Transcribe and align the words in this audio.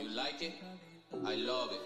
You 0.00 0.08
like 0.14 0.40
it? 0.42 0.52
I 1.26 1.34
love 1.36 1.70
it. 1.72 1.80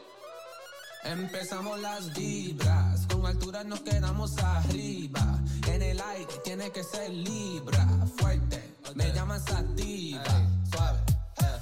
Empezamos 1.06 1.80
las 1.80 2.12
vibras, 2.14 3.06
con 3.06 3.26
altura 3.26 3.64
nos 3.64 3.80
quedamos 3.80 4.36
arriba. 4.38 5.42
En 5.68 5.82
el 5.82 6.00
aire 6.00 6.32
tiene 6.44 6.70
que 6.70 6.82
ser 6.82 7.10
libra, 7.10 7.86
fuerte, 8.16 8.62
me 8.94 9.12
llaman 9.12 9.40
sativa, 9.42 10.24
suave. 10.72 10.98
eh. 11.40 11.58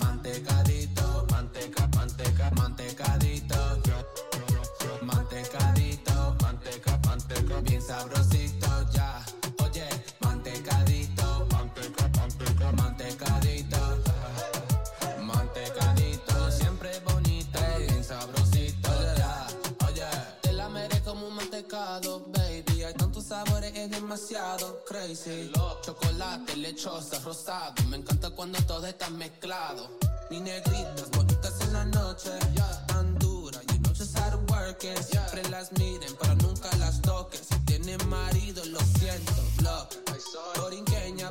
Mantecadito, 0.00 1.26
manteca, 1.30 1.86
manteca, 1.96 2.50
mantecadito. 2.56 3.56
Mantecadito, 5.02 6.36
manteca, 6.42 7.00
manteca, 7.06 7.60
bien 7.62 7.82
sabrosito 7.82 8.59
Chocolate, 25.12 26.56
lechosa, 26.56 27.18
rosado. 27.24 27.74
Me 27.88 27.96
encanta 27.96 28.30
cuando 28.30 28.62
todo 28.62 28.86
está 28.86 29.10
mezclado. 29.10 29.90
Ni 30.30 30.38
negritas, 30.38 31.10
bonitas 31.10 31.60
en 31.62 31.72
la 31.72 31.84
noche. 31.86 32.30
Tan 32.86 33.18
duras, 33.18 33.60
you 33.66 33.78
know 33.80 33.92
just 33.92 34.16
how. 34.16 34.30
Siempre 34.78 35.48
las 35.50 35.72
miren, 35.72 36.14
pero 36.20 36.36
nunca 36.36 36.70
las 36.76 37.02
toques. 37.02 37.40
Si 37.48 37.58
tienen 37.66 38.08
marido, 38.08 38.64
lo 38.66 38.78
siento, 38.98 39.34
block. 39.58 39.94
Borinqueña 40.56 41.30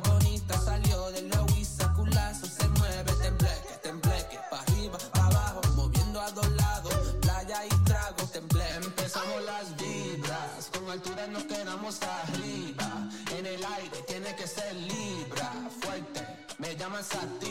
me 17.02 17.49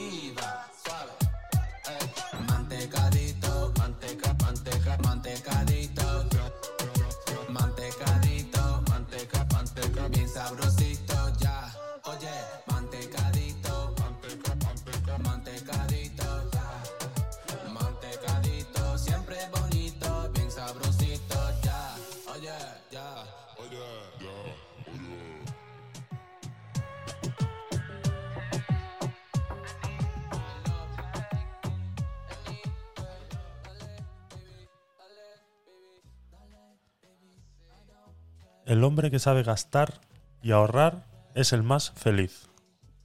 El 38.69 38.83
hombre 38.83 39.09
que 39.09 39.17
sabe 39.17 39.41
gastar 39.41 39.99
y 40.43 40.51
ahorrar 40.51 41.03
es 41.33 41.53
el 41.53 41.63
más 41.63 41.89
feliz, 41.95 42.51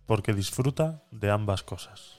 porque 0.04 0.34
disfruta 0.34 1.02
de 1.10 1.30
ambas 1.30 1.62
cosas. 1.62 2.18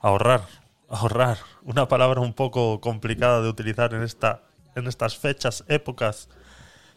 Ahorrar, 0.00 0.42
ahorrar, 0.88 1.38
una 1.62 1.86
palabra 1.86 2.20
un 2.20 2.32
poco 2.32 2.80
complicada 2.80 3.42
de 3.42 3.48
utilizar 3.48 3.94
en, 3.94 4.02
esta, 4.02 4.42
en 4.74 4.88
estas 4.88 5.16
fechas, 5.16 5.62
épocas, 5.68 6.28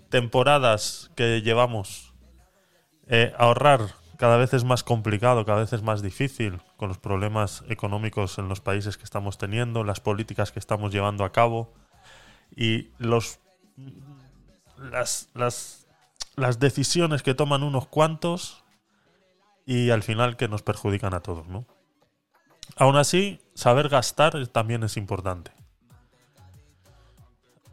temporadas 0.09 1.11
que 1.13 1.43
llevamos. 1.43 2.11
Eh, 3.05 3.31
ahorrar 3.37 3.81
cada 4.17 4.37
vez 4.37 4.55
es 4.55 4.63
más 4.63 4.83
complicado, 4.83 5.45
cada 5.45 5.59
vez 5.59 5.73
es 5.73 5.83
más 5.83 6.01
difícil 6.01 6.59
con 6.75 6.87
los 6.87 6.97
problemas 6.97 7.63
económicos 7.69 8.39
en 8.39 8.49
los 8.49 8.61
países 8.61 8.97
que 8.97 9.03
estamos 9.03 9.37
teniendo, 9.37 9.83
las 9.83 9.99
políticas 9.99 10.51
que 10.51 10.57
estamos 10.57 10.91
llevando 10.91 11.23
a 11.23 11.31
cabo 11.31 11.71
y 12.55 12.89
los 12.97 13.37
las, 14.79 15.29
las, 15.33 16.59
decisiones 16.59 17.23
que 17.23 17.33
toman 17.33 17.63
unos 17.63 17.87
cuantos 17.87 18.63
y 19.65 19.89
al 19.89 20.03
final 20.03 20.37
que 20.37 20.47
nos 20.47 20.63
perjudican 20.63 21.13
a 21.13 21.21
todos, 21.21 21.47
¿no? 21.47 21.65
Aún 22.75 22.95
así, 22.95 23.41
saber 23.53 23.89
gastar 23.89 24.47
también 24.47 24.83
es 24.83 24.97
importante. 24.97 25.51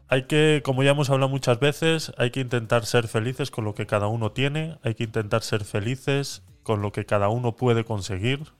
Hay 0.09 0.23
que, 0.23 0.61
como 0.63 0.83
ya 0.83 0.91
hemos 0.91 1.09
hablado 1.09 1.29
muchas 1.29 1.59
veces, 1.59 2.13
hay 2.17 2.31
que 2.31 2.39
intentar 2.39 2.85
ser 2.85 3.07
felices 3.07 3.51
con 3.51 3.65
lo 3.65 3.75
que 3.75 3.85
cada 3.85 4.07
uno 4.07 4.31
tiene, 4.31 4.79
hay 4.83 4.95
que 4.95 5.03
intentar 5.03 5.43
ser 5.43 5.63
felices 5.63 6.43
con 6.63 6.81
lo 6.81 6.91
que 6.91 7.05
cada 7.05 7.29
uno 7.29 7.55
puede 7.55 7.83
conseguir 7.83 8.51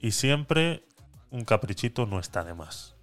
y 0.00 0.12
siempre 0.12 0.84
un 1.30 1.44
caprichito 1.44 2.06
no 2.06 2.18
está 2.18 2.44
de 2.44 2.54
más. 2.54 2.96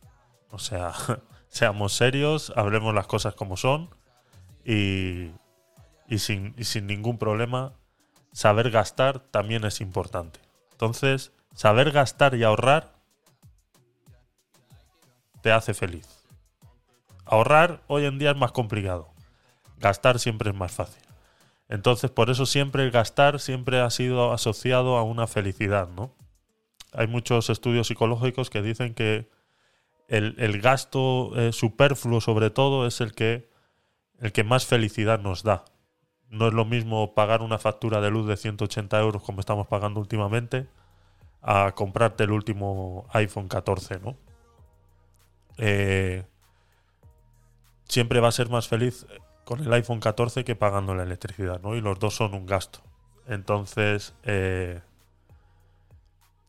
O 0.50 0.60
sea, 0.60 0.94
seamos 1.50 1.94
serios, 1.94 2.52
hablemos 2.56 2.94
las 2.94 3.08
cosas 3.08 3.36
como 3.36 3.58
son 3.58 3.90
y, 4.68 5.32
y 6.10 6.20
sin, 6.20 6.54
sin 6.64 6.88
ningún 6.88 7.18
problema, 7.18 7.74
saber 8.34 8.70
gastar 8.70 9.20
también 9.20 9.64
es 9.64 9.80
importante. 9.80 10.42
Entonces, 10.74 11.32
saber 11.56 11.92
gastar 11.92 12.36
y 12.36 12.44
ahorrar 12.44 12.94
te 15.42 15.54
hace 15.54 15.74
feliz. 15.74 16.08
Ahorrar 17.26 17.82
hoy 17.88 18.06
en 18.06 18.20
día 18.20 18.32
es 18.32 18.38
más 18.38 18.52
complicado. 18.52 19.10
Gastar 19.80 20.20
siempre 20.20 20.50
es 20.50 20.56
más 20.56 20.74
fácil. 20.74 21.02
Entonces, 21.70 22.12
por 22.12 22.30
eso 22.30 22.46
siempre 22.46 22.84
el 22.84 22.92
gastar 22.92 23.40
siempre 23.40 23.80
ha 23.80 23.90
sido 23.90 24.34
asociado 24.34 24.98
a 24.98 25.04
una 25.04 25.28
felicidad, 25.28 25.88
¿no? 25.90 26.12
Hay 26.94 27.08
muchos 27.08 27.50
estudios 27.50 27.88
psicológicos 27.88 28.50
que 28.50 28.62
dicen 28.62 28.94
que 28.94 29.30
el, 30.08 30.36
el 30.40 30.62
gasto 30.62 31.32
eh, 31.36 31.52
superfluo, 31.54 32.22
sobre 32.22 32.50
todo, 32.50 32.86
es 32.86 33.02
el 33.02 33.14
que, 33.14 33.50
el 34.20 34.32
que 34.32 34.44
más 34.44 34.66
felicidad 34.66 35.20
nos 35.20 35.44
da. 35.44 35.66
No 36.30 36.48
es 36.48 36.54
lo 36.54 36.66
mismo 36.66 37.14
pagar 37.14 37.42
una 37.42 37.58
factura 37.58 38.02
de 38.02 38.12
luz 38.12 38.28
de 38.28 38.38
180 38.38 39.00
euros 39.00 39.24
como 39.24 39.40
estamos 39.40 39.68
pagando 39.68 40.00
últimamente 40.00 40.68
a 41.42 41.72
comprarte 41.74 42.26
el 42.26 42.32
último 42.32 43.08
iPhone 43.14 43.48
14, 43.48 44.00
¿no? 44.00 44.18
Eh, 45.58 46.26
siempre 47.88 48.20
va 48.20 48.28
a 48.28 48.32
ser 48.34 48.50
más 48.50 48.68
feliz 48.68 49.08
con 49.46 49.62
el 49.62 49.72
iPhone 49.72 50.00
14 50.00 50.44
que 50.44 50.56
pagando 50.56 50.94
la 50.94 51.04
electricidad, 51.04 51.62
¿no? 51.62 51.76
Y 51.76 51.82
los 51.82 51.98
dos 52.00 52.16
son 52.16 52.34
un 52.34 52.46
gasto. 52.46 52.82
Entonces, 53.28 54.14
eh, 54.24 54.82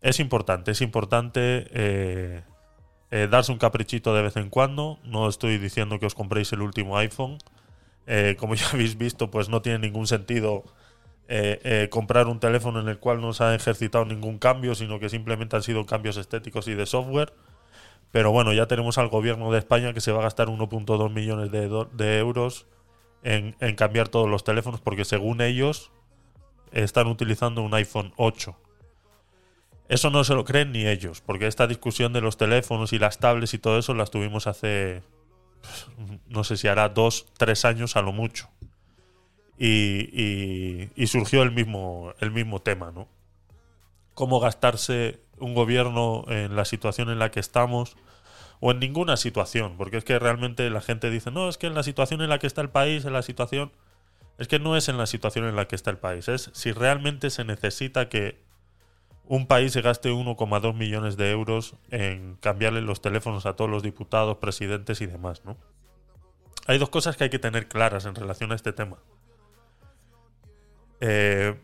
es 0.01 0.19
importante, 0.19 0.73
es 0.73 0.81
importante 0.81 1.69
eh, 1.71 2.43
darse 3.31 3.53
un 3.53 3.59
caprichito 3.59 4.15
de 4.15 4.23
vez 4.23 4.37
en 4.37 4.51
cuando. 4.51 4.99
No 5.05 5.29
estoy 5.29 5.59
diciendo 5.59 6.01
que 6.01 6.07
os 6.07 6.15
compréis 6.15 6.53
el 6.53 6.63
último 6.63 6.99
iPhone. 6.99 7.39
Eh, 8.11 8.37
como 8.39 8.55
ya 8.55 8.67
habéis 8.73 8.97
visto, 8.97 9.31
pues 9.31 9.51
no 9.51 9.61
tiene 9.61 9.81
ningún 9.81 10.07
sentido 10.07 10.65
eh, 11.29 11.61
eh, 11.63 11.89
comprar 11.91 12.27
un 12.27 12.41
teléfono 12.41 12.81
en 12.81 12.89
el 12.89 12.99
cual 12.99 13.21
no 13.21 13.35
se 13.35 13.45
ha 13.45 13.55
ejercitado 13.55 14.07
ningún 14.07 14.39
cambio, 14.39 14.75
sino 14.75 14.99
que 14.99 15.11
simplemente 15.11 15.57
han 15.57 15.63
sido 15.63 15.85
cambios 15.85 16.17
estéticos 16.17 16.67
y 16.69 16.75
de 16.75 16.87
software. 16.87 17.35
Pero 18.11 18.33
bueno, 18.33 18.55
ya 18.55 18.67
tenemos 18.67 18.97
al 18.97 19.09
gobierno 19.09 19.53
de 19.53 19.59
España 19.59 19.93
que 19.93 20.01
se 20.01 20.11
va 20.11 20.21
a 20.21 20.23
gastar 20.23 20.49
1.2 20.49 21.13
millones 21.13 21.51
de, 21.53 22.19
euros 22.19 22.67
en, 23.23 23.55
en 23.61 23.77
cambiar 23.77 24.09
todos 24.09 24.27
los 24.27 24.43
teléfonos, 24.43 24.81
porque 24.81 25.05
según 25.05 25.43
ellos 25.43 25.91
están 26.73 27.09
utilizando 27.09 27.61
un 27.61 27.75
iPhone 27.75 28.15
8. 28.17 28.57
Eso 29.91 30.09
no 30.09 30.25
se 30.25 30.35
lo 30.35 30.47
creen 30.47 30.73
ni 30.73 30.87
ellos, 30.87 31.21
porque 31.21 31.47
esta 31.47 31.67
discusión 31.67 32.15
de 32.15 32.23
los 32.23 32.39
teléfonos 32.39 32.95
y 32.95 32.99
las 32.99 33.19
tablets 33.19 33.53
y 33.53 33.59
todo 33.59 33.79
eso 33.79 33.93
las 33.93 34.11
tuvimos 34.11 34.47
hace, 34.47 35.03
no 36.29 36.45
sé 36.45 36.57
si 36.57 36.69
hará 36.69 36.89
dos, 36.89 37.27
tres 37.37 37.65
años 37.65 37.97
a 37.97 38.03
lo 38.03 38.13
mucho. 38.13 38.49
Y, 39.59 40.09
y- 40.13 40.91
y 40.95 41.07
surgió 41.09 41.43
el 41.43 41.51
mismo, 41.51 42.13
el 42.21 42.31
mismo 42.31 42.61
tema, 42.61 42.93
¿no? 42.93 43.09
Cómo 44.15 44.41
gastarse 44.41 45.21
un 45.39 45.55
gobierno 45.55 46.25
en 46.29 46.57
la 46.57 46.65
situación 46.65 47.11
en 47.11 47.19
la 47.19 47.31
que 47.31 47.41
estamos, 47.41 47.97
o 48.61 48.73
en 48.73 48.81
ninguna 48.81 49.17
situación, 49.17 49.77
porque 49.77 49.97
es 49.99 50.05
que 50.05 50.19
realmente 50.19 50.69
la 50.71 50.81
gente 50.81 51.11
dice, 51.11 51.31
no, 51.31 51.49
es 51.49 51.59
que 51.59 51.69
en 51.69 51.75
la 51.75 51.83
situación 51.85 52.23
en 52.23 52.29
la 52.29 52.39
que 52.39 52.47
está 52.49 52.61
el 52.61 52.71
país, 52.71 53.05
en 53.05 53.13
la 53.13 53.23
situación... 53.23 53.73
Es 54.39 54.47
que 54.47 54.61
no 54.61 54.77
es 54.77 54.89
en 54.89 54.99
la 54.99 55.07
situación 55.07 55.47
en 55.47 55.57
la 55.57 55.67
que 55.67 55.75
está 55.75 55.91
el 55.91 55.99
país, 55.99 56.29
es 56.29 56.51
si 56.55 56.71
realmente 56.71 57.29
se 57.31 57.45
necesita 57.45 58.09
que 58.09 58.41
un 59.29 59.47
país 59.47 59.73
se 59.73 59.83
gaste 59.83 60.11
1,2 60.11 60.75
millones 60.75 61.17
de 61.17 61.31
euros 61.31 61.75
en 61.91 62.37
cambiarle 62.37 62.81
los 62.81 63.03
teléfonos 63.03 63.45
a 63.45 63.55
todos 63.55 63.71
los 63.71 63.83
diputados, 63.83 64.39
presidentes 64.39 65.01
y 65.03 65.07
demás, 65.07 65.45
¿no? 65.45 65.57
Hay 66.67 66.79
dos 66.79 66.89
cosas 66.89 67.17
que 67.17 67.25
hay 67.25 67.31
que 67.31 67.39
tener 67.39 67.69
claras 67.69 68.07
en 68.07 68.15
relación 68.15 68.53
a 68.53 68.55
este 68.55 68.73
tema. 68.73 68.99
eh, 71.01 71.55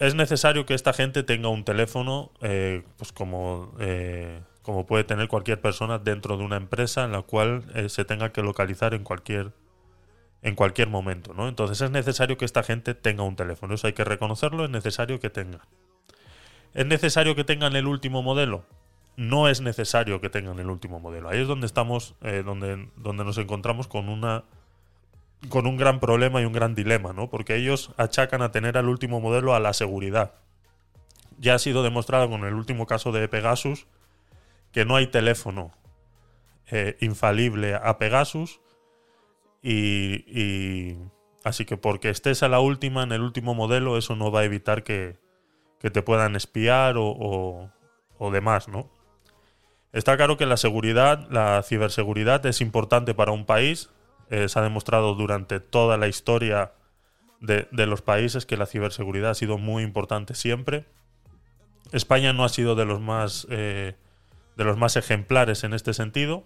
es 0.00 0.14
necesario 0.16 0.66
que 0.66 0.74
esta 0.74 0.92
gente 0.92 1.22
tenga 1.22 1.48
un 1.48 1.64
teléfono, 1.64 2.32
eh, 2.40 2.82
pues 2.96 3.12
como, 3.12 3.72
eh, 3.78 4.42
como 4.62 4.86
puede 4.86 5.04
tener 5.04 5.28
cualquier 5.28 5.60
persona 5.60 5.98
dentro 5.98 6.36
de 6.36 6.42
una 6.42 6.56
empresa 6.56 7.04
en 7.04 7.12
la 7.12 7.22
cual 7.22 7.62
se 7.88 8.04
tenga 8.04 8.32
que 8.32 8.42
localizar 8.42 8.92
en 8.94 9.04
cualquier, 9.04 9.52
en 10.42 10.56
cualquier 10.56 10.88
momento, 10.88 11.32
¿no? 11.32 11.48
Entonces 11.48 11.80
es 11.80 11.90
necesario 11.92 12.36
que 12.36 12.44
esta 12.44 12.64
gente 12.64 12.94
tenga 12.94 13.22
un 13.22 13.36
teléfono. 13.36 13.74
Eso 13.74 13.86
hay 13.86 13.92
que 13.92 14.04
reconocerlo, 14.04 14.64
es 14.64 14.70
necesario 14.70 15.20
que 15.20 15.30
tenga. 15.30 15.60
¿Es 16.74 16.86
necesario 16.86 17.34
que 17.34 17.44
tengan 17.44 17.76
el 17.76 17.86
último 17.86 18.22
modelo? 18.22 18.66
No 19.16 19.48
es 19.48 19.60
necesario 19.60 20.20
que 20.20 20.28
tengan 20.28 20.58
el 20.58 20.68
último 20.68 21.00
modelo. 21.00 21.28
Ahí 21.28 21.40
es 21.40 21.48
donde 21.48 21.66
estamos, 21.66 22.16
donde, 22.20 22.88
donde 22.96 23.24
nos 23.24 23.38
encontramos 23.38 23.86
con 23.86 24.08
una 24.08 24.44
con 25.48 25.66
un 25.66 25.76
gran 25.76 26.00
problema 26.00 26.40
y 26.40 26.44
un 26.44 26.52
gran 26.52 26.74
dilema, 26.74 27.12
¿no? 27.12 27.28
Porque 27.28 27.56
ellos 27.56 27.92
achacan 27.96 28.42
a 28.42 28.50
tener 28.50 28.78
al 28.78 28.88
último 28.88 29.20
modelo 29.20 29.54
a 29.54 29.60
la 29.60 29.72
seguridad. 29.72 30.34
Ya 31.38 31.54
ha 31.54 31.58
sido 31.58 31.82
demostrado 31.82 32.28
con 32.28 32.44
el 32.44 32.54
último 32.54 32.86
caso 32.86 33.12
de 33.12 33.28
Pegasus 33.28 33.86
que 34.72 34.84
no 34.84 34.96
hay 34.96 35.06
teléfono 35.06 35.72
eh, 36.70 36.96
infalible 37.00 37.74
a 37.74 37.98
Pegasus 37.98 38.60
y, 39.62 40.96
así 41.42 41.64
que 41.64 41.76
porque 41.76 42.10
estés 42.10 42.42
a 42.42 42.48
la 42.48 42.60
última 42.60 43.02
en 43.02 43.12
el 43.12 43.22
último 43.22 43.54
modelo 43.54 43.96
eso 43.96 44.14
no 44.14 44.30
va 44.30 44.40
a 44.40 44.44
evitar 44.44 44.82
que, 44.82 45.16
te 45.90 46.02
puedan 46.02 46.36
espiar 46.36 46.96
o, 46.96 47.70
o 48.18 48.30
demás, 48.30 48.68
¿no? 48.68 48.90
Está 49.92 50.16
claro 50.16 50.36
que 50.36 50.46
la 50.46 50.56
seguridad, 50.56 51.28
la 51.30 51.62
ciberseguridad 51.62 52.44
es 52.46 52.60
importante 52.60 53.14
para 53.14 53.30
un 53.30 53.46
país, 53.46 53.90
eh, 54.30 54.48
se 54.48 54.58
ha 54.58 54.62
demostrado 54.62 55.14
durante 55.14 55.60
toda 55.60 55.96
la 55.96 56.08
historia 56.08 56.72
de, 57.40 57.68
los 57.86 58.02
países 58.02 58.46
que 58.46 58.56
la 58.56 58.66
ciberseguridad 58.66 59.30
ha 59.30 59.34
sido 59.34 59.58
muy 59.58 59.82
importante 59.82 60.34
siempre. 60.34 60.86
España 61.92 62.32
no 62.32 62.44
ha 62.44 62.48
sido 62.48 62.74
de 62.74 62.86
los 62.86 63.00
más, 63.00 63.46
eh, 63.50 63.94
de 64.56 64.64
los 64.64 64.78
más 64.78 64.96
ejemplares 64.96 65.62
en 65.62 65.74
este 65.74 65.94
sentido. 65.94 66.44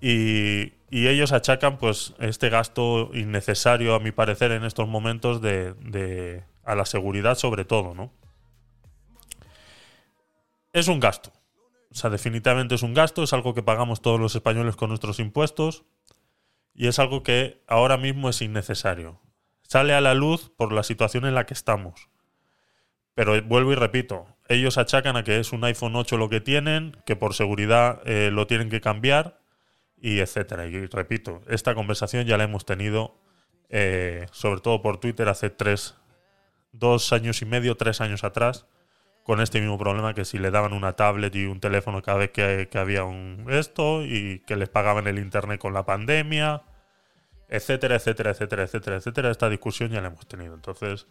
Y, 0.00 0.74
ellos 0.90 1.32
achacan 1.32 1.78
pues 1.78 2.14
este 2.18 2.50
gasto 2.50 3.10
innecesario, 3.14 3.94
a 3.94 3.98
mi 3.98 4.12
parecer, 4.12 4.52
en 4.52 4.62
estos 4.62 4.86
momentos 4.86 5.40
de, 5.40 6.44
a 6.64 6.74
la 6.74 6.84
seguridad 6.84 7.36
sobre 7.36 7.64
todo, 7.64 7.94
¿no? 7.94 8.12
Es 10.72 10.88
un 10.88 11.00
gasto. 11.00 11.32
O 11.90 11.94
sea, 11.94 12.08
definitivamente 12.08 12.74
es 12.74 12.82
un 12.82 12.94
gasto, 12.94 13.22
es 13.22 13.32
algo 13.32 13.54
que 13.54 13.62
pagamos 13.62 14.00
todos 14.00 14.18
los 14.18 14.34
españoles 14.34 14.76
con 14.76 14.88
nuestros 14.88 15.18
impuestos 15.18 15.84
y 16.74 16.86
es 16.86 16.98
algo 16.98 17.22
que 17.22 17.62
ahora 17.66 17.98
mismo 17.98 18.30
es 18.30 18.40
innecesario. 18.40 19.20
Sale 19.62 19.92
a 19.94 20.00
la 20.00 20.14
luz 20.14 20.50
por 20.56 20.72
la 20.72 20.82
situación 20.82 21.26
en 21.26 21.34
la 21.34 21.44
que 21.44 21.54
estamos. 21.54 22.08
Pero 23.14 23.40
vuelvo 23.42 23.72
y 23.72 23.74
repito, 23.74 24.26
ellos 24.48 24.78
achacan 24.78 25.16
a 25.16 25.24
que 25.24 25.38
es 25.38 25.52
un 25.52 25.64
iPhone 25.64 25.96
8 25.96 26.16
lo 26.16 26.30
que 26.30 26.40
tienen, 26.40 26.96
que 27.04 27.16
por 27.16 27.34
seguridad 27.34 28.00
eh, 28.06 28.30
lo 28.32 28.46
tienen 28.46 28.70
que 28.70 28.80
cambiar, 28.80 29.42
y 30.02 30.18
etcétera. 30.18 30.66
Y 30.66 30.86
repito, 30.86 31.42
esta 31.48 31.74
conversación 31.74 32.26
ya 32.26 32.36
la 32.36 32.44
hemos 32.44 32.66
tenido, 32.66 33.16
eh, 33.68 34.26
sobre 34.32 34.60
todo 34.60 34.82
por 34.82 34.98
Twitter, 34.98 35.28
hace 35.28 35.48
tres, 35.48 35.94
dos 36.72 37.12
años 37.12 37.42
y 37.42 37.44
medio, 37.44 37.76
tres 37.76 38.00
años 38.00 38.24
atrás, 38.24 38.66
con 39.22 39.40
este 39.40 39.60
mismo 39.60 39.78
problema 39.78 40.14
que 40.14 40.24
si 40.24 40.38
le 40.38 40.50
daban 40.50 40.72
una 40.72 40.94
tablet 40.94 41.34
y 41.36 41.46
un 41.46 41.60
teléfono 41.60 42.02
cada 42.02 42.18
vez 42.18 42.30
que, 42.30 42.68
había 42.74 43.04
un 43.04 43.46
esto 43.48 44.02
y 44.02 44.40
que 44.40 44.56
les 44.56 44.68
pagaban 44.68 45.06
el 45.06 45.18
internet 45.18 45.60
con 45.60 45.72
la 45.74 45.84
pandemia, 45.84 46.62
etcétera, 47.48 47.96
etcétera, 47.96 48.32
etcétera, 48.32 48.64
etcétera, 48.64 48.96
etcétera. 48.96 49.30
Esta 49.30 49.48
discusión 49.48 49.90
ya 49.90 50.00
la 50.00 50.08
hemos 50.08 50.26
tenido. 50.26 50.54
Entonces, 50.54 51.06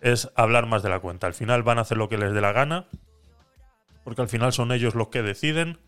es 0.00 0.30
hablar 0.34 0.66
más 0.66 0.82
de 0.82 0.90
la 0.90 1.00
cuenta. 1.00 1.26
Al 1.26 1.34
final 1.34 1.62
van 1.62 1.78
a 1.78 1.82
hacer 1.82 1.96
lo 1.96 2.08
que 2.08 2.18
les 2.18 2.32
dé 2.32 2.40
la 2.40 2.52
gana, 2.52 2.86
porque 4.02 4.20
al 4.20 4.28
final 4.28 4.52
son 4.52 4.72
ellos 4.72 4.94
los 4.94 5.08
que 5.08 5.22
deciden. 5.22 5.78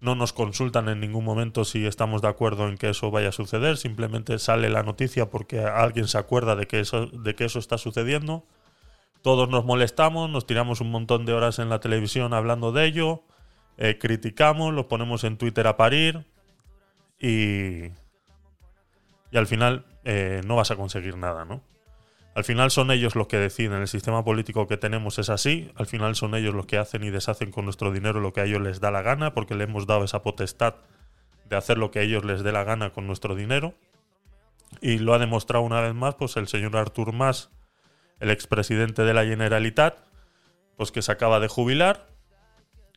No 0.00 0.14
nos 0.14 0.32
consultan 0.32 0.88
en 0.88 1.00
ningún 1.00 1.24
momento 1.24 1.64
si 1.64 1.86
estamos 1.86 2.22
de 2.22 2.28
acuerdo 2.28 2.68
en 2.68 2.76
que 2.76 2.90
eso 2.90 3.10
vaya 3.10 3.30
a 3.30 3.32
suceder. 3.32 3.76
Simplemente 3.76 4.38
sale 4.38 4.68
la 4.68 4.82
noticia 4.82 5.30
porque 5.30 5.60
alguien 5.60 6.06
se 6.06 6.18
acuerda 6.18 6.54
de 6.54 6.66
que 6.66 6.80
eso, 6.80 7.06
de 7.06 7.34
que 7.34 7.46
eso 7.46 7.58
está 7.58 7.78
sucediendo 7.78 8.44
todos 9.26 9.48
nos 9.48 9.64
molestamos, 9.64 10.30
nos 10.30 10.46
tiramos 10.46 10.80
un 10.80 10.92
montón 10.92 11.26
de 11.26 11.32
horas 11.32 11.58
en 11.58 11.68
la 11.68 11.80
televisión 11.80 12.32
hablando 12.32 12.70
de 12.70 12.84
ello, 12.84 13.24
eh, 13.76 13.98
criticamos, 13.98 14.72
lo 14.72 14.86
ponemos 14.86 15.24
en 15.24 15.36
Twitter 15.36 15.66
a 15.66 15.76
parir 15.76 16.24
y, 17.18 17.86
y 19.32 19.36
al 19.36 19.48
final 19.48 19.84
eh, 20.04 20.42
no 20.46 20.54
vas 20.54 20.70
a 20.70 20.76
conseguir 20.76 21.16
nada, 21.16 21.44
¿no? 21.44 21.60
Al 22.36 22.44
final 22.44 22.70
son 22.70 22.90
ellos 22.90 23.14
los 23.14 23.28
que 23.28 23.38
deciden, 23.38 23.80
el 23.80 23.88
sistema 23.88 24.22
político 24.22 24.66
que 24.66 24.76
tenemos 24.76 25.18
es 25.18 25.30
así, 25.30 25.70
al 25.74 25.86
final 25.86 26.16
son 26.16 26.34
ellos 26.34 26.52
los 26.54 26.66
que 26.66 26.76
hacen 26.76 27.02
y 27.02 27.08
deshacen 27.08 27.50
con 27.50 27.64
nuestro 27.64 27.92
dinero 27.92 28.20
lo 28.20 28.34
que 28.34 28.42
a 28.42 28.44
ellos 28.44 28.60
les 28.60 28.78
da 28.78 28.90
la 28.90 29.00
gana, 29.00 29.32
porque 29.32 29.54
le 29.54 29.64
hemos 29.64 29.86
dado 29.86 30.04
esa 30.04 30.20
potestad 30.20 30.74
de 31.48 31.56
hacer 31.56 31.78
lo 31.78 31.90
que 31.90 32.00
a 32.00 32.02
ellos 32.02 32.26
les 32.26 32.42
dé 32.42 32.52
la 32.52 32.62
gana 32.62 32.90
con 32.90 33.06
nuestro 33.06 33.36
dinero. 33.36 33.72
Y 34.82 34.98
lo 34.98 35.14
ha 35.14 35.18
demostrado 35.18 35.64
una 35.64 35.80
vez 35.80 35.94
más 35.94 36.16
pues 36.16 36.36
el 36.36 36.46
señor 36.46 36.76
Artur 36.76 37.14
Mas 37.14 37.48
el 38.20 38.30
expresidente 38.30 39.00
de 39.00 39.14
la 39.14 39.24
Generalitat, 39.24 39.96
pues 40.76 40.92
que 40.92 41.00
se 41.00 41.12
acaba 41.12 41.40
de 41.40 41.48
jubilar 41.48 42.06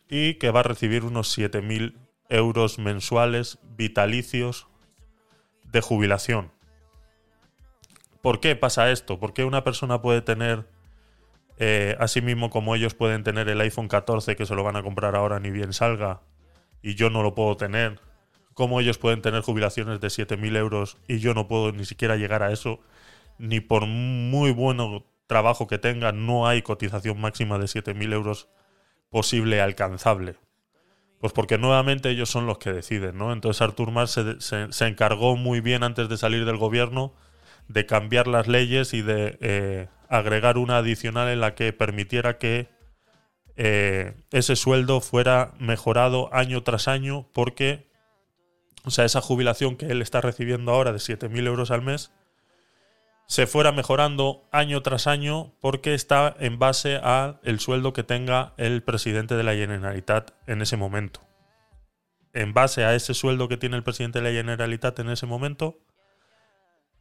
y 0.09 0.33
que 0.33 0.51
va 0.51 0.59
a 0.59 0.63
recibir 0.63 1.05
unos 1.05 1.37
7.000 1.37 1.95
euros 2.27 2.77
mensuales 2.77 3.57
vitalicios 3.63 4.67
de 5.63 5.79
jubilación. 5.79 6.58
¿Por 8.21 8.39
qué 8.39 8.55
pasa 8.55 8.91
esto? 8.91 9.19
¿Por 9.19 9.33
qué 9.33 9.43
una 9.43 9.63
persona 9.63 10.01
puede 10.01 10.21
tener, 10.21 10.67
eh, 11.57 11.95
así 11.99 12.21
mismo 12.21 12.49
como 12.49 12.75
ellos 12.75 12.93
pueden 12.93 13.23
tener 13.23 13.49
el 13.49 13.61
iPhone 13.61 13.87
14 13.87 14.35
que 14.35 14.45
se 14.45 14.55
lo 14.55 14.63
van 14.63 14.75
a 14.75 14.83
comprar 14.83 15.15
ahora 15.15 15.39
ni 15.39 15.51
bien 15.51 15.73
salga 15.73 16.21
y 16.81 16.95
yo 16.95 17.09
no 17.09 17.23
lo 17.23 17.35
puedo 17.35 17.55
tener? 17.57 17.99
¿Cómo 18.53 18.81
ellos 18.81 18.97
pueden 18.97 19.21
tener 19.21 19.41
jubilaciones 19.41 20.01
de 20.01 20.07
7.000 20.07 20.57
euros 20.57 20.97
y 21.07 21.19
yo 21.19 21.33
no 21.33 21.47
puedo 21.47 21.71
ni 21.71 21.85
siquiera 21.85 22.17
llegar 22.17 22.43
a 22.43 22.51
eso? 22.51 22.81
Ni 23.37 23.61
por 23.61 23.85
muy 23.85 24.51
bueno 24.51 25.05
trabajo 25.27 25.67
que 25.67 25.77
tenga, 25.77 26.11
no 26.11 26.47
hay 26.47 26.61
cotización 26.61 27.21
máxima 27.21 27.57
de 27.57 27.65
7.000 27.65 28.11
euros 28.13 28.49
posible 29.09 29.61
alcanzable. 29.61 30.35
Pues 31.19 31.33
porque 31.33 31.57
nuevamente 31.57 32.09
ellos 32.09 32.29
son 32.29 32.45
los 32.45 32.57
que 32.57 32.71
deciden, 32.71 33.17
¿no? 33.17 33.33
Entonces 33.33 33.61
Artur 33.61 33.91
Mas 33.91 34.11
se, 34.11 34.87
encargó 34.87 35.35
muy 35.35 35.59
bien 35.59 35.83
antes 35.83 36.09
de 36.09 36.17
salir 36.17 36.45
del 36.45 36.57
gobierno 36.57 37.13
de 37.69 37.85
cambiar 37.85 38.27
las 38.27 38.47
leyes 38.47 38.93
y 38.93 39.01
de 39.01 39.37
eh, 39.39 39.87
agregar 40.09 40.57
una 40.57 40.77
adicional 40.77 41.29
en 41.29 41.39
la 41.39 41.55
que 41.55 41.71
permitiera 41.71 42.37
que 42.37 42.67
eh, 43.55 44.15
ese 44.31 44.55
sueldo 44.55 45.01
fuera 45.01 45.53
mejorado 45.59 46.33
año 46.33 46.63
tras 46.63 46.87
año 46.87 47.29
porque, 47.31 47.87
o 48.83 48.89
sea, 48.89 49.05
esa 49.05 49.21
jubilación 49.21 49.77
que 49.77 49.85
él 49.85 50.01
está 50.01 50.19
recibiendo 50.19 50.71
ahora 50.71 50.91
de 50.91 50.97
7.000 50.97 51.45
euros 51.45 51.69
al 51.69 51.83
mes, 51.83 52.11
se 53.27 53.45
fuera 53.45 53.71
mejorando 53.71 54.47
año 54.51 54.81
tras 54.81 55.05
año 55.05 55.53
porque 55.61 55.93
está 55.93 56.35
en 56.39 56.57
base 56.57 56.95
al 56.95 57.39
el 57.43 57.59
sueldo 57.59 57.93
que 57.93 58.03
tenga 58.03 58.53
el 58.57 58.81
presidente 58.81 59.35
de 59.35 59.43
la 59.43 59.53
Generalitat 59.53 60.31
en 60.47 60.63
ese 60.63 60.75
momento. 60.75 61.21
En 62.33 62.55
base 62.55 62.83
a 62.83 62.95
ese 62.95 63.13
sueldo 63.13 63.47
que 63.47 63.57
tiene 63.57 63.77
el 63.77 63.83
presidente 63.83 64.19
de 64.19 64.31
la 64.31 64.35
Generalitat 64.35 64.97
en 64.97 65.09
ese 65.09 65.27
momento, 65.27 65.77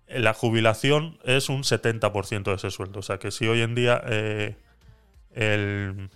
la 0.08 0.34
jubilación 0.34 1.18
es 1.24 1.48
un 1.48 1.62
70% 1.62 2.44
de 2.44 2.54
ese 2.54 2.70
sueldo. 2.70 3.00
O 3.00 3.02
sea 3.02 3.18
que 3.18 3.30
si 3.30 3.46
hoy 3.46 3.62
en 3.62 3.74
día 3.74 4.02
eh, 4.06 4.56
el, 5.34 6.10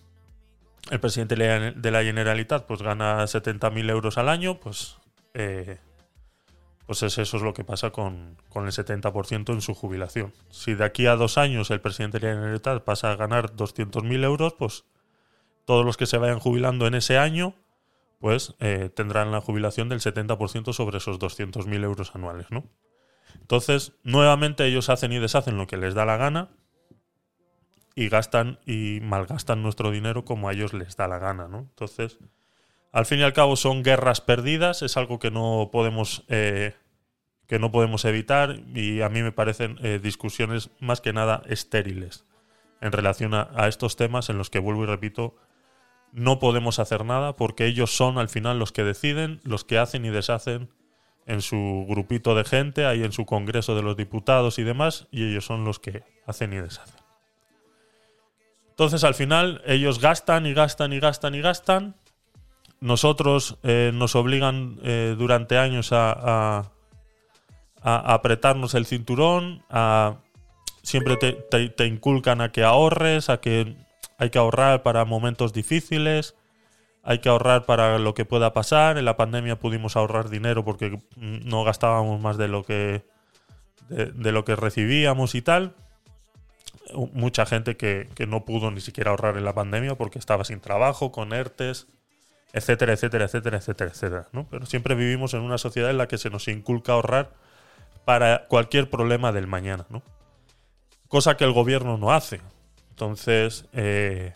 el, 0.90 1.00
presidente 1.00 1.37
de 1.37 1.90
la 1.90 2.02
Generalitat 2.02 2.66
pues 2.66 2.82
gana 2.82 3.22
70.000 3.22 3.90
euros 3.90 4.18
al 4.18 4.28
año, 4.28 4.58
pues 4.58 4.96
eh, 5.34 5.78
pues 6.87 7.02
eso 7.02 7.22
es 7.22 7.42
lo 7.42 7.54
que 7.54 7.64
pasa 7.64 7.90
con, 7.90 8.37
el 8.54 8.62
70% 8.62 9.52
en 9.52 9.61
su 9.61 9.75
jubilación. 9.75 10.32
Si 10.50 10.75
de 10.75 10.84
aquí 10.84 11.06
a 11.06 11.16
dos 11.16 11.38
años 11.38 11.70
el 11.70 11.80
presidente 11.80 12.18
de 12.18 12.26
la 12.26 12.34
Generalitat 12.34 12.82
pasa 12.82 13.12
a 13.12 13.16
ganar 13.16 13.54
200.000 13.54 14.25
euros, 14.25 14.54
pues 14.54 14.84
todos 15.64 15.87
los 15.87 15.96
que 15.96 16.06
se 16.06 16.18
vayan 16.18 16.40
jubilando 16.40 16.87
en 16.87 16.94
ese 16.94 17.18
año, 17.18 17.54
pues 18.20 18.54
eh, 18.61 18.90
tendrán 18.94 19.32
la 19.32 19.40
jubilación 19.40 19.88
del 19.88 20.00
70% 20.00 20.72
sobre 20.72 20.99
esos 20.99 21.18
200.000 21.18 21.84
euros 21.84 22.14
anuales, 22.14 22.50
¿no? 22.50 22.64
Entonces, 23.40 23.92
nuevamente 24.02 24.64
ellos 24.66 24.88
hacen 24.88 25.12
y 25.12 25.18
deshacen 25.18 25.56
lo 25.56 25.66
que 25.66 25.76
les 25.76 25.94
da 25.94 26.04
la 26.04 26.16
gana 26.16 26.50
y 27.94 28.08
gastan 28.08 28.58
y 28.66 29.00
malgastan 29.02 29.62
nuestro 29.62 29.90
dinero 29.90 30.24
como 30.24 30.48
a 30.48 30.52
ellos 30.52 30.72
les 30.72 30.96
da 30.96 31.08
la 31.08 31.18
gana, 31.18 31.48
¿no? 31.48 31.58
Entonces, 31.58 32.18
al 32.92 33.06
fin 33.06 33.20
y 33.20 33.22
al 33.22 33.32
cabo 33.32 33.56
son 33.56 33.82
guerras 33.82 34.20
perdidas, 34.20 34.82
es 34.82 34.96
algo 34.96 35.18
que 35.18 35.30
no 35.30 35.70
podemos, 35.72 36.24
eh, 36.28 36.74
que 37.46 37.58
no 37.58 37.70
podemos 37.70 38.04
evitar 38.04 38.60
y 38.74 39.02
a 39.02 39.08
mí 39.08 39.22
me 39.22 39.32
parecen 39.32 39.78
eh, 39.82 39.98
discusiones 40.02 40.70
más 40.80 41.00
que 41.00 41.12
nada 41.12 41.42
estériles 41.46 42.24
en 42.82 42.92
relación 42.92 43.32
a, 43.32 43.68
estos 43.68 43.96
temas 43.96 44.28
en 44.28 44.38
los 44.38 44.50
que 44.50 44.58
vuelvo 44.58 44.82
y 44.82 44.86
repito, 44.86 45.36
no 46.10 46.40
podemos 46.40 46.80
hacer 46.80 47.04
nada 47.04 47.36
porque 47.36 47.66
ellos 47.66 47.96
son 47.96 48.18
al 48.18 48.28
final 48.28 48.58
los 48.58 48.72
que 48.72 48.82
deciden, 48.82 49.40
los 49.44 49.64
que 49.64 49.78
hacen 49.78 50.04
y 50.04 50.10
deshacen 50.10 50.68
en 51.26 51.43
su 51.43 51.87
grupito 51.88 52.35
de 52.35 52.45
gente, 52.45 52.87
ahí 52.87 53.05
en 53.05 53.12
su 53.12 53.26
Congreso 53.26 53.75
de 53.75 53.83
los 53.83 53.97
Diputados 53.97 54.59
y 54.59 54.64
demás, 54.64 55.07
y 55.11 55.29
ellos 55.31 55.45
son 55.45 55.64
los 55.64 55.79
que 55.79 56.02
hacen 56.26 56.52
y 56.52 56.57
deshacen. 56.57 57.00
Entonces 58.71 59.05
al 59.05 59.14
final 59.14 59.62
ellos 59.67 60.00
gastan 60.00 60.47
y 60.47 60.55
gastan 60.55 60.93
y 60.93 61.00
gastan 61.00 61.35
y 61.35 61.41
gastan. 61.41 61.95
Nosotros 62.81 63.59
eh, 63.62 63.93
nos 63.95 64.17
obligan 64.17 64.79
eh, 64.83 65.14
durante 65.17 65.59
años 65.59 65.93
a, 65.93 66.73
a, 67.81 68.14
apretarnos 68.14 68.75
el 68.75 68.87
cinturón, 68.87 69.62
a 69.71 70.17
siempre 70.83 71.17
te 71.17 71.87
inculcan 71.87 72.41
a 72.41 72.50
que 72.50 72.64
ahorres, 72.64 73.29
a 73.29 73.41
que 73.41 73.76
hay 74.19 74.31
que 74.31 74.38
ahorrar 74.38 74.83
para 74.83 75.05
momentos 75.05 75.52
difíciles, 75.52 76.35
hay 77.02 77.18
que 77.18 77.28
ahorrar 77.28 77.66
para 77.66 77.99
lo 77.99 78.14
que 78.14 78.25
pueda 78.25 78.52
pasar. 78.52 78.99
En 78.99 79.04
la 79.04 79.16
pandemia 79.16 79.59
pudimos 79.59 79.97
ahorrar 79.97 80.28
dinero 80.28 80.64
porque 80.64 80.90
mm, 81.16 81.49
no 81.49 81.64
gastábamos 81.64 82.21
más 82.21 82.37
de 82.37 82.49
lo 82.49 82.64
que 82.64 83.04
de, 83.88 84.32
lo 84.32 84.44
que 84.44 84.56
recibíamos 84.56 85.35
y 85.35 85.42
tal. 85.42 85.75
Mucha 87.12 87.47
gente 87.47 87.76
que, 87.76 88.09
que 88.14 88.26
no 88.26 88.44
pudo 88.44 88.71
ni 88.71 88.80
siquiera 88.80 89.11
ahorrar 89.11 89.37
en 89.37 89.44
la 89.44 89.54
pandemia 89.54 89.94
porque 89.97 90.18
estaba 90.18 90.44
sin 90.44 90.61
trabajo, 90.61 91.12
con 91.12 91.32
ERTES, 91.32 91.87
etcétera, 92.52 92.92
etcétera, 92.92 93.25
etcétera, 93.25 93.59
etcétera, 93.59 93.90
etcétera. 93.90 94.28
Pero 94.50 94.66
siempre 94.66 94.94
vivimos 94.94 95.35
en 95.35 95.40
una 95.40 95.59
sociedad 95.59 95.90
en 95.90 95.99
la 95.99 96.09
que 96.09 96.18
se 96.18 96.30
nos 96.30 96.49
inculca 96.49 96.92
ahorrar 96.92 97.32
para 98.04 98.47
cualquier 98.49 98.90
problema 98.90 99.32
del 99.32 99.47
mañana, 99.47 99.87
¿no? 99.88 100.02
Cosa 101.09 101.37
que 101.37 101.44
el 101.44 101.52
gobierno 101.52 101.99
no 101.99 102.12
hace. 102.12 102.40
Entonces, 102.90 103.66
eh, 103.73 104.32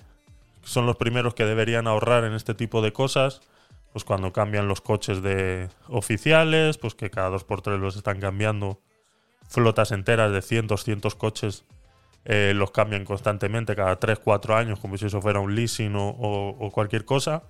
son 0.67 0.85
los 0.85 0.97
primeros 0.97 1.35
que 1.35 1.45
deberían 1.45 1.87
ahorrar 1.87 2.25
en 2.25 2.33
este 2.33 2.55
tipo 2.55 2.83
de 2.83 2.93
cosas. 2.93 3.41
Pues 3.93 4.05
cuando 4.05 4.33
cambian 4.33 4.69
los 4.69 4.81
coches 4.81 5.23
de 5.23 5.71
oficiales, 5.89 6.77
pues 6.77 6.95
que 6.95 7.11
cada 7.11 7.31
dos 7.31 7.45
por 7.45 7.63
tres 7.63 7.79
los 7.79 7.97
están 7.97 8.21
cambiando. 8.21 8.81
Flotas 9.49 9.93
enteras 9.93 10.33
de 10.33 10.43
100, 10.43 10.67
200 10.67 11.15
coches 11.15 11.65
eh, 12.25 12.53
los 12.55 12.73
cambian 12.73 13.05
constantemente 13.05 13.77
cada 13.77 13.97
3, 14.01 14.19
4 14.19 14.57
años, 14.57 14.81
como 14.81 14.99
si 14.99 15.07
eso 15.07 15.23
fuera 15.23 15.39
un 15.39 15.55
leasing 15.55 15.95
o, 15.97 16.71
cualquier 16.75 17.05
cosa. 17.05 17.45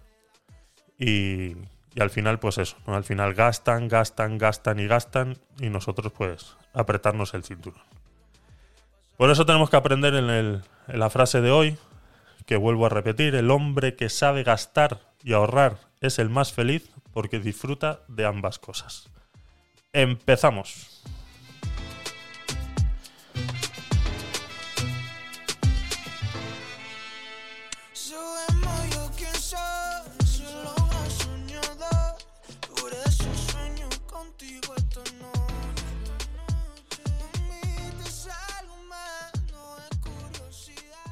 Y, 0.98 1.56
y 1.94 2.00
al 2.00 2.10
final, 2.10 2.38
pues 2.38 2.58
eso, 2.58 2.76
¿no? 2.86 2.94
al 2.94 3.04
final 3.04 3.32
gastan, 3.32 3.88
gastan, 3.88 4.36
gastan 4.36 4.78
y 4.78 4.86
gastan 4.86 5.38
y 5.60 5.70
nosotros 5.70 6.12
pues 6.12 6.56
apretarnos 6.74 7.32
el 7.32 7.42
cinturón. 7.42 7.82
Por 9.16 9.30
eso 9.30 9.46
tenemos 9.46 9.70
que 9.70 9.76
aprender 9.76 10.14
en 10.14 10.62
la 10.88 11.10
frase 11.10 11.40
de 11.40 11.50
hoy, 11.50 11.78
que 12.46 12.56
vuelvo 12.56 12.86
a 12.86 12.90
repetir, 12.90 13.34
el 13.34 13.50
hombre 13.50 13.96
que 13.96 14.08
sabe 14.08 14.44
gastar 14.44 15.00
y 15.22 15.32
ahorrar 15.32 15.78
es 16.00 16.18
el 16.18 16.30
más 16.30 16.52
feliz 16.52 16.90
porque 17.12 17.40
disfruta 17.40 18.00
de 18.08 18.24
ambas 18.24 18.58
cosas. 18.58 19.10
Empezamos. 19.92 21.02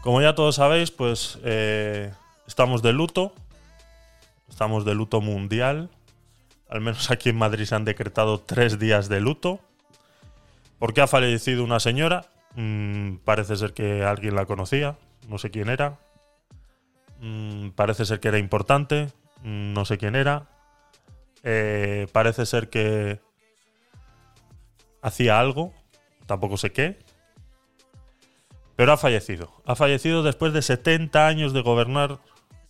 Como 0.05 0.21
ya 0.21 0.35
todos 0.35 0.57
sabéis, 0.57 0.91
pues 0.91 1.39
eh, 1.45 2.13
estamos 2.47 2.83
de 2.83 2.93
luto. 2.93 3.33
Estamos 4.51 4.85
de 4.85 4.95
luto 4.95 5.23
mundial. 5.23 5.89
Al 6.69 6.83
menos 6.83 7.11
aquí 7.11 7.31
en 7.31 7.37
Madrid 7.37 7.65
se 7.65 7.75
han 7.75 7.87
decretado 7.87 8.39
tres 8.39 8.79
días 8.79 9.09
de 9.09 9.21
luto. 9.21 9.61
Porque 10.79 11.01
ha 11.01 11.07
fallecido 11.07 11.65
una 11.65 11.81
señora. 11.81 12.27
Mm, 12.55 13.17
parece 13.25 13.57
ser 13.57 13.73
que 13.73 14.05
alguien 14.05 14.35
la 14.35 14.45
conocía. 14.45 14.99
No 15.27 15.39
sé 15.39 15.51
quién 15.51 15.71
era. 15.71 15.99
Mm, 17.21 17.71
parece 17.71 18.05
ser 18.05 18.21
que 18.21 18.29
era 18.29 18.37
importante. 18.37 19.07
mm, 19.43 19.73
no 19.73 19.87
sé 19.87 19.97
quién 19.97 20.17
era. 20.17 20.49
Eh, 21.45 22.09
parece 22.13 22.45
ser 22.45 22.69
que 22.69 23.21
hacía 25.01 25.41
algo. 25.41 25.73
Tampoco 26.27 26.59
sé 26.59 26.73
qué. 26.73 27.04
Pero 28.77 28.93
ha 28.93 28.97
fallecido. 28.97 29.51
Ha 29.65 29.77
fallecido 29.77 30.23
después 30.23 30.53
de 30.53 30.63
70 30.63 31.27
años 31.27 31.53
de 31.53 31.63
gobernar, 31.63 32.19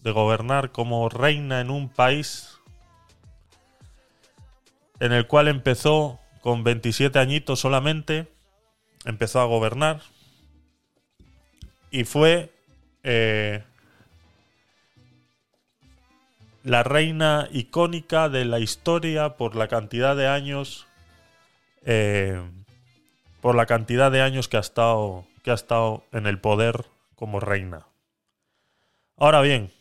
de 0.01 0.11
gobernar 0.11 0.71
como 0.71 1.09
reina 1.09 1.61
en 1.61 1.71
un 1.71 1.89
país 1.89 2.59
en 5.01 5.13
el 5.13 5.27
cual 5.27 5.49
empezó 5.49 6.21
con 6.41 6.63
27 6.63 7.19
añitos 7.19 7.61
solamente. 7.61 8.29
Empezó 9.05 9.41
a 9.41 9.45
gobernar. 9.45 10.03
Y 11.91 12.05
fue 12.05 12.53
eh, 13.03 13.63
la 16.63 16.83
reina 16.83 17.49
icónica 17.53 18.29
de 18.29 18.45
la 18.45 18.59
historia 18.59 19.37
por 19.37 19.57
la 19.57 19.69
cantidad 19.69 20.17
de 20.17 20.29
años. 20.29 20.87
eh, 21.87 22.43
por 23.41 23.55
la 23.55 23.67
cantidad 23.67 24.11
de 24.11 24.23
años 24.23 24.49
que 24.49 24.57
ha 24.57 24.61
estado 24.61 25.27
que 25.45 25.53
ha 25.53 25.55
estado 25.55 26.05
en 26.13 26.27
el 26.27 26.41
poder 26.41 26.87
como 27.15 27.39
reina. 27.41 27.87
Ahora 29.17 29.41
bien, 29.43 29.73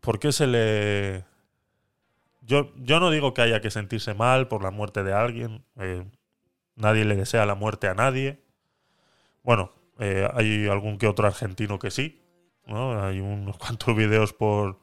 ¿por 0.00 0.18
qué 0.18 0.32
se 0.32 0.46
le 0.46 1.24
yo, 2.40 2.72
yo 2.76 3.00
no 3.00 3.10
digo 3.10 3.34
que 3.34 3.42
haya 3.42 3.60
que 3.60 3.70
sentirse 3.70 4.14
mal 4.14 4.48
por 4.48 4.62
la 4.62 4.70
muerte 4.70 5.02
de 5.04 5.12
alguien. 5.12 5.64
eh, 5.76 6.04
nadie 6.76 7.04
le 7.04 7.16
desea 7.16 7.46
la 7.46 7.54
muerte 7.56 7.88
a 7.88 7.94
nadie. 7.94 8.40
Bueno, 9.42 9.72
eh, 9.98 10.28
hay 10.34 10.68
algún 10.68 10.98
que 10.98 11.06
otro 11.08 11.26
argentino 11.26 11.78
que 11.78 11.90
sí. 11.90 12.20
¿no? 12.66 13.02
Hay 13.04 13.20
unos 13.20 13.56
cuantos 13.58 13.96
videos 13.96 14.32
por, 14.32 14.78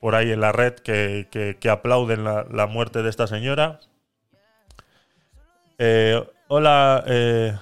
por 0.00 0.14
ahí 0.16 0.32
en 0.32 0.40
la 0.42 0.52
red 0.52 0.74
que, 0.76 1.28
que- 1.30 1.70
aplauden 1.70 2.24
la, 2.24 2.44
la 2.50 2.66
muerte 2.68 3.02
de 3.02 3.10
esta 3.10 3.26
señora. 3.28 3.80
Eh, 5.78 6.22
hola, 6.48 7.02
eh, 7.06 7.56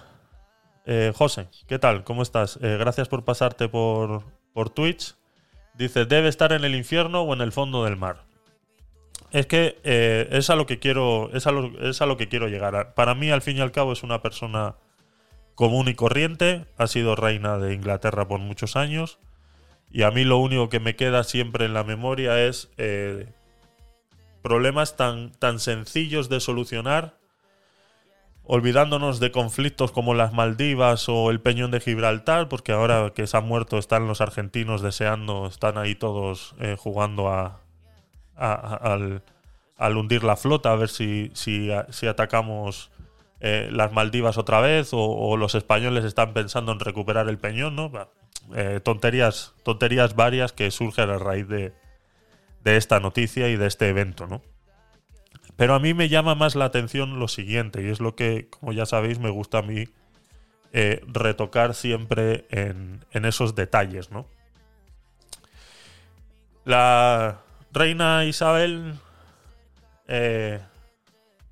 eh, 0.90 1.12
José, 1.14 1.48
¿qué 1.66 1.78
tal? 1.78 2.02
¿Cómo 2.02 2.22
estás? 2.22 2.58
Eh, 2.62 2.78
gracias 2.78 3.08
por 3.08 3.22
pasarte 3.22 3.68
por, 3.68 4.24
por 4.54 4.70
Twitch. 4.70 5.16
Dice, 5.74 6.06
debe 6.06 6.28
estar 6.28 6.50
en 6.52 6.64
el 6.64 6.74
infierno 6.74 7.20
o 7.20 7.34
en 7.34 7.42
el 7.42 7.52
fondo 7.52 7.84
del 7.84 7.96
mar. 7.96 8.24
Es 9.30 9.44
que 9.44 9.78
eh, 9.84 10.26
es 10.32 10.48
a 10.48 10.56
lo 10.56 10.64
que 10.64 10.78
quiero, 10.78 11.30
es 11.34 11.46
a 11.46 11.52
lo, 11.52 11.78
es 11.86 12.00
a 12.00 12.06
lo 12.06 12.16
que 12.16 12.28
quiero 12.28 12.48
llegar. 12.48 12.94
Para 12.94 13.14
mí, 13.14 13.30
al 13.30 13.42
fin 13.42 13.58
y 13.58 13.60
al 13.60 13.70
cabo, 13.70 13.92
es 13.92 14.02
una 14.02 14.22
persona 14.22 14.76
común 15.54 15.88
y 15.88 15.94
corriente. 15.94 16.64
Ha 16.78 16.86
sido 16.86 17.16
reina 17.16 17.58
de 17.58 17.74
Inglaterra 17.74 18.26
por 18.26 18.40
muchos 18.40 18.74
años. 18.74 19.18
Y 19.90 20.04
a 20.04 20.10
mí 20.10 20.24
lo 20.24 20.38
único 20.38 20.70
que 20.70 20.80
me 20.80 20.96
queda 20.96 21.22
siempre 21.22 21.66
en 21.66 21.74
la 21.74 21.84
memoria 21.84 22.42
es 22.42 22.70
problemas 24.42 24.96
tan, 24.96 25.32
tan 25.32 25.60
sencillos 25.60 26.30
de 26.30 26.40
solucionar 26.40 27.17
olvidándonos 28.50 29.20
de 29.20 29.30
conflictos 29.30 29.92
como 29.92 30.14
las 30.14 30.32
Maldivas 30.32 31.10
o 31.10 31.30
el 31.30 31.38
Peñón 31.38 31.70
de 31.70 31.80
Gibraltar, 31.80 32.48
porque 32.48 32.72
ahora 32.72 33.12
que 33.14 33.26
se 33.26 33.36
han 33.36 33.46
muerto 33.46 33.76
están 33.76 34.08
los 34.08 34.22
argentinos 34.22 34.80
deseando, 34.80 35.46
están 35.46 35.76
ahí 35.76 35.94
todos 35.94 36.54
eh, 36.58 36.74
jugando 36.78 37.28
a, 37.28 37.60
al, 38.36 39.22
hundir 39.78 40.24
la 40.24 40.36
flota, 40.36 40.72
a 40.72 40.76
ver 40.76 40.88
si, 40.88 41.30
si, 41.34 41.70
atacamos 42.08 42.90
eh, 43.40 43.68
las 43.70 43.92
Maldivas 43.92 44.38
otra 44.38 44.62
vez, 44.62 44.90
o, 44.92 45.36
los 45.36 45.54
españoles 45.54 46.06
están 46.06 46.32
pensando 46.32 46.72
en 46.72 46.80
recuperar 46.80 47.28
el 47.28 47.36
Peñón, 47.36 47.76
¿no? 47.76 47.92
Eh, 48.54 48.80
tonterías, 48.82 49.52
tonterías 49.62 50.16
varias 50.16 50.54
que 50.54 50.70
surgen 50.70 51.10
a 51.10 51.18
raíz 51.18 51.46
de, 51.48 51.74
de 52.64 52.76
esta 52.78 52.98
noticia 52.98 53.50
y 53.50 53.56
de 53.56 53.66
este 53.66 53.90
evento, 53.90 54.26
¿no? 54.26 54.40
Pero 55.58 55.74
a 55.74 55.80
mí 55.80 55.92
me 55.92 56.08
llama 56.08 56.36
más 56.36 56.54
la 56.54 56.66
atención 56.66 57.18
lo 57.18 57.26
siguiente, 57.26 57.82
y 57.82 57.88
es 57.88 57.98
lo 57.98 58.14
que, 58.14 58.48
como 58.48 58.72
ya 58.72 58.86
sabéis, 58.86 59.18
me 59.18 59.28
gusta 59.28 59.58
a 59.58 59.62
mí 59.62 59.88
eh, 60.72 61.02
retocar 61.08 61.74
siempre 61.74 62.46
en, 62.50 63.04
esos 63.10 63.56
detalles, 63.56 64.12
¿no? 64.12 64.28
La 66.64 67.40
reina 67.72 68.24
Isabel, 68.24 68.94
eh, 70.06 70.60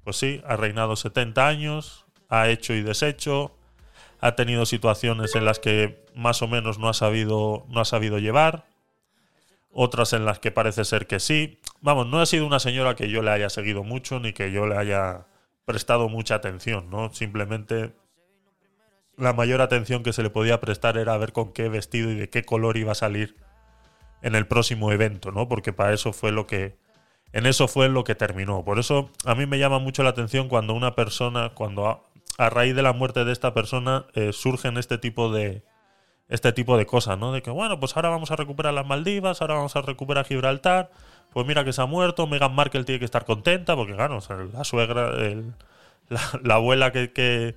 pues 0.04 0.18
sí, 0.18 0.40
ha 0.46 0.54
reinado 0.54 0.94
70 0.94 1.44
años, 1.44 2.06
ha 2.28 2.48
hecho 2.48 2.75
y 2.75 2.82
deshecho, 2.82 3.56
ha 4.20 4.36
tenido 4.36 4.66
situaciones 4.66 5.34
en 5.34 5.44
las 5.44 5.58
que 5.58 6.06
más 6.14 6.42
o 6.42 6.46
menos 6.46 6.78
no 6.78 6.88
ha 6.88 6.94
sabido, 6.94 7.66
no 7.70 7.80
ha 7.80 7.84
sabido 7.84 8.20
llevar, 8.20 8.66
otras 9.78 10.14
en 10.14 10.25
las 10.25 10.38
que 10.38 10.50
parece 10.50 10.87
ser 10.87 11.06
que 11.06 11.21
sí. 11.21 11.59
Vamos, 11.83 12.06
no 12.06 12.18
ha 12.21 12.26
sido 12.26 12.47
una 12.47 12.59
señora 12.59 12.97
que 12.97 13.11
yo 13.11 13.21
le 13.21 13.30
haya 13.30 13.50
seguido 13.50 13.85
mucho 13.85 14.18
ni 14.18 14.33
que 14.33 14.50
yo 14.50 14.66
le 14.66 14.78
haya 14.78 15.26
prestado 15.66 16.09
mucha 16.09 16.37
atención, 16.37 16.88
¿no? 16.88 17.12
Simplemente 17.12 17.92
la 19.18 19.35
mayor 19.35 19.61
atención 19.61 20.02
que 20.02 20.14
se 20.14 20.23
le 20.23 20.30
podía 20.30 20.62
prestar 20.62 20.97
era 20.97 21.18
ver 21.18 21.33
con 21.33 21.52
qué 21.52 21.68
vestido 21.68 22.11
y 22.11 22.14
de 22.14 22.30
qué 22.30 22.42
color 22.42 22.78
iba 22.78 22.92
a 22.92 22.95
salir 22.95 23.37
en 24.23 24.35
el 24.35 24.47
próximo 24.47 24.92
evento, 24.92 25.30
¿no? 25.30 25.47
Porque 25.47 25.75
para 25.75 25.92
eso 25.92 26.14
fue 26.14 26.33
lo 26.33 26.47
que 26.47 26.78
en 27.33 27.45
eso 27.45 27.68
fue 27.68 27.90
lo 27.90 28.02
que 28.02 28.14
terminó. 28.14 28.64
Por 28.64 28.78
eso 28.78 29.11
a 29.26 29.35
mí 29.35 29.45
me 29.45 29.59
llama 29.59 29.78
mucho 29.78 30.02
la 30.02 30.11
atención 30.11 30.49
cuando 30.49 30.73
una 30.73 30.95
persona, 30.95 31.50
cuando 31.50 31.87
a, 31.87 32.02
a 32.38 32.49
raíz 32.49 32.75
de 32.75 32.83
la 32.83 32.95
muerte 32.95 33.26
de 33.26 33.33
esta 33.33 33.52
persona 33.52 34.06
eh, 34.14 34.33
surgen 34.33 34.78
este 34.78 34.97
tipo 34.97 35.30
de 35.30 35.62
este 36.28 36.52
tipo 36.52 36.76
de 36.76 36.87
cosas, 36.87 37.18
¿no? 37.18 37.33
De 37.33 37.42
que 37.42 37.50
bueno, 37.50 37.78
pues 37.80 37.97
ahora 37.97 38.09
vamos 38.11 38.30
a 38.30 38.37
recuperar 38.37 38.75
las 38.75 38.87
Maldivas, 38.87 39.40
ahora 39.40 39.54
vamos 39.54 39.76
a 39.76 39.83
recuperar 39.83 40.25
Gibraltar. 40.26 40.90
Pues 41.33 41.47
mira 41.47 41.64
que 41.64 41.73
se 41.73 41.83
ha 41.83 41.87
muerto, 41.87 42.26
Meghan 42.26 42.54
Markle 42.54 42.85
tiene 42.85 42.99
que 42.99 43.04
estar 43.04 43.25
contenta 43.25 43.76
porque 43.76 43.95
claro, 43.95 44.16
o 44.18 44.21
sea, 44.21 44.37
la 44.37 44.64
suegra, 44.64 45.11
el- 45.25 45.54
la, 46.09 46.21
la 46.42 46.54
abuela 46.56 46.92
que, 46.92 47.12
que, 47.12 47.54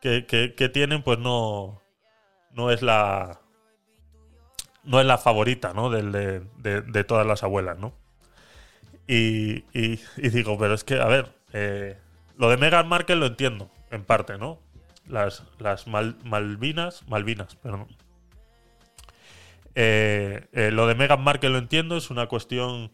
que, 0.00 0.68
tienen, 0.68 1.02
pues 1.02 1.18
no 1.18 1.80
no 2.52 2.70
es 2.70 2.82
la 2.82 3.40
no 4.84 5.00
es 5.00 5.06
la 5.06 5.18
favorita, 5.18 5.72
¿no? 5.74 5.90
De, 5.90 6.40
de- 6.58 6.80
de 6.82 7.04
todas 7.04 7.26
las 7.26 7.42
abuelas, 7.42 7.78
¿no? 7.78 7.92
Y, 9.06 9.64
y- 9.78 10.00
y 10.16 10.28
digo, 10.30 10.58
pero 10.58 10.74
es 10.74 10.84
que, 10.84 11.00
a 11.00 11.06
ver, 11.06 11.32
eh, 11.52 11.96
lo 12.36 12.50
de 12.50 12.56
Meghan 12.56 12.88
Markle 12.88 13.16
lo 13.16 13.26
entiendo, 13.26 13.70
en 13.90 14.04
parte, 14.04 14.38
¿no? 14.38 14.58
Las, 15.06 15.44
las 15.58 15.86
Mal- 15.86 16.16
Malvinas, 16.24 17.06
Malvinas, 17.08 17.54
perdón. 17.56 17.88
Eh, 19.80 20.48
eh, 20.54 20.72
lo 20.72 20.88
de 20.88 20.96
Meghan 20.96 21.22
Markle 21.22 21.50
lo 21.50 21.58
entiendo, 21.58 21.96
es 21.96 22.10
una 22.10 22.26
cuestión... 22.26 22.90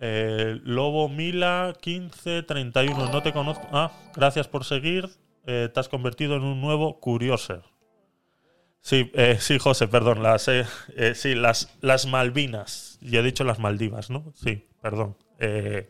Eh, 0.00 0.58
Lobo 0.64 1.08
Mila 1.08 1.72
1531, 1.84 3.12
no 3.12 3.22
te 3.22 3.32
conozco. 3.32 3.68
Ah, 3.70 3.92
gracias 4.14 4.48
por 4.48 4.64
seguir. 4.64 5.08
Te 5.44 5.72
has 5.74 5.88
convertido 5.88 6.34
en 6.34 6.42
un 6.42 6.60
nuevo 6.60 6.98
Curioser. 7.00 7.62
Sí, 8.80 9.10
sí, 9.38 9.58
José, 9.58 9.88
perdón. 9.88 10.18
Sí, 10.38 11.34
las, 11.34 11.78
las 11.80 12.06
Malvinas. 12.06 12.98
Ya 13.00 13.20
he 13.20 13.22
dicho 13.22 13.44
las 13.44 13.58
Maldivas, 13.58 14.10
¿no? 14.10 14.32
Sí, 14.34 14.66
perdón. 14.82 15.16
Es 15.38 15.86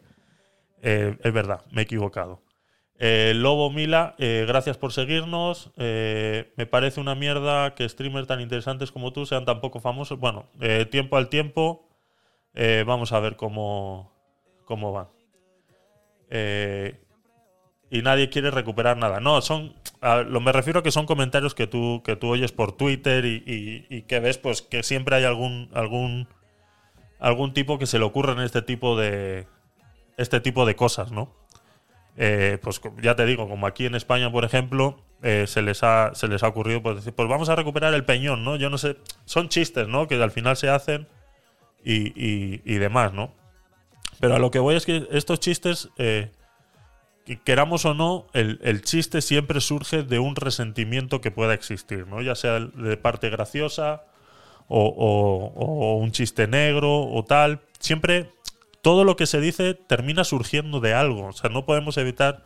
verdad, 1.33 1.65
me 1.71 1.81
he 1.81 1.85
equivocado. 1.85 2.43
Eh, 3.01 3.33
Lobo 3.37 3.71
Mila, 3.71 4.15
eh, 4.19 4.45
gracias 4.49 4.77
por 4.77 4.93
seguirnos. 4.93 5.71
Eh, 5.77 6.53
me 6.57 6.67
parece 6.67 7.01
una 7.01 7.15
mierda 7.15 7.75
que 7.75 7.89
streamers 7.89 8.27
tan 8.27 8.41
interesantes 8.41 8.91
como 8.91 9.13
tú 9.13 9.25
sean 9.27 9.45
tan 9.45 9.61
poco 9.61 9.81
famosos. 9.81 10.19
Bueno, 10.19 10.47
eh, 10.61 10.85
tiempo 10.85 11.17
al 11.17 11.29
tiempo. 11.29 11.89
Eh, 12.55 12.83
vamos 12.87 13.13
a 13.13 13.21
ver 13.21 13.37
cómo, 13.37 14.13
cómo 14.65 14.93
van. 14.93 15.09
Y 17.91 18.03
nadie 18.03 18.29
quiere 18.29 18.51
recuperar 18.51 18.97
nada. 18.97 19.21
No, 19.21 19.41
son. 19.41 19.75
lo 20.27 20.41
me 20.41 20.53
refiero 20.53 20.81
a 20.81 20.83
que 20.83 20.91
son 20.91 21.07
comentarios 21.07 21.55
que 21.55 21.67
tú, 21.67 22.03
que 22.05 22.17
tú 22.17 22.29
oyes 22.29 22.53
por 22.53 22.73
Twitter 22.73 23.25
y, 23.25 23.87
y- 23.89 24.03
que 24.03 24.21
ves, 24.21 24.39
pues, 24.39 24.61
que 24.63 24.83
siempre 24.83 25.17
hay 25.17 25.25
algún. 25.25 25.71
algún. 25.73 26.29
algún 27.19 27.55
tipo 27.55 27.79
que 27.79 27.87
se 27.87 27.99
le 27.99 28.05
ocurre 28.05 28.33
en 28.33 28.41
este 28.41 28.61
tipo 28.63 28.97
de. 28.99 29.47
este 30.19 30.41
tipo 30.41 30.67
de 30.67 30.77
cosas, 30.77 31.13
¿no? 31.13 31.33
Eh, 32.21 32.59
pues 32.61 32.81
ya 33.01 33.15
te 33.15 33.25
digo, 33.27 33.49
como 33.49 33.69
aquí 33.69 33.87
en 33.87 33.95
España, 33.95 34.31
por 34.33 34.45
ejemplo, 34.45 35.01
eh, 35.23 35.45
se, 35.47 35.63
les 35.63 35.85
ha, 35.85 36.11
se 36.15 36.27
les 36.27 36.43
ha 36.43 36.49
ocurrido 36.49 36.83
pues, 36.83 36.97
decir, 36.97 37.13
pues 37.13 37.29
vamos 37.29 37.49
a 37.49 37.55
recuperar 37.55 37.95
el 37.95 38.05
peñón, 38.05 38.43
¿no? 38.43 38.57
Yo 38.57 38.71
no 38.71 38.77
sé, 38.77 38.97
son 39.25 39.49
chistes, 39.49 39.87
¿no? 39.87 40.09
Que 40.09 40.21
al 40.21 40.33
final 40.33 40.57
se 40.57 40.69
hacen 40.69 41.07
y, 41.85 42.79
demás, 42.79 43.13
¿no? 43.13 43.33
Pero 44.19 44.35
a 44.35 44.41
lo 44.41 44.51
que 44.51 44.59
voy 44.59 44.75
es 44.75 44.85
que 44.85 45.07
estos 45.13 45.39
chistes, 45.39 45.91
eh, 45.97 46.33
que 47.25 47.41
queramos 47.41 47.85
o 47.85 47.95
no, 47.95 48.27
el, 48.33 48.59
el 48.65 48.83
chiste 48.83 49.23
siempre 49.23 49.61
surge 49.61 50.03
de 50.03 50.19
un 50.19 50.35
resentimiento 50.35 51.21
que 51.21 51.31
pueda 51.31 51.55
existir, 51.55 52.09
¿no? 52.09 52.21
Ya 52.21 52.35
sea 52.35 52.59
de 52.59 52.97
parte 52.97 53.31
graciosa 53.31 54.03
o 54.67 55.99
un 56.03 56.11
chiste 56.11 56.49
negro 56.49 57.01
o 57.07 57.25
tal. 57.25 57.61
Siempre 57.79 58.33
todo 58.83 59.05
lo 59.05 59.17
que 59.17 59.27
se 59.27 59.41
dice 59.41 59.75
termina 59.75 60.25
surgiendo 60.25 60.81
de 60.81 60.95
algo. 60.95 61.27
O 61.27 61.33
sea, 61.33 61.51
no 61.51 61.65
podemos 61.65 61.97
evitar. 61.97 62.45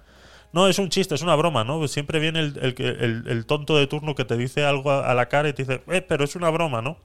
No, 0.53 0.69
es 0.69 0.79
un 0.79 0.91
chiste, 0.91 1.15
es 1.15 1.23
una 1.23 1.35
broma, 1.35 1.65
¿no? 1.65 1.79
Pues 1.79 1.93
siempre 1.93 2.19
viene 2.19 2.41
el, 2.41 3.45
tonto 3.47 3.77
de 3.77 3.87
turno 3.87 4.15
que 4.15 4.25
te 4.25 4.37
dice 4.37 4.65
algo 4.65 4.91
a, 4.91 5.15
la 5.15 5.27
cara 5.29 5.49
y 5.49 5.53
te 5.55 5.65
dice, 5.65 5.83
eh, 5.89 6.03
pero 6.03 6.25
es 6.25 6.37
una 6.37 6.51
broma, 6.51 6.83
¿no? 6.83 6.99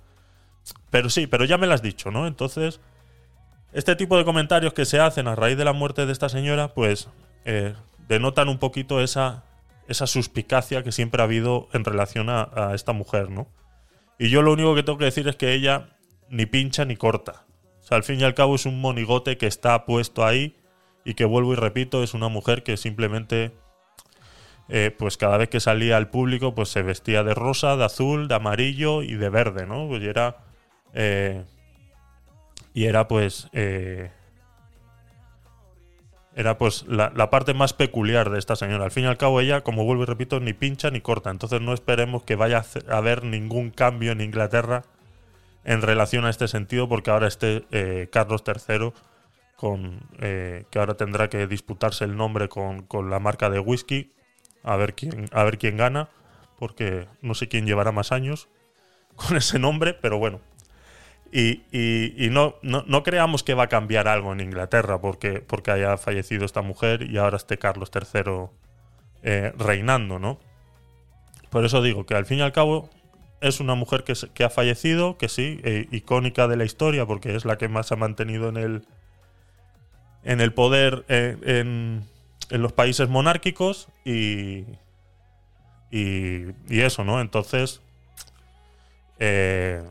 Pero 0.90 1.10
sí, 1.10 1.28
pero 1.28 1.46
ya 1.46 1.58
me 1.58 1.66
lo 1.66 1.74
has 1.74 1.82
dicho, 1.82 2.12
¿no? 2.12 2.28
Entonces, 2.28 2.82
este 3.72 3.96
tipo 3.96 4.18
de 4.18 4.26
comentarios 4.26 4.74
que 4.74 4.84
se 4.84 5.00
hacen 5.00 5.30
a 5.30 5.36
raíz 5.36 5.58
de 5.58 5.64
la 5.64 5.72
muerte 5.72 6.06
de 6.06 6.12
esta 6.12 6.28
señora, 6.28 6.74
pues 6.74 7.08
eh, 7.46 7.74
denotan 8.10 8.50
un 8.50 8.58
poquito 8.58 9.00
esa, 9.00 9.46
esa 9.88 10.08
suspicacia 10.08 10.84
que 10.84 10.92
siempre 10.92 11.22
ha 11.22 11.26
habido 11.26 11.70
en 11.72 11.86
relación 11.86 12.30
a 12.30 12.72
esta 12.74 12.92
mujer, 12.92 13.30
¿no? 13.30 13.48
Y 14.20 14.30
yo 14.30 14.42
lo 14.42 14.54
único 14.54 14.76
que 14.76 14.84
tengo 14.84 14.98
que 14.98 15.06
decir 15.06 15.28
es 15.28 15.36
que 15.36 15.54
ella 15.54 15.90
ni 16.30 16.46
pincha 16.46 16.86
ni 16.86 16.96
corta. 16.96 17.47
Sea, 17.88 17.96
al 17.96 18.04
fin 18.04 18.20
y 18.20 18.26
al 18.26 18.34
cabo 18.34 18.56
es 18.56 18.66
un 18.66 18.82
monigote 18.82 19.38
que 19.38 19.48
está 19.48 19.86
puesto 19.86 20.26
ahí 20.26 20.58
y 21.06 21.14
que 21.14 21.24
vuelvo 21.24 21.54
y 21.54 21.56
repito, 21.56 22.04
es 22.04 22.14
una 22.14 22.28
mujer 22.28 22.64
que 22.64 22.76
simplemente, 22.76 23.54
eh, 24.68 24.94
pues 25.00 25.16
cada 25.16 25.38
vez 25.38 25.48
que 25.48 25.62
salía 25.62 25.96
al 25.96 26.10
público, 26.10 26.54
pues 26.54 26.68
se 26.68 26.82
vestía 26.82 27.24
de 27.24 27.34
rosa, 27.34 27.78
de 27.78 27.86
azul, 27.86 28.28
de 28.28 28.36
amarillo 28.36 29.04
y 29.04 29.16
de 29.16 29.30
verde, 29.30 29.66
¿no? 29.66 29.88
Pues 29.88 30.04
y 30.04 30.08
era, 30.08 30.36
eh, 30.94 31.46
y 32.74 32.88
era 32.88 33.08
pues, 33.08 33.48
eh, 33.54 34.12
era 36.36 36.58
pues 36.58 36.84
la, 36.90 37.14
la 37.16 37.30
parte 37.30 37.54
más 37.54 37.72
peculiar 37.72 38.32
de 38.32 38.40
esta 38.40 38.58
señora. 38.58 38.84
Al 38.84 38.92
fin 38.92 39.06
y 39.06 39.08
al 39.08 39.18
cabo 39.18 39.40
ella, 39.40 39.62
como 39.62 39.86
vuelvo 39.86 40.04
y 40.04 40.08
repito, 40.08 40.42
ni 40.42 40.52
pincha 40.52 40.92
ni 40.92 41.00
corta. 41.00 41.30
Entonces 41.30 41.62
no 41.62 41.74
esperemos 41.74 42.24
que 42.24 42.36
vaya 42.36 42.66
a 42.90 42.98
haber 42.98 43.24
ningún 43.24 43.70
cambio 43.70 44.12
en 44.12 44.20
Inglaterra 44.20 44.84
en 45.68 45.84
relación 45.84 46.26
a 46.26 46.32
este 46.32 46.48
sentido, 46.48 46.90
porque 46.90 47.12
ahora 47.12 47.28
este 47.28 47.66
eh, 47.72 48.10
Carlos 48.12 48.44
III, 48.44 48.94
con, 49.58 50.02
eh, 50.20 50.66
que 50.72 50.80
ahora 50.80 50.96
tendrá 50.96 51.30
que 51.30 51.46
disputarse 51.46 52.06
el 52.06 52.18
nombre 52.18 52.50
con, 52.50 52.84
con 52.84 53.10
la 53.12 53.20
marca 53.20 53.50
de 53.52 53.60
whisky, 53.60 54.14
a 54.64 54.78
ver 54.78 54.96
quién, 54.96 55.28
a 55.34 55.44
ver 55.44 55.60
quién 55.60 55.78
gana, 55.78 56.10
porque 56.58 57.08
no 57.22 57.36
sé 57.36 57.50
quién 57.50 57.68
llevará 57.68 57.92
más 57.92 58.12
años 58.12 58.50
con 59.16 59.38
ese 59.38 59.60
nombre, 59.60 59.94
pero 59.94 60.18
bueno. 60.20 60.42
Y, 61.32 61.64
y- 61.72 62.30
no, 62.30 62.56
no, 62.62 62.84
no 62.88 63.04
creamos 63.04 63.44
que 63.44 63.54
va 63.54 63.64
a 63.64 63.68
cambiar 63.70 64.08
algo 64.08 64.32
en 64.32 64.40
Inglaterra 64.40 65.02
porque, 65.02 65.42
porque 65.42 65.72
haya 65.72 65.98
fallecido 65.98 66.46
esta 66.46 66.62
mujer 66.62 67.04
y 67.04 67.18
ahora 67.18 67.38
esté 67.38 67.58
Carlos 67.58 67.92
III 67.92 68.50
eh, 69.24 69.54
reinando, 69.58 70.20
¿no? 70.20 70.40
Por 71.50 71.66
eso 71.66 71.82
digo 71.82 72.06
que 72.06 72.16
al 72.16 72.26
fin 72.26 72.40
y 72.40 72.42
al 72.42 72.52
cabo 72.52 72.90
es 73.42 73.60
una 73.60 73.76
mujer 73.76 74.04
que, 74.04 74.14
que 74.34 74.44
ha 74.44 74.50
fallecido, 74.50 75.18
que 75.18 75.30
sí, 75.30 75.60
eh, 75.64 75.88
icónica 75.92 76.48
de 76.48 76.58
la 76.58 76.66
historia, 76.66 77.06
porque 77.06 77.36
es 77.36 77.46
la 77.46 77.58
que 77.58 77.68
más 77.68 77.92
ha 77.92 77.96
mantenido 77.96 78.50
en 78.50 78.58
el, 78.58 78.86
en 80.24 80.42
el 80.42 80.54
poder 80.54 81.06
eh, 81.08 81.38
en, 81.44 82.04
en 82.50 82.62
los 82.62 82.74
países 82.74 83.10
monárquicos 83.10 83.90
y, 84.04 84.66
y, 85.92 86.48
y 86.68 86.82
eso, 86.82 87.04
¿no? 87.04 87.22
Entonces, 87.22 87.82
eh, 89.20 89.84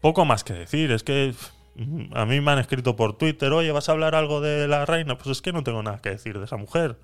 poco 0.00 0.24
más 0.24 0.44
que 0.44 0.52
decir, 0.52 0.92
es 0.92 1.02
que 1.02 1.34
mm, 1.74 2.16
a 2.16 2.26
mí 2.26 2.40
me 2.40 2.52
han 2.52 2.58
escrito 2.60 2.94
por 2.94 3.18
Twitter, 3.18 3.52
oye, 3.52 3.72
¿vas 3.72 3.88
a 3.88 3.92
hablar 3.92 4.14
algo 4.14 4.40
de 4.40 4.68
la 4.68 4.86
reina? 4.86 5.18
Pues 5.18 5.30
es 5.30 5.42
que 5.42 5.52
no 5.52 5.64
tengo 5.64 5.82
nada 5.82 6.00
que 6.00 6.10
decir 6.10 6.38
de 6.38 6.44
esa 6.44 6.56
mujer 6.56 6.96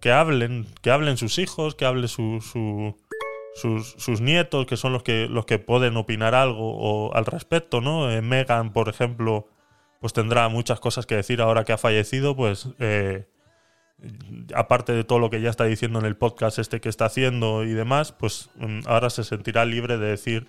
que 0.00 0.12
hablen, 0.12 0.66
que 0.82 0.90
hablen 0.90 1.16
sus 1.16 1.38
hijos, 1.38 1.74
que 1.74 1.84
hablen 1.84 2.08
su- 2.08 2.94
sus, 3.54 3.94
sus 3.98 4.20
nietos, 4.20 4.66
que 4.66 4.76
son 4.76 4.92
los 4.92 5.02
que, 5.02 5.28
los 5.28 5.44
que 5.46 5.58
pueden 5.58 5.96
opinar 5.96 6.34
algo 6.34 6.74
o, 6.76 7.14
al 7.14 7.26
respecto, 7.26 7.80
¿no? 7.80 8.10
Eh, 8.10 8.22
Megan, 8.22 8.72
por 8.72 8.88
ejemplo, 8.88 9.46
pues 10.00 10.12
tendrá 10.12 10.48
muchas 10.48 10.80
cosas 10.80 11.06
que 11.06 11.16
decir 11.16 11.40
ahora 11.42 11.64
que 11.64 11.72
ha 11.72 11.78
fallecido, 11.78 12.34
pues 12.34 12.68
eh, 12.78 13.26
aparte 14.54 14.92
de 14.92 15.04
todo 15.04 15.18
lo 15.18 15.30
que 15.30 15.40
ya 15.40 15.50
está 15.50 15.64
diciendo 15.64 15.98
en 15.98 16.06
el 16.06 16.16
podcast 16.16 16.58
este 16.58 16.80
que 16.80 16.88
está 16.88 17.04
haciendo 17.06 17.62
y 17.64 17.72
demás, 17.72 18.12
pues 18.12 18.50
mm, 18.56 18.80
ahora 18.86 19.10
se 19.10 19.22
sentirá 19.24 19.64
libre 19.64 19.98
de 19.98 20.06
decir 20.08 20.48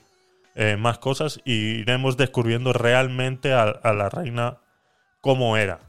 eh, 0.55 0.77
más 0.77 0.97
cosas 0.99 1.39
y 1.45 1.79
iremos 1.79 2.15
descubriendo 2.17 2.73
realmente 2.73 3.53
a, 3.53 3.63
a 3.63 3.93
la 3.93 4.09
reina 4.09 4.57
cómo 5.21 5.57
era 5.57 5.79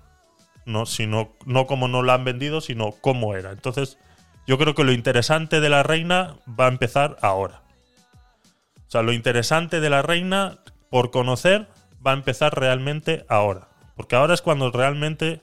no, 0.67 0.87
sino, 0.87 1.33
no 1.47 1.67
como 1.67 1.89
nos 1.89 2.05
la 2.05 2.15
han 2.15 2.25
vendido, 2.25 2.61
sino 2.61 2.93
cómo 2.93 3.35
era. 3.35 3.53
Entonces, 3.53 3.99
yo 4.47 4.59
creo 4.59 4.75
que 4.75 4.85
lo 4.85 4.93
interesante 4.93 5.61
de 5.61 5.69
la 5.69 5.83
reina 5.83 6.37
va 6.49 6.67
a 6.67 6.69
empezar 6.69 7.17
ahora. 7.23 7.63
O 8.87 8.91
sea, 8.91 9.03
lo 9.03 9.13
interesante 9.13 9.81
de 9.81 9.91
la 9.91 10.03
reina 10.03 10.59
por 10.91 11.11
conocer 11.11 11.67
va 12.07 12.13
a 12.13 12.15
empezar 12.15 12.59
realmente 12.59 13.25
ahora. 13.29 13.69
Porque 13.97 14.17
ahora 14.17 14.35
es 14.35 14.43
cuando 14.43 14.71
realmente 14.71 15.41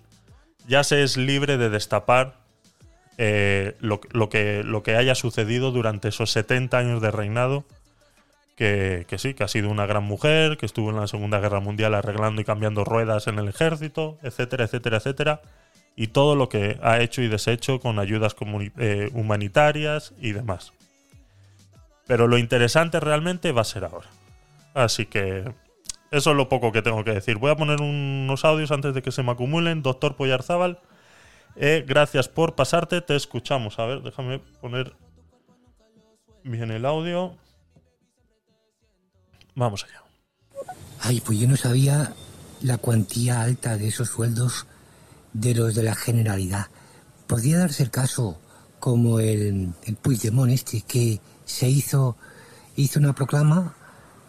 ya 0.67 0.83
se 0.83 1.03
es 1.03 1.17
libre 1.17 1.57
de 1.57 1.69
destapar 1.69 2.41
eh, 3.17 3.75
lo, 3.79 4.01
lo 4.11 4.29
que, 4.29 4.63
lo 4.63 4.83
que 4.83 4.95
haya 4.95 5.15
sucedido 5.15 5.71
durante 5.71 6.09
esos 6.09 6.31
70 6.31 6.77
años 6.77 7.01
de 7.01 7.11
reinado. 7.11 7.65
Que, 8.61 9.17
sí, 9.17 9.33
que 9.33 9.43
ha 9.43 9.47
sido 9.47 9.71
una 9.71 9.87
gran 9.87 10.03
mujer, 10.03 10.55
que 10.55 10.67
estuvo 10.67 10.91
en 10.91 10.97
la 10.97 11.07
Segunda 11.07 11.39
Guerra 11.39 11.59
Mundial 11.59 11.95
arreglando 11.95 12.43
y 12.43 12.45
cambiando 12.45 12.83
ruedas 12.83 13.25
en 13.25 13.39
el 13.39 13.47
ejército, 13.47 14.19
etcétera, 14.21 14.65
etcétera, 14.65 14.97
etcétera. 14.97 15.41
Y 15.95 16.09
todo 16.09 16.35
lo 16.35 16.47
que 16.47 16.77
ha 16.83 16.99
hecho 16.99 17.23
y 17.23 17.27
deshecho 17.27 17.79
con 17.79 17.97
ayudas 17.97 18.35
eh, 18.77 19.09
humanitarias 19.13 20.13
y 20.21 20.33
demás. 20.33 20.73
Pero 22.05 22.27
lo 22.27 22.37
interesante 22.37 22.99
realmente 22.99 23.51
va 23.51 23.61
a 23.61 23.63
ser 23.63 23.83
ahora. 23.83 24.09
Así 24.75 25.07
que 25.07 25.51
eso 26.11 26.29
es 26.29 26.37
lo 26.37 26.47
poco 26.47 26.71
que 26.71 26.83
tengo 26.83 27.03
que 27.03 27.13
decir. 27.13 27.37
Voy 27.37 27.49
a 27.49 27.55
poner 27.55 27.81
unos 27.81 28.45
audios 28.45 28.69
antes 28.69 28.93
de 28.93 29.01
que 29.01 29.11
se 29.11 29.23
me 29.23 29.31
acumulen. 29.31 29.81
Doctor 29.81 30.15
Poyarzábal, 30.15 30.77
eh, 31.55 31.83
gracias 31.87 32.29
por 32.29 32.53
pasarte. 32.53 33.01
Te 33.01 33.15
escuchamos. 33.15 33.79
A 33.79 33.87
ver, 33.87 34.03
déjame 34.03 34.37
poner 34.61 34.93
bien 36.43 36.69
el 36.69 36.85
audio. 36.85 37.35
Vamos 39.55 39.83
allá. 39.83 40.03
Ay, 40.99 41.21
pues 41.21 41.39
yo 41.39 41.47
no 41.47 41.57
sabía 41.57 42.13
la 42.61 42.77
cuantía 42.77 43.41
alta 43.41 43.77
de 43.77 43.87
esos 43.87 44.09
sueldos 44.09 44.65
de 45.33 45.55
los 45.55 45.75
de 45.75 45.83
la 45.83 45.95
Generalidad. 45.95 46.67
Podría 47.27 47.59
darse 47.59 47.83
el 47.83 47.89
caso 47.89 48.37
como 48.79 49.19
el, 49.19 49.73
el 49.83 49.95
Puigdemont 49.95 50.51
este, 50.51 50.81
que 50.81 51.19
se 51.45 51.69
hizo, 51.69 52.17
hizo 52.75 52.99
una 52.99 53.13
proclama 53.13 53.75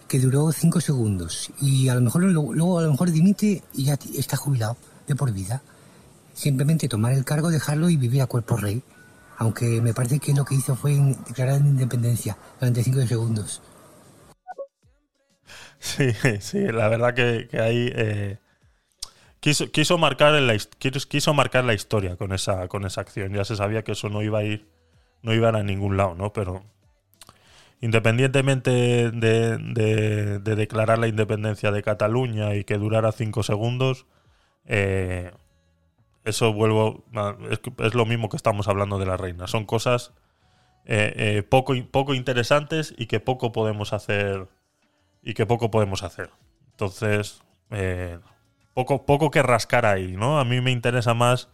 que 0.09 0.19
duró 0.19 0.53
cinco 0.53 0.81
segundos 0.81 1.51
y 1.61 1.89
a 1.89 1.95
lo 1.95 2.03
mejor 2.03 2.23
luego, 2.25 2.79
a 2.79 2.83
lo 2.83 2.91
mejor 2.91 3.11
dimite 3.11 3.63
y 3.73 3.85
ya 3.85 3.99
está 4.15 4.37
jubilado 4.37 4.77
de 5.07 5.17
por 5.17 5.33
vida. 5.33 5.63
Simplemente 6.35 6.89
tomar 6.89 7.13
el 7.13 7.25
cargo, 7.25 7.51
dejarlo 7.51 7.89
y 7.89 7.97
vivir 7.97 8.23
a 8.23 8.27
cuerpo 8.27 8.57
rey. 8.57 8.83
Aunque 9.39 9.81
me 9.81 9.95
parece 9.95 10.19
que 10.19 10.35
lo 10.35 10.45
que 10.45 10.55
hizo 10.55 10.77
fue 10.77 10.95
declarar 11.27 11.61
independencia 11.61 12.37
durante 12.61 12.85
cinco 12.85 13.07
segundos. 13.07 13.63
Sí, 15.83 16.13
sí, 16.41 16.61
la 16.69 16.89
verdad 16.89 17.15
que, 17.15 17.49
que 17.51 17.61
ahí 17.61 17.91
eh, 17.95 18.39
quiso, 19.41 19.71
quiso, 19.71 19.99
marcar 19.99 20.35
en 20.35 20.47
la, 20.47 20.57
quiso, 21.09 21.35
marcar 21.35 21.65
la 21.65 21.75
historia 21.75 22.17
con 22.17 22.33
esa, 22.33 22.69
con 22.69 22.85
esa 22.87 23.01
acción. 23.01 23.33
Ya 23.33 23.45
se 23.45 23.57
sabía 23.57 23.83
que 23.85 23.93
eso 23.93 24.09
no 24.09 24.23
iba 24.23 24.39
a 24.41 24.45
ir, 24.45 24.69
no 25.23 25.35
iba 25.35 25.49
a, 25.49 25.51
ir 25.53 25.57
a 25.57 25.63
ningún 25.63 25.97
lado, 25.97 26.15
¿no? 26.15 26.33
Pero 26.33 26.65
independientemente 27.81 28.71
de, 29.11 29.59
de- 29.59 30.39
de 30.39 30.57
declarar 30.57 30.99
la 30.99 31.09
independencia 31.09 31.71
de 31.73 31.83
Cataluña 31.83 32.55
y 32.55 32.65
que 32.65 32.79
durara 32.79 33.13
cinco 33.13 33.43
segundos, 33.43 34.07
eh, 34.67 35.33
eso 36.25 36.53
vuelvo. 36.55 37.05
Es, 37.51 37.61
es 37.79 37.95
lo 37.95 38.07
mismo 38.07 38.29
que 38.29 38.37
estamos 38.39 38.69
hablando 38.69 38.99
de 38.99 39.07
la 39.07 39.17
reina. 39.19 39.47
Son 39.49 39.67
cosas 39.67 40.13
eh, 40.87 41.15
eh, 41.17 41.43
poco, 41.45 41.75
poco 41.91 42.15
interesantes 42.15 42.95
y 42.99 43.07
que 43.07 43.21
poco 43.21 43.53
podemos 43.53 43.93
hacer 43.93 44.49
y 45.23 45.35
que 45.35 45.47
poco 45.47 45.71
podemos 45.71 46.03
hacer. 46.03 46.31
Entonces, 46.73 47.43
eh, 47.71 48.19
poco, 48.75 49.07
poco 49.07 49.31
que 49.31 49.43
rascar 49.43 49.87
ahí, 49.87 50.17
¿no? 50.17 50.41
A 50.41 50.45
mí 50.45 50.61
me 50.61 50.73
interesa 50.73 51.15
más 51.15 51.49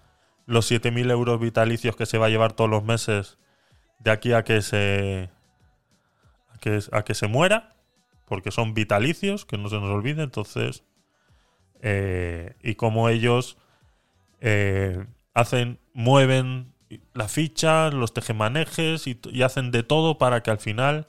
los 0.46 0.70
7.000 0.70 1.10
euros 1.10 1.38
vitalicios 1.38 1.94
que 1.94 2.06
se 2.06 2.18
va 2.18 2.26
a 2.26 2.30
llevar 2.30 2.54
todos 2.54 2.70
los 2.70 2.82
meses 2.82 3.38
de 3.98 4.10
aquí 4.10 4.32
a 4.32 4.44
que 4.44 4.62
se 4.62 5.30
a 6.54 6.58
que, 6.58 6.80
a 6.92 7.04
que 7.04 7.14
se 7.14 7.28
muera, 7.28 7.76
porque 8.26 8.50
son 8.50 8.72
vitalicios, 8.72 9.44
que 9.44 9.58
no 9.58 9.68
se 9.68 9.76
nos 9.76 9.90
olvide. 9.90 10.22
Entonces, 10.22 10.84
eh, 11.82 12.56
y 12.62 12.74
como 12.76 13.08
ellos 13.10 13.58
eh, 14.40 15.04
hacen, 15.34 15.78
mueven 15.92 16.72
la 17.12 17.28
ficha, 17.28 17.90
los 17.90 18.14
tejemanejes 18.14 19.06
y, 19.06 19.20
y 19.30 19.42
hacen 19.42 19.70
de 19.70 19.82
todo 19.82 20.16
para 20.16 20.42
que 20.42 20.50
al 20.50 20.58
final 20.58 21.08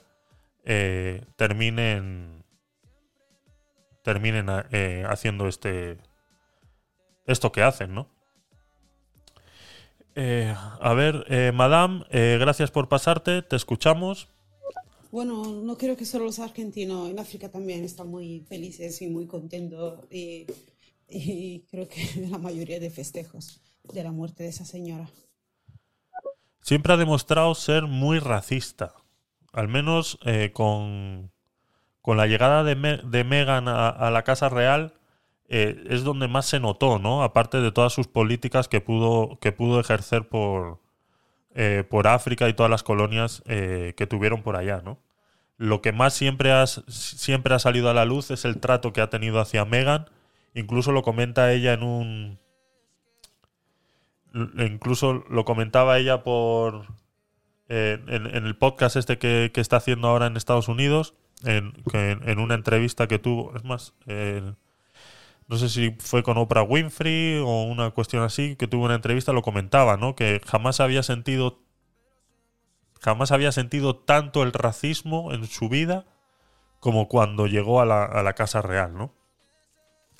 terminen 1.36 2.39
terminen 4.02 4.46
eh, 4.70 5.04
haciendo 5.08 5.48
este 5.48 5.98
esto 7.26 7.52
que 7.52 7.62
hacen, 7.62 7.94
¿no? 7.94 8.08
Eh, 10.16 10.52
a 10.80 10.94
ver, 10.94 11.24
eh, 11.28 11.52
Madame, 11.54 12.04
gracias 12.10 12.70
por 12.70 12.88
pasarte, 12.88 13.42
te 13.42 13.56
escuchamos. 13.56 14.28
Bueno, 15.12 15.44
no 15.44 15.76
creo 15.76 15.96
que 15.96 16.04
solo 16.04 16.24
los 16.24 16.38
argentinos, 16.38 17.10
en 17.10 17.18
África 17.18 17.48
también 17.48 17.84
están 17.84 18.08
muy 18.08 18.40
felices 18.48 19.00
y 19.02 19.08
muy 19.08 19.26
contentos 19.26 20.04
y, 20.10 20.46
y 21.08 21.60
creo 21.70 21.88
que 21.88 22.04
la 22.30 22.38
mayoría 22.38 22.80
de 22.80 22.90
festejos 22.90 23.60
de 23.84 24.02
la 24.02 24.12
muerte 24.12 24.42
de 24.42 24.48
esa 24.50 24.64
señora. 24.64 25.08
Siempre 26.62 26.92
ha 26.92 26.96
demostrado 26.96 27.54
ser 27.54 27.84
muy 27.84 28.18
racista, 28.18 28.94
al 29.52 29.68
menos 29.68 30.18
con, 30.52 31.32
con 32.10 32.16
la 32.16 32.26
llegada 32.26 32.64
de, 32.64 32.74
Me- 32.74 33.22
Meghan 33.22 33.68
a, 33.68 34.10
la 34.10 34.24
Casa 34.24 34.48
Real 34.48 34.94
eh, 35.48 35.84
es 35.88 36.02
donde 36.02 36.26
más 36.26 36.44
se 36.44 36.58
notó, 36.58 36.98
¿no? 36.98 37.22
Aparte 37.22 37.60
de 37.60 37.70
todas 37.70 37.92
sus 37.92 38.08
políticas 38.08 38.66
que 38.66 38.80
pudo, 38.80 39.38
que 39.40 39.52
pudo 39.52 39.78
ejercer 39.78 40.26
por, 40.26 40.80
eh, 41.54 41.84
por 41.88 42.08
África 42.08 42.48
y 42.48 42.52
todas 42.52 42.68
las 42.68 42.82
colonias 42.82 43.44
eh, 43.46 43.94
que 43.96 44.08
tuvieron 44.08 44.42
por 44.42 44.56
allá, 44.56 44.82
¿no? 44.84 44.98
Lo 45.56 45.82
que 45.82 45.92
más 45.92 46.12
siempre, 46.12 46.50
siempre 46.88 47.54
ha 47.54 47.60
salido 47.60 47.88
a 47.88 47.94
la 47.94 48.04
luz 48.04 48.32
es 48.32 48.44
el 48.44 48.58
trato 48.58 48.92
que 48.92 49.02
ha 49.02 49.08
tenido 49.08 49.38
hacia 49.38 49.64
Meghan. 49.64 50.10
Incluso 50.52 50.90
lo 50.90 51.02
comenta 51.02 51.52
ella 51.52 51.74
en 51.74 51.84
un... 51.84 52.40
Incluso 54.58 55.24
lo 55.30 55.44
comentaba 55.44 55.96
ella 55.96 56.24
por... 56.24 56.86
en, 57.68 58.26
el 58.26 58.56
podcast 58.56 58.96
este 58.96 59.18
que 59.18 59.52
está 59.54 59.76
haciendo 59.76 60.08
ahora 60.08 60.26
en 60.26 60.36
Estados 60.36 60.66
Unidos, 60.66 61.14
en, 61.44 62.38
una 62.38 62.54
entrevista 62.54 63.06
que 63.08 63.18
tuvo, 63.18 63.54
es 63.56 63.64
más, 63.64 63.94
eh, 64.06 64.54
no 65.48 65.56
sé 65.56 65.68
si 65.68 65.96
fue 65.98 66.22
con 66.22 66.38
Oprah 66.38 66.62
Winfrey 66.62 67.38
o 67.38 67.64
una 67.64 67.90
cuestión 67.90 68.22
así, 68.22 68.56
que 68.56 68.66
tuvo 68.68 68.84
una 68.84 68.94
entrevista, 68.94 69.32
lo 69.32 69.42
comentaba, 69.42 69.96
¿no? 69.96 70.14
Que 70.14 70.40
jamás 70.46 70.80
había 70.80 71.02
sentido 71.02 71.60
jamás 73.00 73.32
había 73.32 73.50
sentido 73.50 73.96
tanto 73.96 74.42
el 74.42 74.52
racismo 74.52 75.32
en 75.32 75.46
su 75.46 75.68
vida 75.68 76.04
como 76.80 77.08
cuando 77.08 77.46
llegó 77.46 77.80
a 77.80 77.84
la, 77.84 78.04
a 78.04 78.22
la 78.22 78.34
Casa 78.34 78.62
Real, 78.62 78.94
¿no? 78.94 79.14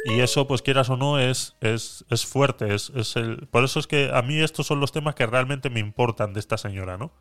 Y 0.04 0.20
eso, 0.20 0.46
pues 0.46 0.62
quieras 0.62 0.88
o 0.88 0.96
no, 0.96 1.18
es, 1.18 1.56
es, 1.60 2.06
es 2.08 2.24
fuerte. 2.24 2.74
Es, 2.74 2.90
es 2.90 3.16
el, 3.16 3.46
por 3.48 3.64
eso 3.64 3.78
es 3.78 3.86
que 3.86 4.10
a 4.12 4.22
mí 4.22 4.40
estos 4.40 4.66
son 4.66 4.80
los 4.80 4.92
temas 4.92 5.14
que 5.14 5.26
realmente 5.26 5.68
me 5.68 5.80
importan 5.80 6.32
de 6.32 6.40
esta 6.40 6.56
señora, 6.56 6.96
¿no? 6.96 7.12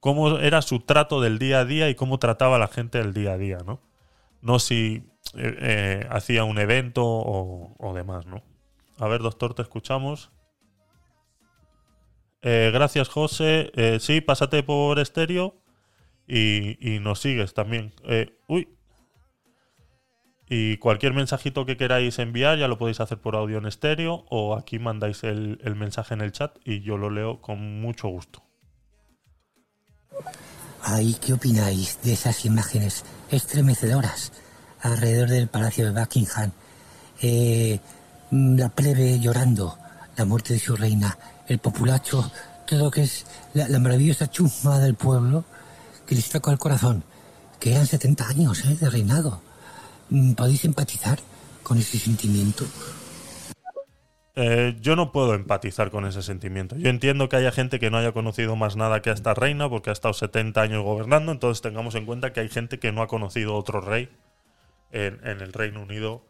Cómo 0.00 0.38
era 0.38 0.62
su 0.62 0.80
trato 0.80 1.20
del 1.20 1.38
día 1.38 1.60
a 1.60 1.64
día 1.66 1.90
y 1.90 1.94
cómo 1.94 2.18
trataba 2.18 2.56
a 2.56 2.58
la 2.58 2.68
gente 2.68 2.98
del 2.98 3.12
día 3.12 3.32
a 3.32 3.38
día, 3.38 3.58
¿no? 3.64 3.80
No 4.40 4.58
si 4.58 5.04
eh, 5.34 5.56
eh, 5.60 6.06
hacía 6.10 6.44
un 6.44 6.58
evento 6.58 7.04
o, 7.04 7.92
demás, 7.94 8.26
¿no? 8.26 8.42
A 8.98 9.08
ver, 9.08 9.20
doctor, 9.20 9.54
te 9.54 9.62
escuchamos. 9.62 10.30
Eh, 12.42 12.70
gracias, 12.72 13.08
José. 13.08 13.70
Sí, 14.00 14.22
pásate 14.22 14.62
por 14.62 14.98
estéreo 14.98 15.54
y, 16.26 16.98
nos 17.02 17.20
sigues 17.20 17.52
también. 17.52 17.92
Uy. 18.48 18.68
Y 20.48 20.78
cualquier 20.78 21.12
mensajito 21.12 21.64
que 21.64 21.76
queráis 21.76 22.18
enviar 22.18 22.58
ya 22.58 22.66
lo 22.66 22.76
podéis 22.76 23.00
hacer 23.00 23.18
por 23.18 23.36
audio 23.36 23.58
en 23.58 23.66
estéreo 23.66 24.24
o 24.30 24.56
aquí 24.56 24.78
mandáis 24.80 25.22
el 25.22 25.76
mensaje 25.76 26.14
en 26.14 26.22
el 26.22 26.32
chat 26.32 26.56
y 26.64 26.80
yo 26.80 26.96
lo 26.96 27.10
leo 27.10 27.40
con 27.40 27.80
mucho 27.80 28.08
gusto. 28.08 28.49
Ay, 30.82 31.16
¿qué 31.20 31.32
opináis 31.32 31.98
de 32.02 32.14
esas 32.14 32.44
imágenes 32.44 33.04
estremecedoras 33.30 34.32
alrededor 34.80 35.28
del 35.28 35.48
Palacio 35.48 35.84
de 35.84 36.00
Buckingham? 36.00 36.52
Eh, 37.20 37.80
mm, 38.30 38.58
la 38.58 38.68
plebe 38.70 39.20
llorando, 39.20 39.78
la 40.16 40.24
muerte 40.24 40.54
de 40.54 40.60
su 40.60 40.76
reina, 40.76 41.18
el 41.48 41.58
populacho, 41.58 42.30
todo 42.66 42.84
lo 42.84 42.90
que 42.90 43.02
es 43.02 43.26
la, 43.52 43.78
maravillosa 43.78 44.30
chusma 44.30 44.78
del 44.78 44.94
pueblo 44.94 45.44
que 46.06 46.14
les 46.14 46.28
tocó 46.28 46.50
el 46.50 46.58
corazón, 46.58 47.04
que 47.58 47.72
eran 47.72 47.86
70 47.86 48.28
años 48.28 48.64
¿eh? 48.64 48.76
de 48.80 48.88
reinado. 48.88 49.42
Mm, 50.08 50.32
¿Podéis 50.32 50.64
empatizar 50.64 51.18
con 51.62 51.78
ese 51.78 51.98
sentimiento? 51.98 52.64
Eh, 54.42 54.74
yo 54.80 54.96
no 54.96 55.12
puedo 55.12 55.34
empatizar 55.34 55.90
con 55.90 56.06
ese 56.06 56.22
sentimiento. 56.22 56.74
Yo 56.76 56.88
entiendo 56.88 57.28
que 57.28 57.36
haya 57.36 57.52
gente 57.52 57.78
que 57.78 57.90
no 57.90 57.98
haya 57.98 58.12
conocido 58.12 58.56
más 58.56 58.74
nada 58.74 59.02
que 59.02 59.10
a 59.10 59.12
esta 59.12 59.34
reina 59.34 59.68
porque 59.68 59.90
ha 59.90 59.92
estado 59.92 60.14
70 60.14 60.62
años 60.62 60.82
gobernando, 60.82 61.30
entonces 61.30 61.60
tengamos 61.60 61.94
en 61.94 62.06
cuenta 62.06 62.32
que 62.32 62.40
hay 62.40 62.48
gente 62.48 62.78
que 62.78 62.90
no 62.90 63.02
ha 63.02 63.06
conocido 63.06 63.54
otro 63.54 63.82
rey 63.82 64.08
en, 64.92 65.20
el 65.24 65.52
Reino 65.52 65.82
Unido 65.82 66.24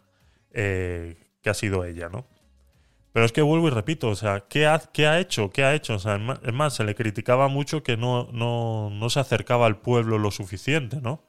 eh, 0.53 1.19
que 1.41 1.51
ha 1.51 1.55
sido 1.55 1.85
ella, 1.85 2.09
¿no? 2.09 2.27
Pero 3.13 3.27
es 3.27 3.31
que 3.31 3.43
vuelvo 3.43 3.69
y 3.69 3.71
repito, 3.71 4.09
o 4.09 4.17
sea, 4.17 4.41
¿qué 4.49 4.67
ha, 4.67 4.81
qué 4.93 5.07
ha 5.07 5.21
hecho? 5.21 5.51
¿Qué 5.51 5.63
ha 5.63 5.75
hecho? 5.75 5.95
O 5.95 5.99
sea, 6.01 6.17
es 6.17 6.53
más, 6.53 6.75
se 6.75 6.83
le 6.83 6.97
criticaba 6.97 7.47
mucho 7.47 7.85
que 7.85 7.97
no, 7.97 8.29
no, 8.33 8.91
no 8.91 9.11
se 9.11 9.21
acercaba 9.21 9.67
al 9.67 9.79
pueblo 9.79 10.19
lo 10.19 10.33
suficiente, 10.33 11.01
¿no? 11.01 11.23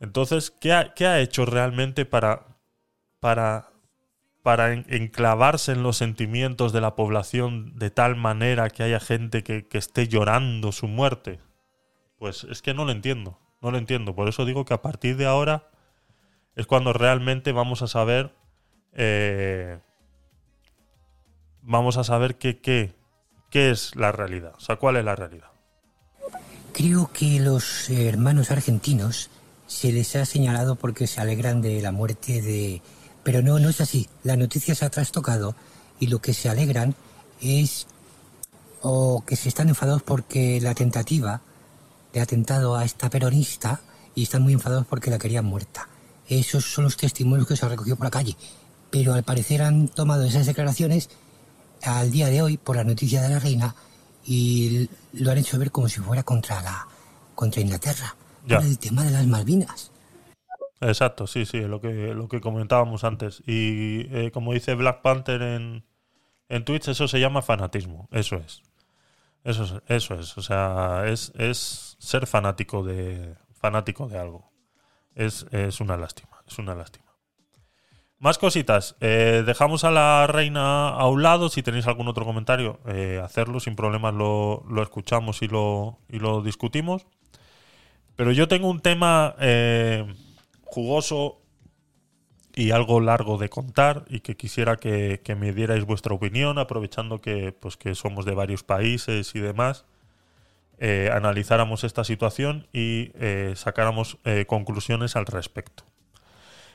Entonces, 0.00 0.50
¿qué 0.50 0.72
ha, 0.72 0.94
qué 0.94 1.06
ha 1.06 1.20
hecho 1.20 1.44
realmente 1.44 2.06
para, 2.06 2.46
para, 3.20 3.75
para 4.46 4.72
en- 4.72 4.86
enclavarse 4.88 5.72
en 5.72 5.82
los 5.82 5.96
sentimientos 5.96 6.72
de 6.72 6.80
la 6.80 6.94
población 6.94 7.76
de 7.76 7.90
tal 7.90 8.14
manera 8.14 8.70
que 8.70 8.84
haya 8.84 9.00
gente 9.00 9.42
que, 9.42 9.66
esté 9.72 10.06
llorando 10.06 10.70
su 10.70 10.86
muerte? 10.86 11.40
Pues 12.16 12.44
es 12.44 12.62
que 12.62 12.72
no 12.72 12.84
lo 12.84 12.92
entiendo, 12.92 13.40
no 13.60 13.72
lo 13.72 13.78
entiendo. 13.78 14.14
Por 14.14 14.28
eso 14.28 14.44
digo 14.44 14.64
que 14.64 14.72
a 14.72 14.82
partir 14.82 15.16
de 15.16 15.26
ahora 15.26 15.68
es 16.54 16.68
cuando 16.68 16.92
realmente 16.92 17.50
vamos 17.50 17.82
a 17.82 17.88
saber 17.88 18.36
eh, 18.92 19.80
vamos 21.62 21.96
a 21.96 22.04
saber 22.04 22.36
qué 22.36 22.94
es 23.50 23.96
la 23.96 24.12
realidad. 24.12 24.52
O 24.56 24.60
sea, 24.60 24.76
cuál 24.76 24.94
es 24.94 25.04
la 25.04 25.16
realidad. 25.16 25.50
creo 26.72 27.10
que 27.12 27.40
los 27.40 27.90
hermanos 27.90 28.52
argentinos 28.52 29.28
se 29.66 29.90
les 29.90 30.14
ha 30.14 30.24
señalado 30.24 30.76
porque 30.76 31.08
se 31.08 31.20
alegran 31.20 31.62
de 31.62 31.82
la 31.82 31.90
muerte 31.90 32.40
de... 32.42 32.80
Pero 33.26 33.42
no, 33.42 33.58
no 33.58 33.68
es 33.70 33.80
así. 33.80 34.08
La 34.22 34.36
noticia 34.36 34.76
se 34.76 34.84
ha 34.84 34.88
trastocado 34.88 35.56
y 35.98 36.06
lo 36.06 36.20
que 36.20 36.32
se 36.32 36.48
alegran 36.48 36.94
es 37.40 37.88
o 38.82 39.24
que 39.26 39.34
se 39.34 39.48
están 39.48 39.68
enfadados 39.68 40.04
porque 40.04 40.60
la 40.60 40.76
tentativa 40.76 41.40
de 42.12 42.20
atentado 42.20 42.76
a 42.76 42.84
esta 42.84 43.10
peronista 43.10 43.80
y 44.14 44.22
están 44.22 44.42
muy 44.42 44.52
enfadados 44.52 44.86
porque 44.86 45.10
la 45.10 45.18
querían 45.18 45.44
muerta. 45.44 45.88
Esos 46.28 46.66
son 46.72 46.84
los 46.84 46.96
testimonios 46.96 47.48
que 47.48 47.56
se 47.56 47.64
han 47.64 47.72
recogido 47.72 47.96
por 47.96 48.06
la 48.06 48.12
calle. 48.12 48.36
Pero 48.92 49.12
al 49.12 49.24
parecer 49.24 49.60
han 49.60 49.88
tomado 49.88 50.22
esas 50.22 50.46
declaraciones 50.46 51.10
al 51.82 52.12
día 52.12 52.28
de 52.28 52.42
hoy 52.42 52.58
por 52.58 52.76
la 52.76 52.84
noticia 52.84 53.22
de 53.22 53.28
la 53.30 53.40
reina 53.40 53.74
y 54.24 54.88
lo 55.14 55.32
han 55.32 55.38
hecho 55.38 55.58
ver 55.58 55.72
como 55.72 55.88
si 55.88 55.98
fuera 55.98 56.22
contra 56.22 56.62
la 56.62 56.86
contra 57.34 57.60
Inglaterra 57.60 58.14
Ya. 58.46 58.58
por 58.58 58.66
el 58.66 58.78
tema 58.78 59.02
de 59.02 59.10
las 59.10 59.26
Malvinas. 59.26 59.90
Exacto, 60.80 61.26
sí, 61.26 61.46
sí, 61.46 61.60
lo 61.60 61.80
que, 61.80 62.14
lo 62.14 62.28
que 62.28 62.40
comentábamos 62.40 63.04
antes. 63.04 63.42
Y 63.46 64.06
eh, 64.14 64.30
como 64.32 64.52
dice 64.52 64.74
Black 64.74 65.00
Panther 65.02 65.42
en, 65.42 65.84
en 66.48 66.64
Twitch, 66.64 66.88
eso 66.88 67.08
se 67.08 67.20
llama 67.20 67.42
fanatismo. 67.42 68.08
Eso 68.12 68.36
es. 68.36 68.62
Eso 69.44 69.64
es, 69.64 69.74
eso 69.88 70.14
es. 70.14 70.36
O 70.36 70.42
sea, 70.42 71.04
es, 71.06 71.32
es 71.36 71.96
ser 71.98 72.26
fanático 72.26 72.82
de, 72.82 73.36
fanático 73.54 74.08
de 74.08 74.18
algo. 74.18 74.50
Es, 75.14 75.46
es 75.50 75.80
una 75.80 75.96
lástima, 75.96 76.42
es 76.46 76.58
una 76.58 76.74
lástima. 76.74 77.06
Más 78.18 78.38
cositas. 78.38 78.96
Eh, 79.00 79.42
dejamos 79.46 79.84
a 79.84 79.90
la 79.90 80.26
reina 80.26 80.88
a 80.88 81.06
un 81.08 81.22
lado. 81.22 81.48
Si 81.48 81.62
tenéis 81.62 81.86
algún 81.86 82.08
otro 82.08 82.24
comentario, 82.24 82.80
eh, 82.86 83.20
hacerlo 83.22 83.60
sin 83.60 83.76
problemas. 83.76 84.14
Lo, 84.14 84.64
lo 84.68 84.82
escuchamos 84.82 85.42
y 85.42 85.48
lo, 85.48 85.98
y 86.08 86.18
lo 86.18 86.42
discutimos. 86.42 87.06
Pero 88.16 88.32
yo 88.32 88.48
tengo 88.48 88.68
un 88.68 88.80
tema 88.80 89.34
eh, 89.38 90.06
jugoso 90.66 91.40
y 92.54 92.70
algo 92.70 93.00
largo 93.00 93.36
de 93.36 93.50
contar 93.50 94.06
y 94.08 94.20
que 94.20 94.36
quisiera 94.36 94.76
que, 94.76 95.20
me 95.38 95.52
dierais 95.52 95.84
vuestra 95.84 96.14
opinión, 96.14 96.58
aprovechando 96.58 97.20
que, 97.20 97.52
pues, 97.52 97.76
que 97.76 97.94
somos 97.94 98.24
de 98.24 98.34
varios 98.34 98.62
países 98.62 99.34
y 99.34 99.40
demás, 99.40 99.84
eh, 100.78 101.10
analizáramos 101.12 101.84
esta 101.84 102.02
situación 102.02 102.66
y 102.72 103.12
eh, 103.14 103.52
sacáramos 103.56 104.18
eh, 104.24 104.46
conclusiones 104.46 105.16
al 105.16 105.26
respecto. 105.26 105.84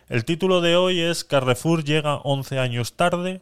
El 0.08 0.24
título 0.24 0.62
de 0.62 0.76
hoy 0.76 1.00
es 1.00 1.24
Carrefour 1.24 1.84
llega 1.84 2.16
11 2.18 2.60
años 2.60 2.96
tarde 2.96 3.42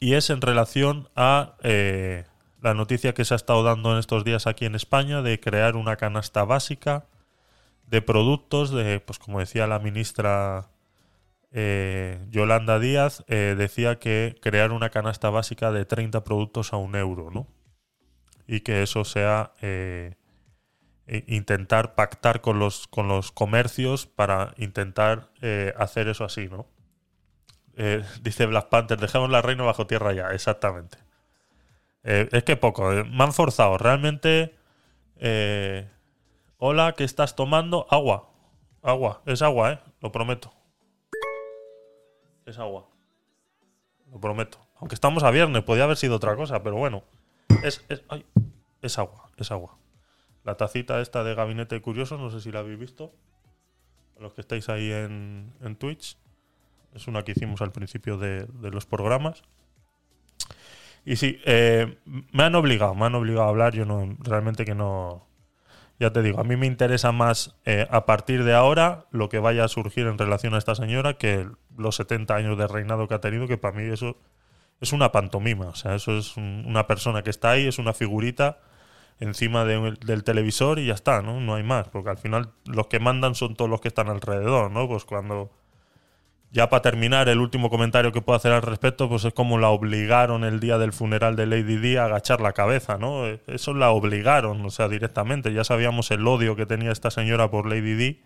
y 0.00 0.14
es 0.14 0.30
en 0.30 0.40
relación 0.40 1.08
a 1.16 1.56
la 2.62 2.74
noticia 2.74 3.12
que 3.12 3.24
se 3.24 3.34
ha 3.34 3.36
estado 3.36 3.62
dando 3.62 3.92
en 3.92 3.98
estos 3.98 4.24
días 4.24 4.46
aquí 4.46 4.64
en 4.64 4.74
España 4.74 5.20
de 5.20 5.38
crear 5.38 5.76
una 5.76 5.96
canasta 5.96 6.44
básica 6.44 7.06
de 7.92 8.00
productos, 8.00 8.70
de, 8.70 9.00
pues 9.00 9.18
como 9.18 9.38
decía 9.38 9.66
la 9.66 9.78
ministra 9.78 10.70
eh, 11.50 12.24
Yolanda 12.30 12.78
Díaz, 12.78 13.22
eh, 13.28 13.54
decía 13.56 13.98
que 13.98 14.34
crear 14.40 14.72
una 14.72 14.88
canasta 14.88 15.28
básica 15.28 15.70
de 15.72 15.84
30 15.84 16.24
productos 16.24 16.72
a 16.72 16.78
un 16.78 16.96
euro, 16.96 17.30
¿no? 17.30 17.46
Y 18.46 18.60
que 18.60 18.82
eso 18.82 19.04
sea 19.04 19.52
eh, 19.60 20.14
intentar 21.26 21.94
pactar 21.94 22.40
con 22.40 22.58
los, 22.58 22.88
con 22.88 23.08
los 23.08 23.30
comercios 23.30 24.06
para 24.06 24.54
intentar 24.56 25.30
hacer 25.76 26.08
eso 26.08 26.24
así, 26.24 26.48
¿no? 26.48 26.66
Dice 28.22 28.46
Black 28.46 28.70
Panther, 28.70 28.98
dejemos 28.98 29.28
la 29.28 29.42
reina 29.42 29.64
bajo 29.64 29.86
tierra 29.86 30.14
ya, 30.14 30.30
exactamente. 30.30 30.96
Es 32.02 32.42
que 32.44 32.56
poco, 32.56 32.90
me 32.90 33.24
han 33.24 33.34
forzado. 33.34 33.76
Realmente, 33.76 34.54
hola, 36.64 36.94
¿qué 36.96 37.02
estás 37.02 37.34
tomando? 37.34 37.88
Agua. 37.90 38.30
Agua, 38.82 39.20
es 39.26 39.42
agua, 39.42 39.72
¿eh? 39.72 39.80
Lo 40.00 40.12
prometo. 40.12 40.52
Es 42.46 42.56
agua. 42.56 42.88
Lo 44.12 44.20
prometo. 44.20 44.58
Aunque 44.76 44.94
estamos 44.94 45.24
a 45.24 45.32
viernes, 45.32 45.64
podía 45.64 45.84
haber 45.84 45.96
sido 45.96 46.14
otra 46.14 46.36
cosa, 46.36 46.62
pero 46.62 46.76
bueno. 46.76 47.02
Es, 47.64 47.84
es, 47.88 48.04
agua, 48.96 49.28
es 49.36 49.50
agua. 49.50 49.76
La 50.44 50.56
tacita 50.56 51.00
esta 51.00 51.24
de 51.24 51.34
Gabinete 51.34 51.74
de 51.74 51.82
Curiosos, 51.82 52.20
no 52.20 52.30
sé 52.30 52.40
si 52.40 52.52
la 52.52 52.60
habéis 52.60 52.78
visto. 52.78 53.12
Los 54.20 54.32
que 54.34 54.42
estáis 54.42 54.68
ahí 54.68 54.92
en, 54.92 55.52
en 55.62 55.74
Twitch. 55.74 56.16
Es 56.94 57.08
una 57.08 57.24
que 57.24 57.32
hicimos 57.32 57.60
al 57.60 57.72
principio 57.72 58.18
de, 58.18 58.44
de 58.46 58.70
los 58.70 58.86
programas. 58.86 59.42
Y 61.04 61.16
sí, 61.16 61.40
eh, 61.44 61.98
me 62.04 62.44
han 62.44 62.54
obligado, 62.54 62.94
me 62.94 63.06
han 63.06 63.16
obligado 63.16 63.46
a 63.46 63.50
hablar. 63.50 63.74
Yo 63.74 63.84
no, 63.84 64.16
realmente 64.20 64.64
que 64.64 64.76
no. 64.76 65.26
Ya 66.02 66.12
te 66.12 66.20
digo, 66.20 66.40
a 66.40 66.44
mí 66.44 66.56
me 66.56 66.66
interesa 66.66 67.12
más 67.12 67.54
eh, 67.64 67.86
a 67.88 68.06
partir 68.06 68.42
de 68.42 68.54
ahora 68.54 69.06
lo 69.12 69.28
que 69.28 69.38
vaya 69.38 69.62
a 69.64 69.68
surgir 69.68 70.08
en 70.08 70.18
relación 70.18 70.52
a 70.54 70.58
esta 70.58 70.74
señora 70.74 71.14
que 71.14 71.46
los 71.78 71.94
70 71.94 72.34
años 72.34 72.58
de 72.58 72.66
reinado 72.66 73.06
que 73.06 73.14
ha 73.14 73.20
tenido, 73.20 73.46
que 73.46 73.56
para 73.56 73.76
mí 73.78 73.84
eso 73.84 74.16
es 74.80 74.92
una 74.92 75.12
pantomima. 75.12 75.66
O 75.66 75.76
sea, 75.76 75.94
eso 75.94 76.18
es 76.18 76.36
un- 76.36 76.64
una 76.66 76.88
persona 76.88 77.22
que 77.22 77.30
está 77.30 77.52
ahí, 77.52 77.68
es 77.68 77.78
una 77.78 77.92
figurita 77.92 78.58
encima 79.20 79.64
del 79.64 80.24
televisor 80.24 80.80
y 80.80 80.86
ya 80.86 80.94
está, 80.94 81.22
¿no? 81.22 81.40
No 81.40 81.54
hay 81.54 81.62
más, 81.62 81.88
porque 81.88 82.10
al 82.10 82.18
final 82.18 82.50
los 82.66 82.88
que 82.88 82.98
mandan 82.98 83.36
son 83.36 83.54
todos 83.54 83.70
los 83.70 83.80
que 83.80 83.86
están 83.88 84.08
alrededor, 84.08 84.72
¿no? 84.72 84.88
Pues 84.88 85.04
cuando 85.04 85.52
ya 86.52 86.68
para 86.68 86.82
terminar, 86.82 87.28
el 87.30 87.38
último 87.40 87.70
comentario 87.70 88.12
que 88.12 88.20
puedo 88.20 88.36
hacer 88.36 88.52
al 88.52 88.62
respecto, 88.62 89.08
pues 89.08 89.24
es 89.24 89.32
como 89.32 89.58
la 89.58 89.70
obligaron 89.70 90.44
el 90.44 90.60
día 90.60 90.76
del 90.78 90.92
funeral 90.92 91.34
de 91.34 91.46
Lady 91.46 91.76
Di 91.78 91.96
a 91.96 92.04
agachar 92.04 92.40
la 92.42 92.52
cabeza, 92.52 92.98
¿no? 92.98 93.26
Eh, 93.26 93.40
Eso 93.46 93.72
la 93.74 93.90
obligaron, 93.90 94.64
o 94.64 94.70
sea, 94.70 94.88
directamente. 94.88 95.52
Ya 95.54 95.64
sabíamos 95.64 96.10
el 96.10 96.26
odio 96.26 96.54
que 96.54 96.66
tenía 96.66 96.92
esta 96.92 97.10
señora 97.10 97.50
por 97.50 97.66
Lady 97.66 97.94
Di 97.94 98.20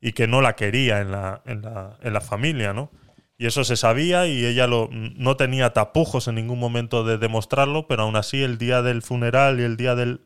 y 0.00 0.12
que 0.12 0.26
no 0.28 0.40
la 0.40 0.54
quería 0.54 1.00
en 1.00 1.10
la, 1.10 1.42
en 1.46 1.62
la, 1.62 1.98
en 2.00 2.12
la 2.12 2.20
familia, 2.20 2.72
¿no? 2.72 2.90
Y 3.38 3.46
eso 3.46 3.64
se 3.64 3.76
sabía 3.76 4.28
y 4.28 4.46
ella 4.46 4.68
lo, 4.68 4.88
no 4.92 5.36
tenía 5.36 5.72
tapujos 5.72 6.28
en 6.28 6.36
ningún 6.36 6.60
momento 6.60 7.02
de 7.02 7.18
demostrarlo, 7.18 7.88
pero 7.88 8.04
aún 8.04 8.14
así 8.14 8.40
el 8.44 8.56
día 8.58 8.82
del 8.82 9.02
funeral 9.02 9.58
y 9.58 9.64
el 9.64 9.76
día 9.76 9.96
del, 9.96 10.20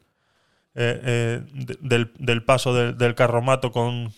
eh, 0.74 1.00
eh, 1.02 1.40
de- 1.54 1.78
del, 1.80 2.12
del 2.18 2.44
paso 2.44 2.74
del- 2.74 2.98
del 2.98 3.14
carromato 3.14 3.72
con, 3.72 4.12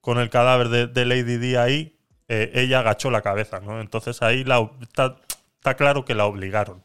con 0.00 0.18
el 0.18 0.30
cadáver 0.30 0.68
de, 0.68 0.86
de 0.86 1.04
Lady 1.04 1.38
Di 1.38 1.56
ahí, 1.56 1.95
eh, 2.28 2.50
ella 2.54 2.80
agachó 2.80 3.10
la 3.10 3.22
cabeza, 3.22 3.60
¿no? 3.60 3.80
Entonces 3.80 4.22
ahí 4.22 4.44
la, 4.44 4.70
está, 4.80 5.16
está 5.56 5.74
claro 5.74 6.04
que 6.04 6.14
la 6.14 6.26
obligaron. 6.26 6.82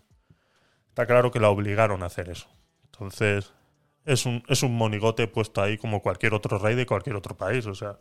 Está 0.90 1.06
claro 1.06 1.32
que 1.32 1.40
la 1.40 1.50
obligaron 1.50 2.04
a 2.04 2.08
hacer 2.08 2.30
eso. 2.30 2.48
Entonces 2.86 3.54
es 4.06 4.26
un, 4.26 4.44
es 4.48 4.64
un 4.64 4.76
monigote 4.76 5.28
puesto 5.28 5.62
ahí 5.62 5.78
como 5.78 6.02
cualquier 6.02 6.34
otro 6.34 6.58
rey 6.58 6.76
de 6.76 6.86
cualquier 6.86 7.16
otro 7.16 7.36
país. 7.38 7.66
O 7.66 7.76
sea, 7.76 7.98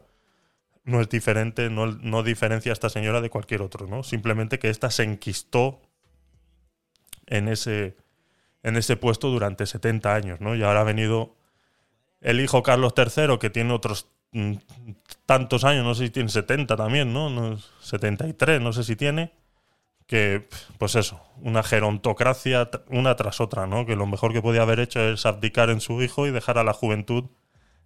no 0.84 1.00
es 1.00 1.08
diferente, 1.08 1.70
no, 1.70 1.86
no 1.86 2.22
diferencia 2.22 2.72
a 2.72 2.74
esta 2.74 2.90
señora 2.90 3.20
de 3.20 3.30
cualquier 3.30 3.62
otro, 3.62 3.86
¿no? 3.86 4.02
Simplemente 4.02 4.58
que 4.58 4.70
esta 4.70 4.90
se 4.90 5.04
enquistó 5.04 5.80
en 7.26 7.48
ese, 7.48 7.96
en 8.62 8.76
ese 8.76 8.96
puesto 8.96 9.28
durante 9.28 9.66
70 9.66 10.14
años, 10.14 10.40
¿no? 10.40 10.54
Y 10.56 10.62
ahora 10.62 10.80
ha 10.80 10.84
venido 10.84 11.36
el 12.20 12.40
hijo 12.40 12.62
Carlos 12.62 12.92
III, 12.96 13.38
que 13.38 13.50
tiene 13.50 13.72
otros 13.72 14.08
tantos 15.26 15.64
años, 15.64 15.84
no 15.84 15.94
sé 15.94 16.06
si 16.06 16.10
tiene 16.10 16.28
70 16.28 16.76
también, 16.76 17.12
¿no? 17.12 17.30
No, 17.30 17.58
73, 17.80 18.60
no 18.60 18.72
sé 18.72 18.84
si 18.84 18.96
tiene, 18.96 19.32
que, 20.06 20.48
pues 20.78 20.96
eso, 20.96 21.22
una 21.40 21.62
gerontocracia 21.62 22.68
una 22.88 23.16
tras 23.16 23.40
otra, 23.40 23.66
¿no? 23.66 23.86
Que 23.86 23.96
lo 23.96 24.06
mejor 24.06 24.32
que 24.32 24.42
podía 24.42 24.62
haber 24.62 24.80
hecho 24.80 25.00
es 25.00 25.26
abdicar 25.26 25.70
en 25.70 25.80
su 25.80 26.02
hijo 26.02 26.26
y 26.26 26.30
dejar 26.30 26.58
a 26.58 26.64
la 26.64 26.72
juventud, 26.72 27.24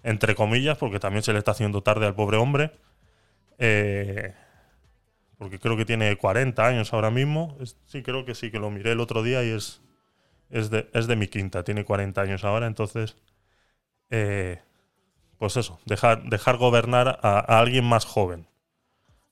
entre 0.02 0.34
comillas, 0.34 0.78
porque 0.78 1.00
también 1.00 1.22
se 1.22 1.32
le 1.32 1.38
está 1.38 1.52
haciendo 1.52 1.82
tarde 1.82 2.06
al 2.06 2.14
pobre 2.14 2.36
hombre, 2.36 2.72
eh, 3.58 4.34
porque 5.38 5.58
creo 5.58 5.76
que 5.76 5.84
tiene 5.84 6.16
40 6.16 6.66
años 6.66 6.92
ahora 6.92 7.10
mismo, 7.10 7.56
sí, 7.86 8.02
creo 8.02 8.24
que 8.24 8.34
sí, 8.34 8.50
que 8.50 8.58
lo 8.58 8.70
miré 8.70 8.92
el 8.92 9.00
otro 9.00 9.22
día 9.22 9.44
y 9.44 9.50
es, 9.50 9.82
es, 10.50 10.70
de, 10.70 10.88
es 10.94 11.06
de 11.06 11.16
mi 11.16 11.28
quinta, 11.28 11.64
tiene 11.64 11.84
40 11.84 12.20
años 12.20 12.44
ahora, 12.44 12.66
entonces 12.66 13.16
eh, 14.10 14.62
pues 15.38 15.56
eso, 15.56 15.78
dejar, 15.86 16.24
dejar 16.24 16.56
gobernar 16.56 17.20
a, 17.22 17.38
a 17.38 17.58
alguien 17.58 17.84
más 17.84 18.04
joven. 18.04 18.46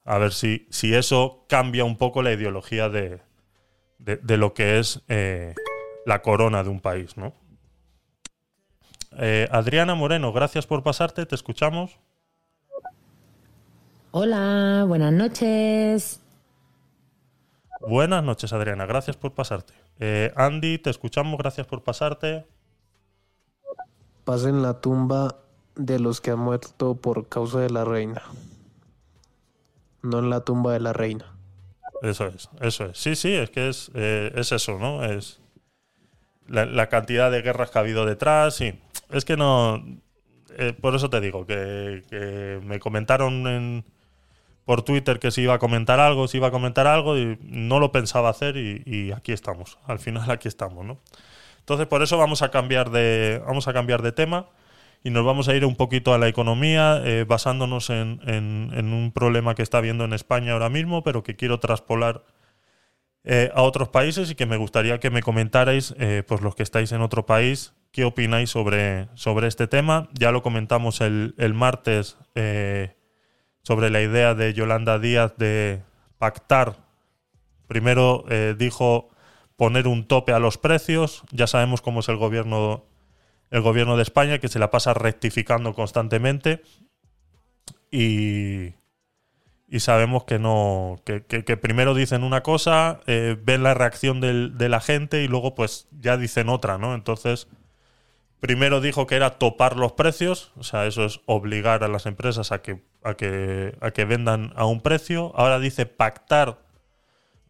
A 0.05 0.19
ver 0.19 0.33
si, 0.33 0.67
si 0.71 0.95
eso 0.95 1.45
cambia 1.49 1.85
un 1.85 1.97
poco 1.97 2.23
la 2.23 2.33
ideología 2.33 2.89
de, 2.89 3.21
de, 3.99 4.17
de 4.17 4.37
lo 4.37 4.53
que 4.53 4.79
es 4.79 5.01
eh, 5.09 5.55
la 6.07 6.23
corona 6.23 6.65
de 6.65 6.71
un 6.71 6.81
país, 6.81 7.17
¿no? 7.17 7.33
Eh, 9.19 9.47
Adriana 9.53 9.95
Moreno, 9.95 10.33
gracias 10.33 10.67
por 10.67 10.83
pasarte, 10.83 11.27
te 11.27 11.35
escuchamos. 11.35 11.99
Hola, 14.11 14.85
buenas 14.89 15.13
noches. 15.13 16.21
Buenas 17.81 18.23
noches, 18.25 18.53
Adriana, 18.53 18.87
gracias 18.87 19.17
por 19.17 19.33
pasarte. 19.35 19.75
Eh, 19.99 20.33
Andy, 20.37 20.79
te 20.79 20.91
escuchamos, 20.91 21.39
gracias 21.39 21.67
por 21.67 21.83
pasarte. 21.83 22.47
Pasen 24.25 24.63
la 24.63 24.81
tumba 24.81 25.42
de 25.77 25.99
los 25.99 26.21
que 26.21 26.33
han 26.33 26.39
muerto 26.39 26.97
por 26.97 27.29
causa 27.29 27.61
de 27.61 27.71
la 27.71 27.85
reina. 27.85 28.23
No 30.03 30.19
en 30.19 30.31
la 30.31 30.41
tumba 30.41 30.73
de 30.73 30.81
la 30.81 30.93
reina. 30.93 31.27
Eso 32.03 32.27
es, 32.27 32.51
eso 32.61 32.87
es. 32.87 32.99
Sí, 32.99 33.15
sí, 33.15 33.33
es 33.33 33.51
que 33.51 33.69
es, 33.69 33.91
eh, 33.95 34.33
es 34.35 34.51
eso, 34.53 34.79
¿no? 34.79 35.05
Es 35.05 35.41
la, 36.49 36.89
cantidad 36.89 37.31
de 37.31 37.43
guerras 37.43 37.71
que 37.71 37.79
ha 37.79 37.83
habido 37.83 38.05
detrás. 38.05 38.57
Sí. 38.57 38.75
es 39.11 39.25
que 39.25 39.37
no. 39.37 39.83
eh, 40.59 40.73
por 40.79 40.95
eso 40.97 41.09
te 41.09 41.21
digo, 41.21 41.47
que, 41.47 42.03
que 42.11 42.61
me 42.65 42.81
comentaron 42.81 43.47
en, 43.47 43.85
por 44.65 44.83
Twitter 44.83 45.21
que 45.21 45.31
si 45.31 45.43
iba 45.43 45.55
a 45.55 45.59
comentar 45.59 46.01
algo, 46.01 46.27
si 46.27 46.39
iba 46.39 46.49
a 46.49 46.51
comentar 46.51 46.89
algo, 46.89 47.17
y 47.17 47.39
no 47.43 47.79
lo 47.79 47.93
pensaba 47.93 48.31
hacer, 48.31 48.57
y, 48.57 48.83
y 48.85 49.13
aquí 49.13 49.33
estamos. 49.33 49.79
Al 49.87 50.01
final 50.01 50.29
aquí 50.31 50.49
estamos, 50.49 50.85
¿no? 50.85 50.99
Entonces, 51.61 51.87
por 51.87 52.03
eso 52.03 52.19
vamos 52.19 52.43
a 52.43 52.51
cambiar 52.51 52.91
de, 52.91 53.41
vamos 53.47 53.69
a 53.69 53.73
cambiar 53.73 54.03
de 54.03 54.11
tema 54.11 54.49
y 55.05 55.11
nos 55.11 55.25
vamos 55.25 55.49
a 55.49 55.55
ir 55.55 55.65
un 55.65 55.77
poquito 55.77 56.15
a 56.15 56.19
la 56.19 56.29
economía, 56.29 57.01
eh, 57.05 57.25
basándonos 57.27 57.91
en, 57.91 58.21
en- 58.27 58.71
en 58.75 58.93
un 58.93 59.13
problema 59.13 59.55
que 59.55 59.63
está 59.63 59.79
habiendo 59.79 60.05
en 60.05 60.13
España 60.13 60.53
ahora 60.53 60.69
mismo, 60.69 61.03
pero 61.03 61.23
que 61.23 61.37
quiero 61.37 61.59
traspolar 61.61 62.25
eh, 63.25 63.51
a 63.55 63.63
otros 63.63 63.89
países 63.89 64.31
y 64.31 64.35
que 64.35 64.47
me 64.47 64.57
gustaría 64.57 64.99
que 64.99 65.11
me 65.11 65.23
comentarais, 65.23 65.95
eh, 65.99 66.23
pues 66.27 66.41
los 66.41 66.55
que 66.55 66.63
estáis 66.65 66.91
en 66.93 67.03
otro 67.03 67.25
país, 67.27 67.73
qué 67.93 68.05
opináis 68.05 68.51
sobre, 68.51 69.09
sobre 69.15 69.47
este 69.49 69.67
tema. 69.69 70.09
Ya 70.13 70.33
lo 70.33 70.43
comentamos 70.43 71.01
el, 71.01 71.35
el 71.39 71.55
martes 71.55 72.17
eh, 72.35 72.97
sobre 73.63 73.91
la 73.91 74.01
idea 74.03 74.35
de 74.35 74.55
Yolanda 74.55 74.99
Díaz 74.99 75.35
de 75.37 75.83
pactar. 76.19 76.77
Primero 77.69 78.25
dijo 78.59 79.09
poner 79.57 79.87
un 79.87 80.07
tope 80.07 80.33
a 80.33 80.39
los 80.39 80.59
precios. 80.59 81.23
Ya 81.31 81.47
sabemos 81.47 81.81
cómo 81.81 82.01
es 82.01 82.09
el 82.09 82.17
gobierno, 82.17 82.85
el 83.53 83.61
gobierno 83.61 83.97
de 83.97 84.03
España, 84.03 84.39
que 84.39 84.49
se 84.49 84.59
la 84.59 84.71
pasa 84.71 84.95
rectificando 84.95 85.75
constantemente. 85.75 86.63
Y, 87.91 88.73
y 89.69 89.81
sabemos 89.81 90.25
que 90.25 90.39
no 90.39 91.01
que, 91.05 91.21
primero 91.59 91.95
dicen 91.95 92.25
una 92.25 92.43
cosa, 92.43 93.01
eh, 93.07 93.37
ven 93.41 93.63
la 93.63 93.75
reacción 93.75 94.21
de 94.21 94.69
la 94.69 94.81
gente 94.81 95.23
y 95.23 95.29
luego 95.29 95.55
pues 95.55 95.87
ya 95.99 96.17
dicen 96.17 96.49
otra, 96.49 96.79
¿no? 96.79 96.95
Entonces, 96.95 97.47
primero 98.41 98.81
dijo 98.81 99.07
que 99.07 99.17
era 99.17 99.39
topar 99.39 99.77
los 99.77 99.93
precios, 99.93 100.53
o 100.57 100.63
sea, 100.63 100.87
eso 100.87 101.05
es 101.05 101.21
obligar 101.27 101.85
a 101.85 101.89
las 101.89 102.07
empresas 102.07 102.53
a 102.53 102.63
que, 102.63 102.83
a 103.05 103.15
que, 103.15 103.77
a 103.81 103.91
que 103.93 104.05
vendan 104.07 104.53
a 104.57 104.65
un 104.65 104.81
precio. 104.81 105.33
Ahora 105.37 105.59
dice 105.59 105.85
pactar 105.85 106.59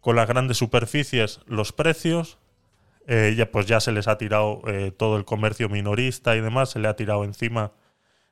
con 0.01 0.17
las 0.17 0.27
grandes 0.27 0.57
superficies 0.57 1.39
los 1.45 1.71
precios. 1.71 2.37
Eh, 3.05 3.33
ya, 3.37 3.51
pues 3.51 3.65
ya 3.65 3.79
se 3.81 3.91
les 3.91 4.07
ha 4.07 4.17
tirado 4.17 4.61
eh, 4.67 4.91
todo 4.91 5.17
el 5.17 5.25
comercio 5.25 5.67
minorista 5.67 6.35
y 6.35 6.41
demás, 6.41 6.69
se 6.69 6.79
le 6.79 6.87
ha 6.87 6.95
tirado 6.95 7.25
encima 7.25 7.73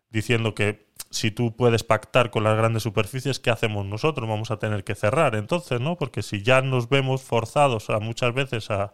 diciendo 0.10 0.56
que 0.56 0.88
si 1.10 1.32
tú 1.32 1.56
puedes 1.56 1.84
pactar 1.84 2.32
con 2.32 2.44
las 2.44 2.56
grandes 2.56 2.84
superficies, 2.84 3.40
¿qué 3.40 3.50
hacemos 3.50 3.86
nosotros? 3.86 4.30
Vamos 4.30 4.52
a 4.52 4.60
tener 4.60 4.84
que 4.84 4.96
cerrar 4.96 5.36
entonces, 5.36 5.82
¿no? 5.82 5.98
Porque 5.98 6.24
si 6.24 6.42
ya 6.42 6.62
nos 6.62 6.90
vemos 6.90 7.22
forzados 7.22 7.90
a 7.90 8.00
muchas 8.00 8.34
veces 8.34 8.72
a, 8.72 8.94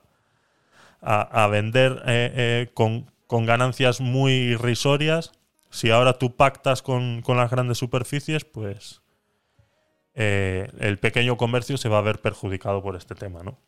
a, 1.02 1.48
vender 1.48 2.02
eh, 2.08 2.70
con, 2.74 3.12
con 3.28 3.46
ganancias 3.46 4.02
muy 4.02 4.32
irrisorias, 4.34 5.32
si 5.70 5.92
ahora 5.92 6.14
tú 6.14 6.36
pactas 6.36 6.82
con, 6.82 7.22
con 7.22 7.38
las 7.38 7.52
grandes 7.52 7.78
superficies, 7.78 8.46
pues 8.46 9.02
el 10.16 10.98
pequeño 10.98 11.38
comercio 11.38 11.78
se 11.78 11.90
va 11.90 12.00
a 12.00 12.02
ver 12.02 12.20
perjudicado 12.20 12.82
por 12.82 12.96
este 12.96 13.14
tema, 13.14 13.44
¿no? 13.44 13.60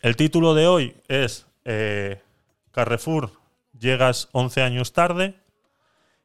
El 0.00 0.16
título 0.16 0.54
de 0.54 0.66
hoy 0.66 0.96
es 1.08 1.46
eh, 1.66 2.22
Carrefour, 2.72 3.32
llegas 3.78 4.30
11 4.32 4.62
años 4.62 4.94
tarde. 4.94 5.34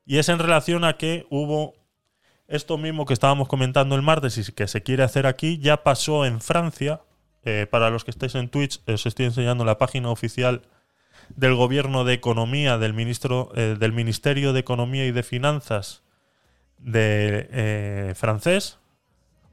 Y 0.06 0.20
es 0.20 0.30
en 0.30 0.40
relación 0.40 0.86
a 0.86 0.98
que 0.98 1.26
hubo 1.30 1.74
esto 2.48 2.78
mismo 2.78 3.06
que 3.06 3.14
estábamos 3.14 3.50
comentando 3.50 3.96
el 3.96 4.02
martes 4.02 4.38
y 4.38 4.52
que 4.54 4.68
se 4.68 4.84
quiere 4.84 5.04
hacer 5.04 5.28
aquí, 5.28 5.58
ya 5.58 5.84
pasó 5.84 6.26
en 6.26 6.40
Francia. 6.40 7.02
Eh, 7.44 7.68
para 7.70 7.90
los 7.90 8.06
que 8.06 8.12
estáis 8.12 8.34
en 8.36 8.50
Twitch, 8.50 8.82
os 8.88 9.06
estoy 9.06 9.26
enseñando 9.26 9.66
la 9.66 9.78
página 9.78 10.10
oficial 10.10 10.62
del 11.36 11.56
Gobierno 11.56 12.06
de 12.06 12.14
Economía, 12.14 12.78
del, 12.78 12.94
ministro, 12.94 13.52
eh, 13.56 13.76
del 13.78 13.92
Ministerio 13.92 14.54
de 14.54 14.62
Economía 14.62 15.06
y 15.06 15.12
de 15.12 15.24
Finanzas 15.24 16.04
de 16.78 17.50
eh, 17.52 18.14
francés, 18.16 18.80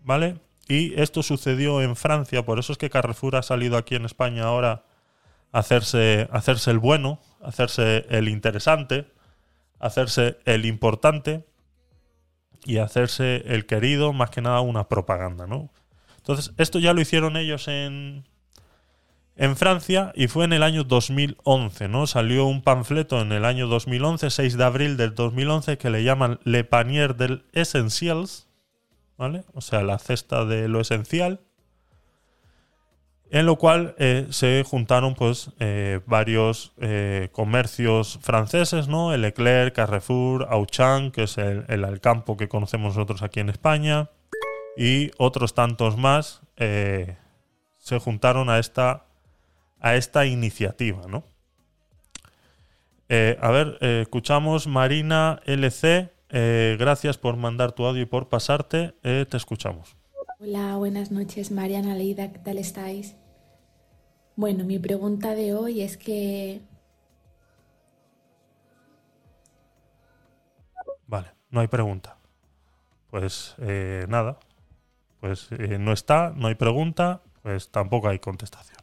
¿vale? 0.02 0.36
Y 0.68 1.00
esto 1.00 1.22
sucedió 1.22 1.82
en 1.82 1.96
Francia, 1.96 2.44
por 2.44 2.58
eso 2.58 2.72
es 2.72 2.78
que 2.78 2.90
Carrefour 2.90 3.36
ha 3.36 3.42
salido 3.42 3.76
aquí 3.76 3.94
en 3.94 4.04
España 4.04 4.44
ahora 4.44 4.84
a 5.52 5.58
hacerse, 5.58 6.28
hacerse 6.30 6.70
el 6.70 6.78
bueno, 6.78 7.20
hacerse 7.42 8.06
el 8.08 8.28
interesante 8.28 9.06
hacerse 9.82 10.38
el 10.44 10.64
importante 10.64 11.44
y 12.64 12.78
hacerse 12.78 13.42
el 13.46 13.66
querido, 13.66 14.12
más 14.12 14.30
que 14.30 14.40
nada 14.40 14.60
una 14.60 14.88
propaganda, 14.88 15.46
¿no? 15.46 15.70
Entonces, 16.18 16.54
esto 16.56 16.78
ya 16.78 16.94
lo 16.94 17.00
hicieron 17.00 17.36
ellos 17.36 17.66
en, 17.66 18.24
en 19.34 19.56
Francia 19.56 20.12
y 20.14 20.28
fue 20.28 20.44
en 20.44 20.52
el 20.52 20.62
año 20.62 20.84
2011, 20.84 21.88
¿no? 21.88 22.06
Salió 22.06 22.46
un 22.46 22.62
panfleto 22.62 23.20
en 23.20 23.32
el 23.32 23.44
año 23.44 23.66
2011, 23.66 24.30
6 24.30 24.56
de 24.56 24.64
abril 24.64 24.96
del 24.96 25.16
2011, 25.16 25.76
que 25.78 25.90
le 25.90 26.04
llaman 26.04 26.38
Le 26.44 26.62
Panier 26.62 27.16
del 27.16 27.44
Essentials, 27.52 28.46
O 29.54 29.60
sea, 29.60 29.82
la 29.82 29.98
cesta 29.98 30.44
de 30.44 30.68
lo 30.68 30.80
esencial 30.80 31.40
en 33.32 33.46
lo 33.46 33.56
cual 33.56 33.94
eh, 33.98 34.26
se 34.28 34.62
juntaron 34.62 35.14
pues 35.14 35.50
eh, 35.58 36.00
varios 36.06 36.74
eh, 36.78 37.30
comercios 37.32 38.18
franceses, 38.20 38.88
¿no? 38.88 39.14
El 39.14 39.22
Leclerc, 39.22 39.74
Carrefour, 39.74 40.46
Auchan, 40.50 41.10
que 41.10 41.22
es 41.22 41.38
el, 41.38 41.64
el 41.68 41.84
Alcampo 41.84 42.36
que 42.36 42.48
conocemos 42.48 42.94
nosotros 42.94 43.22
aquí 43.22 43.40
en 43.40 43.48
España, 43.48 44.10
y 44.76 45.12
otros 45.16 45.54
tantos 45.54 45.96
más 45.96 46.42
se 46.56 47.98
juntaron 47.98 48.48
a 48.48 48.58
esta, 48.58 49.06
a 49.80 49.96
esta 49.96 50.24
iniciativa, 50.26 51.02
¿no? 51.08 51.24
A 53.08 53.50
ver, 53.50 53.76
escuchamos 53.80 54.66
Marina 54.66 55.40
LC, 55.44 56.12
eh, 56.32 56.76
gracias 56.78 57.18
por 57.18 57.36
mandar 57.36 57.72
tu 57.72 57.84
audio 57.84 58.02
y 58.02 58.06
por 58.06 58.28
pasarte, 58.28 58.94
eh, 59.02 59.26
te 59.28 59.36
escuchamos. 59.36 59.96
Hola, 60.40 60.76
buenas 60.76 61.12
noches, 61.12 61.52
Mariana 61.52 61.94
Leida, 61.94 62.32
¿qué 62.32 62.38
tal 62.38 62.58
estáis? 62.58 63.14
Bueno, 64.34 64.64
mi 64.64 64.78
pregunta 64.78 65.34
de 65.34 65.54
hoy 65.54 65.82
es 65.82 65.96
que 65.96 66.62
Vale, 71.06 71.28
no 71.50 71.60
hay 71.60 71.68
pregunta. 71.68 72.16
Pues 73.10 73.54
eh, 73.58 74.06
nada, 74.08 74.38
pues 75.20 75.50
no 75.50 75.92
está, 75.92 76.32
no 76.34 76.48
hay 76.48 76.54
pregunta, 76.54 77.20
pues 77.42 77.70
tampoco 77.70 78.08
hay 78.08 78.18
contestación. 78.18 78.78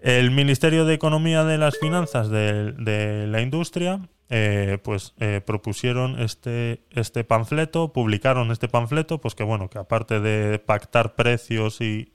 El 0.00 0.30
Ministerio 0.30 0.84
de 0.84 0.94
Economía 0.94 1.42
de 1.42 1.58
las 1.58 1.76
Finanzas 1.78 2.28
de, 2.30 2.72
de 2.72 3.26
la 3.26 3.40
Industria, 3.40 4.08
eh, 4.30 4.76
pues 4.82 5.14
eh, 5.20 5.40
propusieron 5.44 6.20
este, 6.20 6.82
este 6.90 7.24
panfleto, 7.24 7.94
publicaron 7.94 8.50
este 8.50 8.68
panfleto, 8.68 9.22
pues 9.22 9.34
que 9.34 9.42
bueno, 9.42 9.70
que 9.70 9.78
aparte 9.78 10.20
de 10.20 10.58
pactar 10.58 11.14
precios 11.14 11.80
y, 11.80 12.12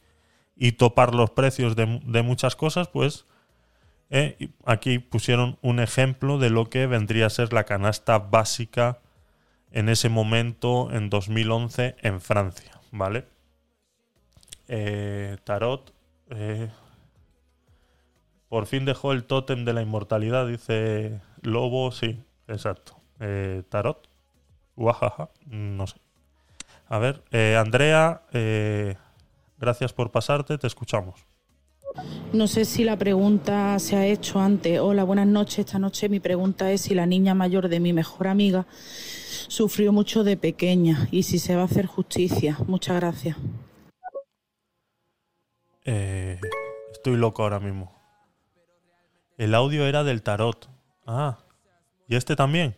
y 0.55 0.73
topar 0.73 1.15
los 1.15 1.31
precios 1.31 1.75
de, 1.75 1.99
de 2.05 2.21
muchas 2.21 2.55
cosas, 2.55 2.87
pues 2.87 3.25
eh, 4.11 4.49
aquí 4.63 4.99
pusieron 4.99 5.57
un 5.63 5.79
ejemplo 5.79 6.37
de 6.37 6.51
lo 6.51 6.69
que 6.69 6.85
vendría 6.85 7.25
a 7.25 7.31
ser 7.31 7.51
la 7.51 7.63
canasta 7.63 8.19
básica 8.19 8.99
en 9.71 9.89
ese 9.89 10.09
momento, 10.09 10.91
en 10.91 11.09
2011, 11.09 11.95
en 11.99 12.21
Francia, 12.21 12.79
¿vale? 12.91 13.25
Tarot, 15.43 15.93
por 18.49 18.65
fin 18.67 18.85
dejó 18.85 19.11
el 19.13 19.23
tótem 19.23 19.65
de 19.65 19.73
la 19.73 19.81
inmortalidad, 19.81 20.47
dice 20.47 21.19
Lobo, 21.43 21.91
sí, 21.91 22.23
exacto. 22.47 22.95
Eh, 23.19 23.63
Tarot, 23.69 24.07
guajaja, 24.75 25.29
no 25.45 25.87
sé. 25.87 25.97
A 26.87 26.97
ver, 26.99 27.23
eh, 27.31 27.57
Andrea, 27.57 28.23
eh, 28.33 28.95
gracias 29.57 29.93
por 29.93 30.11
pasarte, 30.11 30.57
te 30.57 30.67
escuchamos. 30.67 31.25
No 32.31 32.47
sé 32.47 32.65
si 32.65 32.83
la 32.83 32.97
pregunta 32.97 33.77
se 33.77 33.95
ha 33.95 34.07
hecho 34.07 34.39
antes. 34.39 34.79
Hola, 34.79 35.03
buenas 35.03 35.27
noches. 35.27 35.59
Esta 35.59 35.77
noche 35.77 36.09
mi 36.09 36.19
pregunta 36.19 36.71
es 36.71 36.81
si 36.81 36.95
la 36.95 37.05
niña 37.05 37.35
mayor 37.35 37.69
de 37.69 37.79
mi 37.79 37.93
mejor 37.93 38.27
amiga 38.27 38.65
sufrió 39.47 39.91
mucho 39.93 40.23
de 40.23 40.35
pequeña 40.35 41.07
y 41.11 41.23
si 41.23 41.37
se 41.37 41.55
va 41.55 41.61
a 41.61 41.65
hacer 41.65 41.85
justicia. 41.85 42.57
Muchas 42.65 42.95
gracias. 42.95 43.37
Eh, 45.85 46.39
estoy 46.91 47.17
loco 47.17 47.43
ahora 47.43 47.59
mismo. 47.59 47.93
El 49.37 49.53
audio 49.53 49.85
era 49.85 50.03
del 50.03 50.23
tarot. 50.23 50.72
Ah, 51.05 51.37
¿y 52.07 52.15
este 52.15 52.35
también? 52.35 52.77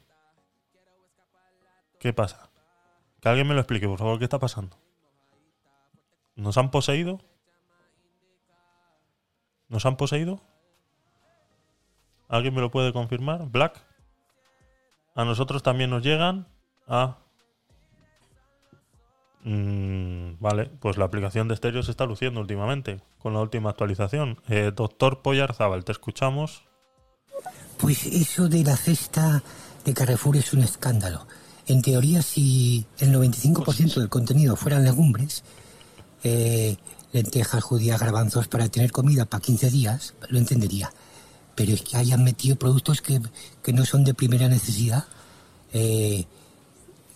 ¿Qué 2.00 2.14
pasa? 2.14 2.50
Que 3.22 3.30
alguien 3.30 3.48
me 3.48 3.54
lo 3.54 3.62
explique, 3.62 3.88
por 3.88 4.00
favor, 4.00 4.18
¿qué 4.18 4.26
está 4.26 4.40
pasando? 4.40 4.78
¿Nos 6.36 6.58
han 6.58 6.72
poseído? 6.72 7.20
¿Nos 9.70 9.86
han 9.86 9.98
poseído? 9.98 10.42
¿Alguien 12.28 12.54
me 12.54 12.62
lo 12.62 12.72
puede 12.72 12.94
confirmar? 12.94 13.48
¿Black? 13.50 13.82
¿A 15.16 15.24
nosotros 15.26 15.64
también 15.64 15.90
nos 15.90 16.04
llegan? 16.04 16.48
Ah. 16.88 17.18
Vale, 20.40 20.66
pues 20.80 20.98
la 20.98 21.06
aplicación 21.06 21.48
de 21.48 21.54
estéreo 21.54 21.84
se 21.84 21.92
está 21.92 22.06
luciendo 22.06 22.42
últimamente 22.42 23.00
con 23.20 23.34
la 23.34 23.42
última 23.42 23.70
actualización. 23.70 24.42
Eh, 24.48 24.72
doctor 24.76 25.22
Poyarzábal, 25.22 25.86
te 25.86 25.92
escuchamos. 25.92 26.66
Pues 27.78 28.06
eso 28.06 28.48
de 28.48 28.64
la 28.64 28.78
cesta 28.78 29.44
de 29.84 29.94
Carrefour 29.94 30.38
es 30.38 30.54
un 30.54 30.62
escándalo. 30.62 31.28
En 31.68 31.82
teoría, 31.82 32.22
si 32.22 32.86
el 33.00 33.14
95% 33.14 33.96
del 33.96 34.10
contenido 34.10 34.56
fueran 34.56 34.84
legumbres, 34.84 35.44
eh, 36.24 36.78
lentejas, 37.12 37.64
judías, 37.64 38.00
garbanzos, 38.00 38.48
para 38.48 38.70
tener 38.70 38.92
comida 38.92 39.26
para 39.26 39.42
15 39.42 39.70
días, 39.72 40.14
lo 40.30 40.38
entendería. 40.38 40.92
Pero 41.56 41.74
es 41.74 41.82
que 41.82 41.98
hayan 41.98 42.24
metido 42.24 42.56
productos 42.56 43.02
que, 43.02 43.22
que 43.64 43.74
no 43.74 43.86
son 43.86 44.04
de 44.04 44.14
primera 44.14 44.48
necesidad. 44.48 45.06
Eh, 45.74 46.26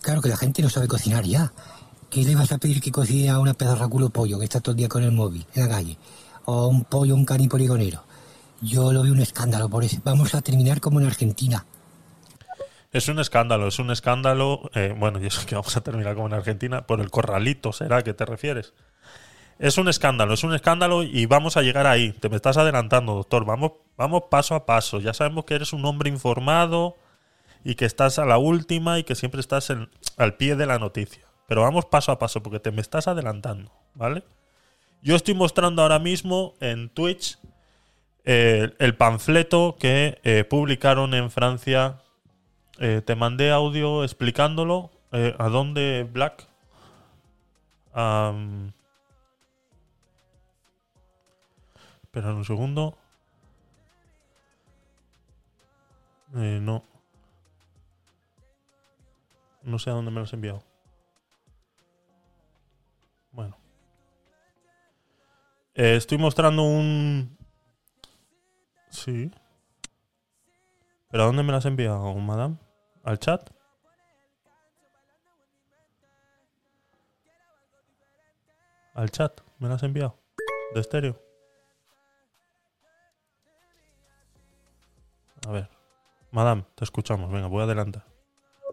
claro 0.00 0.22
que 0.22 0.28
la 0.28 0.36
gente 0.36 0.62
no 0.62 0.70
sabe 0.70 0.88
cocinar 0.88 1.24
ya. 1.24 1.52
¿Qué 2.08 2.24
le 2.24 2.34
vas 2.34 2.50
a 2.50 2.58
pedir 2.58 2.80
que 2.80 2.90
cocine 2.90 3.30
a 3.30 3.38
una 3.38 3.54
pedorra 3.54 3.86
culo 3.86 4.10
pollo 4.10 4.38
que 4.38 4.44
está 4.44 4.60
todo 4.60 4.72
el 4.72 4.78
día 4.78 4.88
con 4.88 5.04
el 5.04 5.12
móvil 5.12 5.46
en 5.54 5.62
la 5.62 5.68
calle? 5.68 5.96
O 6.46 6.66
un 6.66 6.84
pollo, 6.84 7.14
un 7.14 7.24
cani 7.24 7.46
poligonero. 7.46 8.02
Yo 8.60 8.92
lo 8.92 9.02
veo 9.02 9.12
un 9.12 9.20
escándalo 9.20 9.68
por 9.68 9.84
eso. 9.84 10.00
Vamos 10.04 10.34
a 10.34 10.42
terminar 10.42 10.80
como 10.80 11.00
en 11.00 11.06
Argentina. 11.06 11.64
Es 12.92 13.08
un 13.08 13.20
escándalo, 13.20 13.68
es 13.68 13.78
un 13.78 13.90
escándalo. 13.90 14.70
eh, 14.74 14.94
bueno, 14.98 15.20
y 15.20 15.26
eso 15.26 15.46
que 15.46 15.54
vamos 15.54 15.76
a 15.76 15.80
terminar 15.80 16.14
como 16.14 16.26
en 16.26 16.34
Argentina, 16.34 16.86
por 16.86 17.00
el 17.00 17.10
corralito, 17.10 17.72
¿será 17.72 18.02
que 18.02 18.14
te 18.14 18.24
refieres? 18.24 18.74
Es 19.60 19.78
un 19.78 19.88
escándalo, 19.88 20.34
es 20.34 20.42
un 20.42 20.54
escándalo 20.54 21.02
y 21.02 21.26
vamos 21.26 21.56
a 21.56 21.62
llegar 21.62 21.86
ahí. 21.86 22.12
Te 22.12 22.28
me 22.28 22.36
estás 22.36 22.56
adelantando, 22.56 23.14
doctor. 23.14 23.44
Vamos, 23.44 23.72
vamos 23.96 24.24
paso 24.30 24.54
a 24.54 24.66
paso. 24.66 25.00
Ya 25.00 25.12
sabemos 25.12 25.44
que 25.44 25.54
eres 25.54 25.72
un 25.72 25.84
hombre 25.84 26.08
informado 26.08 26.96
y 27.62 27.74
que 27.74 27.84
estás 27.84 28.18
a 28.18 28.24
la 28.24 28.38
última 28.38 28.98
y 28.98 29.04
que 29.04 29.14
siempre 29.14 29.40
estás 29.40 29.70
al 30.16 30.34
pie 30.36 30.56
de 30.56 30.66
la 30.66 30.78
noticia. 30.78 31.24
Pero 31.46 31.62
vamos 31.62 31.84
paso 31.84 32.10
a 32.10 32.18
paso 32.18 32.42
porque 32.42 32.58
te 32.58 32.70
me 32.70 32.80
estás 32.80 33.06
adelantando, 33.06 33.70
¿vale? 33.94 34.24
Yo 35.02 35.14
estoy 35.14 35.34
mostrando 35.34 35.82
ahora 35.82 35.98
mismo 35.98 36.54
en 36.60 36.88
Twitch 36.88 37.38
eh, 38.24 38.74
el 38.78 38.96
panfleto 38.96 39.76
que 39.78 40.20
eh, 40.24 40.44
publicaron 40.44 41.14
en 41.14 41.30
Francia. 41.30 42.02
Eh, 42.78 43.02
te 43.04 43.14
mandé 43.14 43.50
audio 43.50 44.04
explicándolo. 44.04 44.90
¿A 45.12 45.48
dónde, 45.48 46.08
Black? 46.10 46.46
Am, 47.92 48.72
Espera 52.02 52.32
un 52.32 52.44
segundo. 52.44 52.96
No. 56.32 56.84
No 59.62 59.78
sé 59.78 59.90
a 59.90 59.94
dónde 59.94 60.12
me 60.12 60.18
lo 60.18 60.24
has 60.24 60.32
enviado. 60.32 60.62
Bueno. 63.32 63.56
Estoy 65.74 66.18
mostrando 66.18 66.62
un... 66.62 67.39
Sí. 68.90 69.30
¿Pero 71.10 71.22
a 71.22 71.26
dónde 71.26 71.42
me 71.42 71.52
lo 71.52 71.58
has 71.58 71.64
enviado, 71.64 72.14
madame? 72.14 72.56
¿Al 73.02 73.18
chat? 73.18 73.50
¿Al 78.94 79.10
chat? 79.10 79.40
¿Me 79.58 79.68
lo 79.68 79.74
has 79.74 79.82
enviado? 79.82 80.18
¿De 80.74 80.80
estéreo? 80.80 81.18
A 85.46 85.52
ver. 85.52 85.70
Madame, 86.30 86.64
te 86.74 86.84
escuchamos. 86.84 87.30
Venga, 87.32 87.46
voy 87.46 87.60
a 87.62 87.64
adelantar. 87.64 88.09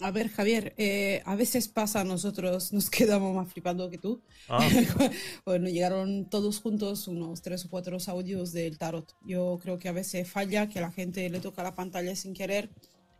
A 0.01 0.11
ver, 0.11 0.29
Javier, 0.29 0.73
eh, 0.77 1.21
a 1.25 1.35
veces 1.35 1.67
pasa, 1.67 2.03
nosotros 2.03 2.71
nos 2.73 2.89
quedamos 2.89 3.35
más 3.35 3.51
flipando 3.51 3.89
que 3.89 3.97
tú. 3.97 4.21
Ah. 4.49 4.59
bueno, 5.45 5.67
llegaron 5.67 6.29
todos 6.29 6.59
juntos 6.59 7.07
unos 7.07 7.41
tres 7.41 7.65
o 7.65 7.69
cuatro 7.69 7.97
audios 8.07 8.51
del 8.53 8.77
tarot. 8.77 9.15
Yo 9.25 9.59
creo 9.61 9.77
que 9.77 9.89
a 9.89 9.93
veces 9.93 10.29
falla, 10.29 10.67
que 10.67 10.81
la 10.81 10.91
gente 10.91 11.29
le 11.29 11.39
toca 11.39 11.63
la 11.63 11.75
pantalla 11.75 12.15
sin 12.15 12.33
querer 12.33 12.69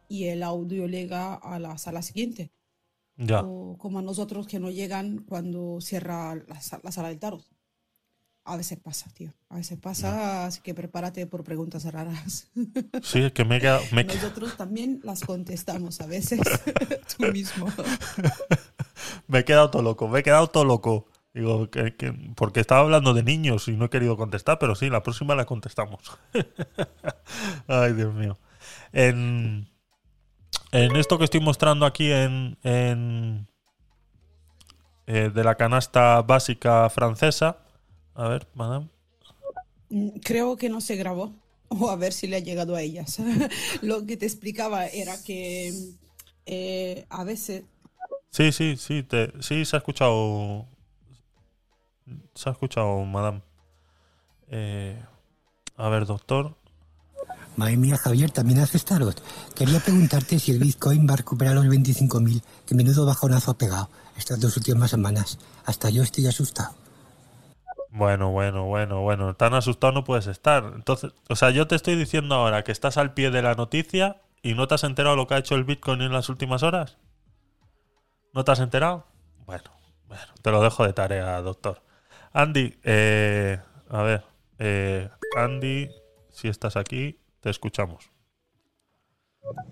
y 0.07 0.25
el 0.25 0.43
audio 0.43 0.87
llega 0.87 1.33
a 1.33 1.59
la 1.59 1.77
sala 1.77 2.01
siguiente. 2.01 2.51
Ya. 3.17 3.41
O 3.41 3.77
como 3.77 3.99
a 3.99 4.03
nosotros 4.03 4.47
que 4.47 4.59
no 4.59 4.69
llegan 4.69 5.19
cuando 5.19 5.81
cierra 5.81 6.35
la, 6.35 6.61
la 6.83 6.91
sala 6.91 7.09
del 7.09 7.19
tarot. 7.19 7.43
A 8.49 8.55
veces 8.55 8.79
pasa, 8.79 9.09
tío. 9.13 9.33
A 9.49 9.55
veces 9.57 9.77
pasa, 9.77 10.45
así 10.45 10.61
que 10.61 10.73
prepárate 10.73 11.27
por 11.27 11.43
preguntas 11.43 11.83
raras. 11.91 12.47
Sí, 13.03 13.19
es 13.19 13.33
que 13.33 13.43
me 13.45 13.57
he 13.57 13.59
quedado... 13.59 13.81
me 13.91 14.03
Nosotros 14.05 14.55
también 14.55 15.01
las 15.03 15.21
contestamos 15.21 15.99
a 16.01 16.07
veces 16.07 16.39
tú 17.17 17.25
mismo. 17.31 17.67
Me 19.27 19.39
he 19.39 19.45
quedado 19.45 19.69
todo 19.69 19.81
loco, 19.81 20.07
me 20.07 20.19
he 20.19 20.23
quedado 20.23 20.47
todo 20.47 20.63
loco. 20.65 21.07
Digo, 21.33 21.69
que, 21.69 21.95
que- 21.95 22.13
porque 22.35 22.59
estaba 22.61 22.81
hablando 22.81 23.13
de 23.13 23.21
niños 23.23 23.67
y 23.67 23.73
no 23.73 23.85
he 23.85 23.89
querido 23.89 24.15
contestar, 24.17 24.57
pero 24.59 24.73
sí, 24.75 24.89
la 24.89 25.03
próxima 25.03 25.35
la 25.35 25.45
contestamos. 25.45 25.99
Ay, 27.67 27.93
Dios 27.93 28.13
mío. 28.13 28.37
En, 28.93 29.69
en 30.71 30.95
esto 30.95 31.17
que 31.17 31.25
estoy 31.25 31.41
mostrando 31.41 31.85
aquí 31.85 32.11
en, 32.11 32.57
en 32.63 33.47
eh, 35.05 35.31
de 35.33 35.43
la 35.43 35.55
canasta 35.55 36.21
básica 36.21 36.89
francesa, 36.89 37.57
a 38.17 38.27
ver, 38.27 38.47
madame. 38.53 38.89
Mm, 39.89 40.19
Creo 40.23 40.57
que 40.57 40.69
no 40.69 40.81
se 40.81 40.97
grabó. 40.97 41.33
O 41.69 41.89
a 41.89 41.95
ver 41.97 42.13
si 42.13 42.27
le 42.27 42.37
ha 42.37 42.39
llegado 42.39 42.75
a 42.75 42.81
ellas. 42.81 43.17
Lo 43.81 44.05
que 44.05 44.15
te 44.17 44.25
explicaba 44.25 44.87
era 44.87 45.21
que 45.21 45.73
eh, 46.45 47.05
a 47.09 47.23
veces 47.25 47.63
Sí, 48.31 48.51
sí, 48.51 48.77
sí, 48.77 49.03
te, 49.03 49.33
sí, 49.41 49.65
se 49.65 49.75
ha 49.75 49.79
escuchado. 49.79 50.65
Se 52.35 52.49
ha 52.49 52.51
escuchado, 52.51 53.03
madame. 53.03 53.41
Eh, 54.49 55.01
a 55.75 55.89
ver, 55.89 56.05
doctor. 56.05 56.55
Madre 57.55 57.77
mía, 57.77 57.97
Javier, 57.97 58.29
también 58.29 58.59
haces 58.59 58.85
tarot. 58.85 59.19
Quería 59.55 59.79
preguntarte 59.79 60.37
si 60.37 60.51
el 60.51 60.59
Bitcoin 60.59 61.07
va 61.09 61.13
a 61.13 61.17
recuperar 61.17 61.55
los 61.55 61.65
25.000, 61.65 62.43
que 62.67 62.75
menudo 62.75 63.05
bajonazo 63.05 63.51
ha 63.51 63.57
pegado 63.57 63.89
estas 64.15 64.39
dos 64.39 64.55
últimas 64.55 64.91
semanas. 64.91 65.39
Hasta 65.65 65.89
yo 65.89 66.03
estoy 66.03 66.27
asustado. 66.27 66.75
Bueno, 67.97 68.29
bueno, 68.29 68.65
bueno, 68.65 69.01
bueno. 69.01 69.35
Tan 69.35 69.55
asustado 69.55 69.91
no 69.91 70.03
puedes 70.03 70.27
estar. 70.27 70.71
Entonces, 70.75 71.13
o 71.29 71.35
sea, 71.35 71.49
yo 71.49 71.67
te 71.67 71.75
estoy 71.75 71.95
diciendo 71.95 72.35
ahora 72.35 72.63
que 72.63 72.71
estás 72.71 72.97
al 72.97 73.13
pie 73.15 73.31
de 73.31 73.41
la 73.41 73.55
noticia 73.55 74.21
y 74.43 74.53
no 74.53 74.67
te 74.67 74.75
has 74.75 74.83
enterado 74.83 75.15
lo 75.15 75.25
que 75.25 75.33
ha 75.33 75.39
hecho 75.39 75.55
el 75.55 75.63
Bitcoin 75.63 76.01
en 76.01 76.13
las 76.13 76.29
últimas 76.29 76.61
horas. 76.61 76.97
¿No 78.33 78.43
te 78.43 78.51
has 78.51 78.59
enterado? 78.59 79.07
Bueno, 79.47 79.71
bueno, 80.07 80.25
te 80.43 80.51
lo 80.51 80.61
dejo 80.61 80.85
de 80.85 80.93
tarea, 80.93 81.41
doctor. 81.41 81.81
Andy, 82.33 82.77
eh, 82.83 83.59
a 83.89 84.03
ver, 84.03 84.23
eh, 84.59 85.09
Andy, 85.35 85.89
si 86.29 86.49
estás 86.49 86.77
aquí, 86.77 87.19
te 87.39 87.49
escuchamos. 87.49 88.11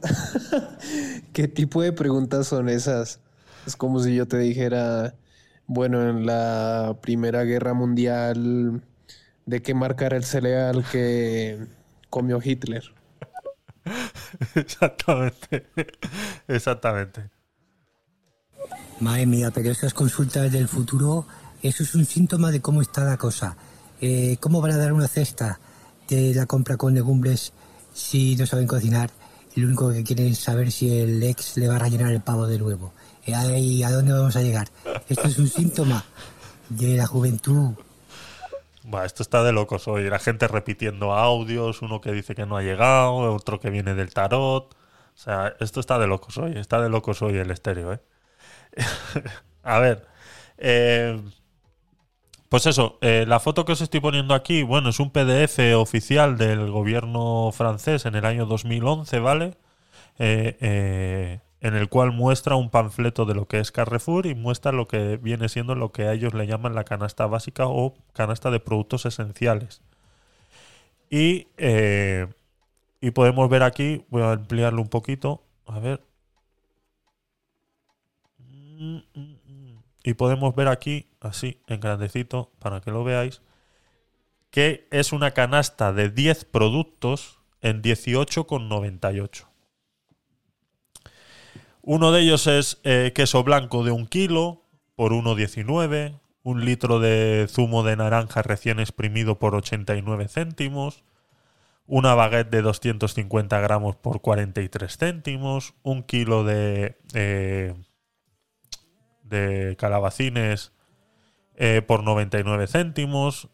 ¿Qué 1.33 1.47
tipo 1.47 1.83
de 1.83 1.91
preguntas 1.91 2.47
son 2.47 2.69
esas? 2.69 3.19
Es 3.67 3.75
como 3.75 3.99
si 3.99 4.15
yo 4.15 4.27
te 4.27 4.39
dijera, 4.39 5.13
bueno, 5.67 6.07
en 6.09 6.25
la 6.25 6.97
Primera 7.01 7.43
Guerra 7.43 7.73
Mundial, 7.73 8.81
¿de 9.45 9.61
qué 9.61 9.73
marca 9.73 10.05
era 10.05 10.17
el 10.17 10.23
cereal 10.23 10.85
que 10.91 11.65
comió 12.09 12.39
Hitler? 12.43 12.83
Exactamente. 14.55 15.67
Exactamente. 16.47 17.29
Madre 18.99 19.25
mía, 19.25 19.51
pero 19.51 19.71
esas 19.71 19.93
consultas 19.93 20.51
del 20.51 20.67
futuro, 20.67 21.25
eso 21.61 21.83
es 21.83 21.95
un 21.95 22.05
síntoma 22.05 22.51
de 22.51 22.61
cómo 22.61 22.81
está 22.81 23.03
la 23.03 23.17
cosa. 23.17 23.57
Eh, 24.01 24.37
¿Cómo 24.39 24.61
van 24.61 24.71
a 24.71 24.77
dar 24.77 24.93
una 24.93 25.07
cesta 25.07 25.59
de 26.07 26.33
la 26.33 26.45
compra 26.45 26.77
con 26.77 26.93
legumbres 26.93 27.53
si 27.93 28.35
no 28.35 28.45
saben 28.45 28.67
cocinar? 28.67 29.09
Y 29.55 29.61
lo 29.61 29.67
único 29.67 29.91
que 29.91 30.03
quieren 30.03 30.27
es 30.27 30.39
saber 30.39 30.71
si 30.71 30.99
el 30.99 31.23
ex 31.23 31.57
le 31.57 31.67
va 31.67 31.77
a 31.77 31.79
rellenar 31.79 32.11
el 32.11 32.21
pavo 32.21 32.45
de 32.45 32.59
nuevo. 32.59 32.93
Ay, 33.33 33.83
¿A 33.83 33.91
dónde 33.91 34.13
vamos 34.13 34.35
a 34.35 34.41
llegar? 34.41 34.67
Esto 35.09 35.27
es 35.27 35.37
un 35.37 35.47
síntoma 35.47 36.05
de 36.69 36.97
la 36.97 37.07
juventud. 37.07 37.73
Buah, 38.83 39.05
esto 39.05 39.23
está 39.23 39.43
de 39.43 39.51
locos 39.51 39.87
hoy. 39.87 40.09
La 40.09 40.19
gente 40.19 40.47
repitiendo 40.47 41.13
audios, 41.13 41.81
uno 41.81 42.01
que 42.01 42.11
dice 42.11 42.35
que 42.35 42.45
no 42.45 42.57
ha 42.57 42.61
llegado, 42.61 43.33
otro 43.33 43.59
que 43.59 43.69
viene 43.69 43.95
del 43.95 44.13
tarot. 44.13 44.73
O 44.73 45.17
sea, 45.17 45.55
esto 45.59 45.79
está 45.79 45.97
de 45.97 46.07
locos 46.07 46.37
hoy. 46.37 46.53
Está 46.57 46.81
de 46.81 46.89
locos 46.89 47.21
hoy 47.21 47.37
el 47.37 47.49
estéreo, 47.51 47.93
¿eh? 47.93 47.99
a 49.63 49.79
ver. 49.79 50.05
eh, 50.57 51.19
pues 52.49 52.67
eso, 52.67 52.97
eh, 53.01 53.25
la 53.27 53.39
foto 53.39 53.65
que 53.65 53.73
os 53.73 53.81
estoy 53.81 53.99
poniendo 53.99 54.33
aquí, 54.33 54.63
bueno, 54.63 54.89
es 54.89 54.99
un 54.99 55.11
PDF 55.11 55.59
oficial 55.75 56.37
del 56.37 56.71
gobierno 56.71 57.51
francés 57.51 58.05
en 58.05 58.15
el 58.15 58.23
año 58.25 58.45
2011, 58.45 59.19
¿vale? 59.19 59.57
Eh, 60.19 60.57
eh, 60.61 61.39
en 61.61 61.75
el 61.75 61.89
cual 61.89 62.11
muestra 62.11 62.55
un 62.55 62.69
panfleto 62.69 63.25
de 63.25 63.33
lo 63.33 63.47
que 63.47 63.59
es 63.59 63.71
Carrefour 63.71 64.25
y 64.27 64.35
muestra 64.35 64.71
lo 64.71 64.87
que 64.87 65.17
viene 65.17 65.49
siendo 65.49 65.75
lo 65.75 65.91
que 65.91 66.03
a 66.03 66.13
ellos 66.13 66.33
le 66.33 66.47
llaman 66.47 66.75
la 66.75 66.83
canasta 66.83 67.25
básica 67.25 67.67
o 67.67 67.95
canasta 68.13 68.51
de 68.51 68.59
productos 68.59 69.05
esenciales. 69.05 69.81
Y, 71.09 71.47
eh, 71.57 72.27
y 73.01 73.11
podemos 73.11 73.49
ver 73.49 73.63
aquí, 73.63 74.05
voy 74.09 74.23
a 74.23 74.33
ampliarlo 74.33 74.81
un 74.81 74.89
poquito, 74.89 75.43
a 75.65 75.79
ver. 75.79 76.01
Y 80.03 80.13
podemos 80.13 80.55
ver 80.55 80.67
aquí, 80.67 81.07
así, 81.21 81.59
en 81.67 81.79
grandecito, 81.79 82.51
para 82.59 82.81
que 82.81 82.91
lo 82.91 83.03
veáis, 83.03 83.41
que 84.51 84.87
es 84.91 85.13
una 85.13 85.31
canasta 85.31 85.93
de 85.93 86.09
10 86.09 86.45
productos 86.45 87.39
en 87.61 87.81
18,98. 87.81 89.54
Uno 91.87 92.11
de 92.11 92.21
ellos 92.21 92.47
es 92.47 92.79
eh, 92.83 93.11
queso 93.13 93.43
blanco 93.43 93.83
de 93.83 93.91
un 93.91 94.07
kilo 94.07 94.63
por 94.95 95.11
1,19. 95.11 96.19
Un 96.41 96.65
litro 96.65 96.99
de 96.99 97.45
zumo 97.47 97.83
de 97.83 97.95
naranja 97.95 98.41
recién 98.41 98.79
exprimido 98.79 99.37
por 99.37 99.53
89 99.53 100.27
céntimos. 100.27 101.03
Una 101.85 102.15
baguette 102.15 102.49
de 102.49 102.63
250 102.63 103.59
gramos 103.59 103.95
por 103.97 104.21
43 104.21 104.97
céntimos. 104.97 105.75
Un 105.83 106.01
kilo 106.01 106.43
de, 106.43 106.97
eh, 107.13 107.75
calabacines 109.77 110.71
eh, 111.53 111.83
por 111.85 112.03
99 112.03 112.65
céntimos, 112.65 113.47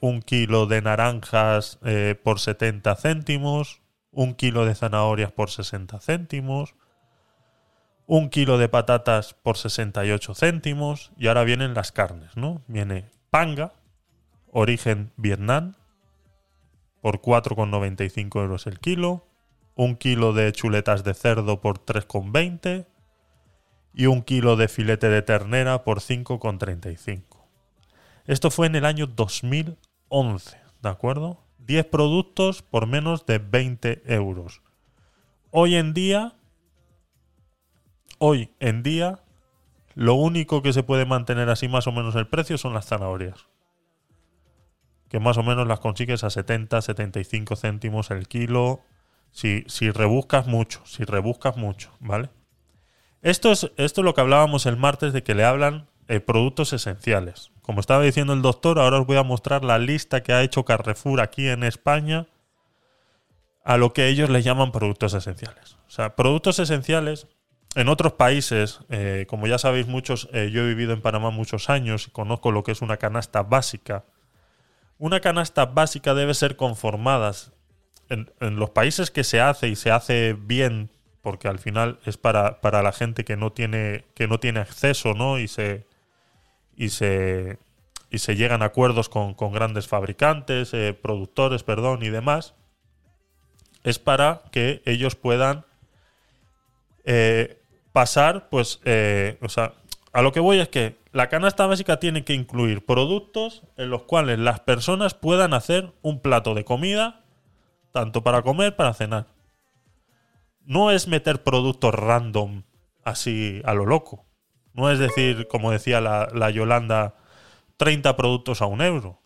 un 0.00 0.22
kilo 0.22 0.64
de 0.64 0.80
naranjas 0.80 1.78
por 2.22 2.40
70 2.40 2.96
céntimos, 2.96 3.82
un 4.10 4.34
kilo 4.34 4.64
de 4.64 4.74
zanahorias 4.74 5.30
por 5.30 5.50
60 5.50 6.00
céntimos, 6.00 6.74
un 8.06 8.30
kilo 8.30 8.56
de 8.58 8.68
patatas 8.68 9.34
por 9.34 9.56
68 9.56 10.34
céntimos 10.34 11.12
y 11.16 11.26
ahora 11.26 11.44
vienen 11.44 11.74
las 11.74 11.92
carnes, 11.92 12.36
¿no? 12.36 12.62
Viene 12.68 13.10
panga, 13.30 13.72
origen 14.50 15.12
Vietnam, 15.16 15.74
por 17.00 17.20
4,95 17.20 18.40
euros 18.40 18.66
el 18.66 18.78
kilo, 18.78 19.26
un 19.74 19.96
kilo 19.96 20.32
de 20.32 20.50
chuletas 20.52 21.04
de 21.04 21.14
cerdo 21.14 21.60
por 21.60 21.84
3,20 21.84 22.86
y 23.92 24.06
un 24.06 24.22
kilo 24.22 24.56
de 24.56 24.68
filete 24.68 25.08
de 25.08 25.22
ternera 25.22 25.84
por 25.84 26.00
5,35. 26.00 27.22
Esto 28.26 28.50
fue 28.50 28.66
en 28.66 28.76
el 28.76 28.84
año 28.84 29.06
2011, 29.06 30.58
¿de 30.82 30.88
acuerdo? 30.88 31.42
10 31.58 31.86
productos 31.86 32.62
por 32.62 32.86
menos 32.86 33.26
de 33.26 33.38
20 33.38 34.02
euros. 34.06 34.62
Hoy 35.50 35.76
en 35.76 35.94
día, 35.94 36.35
hoy 38.18 38.50
en 38.60 38.82
día, 38.82 39.20
lo 39.94 40.14
único 40.14 40.62
que 40.62 40.72
se 40.72 40.82
puede 40.82 41.06
mantener 41.06 41.48
así 41.48 41.68
más 41.68 41.86
o 41.86 41.92
menos 41.92 42.14
el 42.16 42.26
precio 42.26 42.58
son 42.58 42.74
las 42.74 42.86
zanahorias. 42.86 43.46
Que 45.08 45.20
más 45.20 45.38
o 45.38 45.42
menos 45.42 45.66
las 45.66 45.80
consigues 45.80 46.24
a 46.24 46.30
70, 46.30 46.82
75 46.82 47.56
céntimos 47.56 48.10
el 48.10 48.28
kilo. 48.28 48.80
Si, 49.30 49.64
si 49.68 49.90
rebuscas 49.90 50.46
mucho, 50.46 50.80
si 50.84 51.04
rebuscas 51.04 51.56
mucho, 51.56 51.92
¿vale? 52.00 52.30
Esto 53.22 53.52
es, 53.52 53.70
esto 53.76 54.00
es 54.00 54.04
lo 54.04 54.14
que 54.14 54.20
hablábamos 54.20 54.66
el 54.66 54.76
martes 54.76 55.12
de 55.12 55.22
que 55.22 55.34
le 55.34 55.44
hablan 55.44 55.88
eh, 56.08 56.20
productos 56.20 56.72
esenciales. 56.72 57.50
Como 57.62 57.80
estaba 57.80 58.02
diciendo 58.02 58.32
el 58.32 58.42
doctor, 58.42 58.78
ahora 58.78 59.00
os 59.00 59.06
voy 59.06 59.16
a 59.16 59.24
mostrar 59.24 59.64
la 59.64 59.78
lista 59.78 60.22
que 60.22 60.32
ha 60.32 60.42
hecho 60.42 60.64
Carrefour 60.64 61.20
aquí 61.20 61.48
en 61.48 61.64
España 61.64 62.28
a 63.64 63.76
lo 63.76 63.92
que 63.92 64.06
ellos 64.06 64.30
le 64.30 64.42
llaman 64.42 64.70
productos 64.70 65.14
esenciales. 65.14 65.76
O 65.88 65.90
sea, 65.90 66.14
productos 66.14 66.60
esenciales 66.60 67.26
en 67.76 67.90
otros 67.90 68.14
países, 68.14 68.80
eh, 68.88 69.26
como 69.28 69.46
ya 69.46 69.58
sabéis 69.58 69.86
muchos, 69.86 70.30
eh, 70.32 70.48
yo 70.50 70.62
he 70.62 70.68
vivido 70.68 70.94
en 70.94 71.02
Panamá 71.02 71.28
muchos 71.28 71.68
años 71.68 72.08
y 72.08 72.10
conozco 72.10 72.50
lo 72.50 72.64
que 72.64 72.72
es 72.72 72.80
una 72.80 72.96
canasta 72.96 73.42
básica. 73.42 74.06
Una 74.96 75.20
canasta 75.20 75.66
básica 75.66 76.14
debe 76.14 76.32
ser 76.32 76.56
conformada 76.56 77.32
en, 78.08 78.30
los 78.40 78.70
países 78.70 79.10
que 79.10 79.24
se 79.24 79.42
hace 79.42 79.68
y 79.68 79.76
se 79.76 79.90
hace 79.90 80.34
bien, 80.40 80.88
porque 81.20 81.48
al 81.48 81.58
final 81.58 82.00
es 82.06 82.16
para, 82.16 82.62
para 82.62 82.82
la 82.82 82.92
gente 82.92 83.26
que 83.26 83.36
no 83.36 83.52
tiene, 83.52 84.06
que 84.14 84.26
no 84.26 84.40
tiene 84.40 84.60
acceso, 84.60 85.12
¿no? 85.12 85.38
Y 85.38 85.46
se, 85.46 85.84
y 86.76 86.88
se, 86.88 87.58
y 88.10 88.20
se 88.20 88.36
llegan 88.36 88.62
a 88.62 88.66
acuerdos 88.66 89.10
con, 89.10 89.34
con 89.34 89.52
grandes 89.52 89.86
fabricantes, 89.86 90.72
eh, 90.72 90.94
productores, 90.94 91.62
perdón, 91.62 92.02
y 92.02 92.08
demás, 92.08 92.54
es 93.84 93.98
para 93.98 94.44
que 94.50 94.80
ellos 94.86 95.14
puedan 95.14 95.66
pasar, 97.96 98.50
pues, 98.50 98.78
eh, 98.84 99.38
o 99.40 99.48
sea, 99.48 99.72
a 100.12 100.20
lo 100.20 100.30
que 100.30 100.40
voy 100.40 100.58
es 100.58 100.68
que 100.68 100.98
la 101.12 101.30
canasta 101.30 101.64
básica 101.64 101.98
tiene 101.98 102.24
que 102.24 102.34
incluir 102.34 102.84
productos 102.84 103.62
en 103.78 103.88
los 103.88 104.02
cuales 104.02 104.38
las 104.38 104.60
personas 104.60 105.14
puedan 105.14 105.54
hacer 105.54 105.94
un 106.02 106.20
plato 106.20 106.52
de 106.52 106.62
comida, 106.62 107.24
tanto 107.92 108.22
para 108.22 108.42
comer, 108.42 108.76
para 108.76 108.92
cenar. 108.92 109.28
No 110.66 110.90
es 110.90 111.08
meter 111.08 111.42
productos 111.42 111.94
random 111.94 112.64
así 113.02 113.62
a 113.64 113.72
lo 113.72 113.86
loco. 113.86 114.26
No 114.74 114.90
es 114.90 114.98
decir, 114.98 115.48
como 115.48 115.70
decía 115.70 116.02
la, 116.02 116.28
la 116.34 116.50
Yolanda, 116.50 117.14
30 117.78 118.14
productos 118.14 118.60
a 118.60 118.66
un 118.66 118.82
euro. 118.82 119.22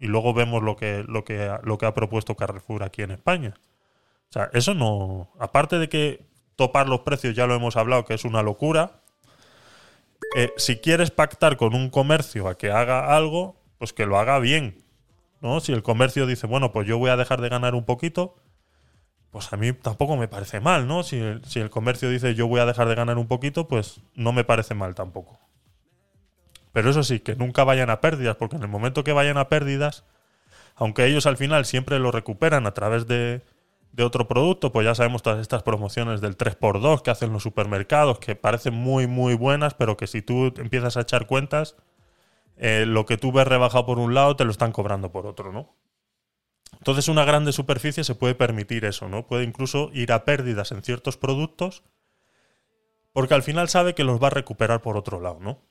Y 0.00 0.06
luego 0.06 0.32
vemos 0.32 0.62
lo 0.62 0.76
que, 0.76 1.04
lo, 1.06 1.24
que, 1.24 1.54
lo 1.62 1.76
que 1.76 1.84
ha 1.84 1.92
propuesto 1.92 2.36
Carrefour 2.36 2.84
aquí 2.84 3.02
en 3.02 3.10
España. 3.10 3.52
O 4.30 4.32
sea, 4.32 4.48
eso 4.54 4.72
no. 4.72 5.30
Aparte 5.38 5.78
de 5.78 5.90
que 5.90 6.33
topar 6.56 6.88
los 6.88 7.00
precios, 7.00 7.34
ya 7.34 7.46
lo 7.46 7.54
hemos 7.54 7.76
hablado, 7.76 8.04
que 8.04 8.14
es 8.14 8.24
una 8.24 8.42
locura. 8.42 9.00
eh, 10.36 10.52
si 10.56 10.76
quieres 10.78 11.10
pactar 11.10 11.56
con 11.56 11.74
un 11.74 11.90
comercio 11.90 12.48
a 12.48 12.56
que 12.58 12.70
haga 12.70 13.16
algo, 13.16 13.56
pues 13.78 13.92
que 13.92 14.06
lo 14.06 14.18
haga 14.18 14.38
bien. 14.38 14.82
¿no? 15.40 15.60
Si 15.60 15.72
el 15.72 15.82
comercio 15.82 16.26
dice, 16.26 16.46
bueno, 16.46 16.72
pues 16.72 16.88
yo 16.88 16.98
voy 16.98 17.10
a 17.10 17.16
dejar 17.16 17.40
de 17.40 17.50
ganar 17.50 17.74
un 17.74 17.84
poquito, 17.84 18.36
pues 19.30 19.52
a 19.52 19.56
mí 19.56 19.72
tampoco 19.72 20.16
me 20.16 20.28
parece 20.28 20.60
mal, 20.60 20.86
¿no? 20.88 21.02
Si 21.02 21.20
si 21.44 21.60
el 21.60 21.68
comercio 21.70 22.08
dice 22.08 22.34
yo 22.34 22.46
voy 22.48 22.60
a 22.60 22.66
dejar 22.66 22.88
de 22.88 22.94
ganar 22.94 23.18
un 23.18 23.26
poquito, 23.28 23.68
pues 23.68 24.00
no 24.14 24.32
me 24.32 24.44
parece 24.44 24.74
mal 24.74 24.94
tampoco. 24.94 25.38
Pero 26.72 26.90
eso 26.90 27.02
sí, 27.04 27.20
que 27.20 27.36
nunca 27.36 27.64
vayan 27.64 27.90
a 27.90 28.00
pérdidas, 28.00 28.36
porque 28.36 28.56
en 28.56 28.62
el 28.62 28.68
momento 28.68 29.04
que 29.04 29.12
vayan 29.12 29.36
a 29.36 29.48
pérdidas, 29.48 30.04
aunque 30.76 31.04
ellos 31.06 31.26
al 31.26 31.36
final 31.36 31.64
siempre 31.66 31.98
lo 31.98 32.10
recuperan 32.10 32.66
a 32.66 32.74
través 32.74 33.06
de, 33.06 33.42
de 33.94 34.02
otro 34.02 34.26
producto, 34.26 34.72
pues 34.72 34.84
ya 34.84 34.94
sabemos 34.96 35.22
todas 35.22 35.40
estas 35.40 35.62
promociones 35.62 36.20
del 36.20 36.36
3x2 36.36 37.02
que 37.02 37.12
hacen 37.12 37.32
los 37.32 37.44
supermercados, 37.44 38.18
que 38.18 38.34
parecen 38.34 38.74
muy, 38.74 39.06
muy 39.06 39.34
buenas, 39.34 39.74
pero 39.74 39.96
que 39.96 40.08
si 40.08 40.20
tú 40.20 40.52
empiezas 40.56 40.96
a 40.96 41.02
echar 41.02 41.28
cuentas, 41.28 41.76
eh, 42.56 42.86
lo 42.88 43.06
que 43.06 43.18
tú 43.18 43.30
ves 43.30 43.46
rebajado 43.46 43.86
por 43.86 44.00
un 44.00 44.12
lado 44.12 44.34
te 44.34 44.44
lo 44.44 44.50
están 44.50 44.72
cobrando 44.72 45.12
por 45.12 45.26
otro, 45.26 45.52
¿no? 45.52 45.76
Entonces 46.72 47.06
una 47.06 47.24
grande 47.24 47.52
superficie 47.52 48.02
se 48.02 48.16
puede 48.16 48.34
permitir 48.34 48.84
eso, 48.84 49.08
¿no? 49.08 49.28
Puede 49.28 49.44
incluso 49.44 49.90
ir 49.92 50.10
a 50.10 50.24
pérdidas 50.24 50.72
en 50.72 50.82
ciertos 50.82 51.16
productos 51.16 51.84
porque 53.12 53.34
al 53.34 53.44
final 53.44 53.68
sabe 53.68 53.94
que 53.94 54.02
los 54.02 54.20
va 54.20 54.26
a 54.26 54.30
recuperar 54.30 54.82
por 54.82 54.96
otro 54.96 55.20
lado, 55.20 55.38
¿no? 55.40 55.62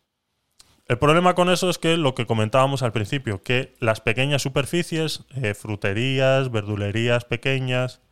El 0.88 0.97
problema 0.97 1.36
con 1.36 1.49
eso 1.49 1.69
es 1.69 1.78
que 1.78 1.97
lo 1.97 2.15
que 2.15 2.26
comentábamos 2.26 2.84
al 2.84 2.93
principio, 2.93 3.43
que 3.43 3.76
las 3.80 3.99
pequeñas 3.99 4.41
superficies, 4.41 5.26
eh, 5.36 5.53
fruterías, 5.53 6.51
verdulerías 6.51 7.26
pequeñas 7.26 8.03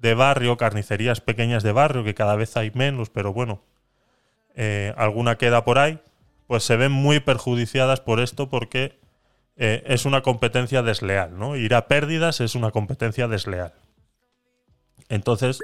de 0.00 0.14
barrio, 0.14 0.56
carnicerías 0.56 1.20
pequeñas 1.20 1.62
de 1.62 1.72
barrio, 1.72 2.04
que 2.04 2.14
cada 2.14 2.34
vez 2.36 2.56
hay 2.56 2.70
menos, 2.74 3.10
pero 3.10 3.32
bueno, 3.32 3.62
eh, 4.54 4.94
alguna 4.96 5.36
queda 5.36 5.64
por 5.64 5.78
ahí, 5.78 6.00
pues 6.46 6.64
se 6.64 6.76
ven 6.76 6.90
muy 6.90 7.20
perjudiciadas 7.20 8.00
por 8.00 8.18
esto 8.20 8.48
porque 8.48 8.98
eh, 9.56 9.82
es 9.86 10.06
una 10.06 10.22
competencia 10.22 10.82
desleal, 10.82 11.38
¿no? 11.38 11.54
Ir 11.56 11.74
a 11.74 11.86
pérdidas 11.86 12.40
es 12.40 12.54
una 12.54 12.70
competencia 12.70 13.28
desleal. 13.28 13.74
Entonces, 15.08 15.60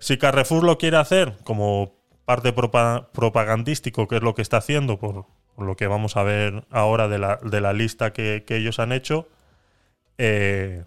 si 0.00 0.18
Carrefour 0.18 0.64
lo 0.64 0.76
quiere 0.76 0.96
hacer 0.96 1.34
como 1.44 1.94
parte 2.24 2.54
propa- 2.54 3.08
propagandístico, 3.12 4.08
que 4.08 4.16
es 4.16 4.22
lo 4.22 4.34
que 4.34 4.42
está 4.42 4.56
haciendo, 4.56 4.98
por, 4.98 5.26
por 5.54 5.66
lo 5.66 5.76
que 5.76 5.86
vamos 5.86 6.16
a 6.16 6.22
ver 6.24 6.64
ahora 6.70 7.06
de 7.06 7.18
la, 7.18 7.38
de 7.42 7.60
la 7.60 7.72
lista 7.72 8.12
que, 8.12 8.44
que 8.46 8.56
ellos 8.56 8.78
han 8.78 8.90
hecho, 8.92 9.28
eh, 10.18 10.84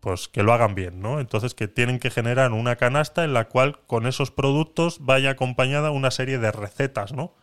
pues 0.00 0.28
que 0.28 0.42
lo 0.42 0.52
hagan 0.52 0.74
bien, 0.74 1.00
¿no? 1.00 1.20
Entonces 1.20 1.54
que 1.54 1.68
tienen 1.68 1.98
que 1.98 2.10
generar 2.10 2.52
una 2.52 2.76
canasta 2.76 3.24
en 3.24 3.34
la 3.34 3.48
cual 3.48 3.80
con 3.86 4.06
esos 4.06 4.30
productos 4.30 4.98
vaya 5.04 5.30
acompañada 5.30 5.90
una 5.90 6.10
serie 6.10 6.38
de 6.38 6.50
recetas, 6.52 7.12
¿no? 7.12 7.34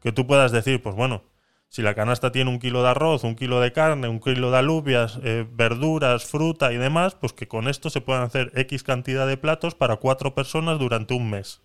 Que 0.00 0.12
tú 0.12 0.26
puedas 0.26 0.52
decir, 0.52 0.82
pues 0.82 0.94
bueno, 0.94 1.24
si 1.70 1.82
la 1.82 1.94
canasta 1.94 2.32
tiene 2.32 2.50
un 2.50 2.58
kilo 2.58 2.82
de 2.82 2.88
arroz, 2.90 3.24
un 3.24 3.36
kilo 3.36 3.60
de 3.60 3.72
carne, 3.72 4.08
un 4.08 4.20
kilo 4.20 4.50
de 4.50 4.58
alubias, 4.58 5.18
eh, 5.22 5.46
verduras, 5.50 6.24
fruta 6.24 6.72
y 6.72 6.76
demás, 6.76 7.14
pues 7.14 7.32
que 7.32 7.48
con 7.48 7.68
esto 7.68 7.90
se 7.90 8.00
puedan 8.00 8.22
hacer 8.22 8.52
X 8.54 8.82
cantidad 8.82 9.26
de 9.26 9.36
platos 9.36 9.74
para 9.74 9.96
cuatro 9.96 10.34
personas 10.34 10.78
durante 10.78 11.14
un 11.14 11.28
mes. 11.30 11.60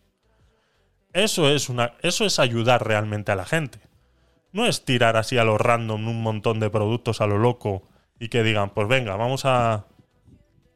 Eso 1.13 1.49
es, 1.49 1.69
una, 1.69 1.93
eso 2.01 2.26
es 2.26 2.39
ayudar 2.39 2.86
realmente 2.86 3.32
a 3.32 3.36
la 3.36 3.45
gente. 3.45 3.80
No 4.51 4.65
es 4.65 4.84
tirar 4.84 5.15
así 5.15 5.38
a 5.38 5.43
lo 5.43 5.57
random 5.57 6.07
un 6.07 6.21
montón 6.21 6.59
de 6.59 6.69
productos 6.69 7.21
a 7.21 7.28
lo 7.28 7.38
loco 7.38 7.84
y 8.19 8.30
que 8.30 8.43
digan, 8.43 8.71
pues 8.71 8.88
venga, 8.88 9.15
vamos 9.15 9.45
a... 9.45 9.86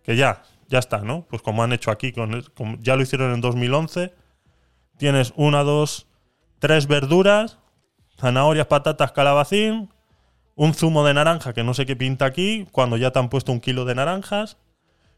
que 0.08 0.16
ya, 0.16 0.41
ya 0.70 0.80
está, 0.80 0.99
¿no? 0.99 1.26
Pues 1.30 1.41
como 1.41 1.64
han 1.64 1.74
hecho 1.74 1.91
aquí, 1.91 2.14
con, 2.14 2.41
ya 2.82 2.95
lo 2.95 3.01
hicieron 3.01 3.34
en 3.34 3.41
2011, 3.41 4.14
tienes 4.97 5.34
una, 5.36 5.64
dos, 5.64 6.08
tres 6.60 6.88
verduras, 6.88 7.60
zanahorias, 8.18 8.68
patatas, 8.68 9.12
calabacín, 9.12 9.89
un 10.55 10.74
zumo 10.74 11.05
de 11.05 11.14
naranja 11.14 11.51
que 11.51 11.66
no 11.66 11.74
sé 11.74 11.86
qué 11.86 11.97
pinta 11.97 12.24
aquí, 12.24 12.70
cuando 12.72 12.95
ya 12.95 13.12
te 13.12 13.20
han 13.20 13.28
puesto 13.28 13.51
un 13.51 13.60
kilo 13.60 13.84
de 13.84 13.95
naranjas, 13.95 14.58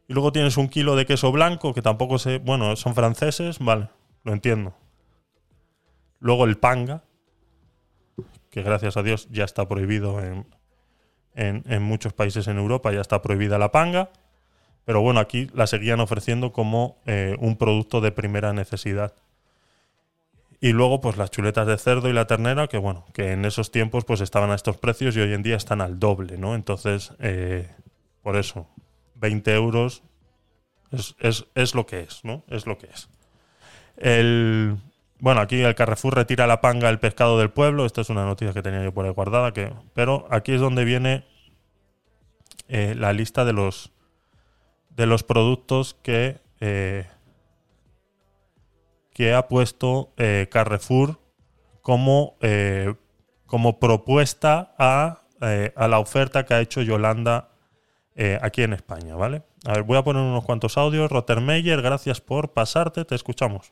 y 0.08 0.14
luego 0.14 0.32
tienes 0.32 0.58
un 0.58 0.70
kilo 0.70 0.96
de 0.96 1.06
queso 1.06 1.32
blanco, 1.32 1.76
que 1.76 1.84
tampoco 1.84 2.18
sé, 2.18 2.40
bueno, 2.40 2.76
son 2.76 2.96
franceses, 2.96 3.60
vale, 3.60 3.90
lo 4.24 4.34
entiendo. 4.34 4.74
Luego 6.18 6.46
el 6.46 6.58
panga, 6.58 7.04
que 8.50 8.64
gracias 8.64 8.98
a 8.98 9.04
Dios 9.04 9.28
ya 9.30 9.44
está 9.44 9.68
prohibido 9.68 10.20
en, 10.20 10.48
en, 11.36 11.64
en 11.68 11.84
muchos 11.84 12.14
países 12.14 12.48
en 12.48 12.58
Europa, 12.58 12.92
ya 12.92 13.02
está 13.02 13.22
prohibida 13.22 13.60
la 13.60 13.72
panga. 13.72 14.10
Pero 14.90 15.02
bueno, 15.02 15.20
aquí 15.20 15.48
la 15.54 15.68
seguían 15.68 16.00
ofreciendo 16.00 16.52
como 16.52 16.98
eh, 17.06 17.36
un 17.38 17.58
producto 17.58 18.02
de 18.02 18.12
primera 18.12 18.54
necesidad. 18.54 19.14
Y 20.60 20.72
luego, 20.72 21.00
pues 21.00 21.16
las 21.16 21.30
chuletas 21.30 21.68
de 21.68 21.78
cerdo 21.78 22.10
y 22.10 22.14
la 22.14 22.26
ternera, 22.26 22.66
que 22.66 22.80
bueno, 22.80 23.06
que 23.14 23.34
en 23.34 23.46
esos 23.46 23.70
tiempos 23.70 24.04
pues 24.04 24.20
estaban 24.20 24.50
a 24.50 24.56
estos 24.56 24.78
precios 24.78 25.16
y 25.16 25.20
hoy 25.20 25.32
en 25.34 25.44
día 25.44 25.58
están 25.58 25.82
al 25.82 26.00
doble, 26.00 26.40
¿no? 26.40 26.56
Entonces, 26.56 27.14
eh, 27.20 27.70
por 28.24 28.36
eso, 28.36 28.68
20 29.14 29.54
euros 29.54 30.02
es, 30.92 31.16
es- 31.20 31.46
es 31.54 31.76
lo 31.76 31.86
que 31.86 32.00
es, 32.00 32.26
¿no? 32.26 32.44
Es 32.48 32.66
lo 32.66 32.80
que 32.80 32.88
es. 32.88 33.10
El, 33.98 34.76
bueno, 35.20 35.42
aquí 35.42 35.62
el 35.62 35.76
Carrefour 35.76 36.16
retira 36.16 36.48
la 36.48 36.62
panga 36.62 36.88
del 36.88 36.98
pescado 36.98 37.38
del 37.38 37.52
pueblo. 37.52 37.86
Esta 37.86 38.02
es 38.02 38.10
una 38.10 38.26
noticia 38.26 38.56
que 38.56 38.64
tenía 38.64 38.84
yo 38.84 38.92
por 38.92 39.06
ahí 39.06 39.12
guardada. 39.12 39.54
Que, 39.54 39.72
pero 39.94 40.28
aquí 40.32 40.54
es 40.54 40.62
donde 40.62 40.84
viene 40.84 41.26
eh, 42.68 42.96
la 42.98 43.14
lista 43.14 43.46
de 43.46 43.54
los, 43.54 43.92
de 45.00 45.06
los 45.06 45.24
productos 45.24 45.96
que, 46.04 46.42
eh, 46.60 47.08
que 49.14 49.34
ha 49.34 49.48
puesto 49.48 50.12
eh, 50.18 50.50
Carrefour 50.52 51.22
como, 51.82 52.36
eh, 52.42 52.94
como 53.46 53.80
propuesta 53.80 54.76
a, 54.78 55.22
a 55.40 55.88
la 55.88 56.00
oferta 56.00 56.46
que 56.46 56.54
ha 56.54 56.60
hecho 56.60 56.82
Yolanda 56.82 57.52
aquí 58.42 58.64
en 58.64 58.74
España, 58.74 59.16
¿vale? 59.16 59.44
A 59.66 59.76
ver, 59.76 59.84
voy 59.84 59.98
a 59.98 60.04
poner 60.04 60.22
unos 60.22 60.44
cuantos 60.44 60.78
audios. 60.78 61.10
Rottermeyer, 61.10 61.82
gracias 61.82 62.20
por 62.20 62.52
pasarte, 62.52 63.06
te 63.06 63.16
escuchamos. 63.16 63.72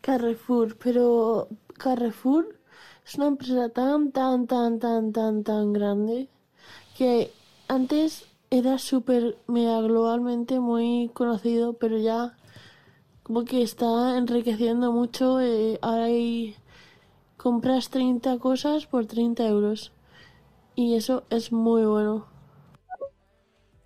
Carrefour, 0.00 0.78
pero 0.82 1.48
Carrefour 1.76 2.58
es 3.04 3.16
una 3.16 3.26
empresa 3.26 3.68
tan, 3.68 4.10
tan, 4.12 4.46
tan, 4.46 4.78
tan, 4.78 5.12
tan, 5.12 5.44
tan 5.44 5.74
grande 5.74 6.28
que 6.96 7.30
antes 7.68 8.31
era 8.52 8.76
súper 8.78 9.38
mega 9.46 9.80
globalmente 9.80 10.60
muy 10.60 11.10
conocido, 11.14 11.72
pero 11.72 11.96
ya 11.96 12.36
como 13.22 13.46
que 13.46 13.62
está 13.62 14.18
enriqueciendo 14.18 14.92
mucho. 14.92 15.40
eh, 15.40 15.78
ahora 15.80 16.04
hay 16.04 16.54
compras 17.38 17.88
30 17.88 18.38
cosas 18.38 18.84
por 18.86 19.06
30 19.06 19.46
euros 19.46 19.92
y 20.76 20.96
eso 20.96 21.24
es 21.30 21.50
muy 21.50 21.86
bueno. 21.86 22.26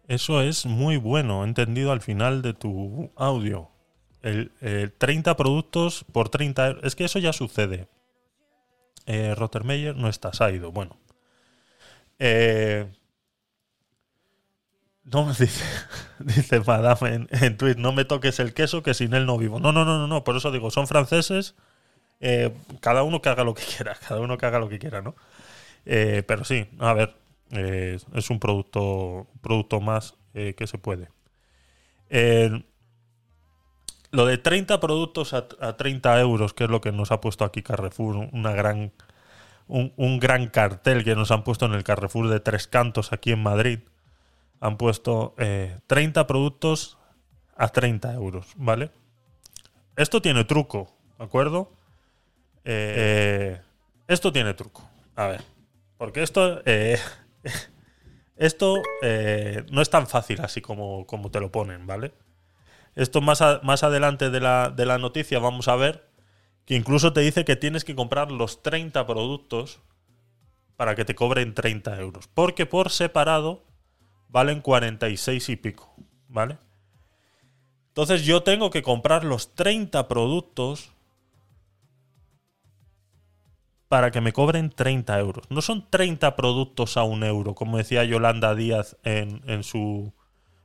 Eso 0.08 0.42
es 0.42 0.66
muy 0.66 0.96
bueno, 0.96 1.44
entendido 1.44 1.92
al 1.92 2.00
final 2.00 2.42
de 2.42 2.52
tu 2.52 3.10
audio. 3.14 3.70
El, 4.22 4.50
eh, 4.60 4.90
30 4.98 5.36
productos 5.36 6.04
por 6.10 6.28
30 6.28 6.66
euros. 6.66 6.84
Es 6.84 6.96
que 6.96 7.04
eso 7.04 7.20
ya 7.20 7.32
sucede. 7.32 7.86
Eh, 9.06 9.36
no 9.96 10.08
estás, 10.08 10.40
ha 10.40 10.50
ido. 10.50 10.72
Bueno. 10.72 10.96
Eh, 12.18 12.88
no 15.12 15.24
me 15.26 15.32
dice, 15.38 15.64
dice 16.18 16.60
Madame 16.60 17.14
en, 17.14 17.28
en 17.30 17.56
tweet, 17.56 17.76
no 17.76 17.92
me 17.92 18.04
toques 18.04 18.40
el 18.40 18.54
queso 18.54 18.82
que 18.82 18.94
sin 18.94 19.14
él 19.14 19.26
no 19.26 19.38
vivo. 19.38 19.60
No, 19.60 19.72
no, 19.72 19.84
no, 19.84 19.98
no, 19.98 20.06
no. 20.06 20.24
Por 20.24 20.36
eso 20.36 20.50
digo, 20.50 20.70
son 20.70 20.86
franceses. 20.86 21.54
eh, 22.20 22.54
cada 22.80 23.02
uno 23.04 23.22
que 23.22 23.30
haga 23.30 23.44
lo 23.44 23.54
que 23.54 23.64
quiera, 23.76 23.96
cada 24.08 24.20
uno 24.20 24.38
que 24.38 24.46
haga 24.46 24.60
lo 24.60 24.68
que 24.70 24.78
quiera, 24.80 25.02
¿no? 25.02 25.16
Eh, 25.86 26.24
pero 26.26 26.44
sí, 26.44 26.68
a 26.80 26.94
ver, 26.94 27.14
eh, 27.52 27.98
es 28.14 28.30
un 28.30 28.40
producto, 28.40 29.28
producto 29.42 29.80
más 29.80 30.16
que 30.34 30.66
se 30.66 30.78
puede. 30.78 31.08
Lo 34.12 34.24
de 34.26 34.38
30 34.38 34.80
productos 34.80 35.34
a, 35.34 35.46
a 35.60 35.76
30 35.76 36.18
euros, 36.20 36.54
que 36.54 36.64
es 36.64 36.70
lo 36.70 36.80
que 36.80 36.92
nos 36.92 37.10
ha 37.12 37.20
puesto 37.20 37.44
aquí 37.44 37.62
Carrefour, 37.62 38.16
una 38.32 38.52
gran, 38.52 38.92
un, 39.68 39.92
un 39.96 40.20
gran 40.20 40.48
cartel 40.48 41.04
que 41.04 41.14
nos 41.16 41.30
han 41.30 41.44
puesto 41.44 41.66
en 41.66 41.74
el 41.74 41.84
Carrefour 41.84 42.28
de 42.28 42.40
Tres 42.40 42.66
Cantos 42.68 43.12
aquí 43.12 43.32
en 43.32 43.42
Madrid. 43.42 43.80
Han 44.60 44.76
puesto 44.76 45.34
eh, 45.38 45.78
30 45.86 46.26
productos 46.26 46.98
a 47.56 47.68
30 47.68 48.14
euros, 48.14 48.46
¿vale? 48.56 48.90
Esto 49.96 50.20
tiene 50.20 50.44
truco, 50.44 50.94
¿de 51.18 51.24
acuerdo? 51.24 51.72
Eh, 52.64 53.60
esto 54.08 54.32
tiene 54.32 54.54
truco. 54.54 54.88
A 55.14 55.26
ver, 55.26 55.42
porque 55.96 56.22
esto, 56.22 56.62
eh, 56.66 56.98
esto 58.36 58.82
eh, 59.02 59.64
no 59.70 59.80
es 59.80 59.90
tan 59.90 60.06
fácil 60.06 60.40
así 60.42 60.60
como, 60.60 61.06
como 61.06 61.30
te 61.30 61.40
lo 61.40 61.50
ponen, 61.50 61.86
¿vale? 61.86 62.12
Esto 62.94 63.20
más, 63.20 63.42
más 63.62 63.82
adelante 63.82 64.30
de 64.30 64.40
la, 64.40 64.70
de 64.70 64.86
la 64.86 64.98
noticia 64.98 65.38
vamos 65.38 65.68
a 65.68 65.76
ver 65.76 66.08
que 66.64 66.74
incluso 66.74 67.12
te 67.12 67.20
dice 67.20 67.44
que 67.44 67.56
tienes 67.56 67.84
que 67.84 67.94
comprar 67.94 68.32
los 68.32 68.62
30 68.62 69.06
productos 69.06 69.80
para 70.76 70.94
que 70.94 71.04
te 71.04 71.14
cobren 71.14 71.54
30 71.54 71.98
euros. 72.00 72.28
Porque 72.28 72.66
por 72.66 72.90
separado 72.90 73.64
valen 74.28 74.60
46 74.60 75.48
y 75.50 75.56
pico, 75.56 75.94
¿vale? 76.28 76.58
Entonces 77.88 78.24
yo 78.24 78.42
tengo 78.42 78.70
que 78.70 78.82
comprar 78.82 79.24
los 79.24 79.54
30 79.54 80.06
productos 80.08 80.92
para 83.88 84.10
que 84.10 84.20
me 84.20 84.32
cobren 84.32 84.70
30 84.70 85.18
euros. 85.18 85.46
No 85.48 85.62
son 85.62 85.88
30 85.90 86.34
productos 86.36 86.96
a 86.96 87.04
un 87.04 87.22
euro, 87.22 87.54
como 87.54 87.78
decía 87.78 88.04
Yolanda 88.04 88.54
Díaz 88.54 88.96
en, 89.04 89.62
su, 89.62 90.12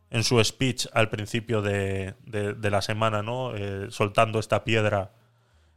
en 0.09 0.23
su 0.23 0.43
speech 0.43 0.87
al 0.93 1.09
principio 1.09 1.61
de, 1.61 2.15
de- 2.25 2.53
de 2.53 2.71
la 2.71 2.81
semana, 2.81 3.21
¿no? 3.21 3.55
Eh, 3.55 3.87
soltando 3.91 4.39
esta 4.39 4.63
piedra 4.63 5.11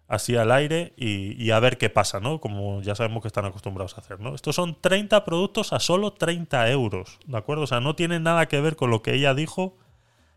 así 0.08 0.36
al 0.36 0.52
aire 0.52 0.92
y, 0.96 1.50
a 1.50 1.60
ver 1.60 1.78
qué 1.78 1.90
pasa, 1.90 2.20
¿no? 2.20 2.40
Como 2.40 2.82
ya 2.82 2.94
sabemos 2.94 3.22
que 3.22 3.28
están 3.28 3.44
acostumbrados 3.44 3.96
a 3.96 4.00
hacer, 4.00 4.20
¿no? 4.20 4.34
Estos 4.34 4.54
son 4.54 4.80
30 4.80 5.24
productos 5.24 5.72
a 5.72 5.80
solo 5.80 6.12
30 6.12 6.70
euros, 6.70 7.18
¿de 7.26 7.36
acuerdo? 7.36 7.64
O 7.64 7.66
sea, 7.66 7.80
no 7.80 7.96
tiene 7.96 8.20
nada 8.20 8.46
que 8.46 8.60
ver 8.60 8.76
con 8.76 8.90
lo 8.90 9.02
que 9.02 9.14
ella 9.14 9.34
dijo 9.34 9.76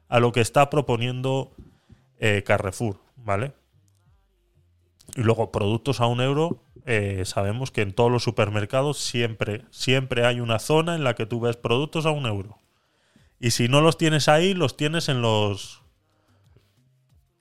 a 0.07 0.19
lo 0.19 0.31
que 0.31 0.41
está 0.41 0.69
proponiendo 0.69 1.51
eh, 2.19 2.43
Carrefour, 2.45 2.99
¿vale? 3.17 3.53
Y 5.15 5.21
luego, 5.21 5.51
productos 5.51 5.99
a 5.99 6.07
un 6.07 6.21
euro, 6.21 6.63
eh, 6.85 7.23
sabemos 7.25 7.71
que 7.71 7.81
en 7.81 7.93
todos 7.93 8.11
los 8.11 8.23
supermercados 8.23 8.97
siempre, 8.97 9.65
siempre 9.71 10.25
hay 10.25 10.39
una 10.39 10.59
zona 10.59 10.95
en 10.95 11.03
la 11.03 11.15
que 11.15 11.25
tú 11.25 11.39
ves 11.39 11.57
productos 11.57 12.05
a 12.05 12.11
un 12.11 12.25
euro. 12.25 12.57
Y 13.39 13.51
si 13.51 13.67
no 13.67 13.81
los 13.81 13.97
tienes 13.97 14.27
ahí, 14.29 14.53
los 14.53 14.77
tienes 14.77 15.09
en 15.09 15.21
los 15.21 15.81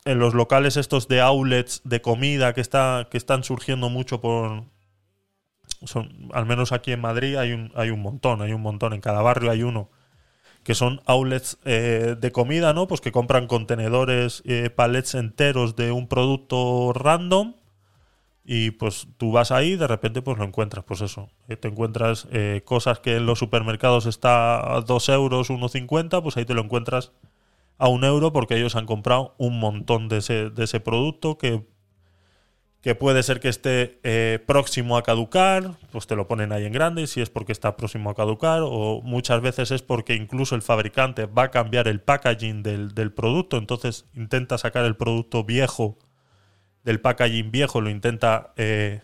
en 0.06 0.18
los 0.18 0.32
locales 0.32 0.76
estos 0.76 1.08
de 1.08 1.20
outlets 1.20 1.82
de 1.84 2.00
comida 2.00 2.54
que 2.54 2.60
está 2.62 3.08
que 3.10 3.18
están 3.18 3.44
surgiendo 3.44 3.90
mucho 3.90 4.20
por 4.20 4.64
son, 5.84 6.30
al 6.32 6.46
menos 6.46 6.72
aquí 6.72 6.92
en 6.92 7.00
Madrid 7.00 7.36
hay 7.36 7.52
un 7.52 7.72
hay 7.74 7.90
un 7.90 8.00
montón, 8.00 8.40
hay 8.40 8.52
un 8.52 8.62
montón 8.62 8.94
en 8.94 9.00
cada 9.00 9.20
barrio 9.20 9.50
hay 9.50 9.62
uno 9.62 9.90
que 10.62 10.74
son 10.74 11.00
outlets 11.06 11.58
eh, 11.64 12.16
de 12.18 12.32
comida, 12.32 12.72
¿no? 12.72 12.88
Pues 12.88 13.00
que 13.00 13.12
compran 13.12 13.46
contenedores, 13.46 14.42
eh, 14.46 14.68
palets 14.68 15.14
enteros 15.14 15.76
de 15.76 15.92
un 15.92 16.08
producto 16.08 16.92
random 16.92 17.54
y 18.46 18.70
pues 18.70 19.08
tú 19.16 19.32
vas 19.32 19.50
ahí 19.50 19.72
y 19.72 19.76
de 19.76 19.88
repente 19.88 20.22
pues 20.22 20.38
lo 20.38 20.44
encuentras, 20.44 20.84
pues 20.84 21.00
eso, 21.00 21.30
eh, 21.48 21.56
te 21.56 21.66
encuentras 21.66 22.28
eh, 22.30 22.62
cosas 22.64 23.00
que 23.00 23.16
en 23.16 23.26
los 23.26 23.40
supermercados 23.40 24.06
está 24.06 24.76
a 24.76 24.80
2 24.82 25.08
euros, 25.08 25.50
1,50, 25.50 26.22
pues 26.22 26.36
ahí 26.36 26.44
te 26.44 26.54
lo 26.54 26.62
encuentras 26.62 27.12
a 27.78 27.88
un 27.88 28.04
euro 28.04 28.32
porque 28.32 28.56
ellos 28.56 28.76
han 28.76 28.86
comprado 28.86 29.34
un 29.38 29.58
montón 29.58 30.08
de 30.08 30.18
ese, 30.18 30.50
de 30.50 30.64
ese 30.64 30.80
producto 30.80 31.36
que, 31.36 31.66
que 32.80 32.94
puede 32.94 33.22
ser 33.22 33.40
que 33.40 33.48
esté 33.48 34.00
eh, 34.02 34.38
próximo 34.46 34.96
a 34.96 35.02
caducar, 35.02 35.72
pues 35.90 36.06
te 36.06 36.16
lo 36.16 36.26
ponen 36.26 36.52
ahí 36.52 36.64
en 36.64 36.72
grande, 36.72 37.06
si 37.06 37.20
es 37.20 37.30
porque 37.30 37.52
está 37.52 37.76
próximo 37.76 38.10
a 38.10 38.14
caducar, 38.14 38.60
o 38.62 39.02
muchas 39.02 39.40
veces 39.42 39.70
es 39.70 39.82
porque 39.82 40.14
incluso 40.14 40.54
el 40.54 40.62
fabricante 40.62 41.26
va 41.26 41.44
a 41.44 41.50
cambiar 41.50 41.88
el 41.88 42.00
packaging 42.00 42.62
del, 42.62 42.94
del 42.94 43.12
producto, 43.12 43.58
entonces 43.58 44.06
intenta 44.14 44.56
sacar 44.56 44.84
el 44.84 44.96
producto 44.96 45.44
viejo 45.44 45.98
del 46.84 47.00
packaging 47.00 47.50
viejo, 47.50 47.80
lo 47.80 47.90
intenta 47.90 48.54
eh, 48.56 49.02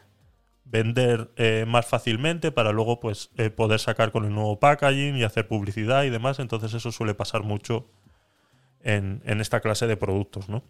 vender 0.65 1.33
eh, 1.37 1.65
más 1.67 1.85
fácilmente 1.85 2.53
para 2.53 2.71
luego 2.71 3.01
pues 3.01 3.31
poder 3.57 3.81
sacar 3.81 4.13
con 4.13 4.25
el 4.25 4.33
nuevo 4.33 4.61
packaging 4.61 5.17
y 5.17 5.25
hacer 5.25 5.49
publicidad 5.49 6.05
y 6.05 6.11
demás, 6.11 6.39
entonces 6.39 6.73
eso 6.73 6.93
suele 6.93 7.15
pasar 7.15 7.43
mucho 7.43 7.89
en, 8.83 9.23
esta 9.41 9.61
clase 9.61 9.87
de 9.87 9.97
productos, 9.97 10.49
¿no? 10.49 10.63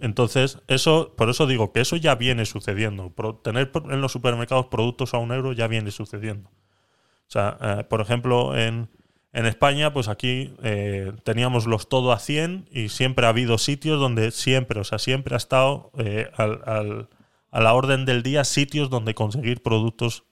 Entonces, 0.00 0.58
eso, 0.66 1.14
por 1.16 1.30
eso 1.30 1.46
digo 1.46 1.72
que 1.72 1.80
eso 1.80 1.96
ya 1.96 2.14
viene 2.16 2.46
sucediendo. 2.46 3.12
Tener 3.42 3.70
en 3.90 4.00
los 4.00 4.12
supermercados 4.12 4.66
productos 4.66 5.14
a 5.14 5.18
un 5.18 5.32
euro 5.32 5.52
ya 5.52 5.68
viene 5.68 5.90
sucediendo. 5.92 6.50
O 6.50 7.30
sea, 7.30 7.56
eh, 7.60 7.84
por 7.84 8.00
ejemplo, 8.00 8.56
en, 8.58 8.90
en 9.32 9.46
España, 9.46 9.92
pues 9.92 10.08
aquí 10.08 10.54
eh, 10.62 11.12
teníamos 11.22 11.66
los 11.66 11.88
todo 11.88 12.12
a 12.12 12.18
100 12.18 12.68
y 12.72 12.88
siempre 12.88 13.26
ha 13.26 13.30
habido 13.30 13.56
sitios 13.56 14.00
donde 14.00 14.30
siempre, 14.32 14.80
o 14.80 14.84
sea, 14.84 14.98
siempre 14.98 15.34
ha 15.34 15.38
estado 15.38 15.90
eh, 15.96 16.30
a 16.36 17.60
la 17.60 17.74
orden 17.74 18.04
del 18.04 18.22
día 18.22 18.44
sitios 18.44 18.90
donde 18.90 19.14
conseguir 19.14 19.62
productos 19.62 20.24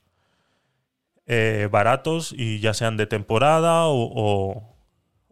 baratos 1.70 2.34
y 2.36 2.60
ya 2.60 2.74
sean 2.74 2.98
de 2.98 3.06
temporada 3.06 3.86
o- 3.86 4.71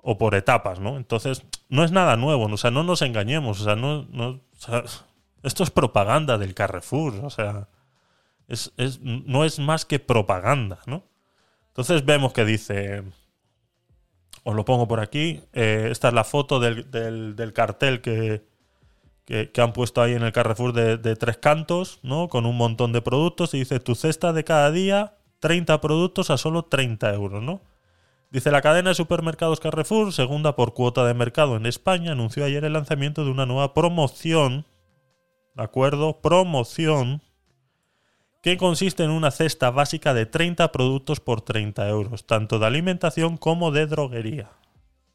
o 0.03 0.19
por 0.19 0.35
etapas, 0.35 0.81
¿no? 0.81 0.97
Entonces, 0.97 1.43
no 1.69 1.85
es 1.85 1.93
nada 1.93 2.17
nuevo, 2.17 2.47
o 2.47 2.57
sea, 2.57 2.71
no 2.71 2.83
nos 2.85 3.03
engañemos, 3.03 3.61
o 3.61 3.65
sea, 3.65 3.77
no, 3.77 4.01
o 4.01 4.41
sea, 4.57 4.83
esto 5.43 5.63
es 5.63 5.71
propaganda 5.71 6.39
del 6.39 6.55
Carrefour, 6.55 7.15
o 7.25 7.31
sea, 7.31 7.69
es, 8.49 8.73
es- 8.77 9.01
no 9.01 9.45
es 9.45 9.59
más 9.59 9.85
que 9.85 9.99
propaganda, 9.99 10.81
¿no? 10.87 11.05
Entonces 11.69 12.05
vemos 12.05 12.33
que 12.33 12.45
dice, 12.45 13.05
Os 14.43 14.55
lo 14.55 14.65
pongo 14.65 14.89
por 14.89 15.01
aquí. 15.01 15.43
Eh, 15.53 15.89
esta 15.91 16.09
es 16.09 16.15
la 16.15 16.25
foto 16.25 16.61
del, 16.61 16.91
del- 16.91 17.53
cartel 17.53 18.01
que, 18.01 18.43
que, 19.27 19.51
que 19.53 19.61
han 19.61 19.73
puesto 19.73 20.01
ahí 20.03 20.15
en 20.15 20.23
el 20.23 20.33
Carrefour 20.33 20.73
de, 20.73 20.97
de 20.97 21.15
tres 21.17 21.37
cantos, 21.37 22.01
¿no? 22.03 22.29
Con 22.29 22.47
un 22.47 22.57
montón 22.57 22.93
de 22.93 23.03
productos. 23.03 23.53
Y 23.55 23.61
dice, 23.61 23.81
tu 23.81 23.95
cesta 23.95 24.33
de 24.33 24.45
cada 24.45 24.71
día, 24.71 25.17
30 25.41 25.81
productos 25.81 26.31
a 26.31 26.39
solo 26.39 26.65
30 26.65 27.13
euros, 27.15 27.43
¿no? 27.43 27.61
Dice 28.31 28.53
la 28.53 28.63
cadena 28.63 28.91
de 28.91 28.95
supermercados 28.95 29.59
Carrefour, 29.59 30.13
segunda 30.13 30.55
por 30.55 30.73
cuota 30.73 31.05
de 31.05 31.15
mercado 31.15 31.57
en 31.57 31.67
España, 31.67 32.13
anunció 32.13 32.45
ayer 32.45 32.65
el 32.65 32.75
lanzamiento 32.75 33.25
de 33.25 33.31
una 33.33 33.45
nueva 33.45 33.75
promoción, 33.75 34.67
¿de 35.57 35.65
acuerdo? 35.65 36.21
Promoción 36.21 37.23
que 38.41 38.57
consiste 38.57 39.03
en 39.03 39.11
una 39.11 39.33
cesta 39.33 39.71
básica 39.71 40.15
de 40.15 40.27
30 40.27 40.71
productos 40.71 41.19
por 41.19 41.43
30 41.43 41.89
euros, 41.89 42.25
tanto 42.25 42.61
de 42.61 42.67
alimentación 42.67 43.37
como 43.37 43.73
de 43.73 43.87
droguería. 43.87 44.51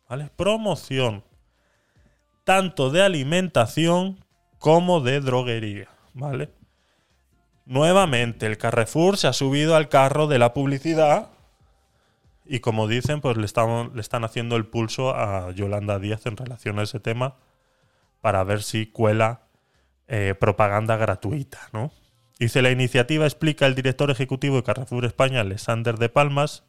¿Vale? 0.09 0.29
Promoción. 0.35 1.23
Tanto 2.43 2.89
de 2.89 3.01
alimentación 3.01 4.19
como 4.59 4.99
de 4.99 5.21
droguería. 5.21 5.87
¿Vale? 6.13 6.49
Nuevamente, 7.65 8.45
el 8.45 8.57
Carrefour 8.57 9.17
se 9.17 9.27
ha 9.27 9.33
subido 9.33 9.77
al 9.77 9.87
carro 9.87 10.27
de 10.27 10.37
la 10.37 10.53
publicidad 10.53 11.29
y 12.45 12.59
como 12.59 12.87
dicen, 12.87 13.21
pues 13.21 13.37
le 13.37 13.45
están, 13.45 13.91
le 13.95 14.01
están 14.01 14.23
haciendo 14.23 14.55
el 14.55 14.65
pulso 14.65 15.15
a 15.15 15.51
Yolanda 15.51 15.99
Díaz 15.99 16.25
en 16.25 16.37
relación 16.37 16.79
a 16.79 16.83
ese 16.83 16.99
tema 16.99 17.35
para 18.21 18.43
ver 18.43 18.61
si 18.63 18.85
cuela 18.85 19.47
eh, 20.07 20.35
propaganda 20.39 20.97
gratuita, 20.97 21.69
¿no? 21.73 21.91
Dice 22.37 22.61
la 22.61 22.69
iniciativa, 22.69 23.25
explica 23.25 23.65
el 23.65 23.75
director 23.75 24.11
ejecutivo 24.11 24.57
de 24.57 24.63
Carrefour 24.63 25.05
España, 25.05 25.41
Alexander 25.41 25.97
de 25.97 26.09
Palmas, 26.09 26.63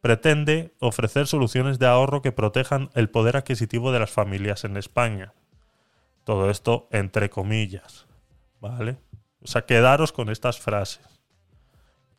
pretende 0.00 0.74
ofrecer 0.80 1.26
soluciones 1.26 1.78
de 1.78 1.86
ahorro 1.86 2.22
que 2.22 2.32
protejan 2.32 2.90
el 2.94 3.08
poder 3.08 3.36
adquisitivo 3.36 3.92
de 3.92 4.00
las 4.00 4.10
familias 4.10 4.64
en 4.64 4.76
España. 4.76 5.32
Todo 6.24 6.50
esto 6.50 6.88
entre 6.90 7.30
comillas, 7.30 8.06
¿vale? 8.60 8.98
O 9.42 9.46
sea, 9.46 9.64
quedaros 9.64 10.12
con 10.12 10.28
estas 10.28 10.58
frases. 10.58 11.15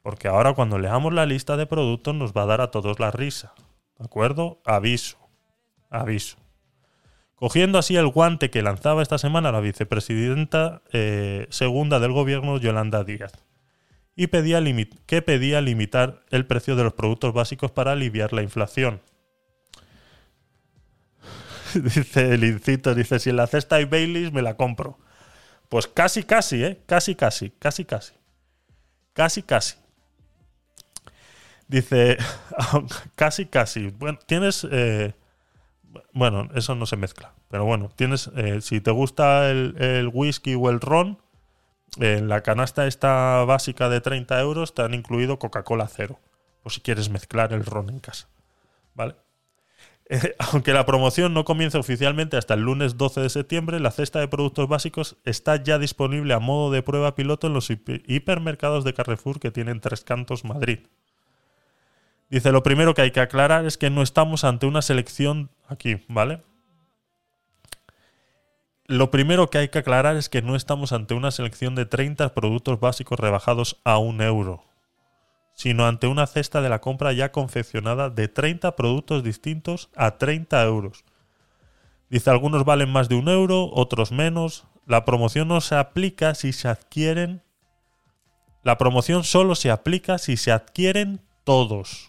Porque 0.08 0.30
ahora 0.30 0.54
cuando 0.54 0.80
leamos 0.80 1.12
la 1.12 1.26
lista 1.26 1.58
de 1.58 1.66
productos 1.66 2.16
nos 2.16 2.32
va 2.32 2.44
a 2.44 2.46
dar 2.46 2.62
a 2.62 2.72
todos 2.72 2.98
la 2.98 3.12
risa. 3.12 3.54
¿De 4.00 4.06
acuerdo? 4.06 4.62
Aviso. 4.64 5.18
Aviso. 5.90 6.38
Cogiendo 7.36 7.78
así 7.78 7.98
el 7.98 8.08
guante 8.08 8.50
que 8.50 8.62
lanzaba 8.62 9.02
esta 9.02 9.18
semana 9.18 9.52
la 9.52 9.60
vicepresidenta 9.60 10.82
eh, 10.94 11.46
segunda 11.50 12.00
del 12.00 12.14
gobierno, 12.14 12.58
Yolanda 12.58 13.04
Díaz, 13.04 13.34
y 14.16 14.28
pedía 14.28 14.64
que 15.08 15.22
pedía 15.22 15.60
limitar 15.60 16.22
el 16.30 16.46
precio 16.46 16.78
de 16.78 16.86
los 16.86 16.94
productos 16.94 17.34
básicos 17.34 17.72
para 17.72 17.92
aliviar 17.92 18.32
la 18.32 18.44
inflación. 18.44 19.02
dice 21.74 22.34
el 22.34 22.46
incito, 22.46 22.96
dice, 22.96 23.20
si 23.20 23.32
en 23.32 23.36
la 23.36 23.48
cesta 23.48 23.76
hay 23.76 23.84
Baileys 23.84 24.32
me 24.32 24.42
la 24.42 24.56
compro. 24.56 25.00
Pues 25.68 25.86
casi, 25.86 26.24
casi, 26.24 26.64
¿eh? 26.64 26.82
Casi, 26.86 27.14
casi, 27.14 27.50
casi, 27.50 27.84
casi. 27.84 28.14
Casi, 29.12 29.44
casi. 29.44 29.76
Dice, 31.68 32.18
casi, 33.16 33.46
casi. 33.46 33.90
Bueno, 33.90 34.20
tienes... 34.26 34.66
eh, 34.72 35.14
bueno, 36.14 36.50
eso 36.56 36.76
no 36.76 36.86
se 36.86 36.98
mezcla. 36.98 37.34
Pero 37.50 37.66
bueno, 37.66 37.90
tienes... 37.96 38.30
eh, 38.36 38.62
si 38.62 38.82
te 38.82 38.92
gusta 38.92 39.50
el, 39.50 40.10
whisky 40.14 40.56
o 40.56 40.70
el 40.70 40.80
ron, 40.80 41.20
en 42.00 42.30
la 42.30 42.42
canasta 42.42 42.88
esta 42.88 43.44
básica 43.46 43.90
de 43.90 44.02
30 44.02 44.40
euros 44.42 44.74
te 44.74 44.84
han 44.84 44.94
incluido 44.94 45.40
Coca-Cola 45.40 45.88
cero. 45.88 46.20
O 46.64 46.70
si 46.70 46.82
quieres 46.82 47.10
mezclar 47.10 47.54
el 47.54 47.66
ron 47.66 47.90
en 47.90 48.00
casa. 48.00 48.28
¿Vale? 48.96 49.16
Eh, 50.10 50.36
aunque 50.40 50.74
la 50.74 50.86
promoción 50.86 51.34
no 51.34 51.46
comienza 51.46 51.80
oficialmente 51.80 52.38
hasta 52.38 52.54
el 52.54 52.62
lunes 52.62 52.98
12 52.98 53.22
de 53.22 53.30
septiembre, 53.30 53.80
la 53.80 53.92
cesta 53.92 54.20
de 54.20 54.28
productos 54.28 54.68
básicos 54.70 55.18
está 55.26 55.62
ya 55.64 55.80
disponible 55.80 56.34
a 56.34 56.40
modo 56.40 56.72
de 56.72 56.84
prueba 56.84 57.16
piloto 57.16 57.48
en 57.48 57.54
los 57.54 57.70
hiper- 57.70 58.04
hipermercados 58.08 58.86
de 58.86 58.94
Carrefour 58.94 59.40
que 59.40 59.52
tienen 59.52 59.82
tres 59.82 60.04
cantos 60.06 60.46
Madrid. 60.46 60.80
Dice, 62.30 62.52
lo 62.52 62.62
primero 62.62 62.94
que 62.94 63.02
hay 63.02 63.12
que 63.12 63.22
aclarar 63.22 63.66
es 63.66 63.78
que 63.78 63.90
no 63.90 64.02
estamos 64.02 64.44
ante 64.44 64.66
una 64.66 64.82
selección 64.82 65.50
aquí, 65.68 66.04
¿vale? 66.10 66.44
Lo 68.86 69.12
primero 69.12 69.50
que 69.50 69.58
hay 69.58 69.70
que 69.70 69.80
aclarar 69.80 70.16
es 70.16 70.30
que 70.30 70.42
no 70.42 70.56
estamos 70.56 70.94
ante 70.94 71.14
una 71.14 71.32
selección 71.32 71.76
de 71.76 71.86
30 71.86 72.34
productos 72.34 72.80
básicos 72.80 73.20
rebajados 73.20 73.80
a 73.84 73.98
un 73.98 74.22
euro, 74.22 74.64
sino 75.54 75.86
ante 75.86 76.08
una 76.08 76.26
cesta 76.26 76.62
de 76.62 76.70
la 76.70 76.80
compra 76.80 77.12
ya 77.12 77.32
confeccionada 77.32 78.10
de 78.10 78.28
30 78.28 78.76
productos 78.76 79.24
distintos 79.24 79.90
a 79.96 80.18
30 80.18 80.64
euros. 80.64 81.04
Dice, 82.10 82.30
algunos 82.30 82.64
valen 82.64 82.90
más 82.90 83.10
de 83.10 83.16
un 83.16 83.28
euro, 83.28 83.70
otros 83.74 84.14
menos. 84.14 84.68
La 84.86 85.04
promoción 85.04 85.50
no 85.50 85.60
se 85.60 85.76
aplica 85.76 86.36
si 86.36 86.54
se 86.54 86.68
adquieren... 86.68 87.42
La 88.64 88.78
promoción 88.78 89.24
solo 89.24 89.56
se 89.56 89.72
aplica 89.72 90.18
si 90.18 90.36
se 90.38 90.52
adquieren 90.52 91.22
todos. 91.44 92.07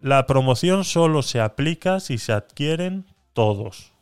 La 0.00 0.26
promoción 0.26 0.84
solo 0.84 1.22
se 1.22 1.40
aplica 1.40 2.00
si 2.00 2.16
se 2.16 2.32
adquieren 2.32 3.04
todos. 3.34 3.92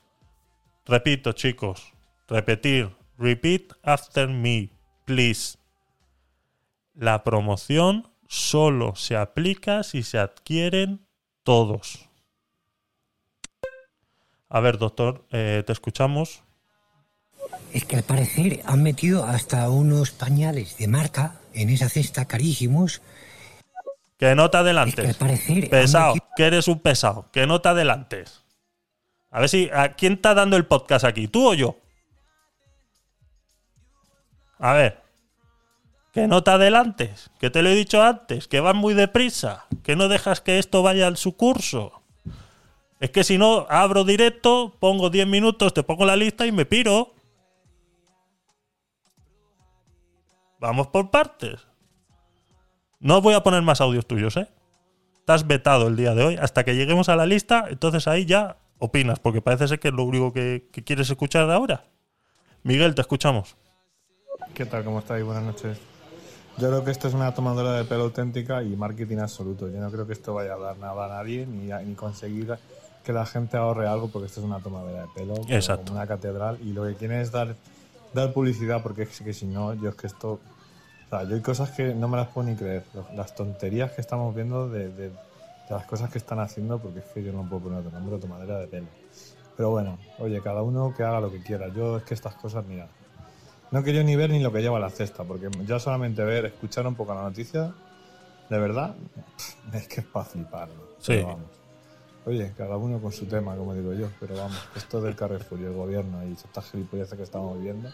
Repito, 0.86 1.32
chicos. 1.32 1.92
Repetir. 2.28 2.96
Repeat 3.18 3.72
after 3.82 4.28
me, 4.28 4.70
please. 5.04 5.58
La 6.94 7.24
promoción 7.24 8.08
solo 8.28 8.94
se 8.94 9.16
aplica 9.16 9.82
si 9.82 10.04
se 10.04 10.18
adquieren 10.18 11.04
todos. 11.42 12.08
A 14.48 14.60
ver, 14.60 14.78
doctor, 14.78 15.26
eh, 15.32 15.64
te 15.66 15.72
escuchamos. 15.72 16.44
Es 17.72 17.84
que 17.84 17.96
al 17.96 18.04
parecer 18.04 18.60
han 18.66 18.84
metido 18.84 19.24
hasta 19.24 19.68
unos 19.68 20.12
pañales 20.12 20.78
de 20.78 20.86
marca 20.86 21.40
en 21.54 21.70
esa 21.70 21.88
cesta 21.88 22.26
carísimos. 22.26 23.02
Que 24.18 24.34
no 24.34 24.50
te 24.50 24.58
adelantes. 24.58 25.08
al 25.08 25.14
parecer 25.14 25.64
han 25.64 25.70
pesado, 25.70 26.14
que 26.36 26.44
eres 26.44 26.68
un 26.68 26.80
pesado. 26.80 27.30
Que 27.30 27.46
no 27.46 27.60
te 27.60 27.68
adelantes. 27.68 28.44
A 29.30 29.40
ver 29.40 29.48
si. 29.48 29.70
¿a 29.72 29.94
¿Quién 29.94 30.14
está 30.14 30.34
dando 30.34 30.56
el 30.56 30.66
podcast 30.66 31.04
aquí? 31.04 31.28
¿Tú 31.28 31.50
o 31.50 31.54
yo? 31.54 31.76
A 34.58 34.72
ver. 34.72 35.02
Que 36.12 36.26
no 36.26 36.42
te 36.42 36.50
adelantes. 36.50 37.30
Que 37.38 37.48
te 37.48 37.62
lo 37.62 37.68
he 37.68 37.74
dicho 37.74 38.02
antes. 38.02 38.48
Que 38.48 38.58
vas 38.58 38.74
muy 38.74 38.94
deprisa. 38.94 39.66
Que 39.84 39.94
no 39.94 40.08
dejas 40.08 40.40
que 40.40 40.58
esto 40.58 40.82
vaya 40.82 41.06
en 41.06 41.16
su 41.16 41.36
curso. 41.36 42.02
Es 42.98 43.10
que 43.10 43.22
si 43.22 43.38
no, 43.38 43.66
abro 43.70 44.02
directo, 44.02 44.74
pongo 44.80 45.10
10 45.10 45.28
minutos, 45.28 45.72
te 45.72 45.84
pongo 45.84 46.04
la 46.04 46.16
lista 46.16 46.46
y 46.46 46.52
me 46.52 46.66
piro. 46.66 47.14
Vamos 50.58 50.88
por 50.88 51.10
partes. 51.12 51.67
No 53.00 53.20
voy 53.22 53.34
a 53.34 53.42
poner 53.42 53.62
más 53.62 53.80
audios 53.80 54.06
tuyos, 54.06 54.36
¿eh? 54.36 54.48
Estás 55.20 55.46
vetado 55.46 55.88
el 55.88 55.96
día 55.96 56.14
de 56.14 56.24
hoy. 56.24 56.36
Hasta 56.36 56.64
que 56.64 56.74
lleguemos 56.74 57.08
a 57.08 57.16
la 57.16 57.26
lista, 57.26 57.66
entonces 57.68 58.08
ahí 58.08 58.24
ya 58.24 58.56
opinas, 58.78 59.18
porque 59.20 59.40
parece 59.42 59.68
ser 59.68 59.78
que 59.78 59.88
es 59.88 59.94
lo 59.94 60.04
único 60.04 60.32
que, 60.32 60.68
que 60.72 60.82
quieres 60.82 61.08
escuchar 61.10 61.50
ahora. 61.50 61.84
Miguel, 62.62 62.94
te 62.94 63.02
escuchamos. 63.02 63.56
¿Qué 64.54 64.64
tal? 64.66 64.84
¿Cómo 64.84 64.98
estáis? 65.00 65.24
Buenas 65.24 65.44
noches. 65.44 65.78
Yo 66.56 66.68
creo 66.68 66.84
que 66.84 66.90
esto 66.90 67.06
es 67.06 67.14
una 67.14 67.32
tomadora 67.34 67.72
de 67.72 67.84
pelo 67.84 68.04
auténtica 68.04 68.62
y 68.62 68.74
marketing 68.74 69.18
absoluto. 69.18 69.68
Yo 69.68 69.78
no 69.78 69.90
creo 69.90 70.06
que 70.06 70.12
esto 70.12 70.34
vaya 70.34 70.54
a 70.54 70.58
dar 70.58 70.78
nada 70.78 71.04
a 71.04 71.08
nadie 71.08 71.46
ni, 71.46 71.70
a- 71.70 71.80
ni 71.80 71.94
conseguir 71.94 72.52
que 73.04 73.12
la 73.12 73.24
gente 73.26 73.56
ahorre 73.56 73.86
algo 73.86 74.08
porque 74.08 74.26
esto 74.26 74.40
es 74.40 74.46
una 74.46 74.58
tomadora 74.58 75.02
de 75.02 75.08
pelo 75.14 75.34
como 75.34 75.48
Exacto. 75.50 75.92
una 75.92 76.06
catedral 76.06 76.58
y 76.62 76.72
lo 76.72 76.84
que 76.84 76.94
quieren 76.96 77.20
es 77.20 77.30
dar, 77.30 77.54
dar 78.12 78.32
publicidad 78.32 78.82
porque 78.82 79.02
es 79.02 79.20
que 79.20 79.32
si 79.32 79.46
no, 79.46 79.74
yo 79.74 79.90
es 79.90 79.94
que 79.94 80.08
esto... 80.08 80.40
O 81.08 81.10
sea, 81.10 81.24
yo 81.24 81.36
hay 81.36 81.40
cosas 81.42 81.70
que 81.70 81.94
no 81.94 82.06
me 82.08 82.16
las 82.18 82.28
puedo 82.28 82.46
ni 82.48 82.54
creer. 82.56 82.84
Las 83.14 83.34
tonterías 83.34 83.92
que 83.92 84.00
estamos 84.00 84.34
viendo 84.34 84.68
de, 84.68 84.88
de- 84.90 85.08
de 85.10 85.74
las 85.74 85.84
cosas 85.84 86.10
que 86.10 86.16
están 86.18 86.38
haciendo 86.40 86.78
porque 86.78 87.00
es 87.00 87.04
que 87.06 87.22
yo 87.22 87.32
no 87.32 87.46
puedo 87.48 87.64
poner 87.64 87.80
otro 87.80 87.90
nombre, 87.92 88.18
tomadera 88.18 88.58
de 88.58 88.66
pelo. 88.68 88.86
Pero 89.56 89.70
bueno, 89.70 89.98
oye, 90.18 90.40
cada 90.40 90.62
uno 90.62 90.94
que 90.96 91.02
haga 91.02 91.20
lo 91.20 91.30
que 91.30 91.42
quiera. 91.42 91.68
Yo 91.68 91.98
es 91.98 92.04
que 92.04 92.14
estas 92.14 92.34
cosas, 92.36 92.64
mira, 92.66 92.88
no 93.70 93.82
quería 93.82 94.02
ni 94.02 94.16
ver 94.16 94.30
ni 94.30 94.40
lo 94.40 94.50
que 94.52 94.60
lleva 94.62 94.78
la 94.80 94.88
cesta, 94.88 95.24
porque 95.24 95.48
ya 95.66 95.78
solamente 95.78 96.24
ver, 96.24 96.46
escuchar 96.46 96.86
un 96.86 96.94
poco 96.94 97.14
la 97.14 97.22
noticia, 97.22 97.74
de 98.48 98.58
verdad, 98.58 98.94
es 99.74 99.88
que 99.88 100.00
es 100.00 100.06
para 100.06 100.24
flipar. 100.24 100.68
¿no? 100.68 100.74
Sí. 101.00 101.12
Pero 101.14 101.26
vamos. 101.26 101.50
Oye, 102.24 102.52
cada 102.56 102.76
uno 102.76 102.98
con 103.00 103.12
su 103.12 103.26
tema, 103.26 103.56
como 103.56 103.74
digo 103.74 103.92
yo, 103.94 104.08
pero 104.20 104.36
vamos, 104.36 104.58
esto 104.76 105.00
del 105.00 105.16
Carrefour 105.16 105.60
y 105.60 105.64
el 105.64 105.72
gobierno 105.74 106.24
y 106.26 106.32
estas 106.32 106.70
gilipolleces 106.70 107.16
que 107.16 107.22
estamos 107.24 107.58
viendo, 107.60 107.90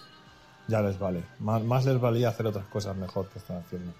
ya 0.68 0.80
les 0.82 0.98
vale. 0.98 1.22
Más, 1.38 1.84
les 1.84 2.00
valía 2.00 2.28
hacer 2.28 2.46
otras 2.46 2.66
cosas 2.66 2.96
mejor 2.96 3.26
que 3.28 3.38
están 3.38 3.58
haciendo. 3.58 3.92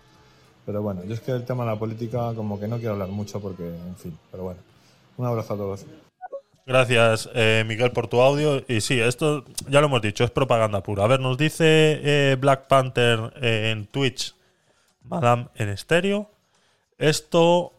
Pero 0.66 0.82
bueno, 0.82 1.04
yo 1.04 1.14
es 1.14 1.20
que 1.20 1.32
el 1.32 1.44
tema 1.44 1.64
de 1.64 1.70
la 1.70 1.78
política 1.78 2.32
como 2.34 2.58
que 2.58 2.68
no 2.68 2.78
quiero 2.78 2.92
hablar 2.92 3.08
mucho 3.08 3.40
porque, 3.40 3.66
en 3.66 3.96
fin, 3.96 4.18
pero 4.30 4.44
bueno. 4.44 4.60
Un 5.16 5.26
abrazo 5.26 5.54
a 5.54 5.56
todos. 5.56 5.86
Gracias, 6.66 7.28
eh, 7.34 7.62
Miguel, 7.66 7.92
por 7.92 8.08
tu 8.08 8.20
audio. 8.20 8.64
Y 8.66 8.80
sí, 8.80 8.98
esto 8.98 9.44
ya 9.68 9.80
lo 9.80 9.86
hemos 9.86 10.00
dicho, 10.00 10.24
es 10.24 10.30
propaganda 10.30 10.82
pura. 10.82 11.04
A 11.04 11.06
ver, 11.06 11.20
nos 11.20 11.36
dice 11.36 12.00
eh, 12.02 12.36
Black 12.40 12.66
Panther 12.66 13.34
eh, 13.40 13.70
en 13.70 13.86
Twitch, 13.86 14.34
Madame 15.02 15.48
en 15.56 15.68
estéreo. 15.68 16.30
Esto, 16.96 17.72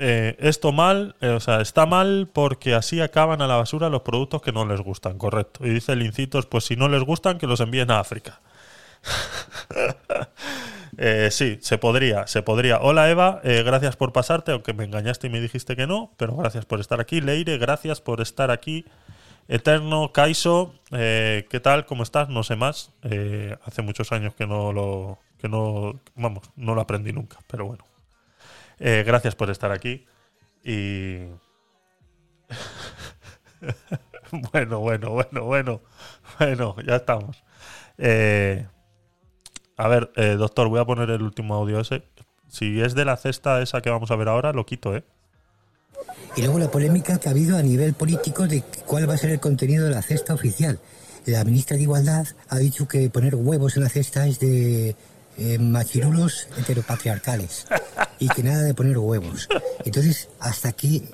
eh, 0.00 0.36
esto 0.38 0.70
mal, 0.70 1.16
eh, 1.20 1.30
o 1.30 1.40
sea, 1.40 1.60
está 1.60 1.84
mal 1.84 2.28
porque 2.32 2.74
así 2.74 3.00
acaban 3.00 3.42
a 3.42 3.48
la 3.48 3.56
basura 3.56 3.88
los 3.88 4.02
productos 4.02 4.42
que 4.42 4.52
no 4.52 4.64
les 4.64 4.80
gustan, 4.80 5.18
correcto. 5.18 5.66
Y 5.66 5.70
dice 5.70 5.92
el 5.92 6.02
Incitos, 6.02 6.46
pues 6.46 6.64
si 6.64 6.76
no 6.76 6.88
les 6.88 7.02
gustan, 7.02 7.38
que 7.38 7.48
los 7.48 7.60
envíen 7.60 7.90
a 7.90 8.00
África. 8.00 8.40
Eh, 11.00 11.28
sí, 11.30 11.58
se 11.60 11.78
podría, 11.78 12.26
se 12.26 12.42
podría. 12.42 12.78
Hola 12.80 13.08
Eva, 13.08 13.40
eh, 13.44 13.62
gracias 13.62 13.94
por 13.94 14.12
pasarte, 14.12 14.50
aunque 14.50 14.72
me 14.72 14.82
engañaste 14.82 15.28
y 15.28 15.30
me 15.30 15.40
dijiste 15.40 15.76
que 15.76 15.86
no, 15.86 16.10
pero 16.16 16.34
gracias 16.34 16.64
por 16.64 16.80
estar 16.80 16.98
aquí. 17.00 17.20
Leire, 17.20 17.56
gracias 17.56 18.00
por 18.00 18.20
estar 18.20 18.50
aquí. 18.50 18.84
Eterno, 19.46 20.12
Kaiso, 20.12 20.74
¿qué 20.90 21.60
tal? 21.62 21.86
¿Cómo 21.86 22.02
estás? 22.02 22.28
No 22.30 22.42
sé 22.42 22.56
más. 22.56 22.90
Hace 23.64 23.82
muchos 23.82 24.10
años 24.10 24.34
que 24.34 24.48
no 24.48 24.72
lo, 24.72 25.18
que 25.38 25.48
no, 25.48 26.00
vamos, 26.16 26.50
no 26.56 26.74
lo 26.74 26.80
aprendí 26.80 27.12
nunca, 27.12 27.38
pero 27.46 27.66
bueno. 27.66 27.84
Eh, 28.80 29.04
gracias 29.06 29.34
por 29.34 29.50
estar 29.50 29.72
aquí. 29.72 30.06
Y. 30.64 31.26
bueno, 34.52 34.80
bueno, 34.80 35.10
bueno, 35.10 35.44
bueno. 35.44 35.80
Bueno, 36.38 36.76
ya 36.86 36.96
estamos. 36.96 37.42
Eh, 37.98 38.66
a 39.76 39.88
ver, 39.88 40.10
eh, 40.16 40.36
doctor, 40.38 40.68
voy 40.68 40.80
a 40.80 40.84
poner 40.84 41.10
el 41.10 41.22
último 41.22 41.54
audio 41.54 41.80
ese. 41.80 42.02
Si 42.48 42.80
es 42.80 42.94
de 42.94 43.04
la 43.04 43.16
cesta 43.16 43.60
esa 43.60 43.80
que 43.80 43.90
vamos 43.90 44.10
a 44.10 44.16
ver 44.16 44.28
ahora, 44.28 44.52
lo 44.52 44.64
quito, 44.64 44.96
¿eh? 44.96 45.04
Y 46.36 46.42
luego 46.42 46.58
la 46.58 46.70
polémica 46.70 47.18
que 47.18 47.28
ha 47.28 47.32
habido 47.32 47.56
a 47.56 47.62
nivel 47.62 47.94
político 47.94 48.46
de 48.46 48.62
cuál 48.86 49.08
va 49.08 49.14
a 49.14 49.18
ser 49.18 49.30
el 49.30 49.40
contenido 49.40 49.84
de 49.84 49.90
la 49.90 50.02
cesta 50.02 50.34
oficial. 50.34 50.78
La 51.26 51.44
ministra 51.44 51.76
de 51.76 51.82
Igualdad 51.82 52.26
ha 52.48 52.58
dicho 52.58 52.88
que 52.88 53.10
poner 53.10 53.34
huevos 53.34 53.76
en 53.76 53.82
la 53.82 53.88
cesta 53.88 54.26
es 54.26 54.38
de 54.38 54.96
eh, 55.38 55.58
machirulos 55.58 56.48
heteropatriarcales 56.58 57.66
y 58.18 58.28
que 58.28 58.42
nada 58.42 58.62
de 58.62 58.74
poner 58.74 58.98
huevos. 58.98 59.48
Entonces, 59.84 60.28
¿hasta 60.40 60.68
aquí, 60.68 61.04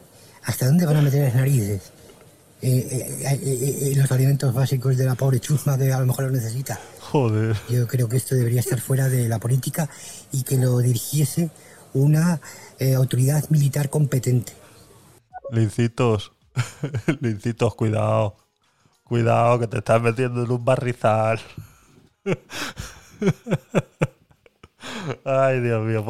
hasta 0.43 0.67
dónde 0.67 0.87
van 0.87 0.97
a 0.97 1.03
meter 1.03 1.23
las 1.23 1.35
narices? 1.35 1.93
Eh, 2.67 3.19
eh, 3.21 3.91
eh, 3.91 3.93
los 3.95 4.11
alimentos 4.11 4.55
básicos 4.55 4.97
de 4.97 5.05
la 5.05 5.17
pobre 5.17 5.39
chusma 5.39 5.77
que 5.77 5.93
a 5.93 6.01
lo 6.01 6.07
mejor 6.07 6.25
lo 6.25 6.31
necesita. 6.31 6.81
Joder. 6.99 7.55
Yo 7.69 7.87
creo 7.87 8.09
que 8.09 8.17
esto 8.17 8.35
debería 8.35 8.61
estar 8.61 8.81
fuera 8.81 9.11
de 9.11 9.29
la 9.29 9.39
política 9.39 9.91
y 10.33 10.45
que 10.45 10.57
lo 10.57 10.79
dirigiese 10.79 11.51
una 11.93 12.41
autoridad 12.97 13.45
militar 13.51 13.91
competente. 13.91 14.55
Lincitos. 15.51 16.33
Lincitos, 17.21 17.75
cuidado. 17.75 18.37
Cuidado, 19.03 19.59
que 19.59 19.67
te 19.67 19.79
estás 19.79 20.01
metiendo 20.01 20.45
en 20.45 20.51
un 20.51 20.65
barrizal. 20.65 21.41
Ay, 25.25 25.61
Dios 25.61 25.83
mío. 25.83 26.05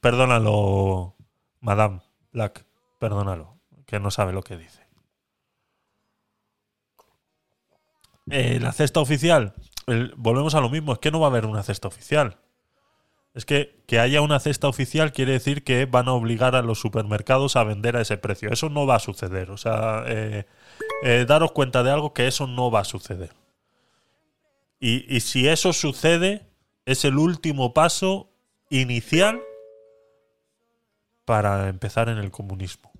Perdónalo, 0.00 1.16
Madame 1.60 2.00
Black. 2.32 2.64
Perdónalo. 2.98 3.58
Que 3.86 4.00
no 4.00 4.10
sabe 4.10 4.32
lo 4.32 4.42
que 4.42 4.56
dice. 4.56 4.86
Eh, 8.30 8.58
la 8.60 8.72
cesta 8.72 9.00
oficial. 9.00 9.54
volvemos 10.16 10.54
a 10.54 10.60
lo 10.60 10.68
mismo. 10.68 10.92
Es 10.92 10.98
que 10.98 11.10
no 11.10 11.20
va 11.20 11.26
a 11.28 11.30
haber 11.30 11.46
una 11.46 11.62
cesta 11.62 11.88
oficial. 11.88 12.38
Es 13.34 13.44
que 13.44 13.78
que 13.88 13.98
haya 13.98 14.20
una 14.20 14.38
cesta 14.38 14.68
oficial 14.68 15.12
quiere 15.12 15.32
decir 15.32 15.64
que 15.64 15.86
van 15.86 16.08
a 16.08 16.12
obligar 16.12 16.54
a 16.54 16.60
los 16.60 16.78
supermercados 16.78 17.56
a 17.56 17.64
vender 17.64 17.96
a 17.96 18.02
ese 18.02 18.18
precio. 18.18 18.50
Eso 18.52 18.68
no 18.68 18.86
va 18.86 18.96
a 18.96 19.00
suceder. 19.00 19.50
O 19.50 19.56
sea, 19.56 20.04
eh, 20.06 20.44
eh, 21.02 21.24
daros 21.26 21.52
cuenta 21.52 21.82
de 21.82 21.90
algo 21.90 22.12
que 22.12 22.26
eso 22.26 22.46
no 22.46 22.70
va 22.70 22.80
a 22.80 22.84
suceder. 22.84 23.30
Y, 24.78 25.16
y 25.16 25.20
si 25.20 25.48
eso 25.48 25.72
sucede, 25.72 26.46
es 26.84 27.06
el 27.06 27.16
último 27.16 27.72
paso 27.72 28.27
inicial 28.70 29.40
para 31.24 31.68
empezar 31.68 32.08
en 32.08 32.18
el 32.18 32.30
comunismo. 32.30 32.90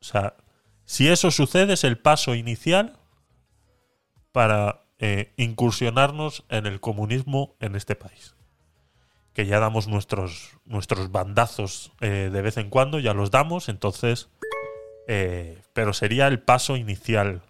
O 0.00 0.04
sea, 0.04 0.36
si 0.84 1.08
eso 1.08 1.30
sucede, 1.30 1.74
es 1.74 1.84
el 1.84 1.98
paso 1.98 2.34
inicial 2.34 2.98
para 4.32 4.82
eh, 4.98 5.32
incursionarnos 5.36 6.44
en 6.48 6.66
el 6.66 6.80
comunismo 6.80 7.56
en 7.60 7.76
este 7.76 7.94
país 7.94 8.34
que 9.32 9.46
ya 9.46 9.60
damos 9.60 9.88
nuestros, 9.88 10.58
nuestros 10.64 11.10
bandazos 11.10 11.92
eh, 12.00 12.30
de 12.32 12.42
vez 12.42 12.56
en 12.56 12.68
cuando, 12.68 12.98
ya 12.98 13.14
los 13.14 13.30
damos, 13.30 13.68
entonces, 13.68 14.28
eh, 15.08 15.62
pero 15.72 15.92
sería 15.92 16.26
el 16.26 16.40
paso 16.40 16.76
inicial 16.76 17.42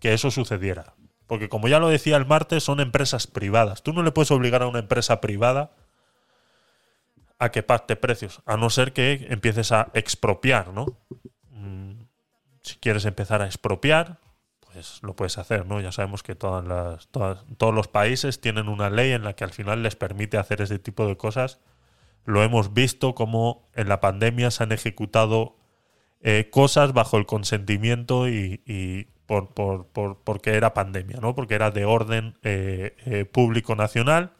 que 0.00 0.14
eso 0.14 0.30
sucediera. 0.30 0.94
Porque 1.26 1.48
como 1.48 1.68
ya 1.68 1.80
lo 1.80 1.88
decía 1.88 2.16
el 2.16 2.26
martes, 2.26 2.62
son 2.62 2.80
empresas 2.80 3.26
privadas. 3.26 3.82
Tú 3.82 3.92
no 3.92 4.02
le 4.02 4.12
puedes 4.12 4.30
obligar 4.30 4.62
a 4.62 4.68
una 4.68 4.78
empresa 4.78 5.20
privada 5.20 5.72
a 7.38 7.50
que 7.50 7.62
pacte 7.62 7.96
precios, 7.96 8.42
a 8.46 8.56
no 8.56 8.70
ser 8.70 8.92
que 8.92 9.26
empieces 9.30 9.72
a 9.72 9.90
expropiar, 9.94 10.72
¿no? 10.72 10.86
Mm, 11.50 11.92
Si 12.62 12.76
quieres 12.76 13.04
empezar 13.06 13.40
a 13.42 13.46
expropiar, 13.46 14.18
pues 14.60 15.00
lo 15.02 15.14
puedes 15.16 15.38
hacer, 15.38 15.64
¿no? 15.66 15.80
Ya 15.80 15.92
sabemos 15.92 16.22
que 16.22 16.34
todos 16.34 17.74
los 17.74 17.88
países 17.88 18.40
tienen 18.40 18.68
una 18.68 18.90
ley 18.90 19.12
en 19.12 19.22
la 19.24 19.32
que 19.34 19.44
al 19.44 19.52
final 19.52 19.82
les 19.82 19.96
permite 19.96 20.36
hacer 20.36 20.60
ese 20.60 20.78
tipo 20.78 21.06
de 21.06 21.16
cosas. 21.16 21.60
Lo 22.24 22.42
hemos 22.42 22.74
visto 22.74 23.14
como 23.14 23.70
en 23.74 23.88
la 23.88 24.00
pandemia 24.00 24.50
se 24.50 24.64
han 24.64 24.72
ejecutado 24.72 25.56
eh, 26.20 26.48
cosas 26.50 26.92
bajo 26.92 27.16
el 27.16 27.24
consentimiento 27.26 28.28
y, 28.28 29.08
por, 29.26 29.54
por- 29.54 29.86
por- 29.86 30.18
porque 30.24 30.50
era 30.54 30.74
pandemia, 30.74 31.18
¿no? 31.20 31.34
Porque 31.34 31.54
era 31.54 31.70
de 31.70 31.84
orden 31.86 32.34
eh, 32.42 32.96
eh, 33.06 33.24
público 33.24 33.76
nacional 33.76 34.32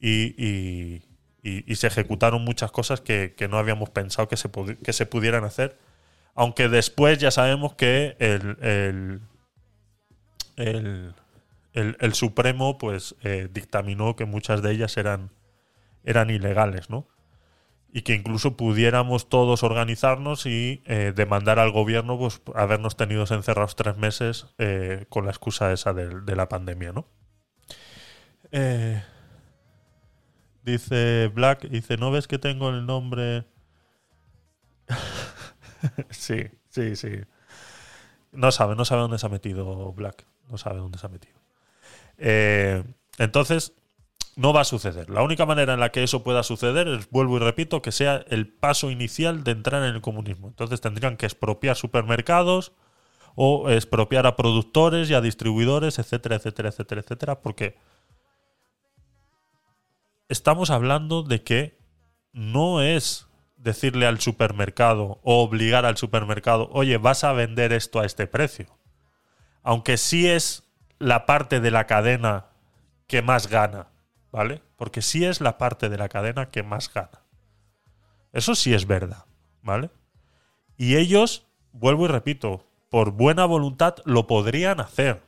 y- 0.00 1.02
y- 1.44 1.74
se 1.76 1.86
ejecutaron 1.88 2.42
muchas 2.44 2.70
cosas 2.72 3.00
que, 3.00 3.34
que 3.36 3.48
no 3.48 3.58
habíamos 3.58 3.90
pensado 3.90 4.28
que 4.28 4.36
se, 4.36 4.50
que 4.82 4.92
se 4.92 5.06
pudieran 5.06 5.44
hacer. 5.44 5.78
Aunque 6.34 6.68
después 6.68 7.18
ya 7.18 7.30
sabemos 7.30 7.74
que 7.74 8.16
el, 8.18 8.56
el- 8.62 9.20
el, 10.56 11.14
el- 11.72 11.96
el 12.00 12.14
Supremo 12.14 12.78
pues 12.78 13.14
eh, 13.22 13.48
dictaminó 13.52 14.16
que 14.16 14.24
muchas 14.24 14.62
de 14.62 14.72
ellas 14.72 14.96
eran, 14.96 15.30
eran 16.04 16.30
ilegales, 16.30 16.90
¿no? 16.90 17.06
Y 17.92 18.02
que 18.02 18.14
incluso 18.14 18.56
pudiéramos 18.56 19.28
todos 19.28 19.62
organizarnos 19.62 20.46
y 20.46 20.82
eh, 20.86 21.12
demandar 21.14 21.60
al 21.60 21.70
gobierno 21.70 22.18
pues 22.18 22.42
habernos 22.56 22.96
tenido 22.96 23.22
encerrados 23.22 23.76
tres 23.76 23.96
meses 23.96 24.46
eh, 24.58 25.06
con 25.08 25.24
la 25.26 25.30
excusa 25.30 25.72
esa 25.72 25.92
de, 25.92 26.20
de 26.20 26.36
la 26.36 26.48
pandemia, 26.48 26.92
¿no? 26.92 27.06
Eh, 28.50 29.02
dice 30.64 31.28
Black, 31.28 31.68
dice, 31.68 31.96
¿no 31.96 32.10
ves 32.10 32.26
que 32.26 32.38
tengo 32.38 32.70
el 32.70 32.86
nombre? 32.86 33.44
sí, 36.10 36.44
sí, 36.70 36.96
sí. 36.96 37.20
No 38.32 38.50
sabe, 38.50 38.74
no 38.74 38.84
sabe 38.84 39.02
dónde 39.02 39.18
se 39.18 39.26
ha 39.26 39.30
metido 39.30 39.92
Black. 39.92 40.26
No 40.50 40.58
sabe 40.58 40.78
dónde 40.78 40.98
se 40.98 41.06
ha 41.06 41.10
metido. 41.10 41.38
Eh, 42.18 42.82
entonces, 43.18 43.72
no 44.36 44.52
va 44.52 44.62
a 44.62 44.64
suceder. 44.64 45.10
La 45.10 45.22
única 45.22 45.46
manera 45.46 45.74
en 45.74 45.80
la 45.80 45.90
que 45.90 46.02
eso 46.02 46.24
pueda 46.24 46.42
suceder 46.42 46.88
es, 46.88 47.08
vuelvo 47.10 47.36
y 47.36 47.40
repito, 47.40 47.82
que 47.82 47.92
sea 47.92 48.24
el 48.28 48.48
paso 48.48 48.90
inicial 48.90 49.44
de 49.44 49.52
entrar 49.52 49.84
en 49.84 49.94
el 49.94 50.00
comunismo. 50.00 50.48
Entonces 50.48 50.80
tendrían 50.80 51.16
que 51.16 51.26
expropiar 51.26 51.76
supermercados 51.76 52.72
o 53.36 53.70
expropiar 53.70 54.26
a 54.26 54.36
productores 54.36 55.10
y 55.10 55.14
a 55.14 55.20
distribuidores, 55.20 55.98
etcétera, 55.98 56.36
etcétera, 56.36 56.68
etcétera, 56.70 57.00
etcétera, 57.00 57.40
porque 57.40 57.76
estamos 60.28 60.70
hablando 60.70 61.22
de 61.22 61.42
que 61.42 61.78
no 62.32 62.82
es 62.82 63.28
decirle 63.56 64.06
al 64.06 64.20
supermercado 64.20 65.20
o 65.22 65.42
obligar 65.42 65.86
al 65.86 65.96
supermercado, 65.96 66.68
oye, 66.72 66.98
vas 66.98 67.24
a 67.24 67.32
vender 67.32 67.72
esto 67.72 68.00
a 68.00 68.06
este 68.06 68.26
precio. 68.26 68.78
Aunque 69.62 69.96
sí 69.96 70.28
es 70.28 70.64
la 70.98 71.26
parte 71.26 71.60
de 71.60 71.70
la 71.70 71.86
cadena 71.86 72.46
que 73.06 73.22
más 73.22 73.48
gana, 73.48 73.88
¿vale? 74.30 74.62
Porque 74.76 75.00
sí 75.00 75.24
es 75.24 75.40
la 75.40 75.56
parte 75.58 75.88
de 75.88 75.96
la 75.96 76.08
cadena 76.08 76.50
que 76.50 76.62
más 76.62 76.92
gana. 76.92 77.22
Eso 78.32 78.54
sí 78.54 78.74
es 78.74 78.86
verdad, 78.86 79.24
¿vale? 79.62 79.90
Y 80.76 80.96
ellos, 80.96 81.46
vuelvo 81.72 82.04
y 82.04 82.08
repito, 82.08 82.66
por 82.90 83.12
buena 83.12 83.44
voluntad 83.46 83.96
lo 84.04 84.26
podrían 84.26 84.80
hacer. 84.80 85.22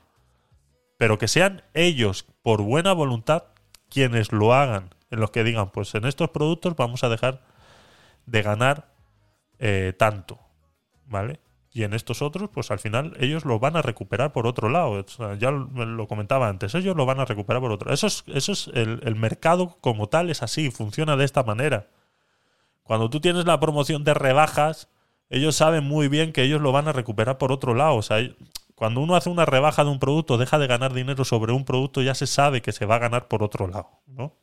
Pero 0.98 1.18
que 1.18 1.28
sean 1.28 1.62
ellos, 1.72 2.26
por 2.42 2.62
buena 2.62 2.92
voluntad, 2.92 3.44
quienes 3.88 4.32
lo 4.32 4.54
hagan. 4.54 4.94
En 5.10 5.20
los 5.20 5.30
que 5.30 5.44
digan, 5.44 5.70
pues 5.70 5.94
en 5.94 6.04
estos 6.04 6.30
productos 6.30 6.74
vamos 6.76 7.04
a 7.04 7.08
dejar 7.08 7.42
de 8.26 8.42
ganar 8.42 8.92
eh, 9.58 9.92
tanto, 9.96 10.40
¿vale? 11.06 11.40
Y 11.72 11.84
en 11.84 11.92
estos 11.92 12.22
otros, 12.22 12.48
pues 12.52 12.70
al 12.70 12.78
final 12.78 13.14
ellos 13.20 13.44
lo 13.44 13.58
van 13.58 13.76
a 13.76 13.82
recuperar 13.82 14.32
por 14.32 14.46
otro 14.46 14.68
lado. 14.68 15.04
Ya 15.38 15.50
lo, 15.50 16.08
comentaba 16.08 16.48
antes, 16.48 16.74
ellos 16.74 16.96
lo 16.96 17.04
van 17.04 17.20
a 17.20 17.26
recuperar 17.26 17.60
por 17.60 17.70
otro 17.70 17.86
lado. 17.86 17.94
Eso 17.94 18.06
es, 18.06 18.24
eso 18.28 18.52
es 18.52 18.68
el, 18.68 19.00
el 19.04 19.14
mercado 19.14 19.76
como 19.80 20.08
tal, 20.08 20.30
es 20.30 20.42
así, 20.42 20.70
funciona 20.70 21.16
de 21.16 21.24
esta 21.24 21.42
manera. 21.42 21.88
Cuando 22.82 23.10
tú 23.10 23.20
tienes 23.20 23.44
la 23.44 23.60
promoción 23.60 24.04
de 24.04 24.14
rebajas, 24.14 24.88
ellos 25.28 25.56
saben 25.56 25.84
muy 25.84 26.08
bien 26.08 26.32
que 26.32 26.42
ellos 26.42 26.60
lo 26.60 26.72
van 26.72 26.88
a 26.88 26.92
recuperar 26.92 27.36
por 27.36 27.52
otro 27.52 27.74
lado. 27.74 27.96
O 27.96 28.02
sea, 28.02 28.18
cuando 28.76 29.00
uno 29.00 29.16
hace 29.16 29.30
una 29.30 29.46
rebaja 29.46 29.84
de 29.84 29.90
un 29.90 29.98
producto, 29.98 30.36
deja 30.36 30.58
de 30.58 30.66
ganar 30.66 30.92
dinero 30.92 31.24
sobre 31.24 31.52
un 31.52 31.64
producto, 31.64 32.02
ya 32.02 32.14
se 32.14 32.26
sabe 32.26 32.60
que 32.62 32.72
se 32.72 32.84
va 32.84 32.96
a 32.96 33.00
ganar 33.00 33.26
por 33.26 33.42
otro 33.42 33.66
lado, 33.66 33.88
¿no? 34.06 34.34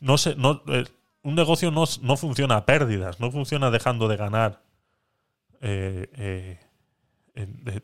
No 0.00 0.14
no, 0.36 0.62
eh, 0.68 0.84
un 1.22 1.34
negocio 1.34 1.72
no, 1.72 1.84
no 2.00 2.16
funciona 2.16 2.56
a 2.56 2.64
pérdidas, 2.64 3.18
no 3.18 3.32
funciona 3.32 3.72
dejando 3.72 4.06
de 4.06 4.16
ganar. 4.16 4.62
Eh, 5.60 6.08
eh, 6.14 6.60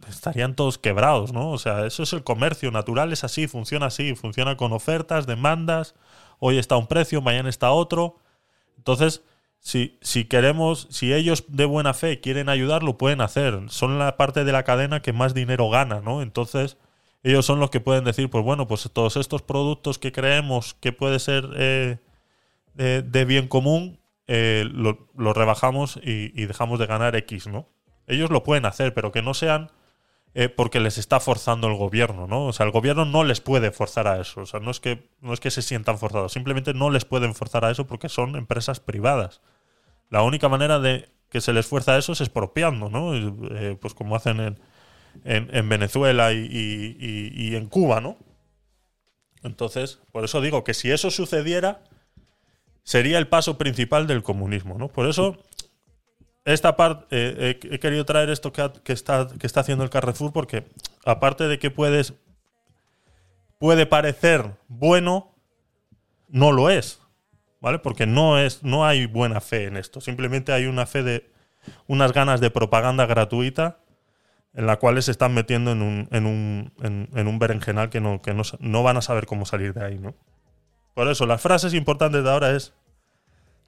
estarían 0.08 0.54
todos 0.54 0.78
quebrados, 0.78 1.32
¿no? 1.32 1.50
O 1.50 1.58
sea, 1.58 1.84
eso 1.84 2.04
es 2.04 2.12
el 2.12 2.22
comercio 2.22 2.70
natural, 2.70 3.12
es 3.12 3.24
así, 3.24 3.48
funciona 3.48 3.86
así, 3.86 4.14
funciona 4.14 4.56
con 4.56 4.72
ofertas, 4.72 5.26
demandas, 5.26 5.96
hoy 6.38 6.58
está 6.58 6.76
un 6.76 6.86
precio, 6.86 7.20
mañana 7.20 7.48
está 7.48 7.72
otro. 7.72 8.18
Entonces, 8.76 9.22
si, 9.64 9.98
si 10.02 10.26
queremos, 10.26 10.88
si 10.90 11.14
ellos 11.14 11.44
de 11.48 11.64
buena 11.64 11.94
fe 11.94 12.20
quieren 12.20 12.50
ayudar, 12.50 12.82
lo 12.82 12.98
pueden 12.98 13.22
hacer. 13.22 13.58
Son 13.68 13.98
la 13.98 14.18
parte 14.18 14.44
de 14.44 14.52
la 14.52 14.62
cadena 14.62 15.00
que 15.00 15.14
más 15.14 15.32
dinero 15.32 15.70
gana, 15.70 16.02
¿no? 16.02 16.20
Entonces, 16.20 16.76
ellos 17.22 17.46
son 17.46 17.60
los 17.60 17.70
que 17.70 17.80
pueden 17.80 18.04
decir, 18.04 18.28
pues 18.28 18.44
bueno, 18.44 18.68
pues 18.68 18.90
todos 18.92 19.16
estos 19.16 19.40
productos 19.40 19.98
que 19.98 20.12
creemos 20.12 20.74
que 20.74 20.92
puede 20.92 21.18
ser 21.18 21.48
eh, 21.56 21.96
de, 22.74 23.00
de 23.00 23.24
bien 23.24 23.48
común, 23.48 23.98
eh, 24.26 24.68
lo, 24.70 25.08
lo 25.16 25.32
rebajamos 25.32 25.96
y, 25.96 26.30
y 26.40 26.44
dejamos 26.44 26.78
de 26.78 26.86
ganar 26.86 27.16
X, 27.16 27.46
¿no? 27.46 27.66
Ellos 28.06 28.28
lo 28.28 28.42
pueden 28.42 28.66
hacer, 28.66 28.92
pero 28.92 29.12
que 29.12 29.22
no 29.22 29.32
sean 29.32 29.70
eh, 30.34 30.50
porque 30.50 30.78
les 30.78 30.98
está 30.98 31.20
forzando 31.20 31.68
el 31.68 31.76
gobierno, 31.76 32.26
¿no? 32.26 32.46
O 32.46 32.52
sea, 32.52 32.66
el 32.66 32.72
gobierno 32.72 33.06
no 33.06 33.24
les 33.24 33.40
puede 33.40 33.70
forzar 33.70 34.08
a 34.08 34.20
eso. 34.20 34.42
O 34.42 34.46
sea, 34.46 34.60
no 34.60 34.70
es 34.70 34.80
que, 34.80 35.08
no 35.22 35.32
es 35.32 35.40
que 35.40 35.50
se 35.50 35.62
sientan 35.62 35.98
forzados, 35.98 36.32
simplemente 36.32 36.74
no 36.74 36.90
les 36.90 37.06
pueden 37.06 37.34
forzar 37.34 37.64
a 37.64 37.70
eso 37.70 37.86
porque 37.86 38.10
son 38.10 38.36
empresas 38.36 38.78
privadas. 38.80 39.40
La 40.14 40.22
única 40.22 40.48
manera 40.48 40.78
de 40.78 41.08
que 41.28 41.40
se 41.40 41.52
les 41.52 41.66
fuerza 41.66 41.94
a 41.94 41.98
eso 41.98 42.12
es 42.12 42.20
expropiando, 42.20 42.88
¿no? 42.88 43.16
Eh, 43.16 43.76
pues 43.80 43.94
como 43.94 44.14
hacen 44.14 44.38
en, 44.38 44.60
en, 45.24 45.48
en 45.52 45.68
Venezuela 45.68 46.32
y, 46.32 46.46
y- 46.48 47.56
en 47.56 47.66
Cuba, 47.66 48.00
¿no? 48.00 48.16
Entonces, 49.42 49.98
por 50.12 50.24
eso 50.24 50.40
digo 50.40 50.62
que 50.62 50.72
si 50.72 50.92
eso 50.92 51.10
sucediera, 51.10 51.82
sería 52.84 53.18
el 53.18 53.26
paso 53.26 53.58
principal 53.58 54.06
del 54.06 54.22
comunismo, 54.22 54.78
¿no? 54.78 54.86
Por 54.86 55.08
eso 55.08 55.36
esta 56.44 56.76
parte 56.76 57.06
eh, 57.10 57.58
he, 57.60 57.74
he 57.74 57.78
querido 57.80 58.04
traer 58.04 58.30
esto 58.30 58.52
que, 58.52 58.70
que 58.84 58.92
está, 58.92 59.26
que 59.36 59.48
está 59.48 59.62
haciendo 59.62 59.82
el 59.82 59.90
Carrefour 59.90 60.32
porque 60.32 60.64
aparte 61.04 61.48
de 61.48 61.58
que 61.58 61.72
puedes 61.72 62.14
puede 63.58 63.86
parecer 63.86 64.52
bueno 64.68 65.32
no 66.28 66.52
lo 66.52 66.70
es 66.70 67.00
vale 67.64 67.78
porque 67.78 68.06
no 68.06 68.38
es 68.38 68.62
no 68.62 68.84
hay 68.84 69.06
buena 69.06 69.40
fe 69.40 69.64
en 69.64 69.78
esto 69.78 70.00
simplemente 70.00 70.52
hay 70.52 70.66
una 70.66 70.84
fe 70.84 71.02
de 71.02 71.30
unas 71.86 72.12
ganas 72.12 72.40
de 72.40 72.50
propaganda 72.50 73.06
gratuita 73.06 73.78
en 74.52 74.66
la 74.66 74.78
cual 74.78 75.02
se 75.02 75.10
están 75.10 75.34
metiendo 75.34 75.72
en 75.72 75.82
un, 75.82 76.08
en 76.12 76.26
un, 76.26 76.72
en, 76.82 77.26
un 77.26 77.38
berenjenal 77.38 77.90
que, 77.90 78.00
no, 78.00 78.22
que 78.22 78.34
no, 78.34 78.42
no 78.60 78.82
van 78.82 78.96
a 78.96 79.02
saber 79.02 79.26
cómo 79.26 79.46
salir 79.46 79.74
de 79.74 79.84
ahí, 79.84 79.98
¿no? 79.98 80.14
Por 80.94 81.08
eso, 81.08 81.26
las 81.26 81.40
frases 81.40 81.74
importantes 81.74 82.22
de 82.22 82.30
ahora 82.30 82.50
es 82.52 82.72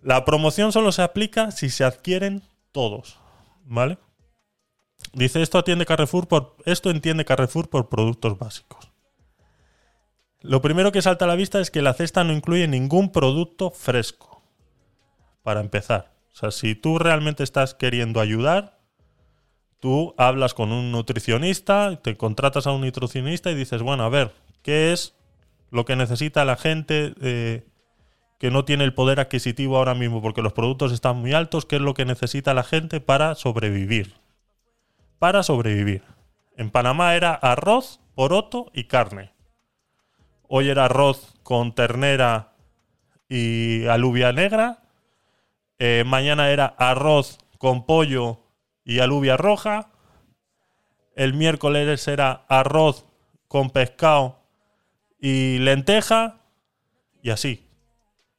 la 0.01 0.25
promoción 0.25 0.71
solo 0.71 0.93
se 0.93 1.03
aplica 1.03 1.51
si 1.51 1.71
se 1.71 1.83
adquieren 1.83 2.43
todos, 2.71 3.19
¿vale? 3.65 3.99
Dice 5.13 5.43
esto 5.43 5.59
atiende 5.59 5.87
Carrefour 5.87 6.29
por 6.29 6.55
esto 6.67 6.91
entiende 6.91 7.25
Carrefour 7.25 7.69
por 7.69 7.89
productos 7.89 8.39
básicos. 8.39 8.93
Lo 10.49 10.63
primero 10.63 10.93
que 10.93 11.03
salta 11.03 11.25
a 11.25 11.29
la 11.29 11.35
vista 11.35 11.61
es 11.61 11.73
que 11.73 11.83
la 11.83 11.93
cesta 11.93 12.23
no 12.23 12.33
incluye 12.33 12.69
ningún 12.69 13.11
producto 13.11 13.73
fresco. 13.73 14.43
Para 15.43 15.61
empezar, 15.61 16.13
o 16.33 16.37
sea, 16.37 16.51
si 16.53 16.77
tú 16.77 16.99
realmente 17.01 17.43
estás 17.43 17.75
queriendo 17.75 18.21
ayudar, 18.21 18.79
tú 19.81 20.15
hablas 20.17 20.55
con 20.55 20.71
un 20.71 20.93
nutricionista, 20.93 22.01
te 22.01 22.17
contratas 22.17 22.69
a 22.69 22.73
un 22.73 22.83
nutricionista 22.83 23.51
y 23.51 23.57
dices, 23.57 23.83
bueno, 23.83 24.05
a 24.05 24.09
ver, 24.09 24.33
¿qué 24.63 24.93
es 24.93 25.17
lo 25.71 25.85
que 25.85 25.97
necesita 25.97 26.45
la 26.45 26.57
gente 26.57 27.15
eh, 27.21 27.67
que 28.39 28.53
no 28.53 28.65
tiene 28.65 28.85
el 28.85 28.95
poder 28.95 29.19
adquisitivo 29.19 29.77
ahora 29.77 29.95
mismo 29.95 30.23
porque 30.23 30.43
los 30.43 30.53
productos 30.53 30.93
están 30.93 31.17
muy 31.17 31.33
altos? 31.33 31.67
¿Qué 31.67 31.77
es 31.77 31.83
lo 31.83 31.95
que 31.95 32.05
necesita 32.05 32.55
la 32.55 32.63
gente 32.63 33.01
para 33.01 33.35
sobrevivir? 33.35 34.15
Para 35.19 35.43
sobrevivir. 35.43 36.03
En 36.57 36.71
Panamá 36.71 37.17
era 37.17 37.35
arroz, 37.35 38.01
poroto 38.15 38.71
y 38.73 38.85
carne. 38.85 39.36
Hoy 40.49 40.69
era 40.69 40.85
arroz 40.85 41.35
con 41.43 41.75
ternera 41.75 42.53
y 43.29 43.87
alubia 43.87 44.33
negra. 44.33 44.83
Eh, 45.79 46.05
mañana 46.07 46.51
era 46.51 46.67
arroz 46.79 47.39
con 47.59 47.85
pollo 47.85 48.41
y 48.85 49.01
alubia 49.01 49.37
roja. 49.37 49.91
El 51.15 51.35
miércoles 51.35 52.07
era 52.07 52.45
arroz 52.49 53.07
con 53.49 53.71
pescado 53.71 54.39
y 55.19 55.59
lenteja. 55.59 56.41
Y 57.23 57.31
así. 57.31 57.69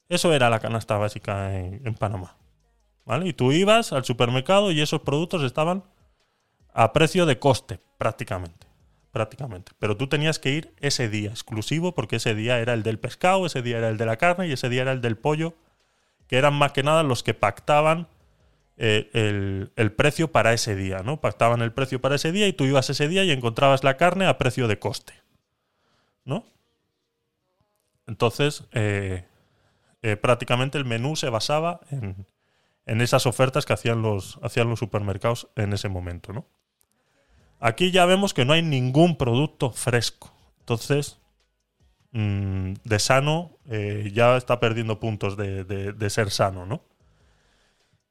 Eso 0.07 0.33
era 0.33 0.49
la 0.49 0.59
canasta 0.59 0.97
básica 0.97 1.57
en, 1.57 1.81
en 1.85 1.95
Panamá. 1.95 2.37
¿Vale? 3.05 3.27
Y 3.27 3.33
tú 3.33 3.51
ibas 3.51 3.91
al 3.91 4.05
supermercado 4.05 4.71
y 4.71 4.81
esos 4.81 5.01
productos 5.01 5.43
estaban 5.43 5.83
a 6.73 6.93
precio 6.93 7.25
de 7.25 7.39
coste, 7.39 7.79
prácticamente. 7.97 8.66
Prácticamente. 9.18 9.72
Pero 9.80 9.97
tú 9.97 10.05
tenías 10.05 10.38
que 10.38 10.51
ir 10.51 10.76
ese 10.80 11.09
día 11.09 11.32
exclusivo 11.32 11.95
porque 11.95 12.18
ese 12.18 12.36
día 12.36 12.59
era 12.59 12.76
el 12.76 12.84
del 12.84 12.99
pescado, 12.99 13.47
ese 13.47 13.63
día 13.63 13.80
era 13.80 13.89
el 13.89 13.97
de 13.97 14.05
la 14.05 14.18
carne 14.18 14.47
y 14.47 14.51
ese 14.51 14.70
día 14.70 14.84
era 14.84 14.91
el 14.91 15.01
del 15.01 15.18
pollo, 15.18 15.55
que 16.28 16.38
eran 16.38 16.53
más 16.53 16.72
que 16.72 16.84
nada 16.84 17.01
los 17.01 17.24
que 17.24 17.34
pactaban 17.34 18.07
eh, 18.78 19.09
el, 19.76 19.91
precio 19.93 20.32
para 20.32 20.53
ese 20.53 20.76
día, 20.76 20.99
¿no? 20.99 21.20
Pactaban 21.20 21.63
el 21.63 21.74
precio 21.74 21.99
para 21.99 22.13
ese 22.13 22.32
día 22.32 22.47
y 22.47 22.53
tú 22.53 22.65
ibas 22.65 22.91
ese 22.91 23.07
día 23.07 23.24
y 23.24 23.32
encontrabas 23.32 23.84
la 23.84 23.97
carne 23.97 24.28
a 24.28 24.38
precio 24.38 24.68
de 24.68 24.78
coste, 24.78 25.13
¿no? 26.24 26.45
Entonces, 28.05 28.65
eh, 28.74 29.26
eh, 30.03 30.15
prácticamente 30.15 30.78
el 30.78 30.86
menú 30.86 31.15
se 31.15 31.30
basaba 31.32 31.80
en, 31.89 32.28
en 32.86 33.01
esas 33.01 33.26
ofertas 33.26 33.65
que 33.65 33.74
hacían 33.74 34.03
los, 34.03 34.38
hacían 34.43 34.70
los 34.70 34.78
supermercados 34.78 35.47
en 35.55 35.74
ese 35.74 35.89
momento, 35.89 36.34
¿no? 36.34 36.45
Aquí 37.59 37.91
ya 37.91 38.05
vemos 38.05 38.33
que 38.33 38.45
no 38.45 38.53
hay 38.53 38.61
ningún 38.61 39.17
producto 39.17 39.71
fresco. 39.71 40.31
Entonces, 40.59 41.17
mm, 42.11 42.73
de 42.83 42.99
sano 42.99 43.51
eh, 43.69 44.11
ya 44.13 44.37
está 44.37 44.59
perdiendo 44.59 44.99
puntos 44.99 45.37
de, 45.37 45.63
de- 45.63 46.09
ser 46.09 46.31
sano, 46.31 46.65
¿no? 46.65 46.81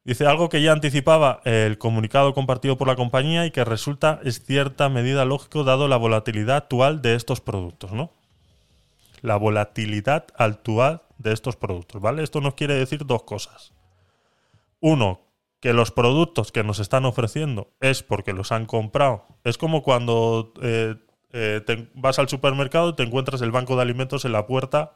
Dice 0.03 0.25
algo 0.25 0.47
que 0.49 0.61
ya 0.61 0.71
anticipaba 0.71 1.41
el 1.43 1.77
comunicado 1.77 2.33
compartido 2.33 2.77
por 2.77 2.87
la 2.87 2.95
compañía 2.95 3.45
y 3.45 3.51
que 3.51 3.65
resulta 3.65 4.19
en 4.23 4.31
cierta 4.31 4.87
medida 4.89 5.25
lógico 5.25 5.63
dado 5.65 5.87
la 5.89 5.97
volatilidad 5.97 6.55
actual 6.57 7.01
de 7.01 7.15
estos 7.15 7.41
productos, 7.41 7.91
¿no? 7.91 8.11
La 9.21 9.35
volatilidad 9.37 10.27
actual 10.37 11.01
de 11.17 11.33
estos 11.33 11.55
productos, 11.57 12.01
¿vale? 12.01 12.23
Esto 12.23 12.39
nos 12.41 12.53
quiere 12.53 12.75
decir 12.75 13.05
dos 13.05 13.23
cosas. 13.23 13.73
Uno, 14.79 15.21
que 15.59 15.73
los 15.73 15.91
productos 15.91 16.51
que 16.51 16.63
nos 16.63 16.79
están 16.79 17.05
ofreciendo 17.05 17.71
es 17.79 18.03
porque 18.03 18.33
los 18.33 18.51
han 18.51 18.65
comprado. 18.65 19.27
Es 19.43 19.57
como 19.57 19.81
cuando 19.81 20.53
eh, 20.61 20.95
eh, 21.31 21.61
te 21.65 21.89
vas 21.95 22.19
al 22.19 22.29
supermercado 22.29 22.89
y 22.89 22.95
te 22.95 23.03
encuentras 23.03 23.41
el 23.41 23.51
banco 23.51 23.75
de 23.75 23.81
alimentos 23.81 24.25
en 24.25 24.33
la 24.33 24.45
puerta 24.45 24.93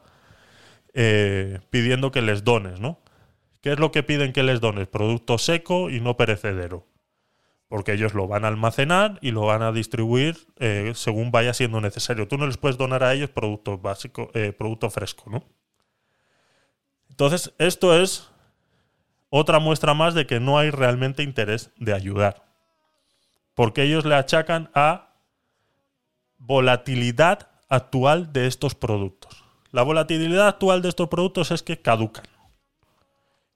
eh, 0.94 1.60
pidiendo 1.70 2.12
que 2.12 2.22
les 2.22 2.44
dones, 2.44 2.80
¿no? 2.80 3.00
¿Qué 3.60 3.72
es 3.72 3.78
lo 3.78 3.92
que 3.92 4.02
piden 4.02 4.32
que 4.32 4.42
les 4.42 4.60
dones? 4.60 4.88
Producto 4.88 5.38
seco 5.38 5.90
y 5.90 6.00
no 6.00 6.16
perecedero. 6.16 6.86
Porque 7.68 7.92
ellos 7.92 8.12
lo 8.12 8.28
van 8.28 8.44
a 8.44 8.48
almacenar 8.48 9.18
y 9.22 9.30
lo 9.30 9.42
van 9.42 9.62
a 9.62 9.72
distribuir 9.72 10.36
según 10.94 11.30
vaya 11.30 11.54
siendo 11.54 11.80
necesario. 11.80 12.28
Tú 12.28 12.36
no 12.36 12.46
les 12.46 12.58
puedes 12.58 12.76
donar 12.76 13.02
a 13.02 13.14
ellos 13.14 13.30
producto 13.30 13.78
básico, 13.78 14.30
producto 14.58 14.90
fresco, 14.90 15.30
¿no? 15.30 15.44
Entonces, 17.08 17.54
esto 17.58 17.98
es 17.98 18.32
otra 19.34 19.60
muestra 19.60 19.94
más 19.94 20.12
de 20.12 20.26
que 20.26 20.40
no 20.40 20.58
hay 20.58 20.70
realmente 20.70 21.22
interés 21.22 21.70
de 21.78 21.94
ayudar. 21.94 22.44
Porque 23.54 23.82
ellos 23.82 24.04
le 24.04 24.14
achacan 24.14 24.70
a 24.74 25.14
volatilidad 26.36 27.48
actual 27.70 28.34
de 28.34 28.46
estos 28.46 28.74
productos. 28.74 29.42
La 29.70 29.84
volatilidad 29.84 30.48
actual 30.48 30.82
de 30.82 30.90
estos 30.90 31.08
productos 31.08 31.50
es 31.50 31.62
que 31.62 31.80
caducan. 31.80 32.26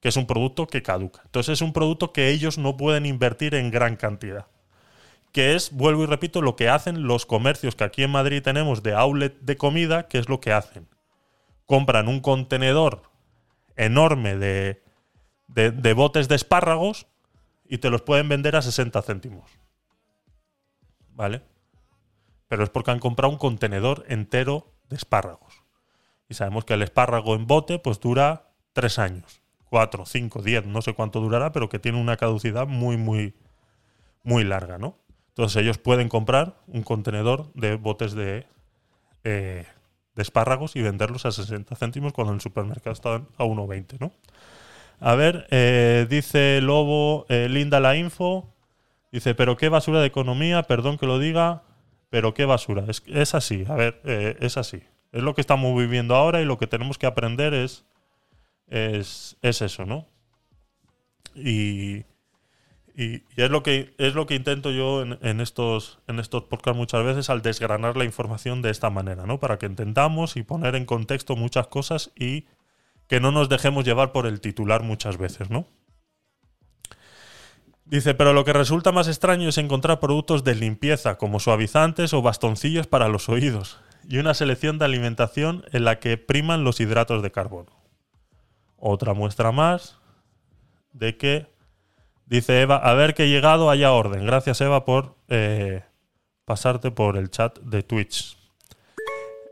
Que 0.01 0.09
es 0.09 0.17
un 0.17 0.27
producto 0.27 0.67
que 0.67 0.83
caduca. 0.83 1.21
Entonces 1.27 1.53
es 1.53 1.61
un 1.61 1.75
producto 1.75 2.11
que 2.11 2.31
ellos 2.31 2.57
no 2.57 2.79
pueden 2.79 3.05
invertir 3.05 3.55
en 3.55 3.71
gran 3.71 3.97
cantidad. 3.97 4.47
Que 5.31 5.57
es, 5.57 5.73
vuelvo 5.73 6.05
y 6.05 6.07
repito, 6.07 6.41
lo 6.41 6.57
que 6.57 6.71
hacen 6.71 7.07
los 7.07 7.27
comercios 7.27 7.77
que 7.77 7.85
aquí 7.85 8.03
en 8.03 8.13
Madrid 8.13 8.43
tenemos 8.43 8.83
de 8.83 8.95
outlet 8.95 9.39
de 9.41 9.59
comida, 9.59 10.09
que 10.09 10.17
es 10.17 10.31
lo 10.31 10.41
que 10.41 10.55
hacen. 10.55 10.89
Compran 11.67 12.09
un 12.09 12.21
contenedor 12.21 13.03
enorme 13.77 14.37
de, 14.37 14.86
de, 15.49 15.93
botes 15.93 16.29
de 16.29 16.35
espárragos 16.35 17.07
y 17.65 17.79
te 17.79 17.91
los 17.91 18.03
pueden 18.03 18.29
vender 18.29 18.57
a 18.57 18.63
60 18.63 19.01
céntimos. 19.03 19.51
¿Vale? 21.15 21.43
Pero 22.49 22.65
es 22.65 22.71
porque 22.71 22.91
han 22.91 22.99
comprado 22.99 23.33
un 23.33 23.39
contenedor 23.39 24.05
entero 24.09 24.73
de 24.89 24.97
espárragos. 24.97 25.63
Y 26.29 26.35
sabemos 26.35 26.65
que 26.65 26.75
el 26.75 26.83
espárrago 26.83 27.35
en 27.35 27.47
bote 27.47 27.79
pues 27.79 28.01
dura 28.01 28.51
3 28.73 28.99
años. 28.99 29.43
4, 29.71 30.07
5, 30.07 30.43
10, 30.43 30.67
no 30.67 30.81
sé 30.81 30.95
cuánto 30.95 31.21
durará, 31.21 31.53
pero 31.53 31.69
que 31.69 31.79
tiene 31.79 32.01
una 32.01 32.17
caducidad 32.17 32.67
muy, 32.67 32.97
muy, 32.97 33.35
muy 34.23 34.45
larga, 34.45 34.79
¿no? 34.79 34.97
Entonces 35.29 35.61
ellos 35.61 35.79
pueden 35.79 36.09
comprar 36.09 36.57
un 36.67 36.83
contenedor 36.83 37.53
de 37.55 37.77
botes 37.77 38.15
de, 38.15 38.47
eh, 39.25 39.67
de 40.15 40.23
espárragos 40.23 40.77
y 40.77 40.83
venderlos 40.83 41.27
a 41.27 41.33
60 41.33 41.75
céntimos 41.77 42.13
cuando 42.13 42.33
en 42.33 42.37
el 42.37 42.41
supermercado 42.41 42.93
estaban 42.93 43.29
a 43.37 43.45
1,20, 43.45 43.99
¿no? 44.01 44.13
A 45.01 45.15
ver, 45.15 45.47
eh, 45.51 46.07
dice 46.09 46.61
Lobo, 46.63 47.27
eh, 47.29 47.49
linda 47.49 47.81
la 47.81 47.97
info. 47.97 48.53
Dice, 49.13 49.35
pero 49.35 49.57
qué 49.57 49.69
basura 49.69 50.01
de 50.01 50.07
economía, 50.07 50.63
perdón 50.65 50.99
que 50.99 51.07
lo 51.07 51.19
diga, 51.19 51.63
pero 52.11 52.35
qué 52.35 52.45
basura. 52.45 52.85
Es, 53.07 53.35
así, 53.35 53.65
a 53.69 53.75
ver, 53.75 54.01
eh, 54.05 54.37
es 54.41 54.57
así. 54.57 54.83
Es 55.13 55.23
lo 55.23 55.35
que 55.35 55.41
estamos 55.41 55.77
viviendo 55.79 56.15
ahora 56.15 56.41
y 56.41 56.45
lo 56.45 56.59
que 56.59 56.67
tenemos 56.67 56.99
que 56.99 57.07
aprender 57.07 57.55
es, 57.55 57.85
es, 58.67 59.37
es 59.43 59.63
eso, 59.63 59.87
¿no? 59.87 60.07
Y, 61.35 62.05
y, 62.95 63.17
y 63.17 63.25
es 63.37 63.51
lo 63.51 63.63
que 63.63 63.95
es 63.99 64.15
lo 64.15 64.27
que 64.27 64.35
intento 64.35 64.71
yo 64.71 65.03
en, 65.03 65.19
en 65.23 65.41
estos 65.41 65.99
en 66.09 66.19
estos 66.19 66.45
podcasts 66.45 66.79
muchas 66.79 67.05
veces 67.05 67.29
al 67.29 67.43
desgranar 67.43 67.97
la 67.97 68.05
información 68.05 68.63
de 68.63 68.71
esta 68.71 68.91
manera, 68.91 69.27
¿no? 69.27 69.39
Para 69.39 69.59
que 69.59 69.67
entendamos 69.67 70.37
y 70.37 70.43
poner 70.43 70.75
en 70.75 70.87
contexto 70.87 71.37
muchas 71.37 71.67
cosas 71.69 72.11
y 72.17 72.47
que 73.09 73.21
no 73.21 73.31
nos 73.31 73.49
dejemos 73.49 73.85
llevar 73.85 74.13
por 74.13 74.27
el 74.27 74.41
titular 74.41 74.83
muchas 74.83 75.17
veces, 75.17 75.51
¿no? 75.51 75.67
Dice, 77.85 78.15
pero 78.15 78.33
lo 78.33 78.45
que 78.45 78.53
resulta 78.53 78.91
más 78.91 79.07
extraño 79.07 79.49
es 79.49 79.59
encontrar 79.59 80.01
productos 80.01 80.43
de 80.43 80.57
limpieza, 80.57 81.19
como 81.19 81.39
suavizantes 81.39 82.13
o 82.15 82.21
bastoncillos 82.21 82.89
para 82.89 83.09
los 83.09 83.29
oídos, 83.29 83.79
y 84.09 84.19
una 84.19 84.35
selección 84.35 84.79
de 84.79 84.87
alimentación 84.87 85.65
en 85.73 85.85
la 85.85 86.01
que 86.01 86.17
priman 86.17 86.65
los 86.65 86.81
hidratos 86.81 87.23
de 87.23 87.31
carbono. 87.31 87.71
Otra 88.77 89.15
muestra 89.15 89.53
más 89.53 89.99
de 90.93 91.17
que, 91.17 91.47
dice 92.27 92.61
Eva, 92.61 92.77
a 92.77 92.95
ver 92.95 93.15
que 93.15 93.25
he 93.25 93.29
llegado, 93.29 93.71
haya 93.71 93.93
orden. 93.93 94.27
Gracias 94.27 94.61
Eva 94.61 94.85
por 94.85 95.15
eh, 95.29 95.85
pasarte 96.45 96.91
por 96.91 97.17
el 97.17 97.31
chat 97.31 97.59
de 97.61 97.85
Twitch. 97.85 98.37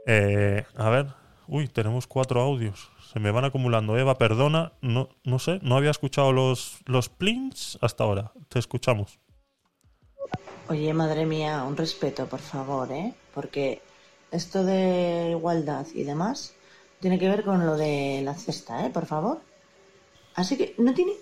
Eh, 0.07 0.65
a 0.77 0.89
ver, 0.91 1.07
uy, 1.47 1.69
tenemos 1.69 2.09
cuatro 2.09 2.41
audios. 2.41 2.91
Se 3.15 3.21
me 3.21 3.31
van 3.31 3.45
acumulando. 3.45 3.97
Eva, 3.97 4.19
perdona, 4.19 4.73
no, 4.81 5.09
no 5.23 5.39
sé, 5.39 5.61
no 5.63 5.77
había 5.77 5.93
escuchado 5.93 6.33
los, 6.33 6.79
los 6.85 7.09
plints 7.09 7.79
hasta 7.81 8.03
ahora. 8.03 8.33
Te 8.49 8.59
escuchamos. 8.59 9.21
Oye, 10.69 10.93
madre 10.93 11.25
mía, 11.25 11.63
un 11.63 11.77
respeto, 11.77 12.27
por 12.27 12.41
favor, 12.41 12.91
¿eh? 12.91 13.15
Porque 13.33 13.81
esto 14.33 14.65
de 14.65 15.29
igualdad 15.31 15.87
y 15.95 16.03
demás 16.03 16.55
tiene 16.99 17.21
que 17.21 17.29
ver 17.29 17.45
con 17.45 17.65
lo 17.65 17.77
de 17.77 18.21
la 18.25 18.35
cesta, 18.35 18.85
¿eh? 18.85 18.91
Por 18.91 19.07
favor. 19.07 19.41
Así 20.35 20.57
que 20.57 20.75
no 20.79 20.93
tiene 20.93 21.13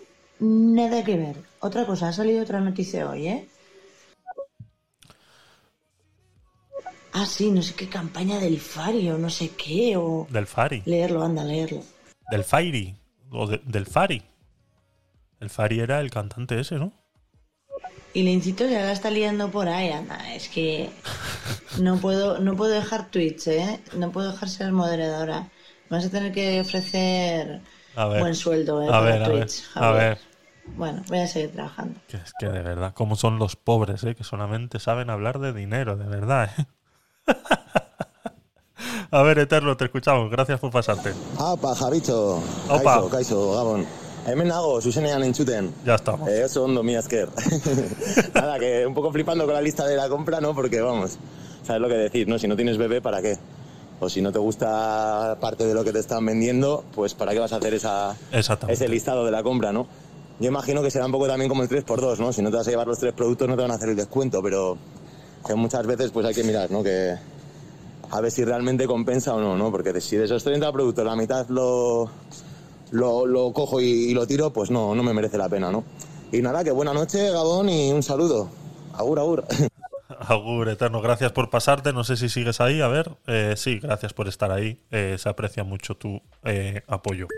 nada 0.41 1.05
que 1.05 1.19
ver. 1.19 1.37
Otra 1.61 1.85
cosa, 1.85 2.09
ha 2.09 2.13
salido 2.15 2.43
otra 2.43 2.61
noticia 2.61 3.11
hoy, 3.11 3.29
¿eh? 3.29 3.49
Ah, 7.13 7.27
sí, 7.27 7.51
no 7.51 7.63
sé 7.63 7.75
qué 7.75 7.89
campaña 7.89 8.39
del 8.39 8.59
Fari 8.59 9.11
o 9.11 9.19
no 9.19 9.29
sé 9.29 9.51
qué, 9.51 9.97
o... 9.97 10.27
Del 10.31 10.47
Fari. 10.47 10.83
Leerlo, 10.87 11.23
anda, 11.23 11.45
leerlo. 11.45 11.83
Del 12.31 12.45
Fairy. 12.45 12.97
O 13.31 13.47
de- 13.47 13.61
del 13.65 13.87
Fari. 13.87 14.23
El 15.41 15.51
Fari 15.51 15.81
era 15.81 16.01
el 16.01 16.11
cantante 16.11 16.59
ese, 16.59 16.77
¿no? 16.77 16.93
Y 18.15 18.23
Lincito 18.23 18.67
ya 18.67 18.83
la 18.83 18.93
está 18.93 19.11
liando 19.11 19.51
por 19.51 19.69
ahí, 19.69 19.91
anda. 19.91 20.35
Es 20.35 20.49
que 20.49 20.91
no 21.81 21.97
puedo, 21.99 22.39
no 22.39 22.57
puedo 22.57 22.73
dejar 22.73 23.11
Twitch, 23.11 23.49
¿eh? 23.49 23.81
No 23.97 24.11
puedo 24.13 24.33
dejar 24.33 24.49
ser 24.49 24.73
moderadora. 24.73 25.49
Me 25.89 25.97
vas 25.97 26.07
a 26.07 26.11
tener 26.11 26.33
que 26.33 26.61
ofrecer 26.61 27.61
A 27.97 28.07
ver. 28.07 28.21
buen 28.21 28.35
sueldo, 28.35 28.83
¿eh? 28.83 28.89
A 28.91 29.01
ver, 29.01 29.23
a 29.23 29.29
ver. 29.29 29.47
Twitch, 29.47 29.65
A 29.75 29.91
ver. 29.93 30.19
Bueno, 30.77 31.03
voy 31.09 31.19
a 31.19 31.27
seguir 31.27 31.53
trabajando. 31.53 31.99
Que 32.09 32.19
es 32.19 32.33
que 32.39 32.47
de 32.47 32.63
verdad, 32.63 32.93
cómo 32.95 33.17
son 33.17 33.39
los 33.39 33.57
pobres, 33.57 34.05
¿eh? 34.05 34.15
Que 34.15 34.25
solamente 34.25 34.79
saben 34.79 35.11
hablar 35.11 35.39
de 35.39 35.53
dinero, 35.53 35.97
de 35.97 36.07
verdad, 36.07 36.51
¿eh? 36.59 36.67
A 39.11 39.23
ver, 39.23 39.39
Eterno, 39.39 39.77
te 39.77 39.85
escuchamos. 39.85 40.31
Gracias 40.31 40.59
por 40.59 40.71
pasarte. 40.71 41.13
Apa, 41.39 41.75
Javicho. 41.75 42.43
Opa. 42.69 42.83
Kaixo, 42.83 43.11
kaixo, 43.11 43.53
Gabon. 43.55 43.87
Hemen 44.27 44.49
nago, 44.49 44.81
zuzenean 44.81 45.23
entzuten. 45.25 45.75
Ya 45.85 45.97
estamos. 45.97 46.29
Eh, 46.31 46.45
oso 46.45 46.65
ondo, 46.65 46.83
mi 46.83 46.95
esker. 46.95 47.29
Nada, 48.35 48.59
que 48.59 48.87
un 48.87 48.95
poco 48.95 49.11
flipando 49.13 49.45
con 49.45 49.55
la 49.55 49.61
lista 49.61 49.85
de 49.87 49.97
la 49.97 50.09
compra, 50.09 50.41
¿no? 50.41 50.55
Porque, 50.55 50.81
vamos, 50.81 51.19
sabes 51.65 51.83
lo 51.83 51.89
que 51.89 51.95
decir, 51.95 52.29
¿no? 52.29 52.39
Si 52.39 52.47
no 52.47 52.55
tienes 52.55 52.79
bebé, 52.79 53.01
¿para 53.01 53.21
qué? 53.21 53.37
O 54.01 54.09
si 54.09 54.23
no 54.23 54.33
te 54.33 54.39
gusta 54.39 55.37
parte 55.41 55.67
de 55.67 55.75
lo 55.75 55.85
que 55.85 55.93
te 55.93 55.99
están 55.99 56.25
vendiendo, 56.25 56.85
pues 56.95 57.15
¿para 57.15 57.33
qué 57.33 57.39
vas 57.41 57.53
a 57.53 57.57
hacer 57.57 57.75
esa, 57.75 58.17
ese 58.69 58.89
listado 58.89 59.25
de 59.25 59.31
la 59.31 59.43
compra, 59.43 59.73
¿no? 59.73 59.87
Yo 60.41 60.49
imagino 60.49 60.83
que 60.83 60.91
será 60.91 61.07
un 61.07 61.13
poco 61.13 61.29
también 61.29 61.49
como 61.49 61.63
el 61.63 61.69
3x2, 61.69 62.19
¿no? 62.19 62.33
Si 62.33 62.43
no 62.43 62.51
te 62.51 62.57
vas 62.57 62.67
a 62.67 62.71
llevar 62.71 62.87
los 62.87 62.99
tres 62.99 63.13
productos 63.13 63.49
no 63.49 63.57
te 63.57 63.63
van 63.63 63.71
a 63.71 63.75
hacer 63.75 63.91
el 63.91 63.97
descuento, 63.97 64.43
pero 64.43 64.77
que 65.47 65.55
muchas 65.55 65.87
veces 65.87 66.11
pues 66.11 66.27
hay 66.27 66.35
que 66.35 66.45
mirar, 66.45 66.71
¿no? 66.71 66.83
Que 66.83 67.15
a 68.11 68.21
ver 68.21 68.31
si 68.31 68.45
realmente 68.45 68.87
compensa 68.87 69.35
o 69.35 69.41
no, 69.41 69.57
¿no? 69.57 69.71
Porque 69.71 70.01
si 70.01 70.17
de 70.17 70.25
esos 70.25 70.45
30 70.45 70.71
productos 70.73 71.05
la 71.05 71.17
mitad 71.17 71.49
lo, 71.49 72.11
lo, 72.91 73.53
cojo 73.53 73.81
y, 73.81 74.13
lo 74.13 74.27
tiro, 74.27 74.53
pues 74.53 74.71
no, 74.71 74.95
no 74.95 75.03
me 75.03 75.15
merece 75.15 75.39
la 75.39 75.49
pena, 75.49 75.71
¿no? 75.71 75.85
Y 76.31 76.43
nada, 76.43 76.65
que 76.65 76.71
buena 76.71 76.93
noche, 76.93 77.31
Gabón, 77.31 77.69
y 77.69 77.93
un 77.93 78.03
saludo. 78.03 78.49
Agur, 78.95 79.19
agur. 79.19 79.45
Agur, 80.29 80.69
Eterno, 80.69 81.01
gracias 81.01 81.33
por 81.33 81.49
pasarte. 81.49 81.93
No 81.93 82.05
sé 82.05 82.17
si 82.17 82.29
sigues 82.29 82.61
ahí. 82.61 82.81
A 82.81 82.89
ver, 82.89 83.11
eh, 83.27 83.55
sí, 83.57 83.79
gracias 83.81 84.13
por 84.13 84.29
estar 84.29 84.53
ahí. 84.53 84.79
Eh, 84.91 85.17
se 85.19 85.29
aprecia 85.29 85.65
mucho 85.65 85.97
tu 85.97 86.21
eh, 86.45 86.83
apoyo. 86.87 87.29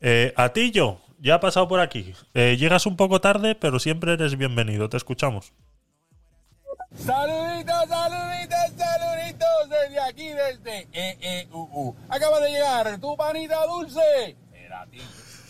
Eh, 0.00 0.34
Atillo, 0.36 0.98
ya 1.20 1.36
ha 1.36 1.40
pasado 1.40 1.68
por 1.68 1.78
aquí. 1.78 2.12
Eh, 2.34 2.56
llegas 2.58 2.86
un 2.86 2.96
poco 2.96 3.20
tarde, 3.20 3.54
pero 3.54 3.78
siempre 3.78 4.14
eres 4.14 4.36
bienvenido. 4.36 4.88
Te 4.88 4.96
escuchamos. 4.96 5.52
Saluditos, 6.96 7.88
saluditos, 7.88 8.58
saluditos 8.76 9.68
desde 9.70 9.98
aquí, 10.00 10.28
desde 10.28 10.88
EEUU. 10.92 11.94
Acaba 12.08 12.40
de 12.40 12.50
llegar 12.50 12.98
tu 13.00 13.16
panita 13.16 13.64
dulce. 13.66 14.36
Era 14.54 14.86
ti, 14.90 14.98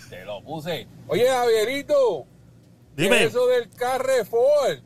te 0.08 0.24
lo 0.24 0.42
puse. 0.42 0.86
Oye, 1.08 1.28
Javierito, 1.28 2.26
¿qué 2.96 3.02
Dime. 3.04 3.24
es 3.24 3.30
eso 3.30 3.46
del 3.48 3.68
Carrefour? 3.70 4.80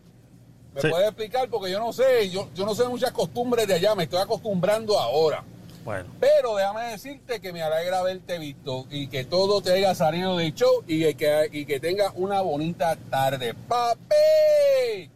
¿Me 0.74 0.80
Sí. 0.80 0.88
puedes 0.88 1.06
explicar? 1.08 1.48
Porque 1.48 1.70
yo 1.70 1.78
no 1.78 1.92
sé, 1.92 2.28
yo, 2.30 2.48
yo 2.54 2.66
no 2.66 2.74
sé 2.74 2.84
muchas 2.88 3.12
costumbres 3.12 3.66
de 3.66 3.74
allá, 3.74 3.94
me 3.94 4.04
estoy 4.04 4.20
acostumbrando 4.20 4.98
ahora. 4.98 5.44
Bueno, 5.84 6.06
Pero 6.18 6.56
déjame 6.56 6.86
decirte 6.90 7.40
que 7.40 7.52
me 7.52 7.62
alegra 7.62 8.00
haberte 8.00 8.38
visto 8.40 8.86
y 8.90 9.06
que 9.06 9.24
todo 9.24 9.60
te 9.62 9.72
haya 9.72 9.94
salido 9.94 10.36
de 10.36 10.52
show 10.52 10.82
y 10.86 11.14
que, 11.14 11.48
y 11.52 11.64
que 11.64 11.78
tengas 11.78 12.12
una 12.16 12.40
bonita 12.40 12.96
tarde. 13.08 13.54
¡Papi! 13.54 15.10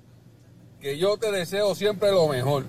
Que 0.80 0.98
yo 0.98 1.16
te 1.16 1.30
deseo 1.30 1.74
siempre 1.74 2.10
lo 2.10 2.28
mejor. 2.28 2.64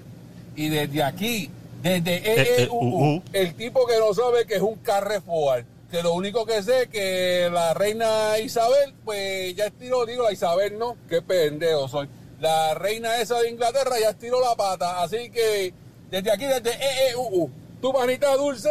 Y 0.56 0.70
desde 0.70 1.04
aquí, 1.04 1.50
desde 1.82 2.18
Eh, 2.18 2.64
EEUU, 2.64 3.24
el 3.34 3.56
tipo 3.56 3.86
que 3.88 3.98
no 3.98 4.14
sabe 4.14 4.46
que 4.46 4.56
es 4.56 4.62
un 4.62 4.76
Carrefour, 4.76 5.64
que 5.90 6.04
lo 6.04 6.14
único 6.14 6.46
que 6.46 6.62
sé 6.62 6.84
es 6.84 6.88
que 6.90 7.50
la 7.52 7.74
reina 7.74 8.38
Isabel, 8.40 8.94
pues 9.04 9.56
ya 9.56 9.68
estiró, 9.68 10.06
digo 10.06 10.24
la 10.24 10.32
Isabel 10.32 10.78
no, 10.78 10.98
qué 11.10 11.22
pendejo 11.22 11.88
soy. 11.88 12.10
La 12.40 12.74
reina 12.74 13.22
esa 13.22 13.40
de 13.40 13.50
Inglaterra 13.50 14.00
ya 14.00 14.10
estiró 14.10 14.42
la 14.42 14.56
pata, 14.56 15.04
así 15.04 15.30
que 15.30 15.74
desde 16.10 16.32
aquí, 16.32 16.46
desde 16.46 16.72
EEUU, 17.10 17.50
tu 17.82 17.94
panita 17.94 18.36
dulce, 18.36 18.70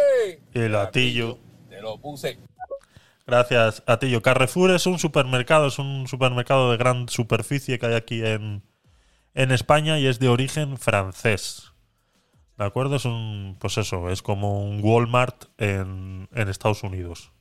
el 0.52 0.74
Atillo. 0.74 1.38
te 1.68 1.80
lo 1.80 1.98
puse. 1.98 2.38
Gracias, 3.26 3.82
Atillo. 3.86 4.22
Carrefour 4.22 4.72
es 4.72 4.86
un 4.86 4.98
supermercado, 4.98 5.68
es 5.68 5.78
un 5.78 6.08
supermercado 6.08 6.72
de 6.72 6.76
gran 6.76 7.08
superficie 7.08 7.78
que 7.78 7.86
hay 7.86 7.94
aquí 7.94 8.24
en, 8.24 8.62
en 9.34 9.50
España 9.52 9.98
y 9.98 10.06
es 10.06 10.18
de 10.18 10.28
origen 10.28 10.76
francés. 10.78 11.72
¿De 12.58 12.64
acuerdo? 12.64 12.96
Es 12.96 13.04
un, 13.04 13.56
pues 13.58 13.78
eso, 13.78 14.10
es 14.10 14.22
como 14.22 14.62
un 14.64 14.80
Walmart 14.82 15.44
en, 15.58 16.28
en 16.32 16.48
Estados 16.48 16.82
Unidos. 16.82 17.32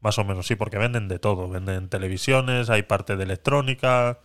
Más 0.00 0.18
o 0.18 0.24
menos, 0.24 0.46
sí, 0.46 0.54
porque 0.54 0.78
venden 0.78 1.08
de 1.08 1.18
todo. 1.18 1.48
Venden 1.48 1.88
televisiones, 1.88 2.70
hay 2.70 2.82
parte 2.82 3.16
de 3.16 3.24
electrónica. 3.24 4.20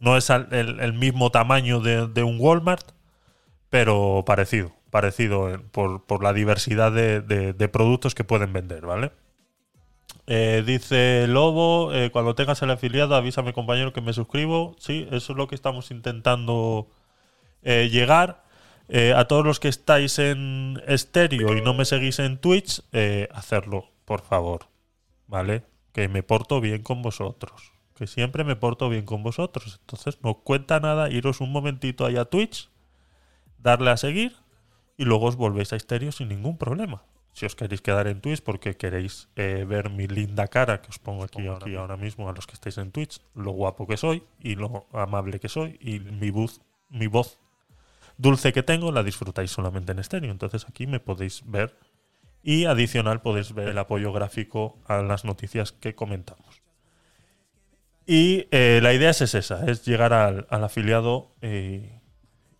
No 0.00 0.16
es 0.16 0.30
el, 0.30 0.92
mismo 0.94 1.30
tamaño 1.30 1.80
de, 1.80 2.08
de 2.08 2.22
un 2.22 2.38
Walmart, 2.40 2.92
pero 3.70 4.24
parecido. 4.26 4.72
Parecido 4.90 5.62
por, 5.70 6.06
por 6.06 6.22
la 6.24 6.32
diversidad 6.32 6.90
de- 6.92 7.20
de 7.20 7.68
productos 7.68 8.14
que 8.14 8.24
pueden 8.24 8.52
vender, 8.52 8.86
¿vale? 8.86 9.12
Eh, 10.30 10.62
dice 10.66 11.26
Lobo, 11.26 11.94
eh, 11.94 12.10
cuando 12.10 12.34
tengas 12.34 12.60
el 12.60 12.70
afiliado 12.70 13.14
avísame 13.14 13.54
compañero 13.54 13.94
que 13.94 14.02
me 14.02 14.12
suscribo. 14.12 14.76
Sí, 14.78 15.08
eso 15.10 15.32
es 15.32 15.38
lo 15.38 15.48
que 15.48 15.54
estamos 15.54 15.90
intentando 15.90 16.88
eh, 17.62 17.88
llegar. 17.90 18.44
A 19.14 19.26
todos 19.26 19.44
los 19.44 19.60
que 19.60 19.68
estáis 19.68 20.18
en 20.18 20.82
estéreo 20.86 21.54
y 21.54 21.60
no 21.60 21.74
me 21.74 21.84
seguís 21.84 22.18
en 22.20 22.38
Twitch, 22.38 22.82
hacerlo, 23.34 23.90
por 24.06 24.22
favor. 24.22 24.68
¿Vale? 25.26 25.64
Que 25.92 26.08
me 26.08 26.22
porto 26.22 26.62
bien 26.62 26.82
con 26.82 27.02
vosotros. 27.02 27.74
Que 27.94 28.06
siempre 28.06 28.44
me 28.44 28.56
porto 28.56 28.88
bien 28.88 29.04
con 29.04 29.22
vosotros. 29.22 29.80
Entonces 29.82 30.18
no 30.22 30.38
cuenta 30.40 30.80
nada 30.80 31.10
iros 31.10 31.42
un 31.42 31.52
momentito 31.52 32.06
ahí 32.06 32.16
a 32.16 32.24
Twitch, 32.24 32.70
darle 33.58 33.90
a 33.90 33.98
seguir 33.98 34.36
y 34.96 35.04
luego 35.04 35.26
os 35.26 35.36
volvéis 35.36 35.74
a 35.74 35.76
estéreo 35.76 36.10
sin 36.10 36.28
ningún 36.28 36.56
problema. 36.56 37.02
Si 37.38 37.46
os 37.46 37.54
queréis 37.54 37.82
quedar 37.82 38.08
en 38.08 38.20
Twitch 38.20 38.42
porque 38.42 38.76
queréis 38.76 39.28
eh, 39.36 39.64
ver 39.64 39.90
mi 39.90 40.08
linda 40.08 40.48
cara 40.48 40.82
que 40.82 40.90
os 40.90 40.98
pongo 40.98 41.22
aquí, 41.22 41.46
aquí 41.46 41.76
ahora 41.76 41.96
mismo 41.96 42.28
a 42.28 42.32
los 42.32 42.48
que 42.48 42.54
estáis 42.54 42.78
en 42.78 42.90
Twitch, 42.90 43.20
lo 43.36 43.52
guapo 43.52 43.86
que 43.86 43.96
soy 43.96 44.24
y 44.40 44.56
lo 44.56 44.88
amable 44.92 45.38
que 45.38 45.48
soy 45.48 45.78
y 45.80 46.00
mi 46.00 46.30
voz, 46.30 46.60
mi 46.90 47.06
voz 47.06 47.38
dulce 48.16 48.52
que 48.52 48.64
tengo 48.64 48.90
la 48.90 49.04
disfrutáis 49.04 49.52
solamente 49.52 49.92
en 49.92 50.00
estéreo. 50.00 50.32
Entonces 50.32 50.66
aquí 50.68 50.88
me 50.88 50.98
podéis 50.98 51.44
ver 51.46 51.76
Y 52.42 52.64
adicional 52.64 53.22
podéis 53.22 53.54
ver 53.54 53.68
el 53.68 53.78
apoyo 53.78 54.12
gráfico 54.12 54.76
a 54.88 55.00
las 55.02 55.24
noticias 55.24 55.70
que 55.70 55.94
comentamos. 55.94 56.60
Y 58.04 58.48
eh, 58.50 58.80
la 58.82 58.92
idea 58.94 59.10
es, 59.10 59.20
esa, 59.20 59.64
es 59.70 59.84
llegar 59.84 60.12
al, 60.12 60.48
al 60.50 60.64
afiliado 60.64 61.36
eh, 61.40 61.97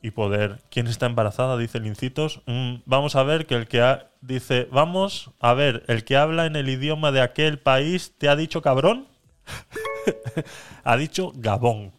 y 0.03 0.11
poder... 0.11 0.61
¿Quién 0.71 0.87
está 0.87 1.07
embarazada? 1.07 1.57
Dice 1.57 1.79
el 1.79 1.87
Incitos. 1.87 2.43
Mm, 2.47 2.77
vamos 2.87 3.17
a 3.17 3.23
ver 3.23 3.47
que 3.47 3.55
el 3.55 3.67
que 3.67 3.81
ha, 3.81 4.11
dice, 4.21 4.69
vamos 4.71 5.31
a 5.41 5.55
ver, 5.55 5.85
el 5.89 6.05
que 6.05 6.17
habla 6.17 6.47
en 6.47 6.57
el 6.57 6.69
idioma 6.69 7.13
de 7.13 7.21
aquel 7.21 7.59
país 7.59 8.15
te 8.19 8.29
ha 8.29 8.37
dicho 8.37 8.63
cabrón. 8.63 9.09
ha 10.85 10.97
dicho 10.97 11.33
Gabón. 11.35 11.93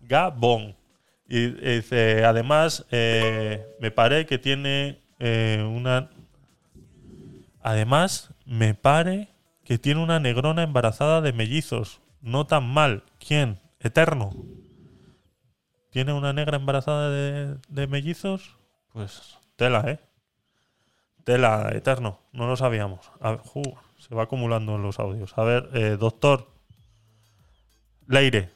Gabón. 0.00 0.76
Y 1.28 1.46
dice, 1.48 2.24
además, 2.24 2.84
eh, 2.90 3.64
me 3.80 3.90
parece 3.90 4.26
que 4.26 4.38
tiene 4.38 5.00
eh, 5.18 5.64
una... 5.66 6.10
Además, 7.62 8.34
me 8.44 8.74
pare 8.74 9.28
que 9.64 9.78
tiene 9.78 10.02
una 10.02 10.18
negrona 10.18 10.62
embarazada 10.62 11.20
de 11.20 11.32
mellizos. 11.32 12.00
No 12.20 12.46
tan 12.46 12.66
mal. 12.66 13.04
¿Quién? 13.18 13.58
Eterno. 13.80 14.32
¿Tiene 15.92 16.12
una 16.12 16.32
negra 16.32 16.56
embarazada 16.56 17.10
de, 17.10 17.56
de 17.68 17.86
mellizos? 17.86 18.56
Pues 18.92 19.38
tela, 19.56 19.84
¿eh? 19.86 20.00
Tela, 21.24 21.70
Eterno. 21.72 22.18
No 22.32 22.46
lo 22.48 22.56
sabíamos. 22.56 23.12
A 23.20 23.32
ver, 23.32 23.40
ju, 23.40 23.62
se 23.98 24.14
va 24.14 24.24
acumulando 24.24 24.74
en 24.76 24.82
los 24.82 24.98
audios. 24.98 25.36
A 25.38 25.44
ver, 25.44 25.68
eh, 25.74 25.96
doctor. 26.00 26.48
Leire. 28.08 28.50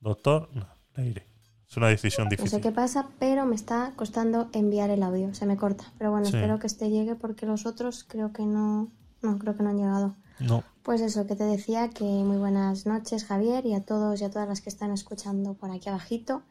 Doctor, 0.00 0.48
no, 0.54 0.68
Leire. 0.94 1.26
Es 1.68 1.76
una 1.76 1.88
decisión 1.88 2.26
No 2.26 2.30
difícil. 2.30 2.50
sé 2.50 2.60
qué 2.60 2.70
pasa, 2.70 3.08
pero 3.18 3.44
me 3.44 3.56
está 3.56 3.92
costando 3.96 4.48
enviar 4.52 4.90
el 4.90 5.02
audio. 5.02 5.34
Se 5.34 5.46
me 5.46 5.56
corta. 5.56 5.92
Pero 5.98 6.10
bueno, 6.12 6.26
Sí. 6.26 6.36
espero 6.36 6.58
que 6.60 6.68
este 6.68 6.90
llegue 6.90 7.16
porque 7.16 7.44
los 7.46 7.66
otros 7.66 8.04
creo 8.04 8.32
que 8.32 8.44
no. 8.44 8.92
No, 9.22 9.38
creo 9.38 9.56
que 9.56 9.62
no 9.62 9.70
han 9.70 9.78
llegado. 9.78 10.14
No. 10.40 10.62
Pues 10.82 11.00
eso, 11.00 11.26
que 11.26 11.34
te 11.34 11.44
decía 11.44 11.90
que 11.90 12.04
muy 12.04 12.36
buenas 12.36 12.86
noches, 12.86 13.24
Javier, 13.24 13.66
y 13.66 13.74
a 13.74 13.84
todos 13.84 14.20
y 14.20 14.24
a 14.24 14.30
todas 14.30 14.48
las 14.48 14.60
que 14.60 14.68
están 14.68 14.92
escuchando 14.92 15.54
por 15.54 15.70
aquí 15.70 15.88
abajito. 15.88 16.42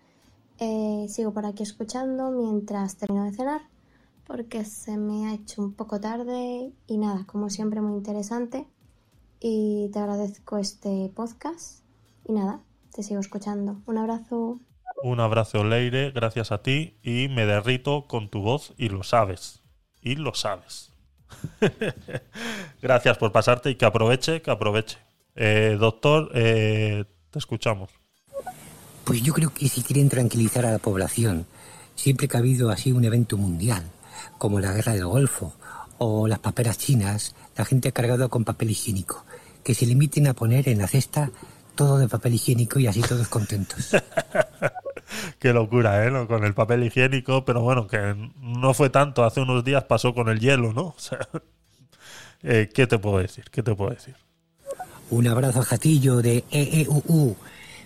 Eh, 0.59 1.05
sigo 1.09 1.33
por 1.33 1.45
aquí 1.45 1.63
escuchando 1.63 2.31
mientras 2.31 2.97
termino 2.97 3.25
de 3.25 3.33
cenar, 3.33 3.61
porque 4.25 4.65
se 4.65 4.97
me 4.97 5.27
ha 5.27 5.33
hecho 5.33 5.61
un 5.61 5.73
poco 5.73 5.99
tarde 5.99 6.71
y 6.87 6.97
nada, 6.97 7.25
como 7.25 7.49
siempre 7.49 7.81
muy 7.81 7.97
interesante. 7.97 8.65
Y 9.39 9.89
te 9.93 9.99
agradezco 9.99 10.57
este 10.57 11.11
podcast. 11.15 11.83
Y 12.27 12.33
nada, 12.33 12.61
te 12.93 13.03
sigo 13.03 13.19
escuchando. 13.19 13.81
Un 13.85 13.97
abrazo. 13.97 14.59
Un 15.03 15.19
abrazo, 15.19 15.63
Leire, 15.63 16.11
gracias 16.11 16.51
a 16.51 16.63
ti. 16.63 16.97
Y 17.03 17.27
me 17.27 17.45
derrito 17.45 18.07
con 18.07 18.29
tu 18.29 18.41
voz 18.41 18.73
y 18.77 18.89
lo 18.89 19.03
sabes. 19.03 19.61
Y 20.01 20.15
lo 20.15 20.33
sabes. 20.33 20.94
gracias 22.81 23.17
por 23.17 23.31
pasarte 23.31 23.69
y 23.69 23.75
que 23.75 23.85
aproveche, 23.85 24.41
que 24.41 24.51
aproveche. 24.51 24.97
Eh, 25.35 25.77
doctor, 25.79 26.31
eh, 26.33 27.05
te 27.31 27.39
escuchamos. 27.39 27.89
Pues 29.03 29.21
yo 29.21 29.33
creo 29.33 29.53
que 29.53 29.67
si 29.69 29.83
quieren 29.83 30.09
tranquilizar 30.09 30.65
a 30.65 30.71
la 30.71 30.79
población, 30.79 31.45
siempre 31.95 32.27
que 32.27 32.37
ha 32.37 32.39
habido 32.39 32.69
así 32.69 32.91
un 32.91 33.05
evento 33.05 33.37
mundial, 33.37 33.83
como 34.37 34.59
la 34.59 34.73
guerra 34.73 34.93
del 34.93 35.05
Golfo 35.05 35.53
o 35.97 36.27
las 36.27 36.39
paperas 36.39 36.77
chinas, 36.77 37.35
la 37.55 37.65
gente 37.65 37.89
ha 37.89 37.91
cargado 37.91 38.29
con 38.29 38.43
papel 38.43 38.71
higiénico. 38.71 39.25
Que 39.63 39.73
se 39.73 39.85
limiten 39.85 40.27
a 40.27 40.33
poner 40.33 40.69
en 40.69 40.79
la 40.79 40.87
cesta 40.87 41.31
todo 41.75 41.97
de 41.97 42.07
papel 42.07 42.35
higiénico 42.35 42.79
y 42.79 42.87
así 42.87 43.01
todos 43.01 43.27
contentos. 43.27 43.91
Qué 45.39 45.53
locura, 45.53 46.05
¿eh? 46.05 46.27
Con 46.27 46.43
el 46.43 46.53
papel 46.53 46.83
higiénico, 46.83 47.45
pero 47.45 47.61
bueno, 47.61 47.87
que 47.87 48.15
no 48.65 48.73
fue 48.73 48.89
tanto. 48.89 49.23
Hace 49.23 49.41
unos 49.41 49.63
días 49.63 49.83
pasó 49.83 50.13
con 50.15 50.27
el 50.27 50.39
hielo, 50.39 50.73
¿no? 50.73 50.81
O 50.97 50.99
sea, 50.99 51.19
eh, 52.41 52.69
¿qué 52.73 52.87
te 52.87 52.97
puedo 52.97 53.19
decir? 53.19 53.45
¿Qué 53.51 53.61
te 53.61 53.75
puedo 53.75 53.91
decir? 53.91 54.15
Un 55.11 55.27
abrazo 55.27 55.59
a 55.59 55.63
Jatillo 55.63 56.21
de 56.21 56.43
EEUU. 56.49 57.35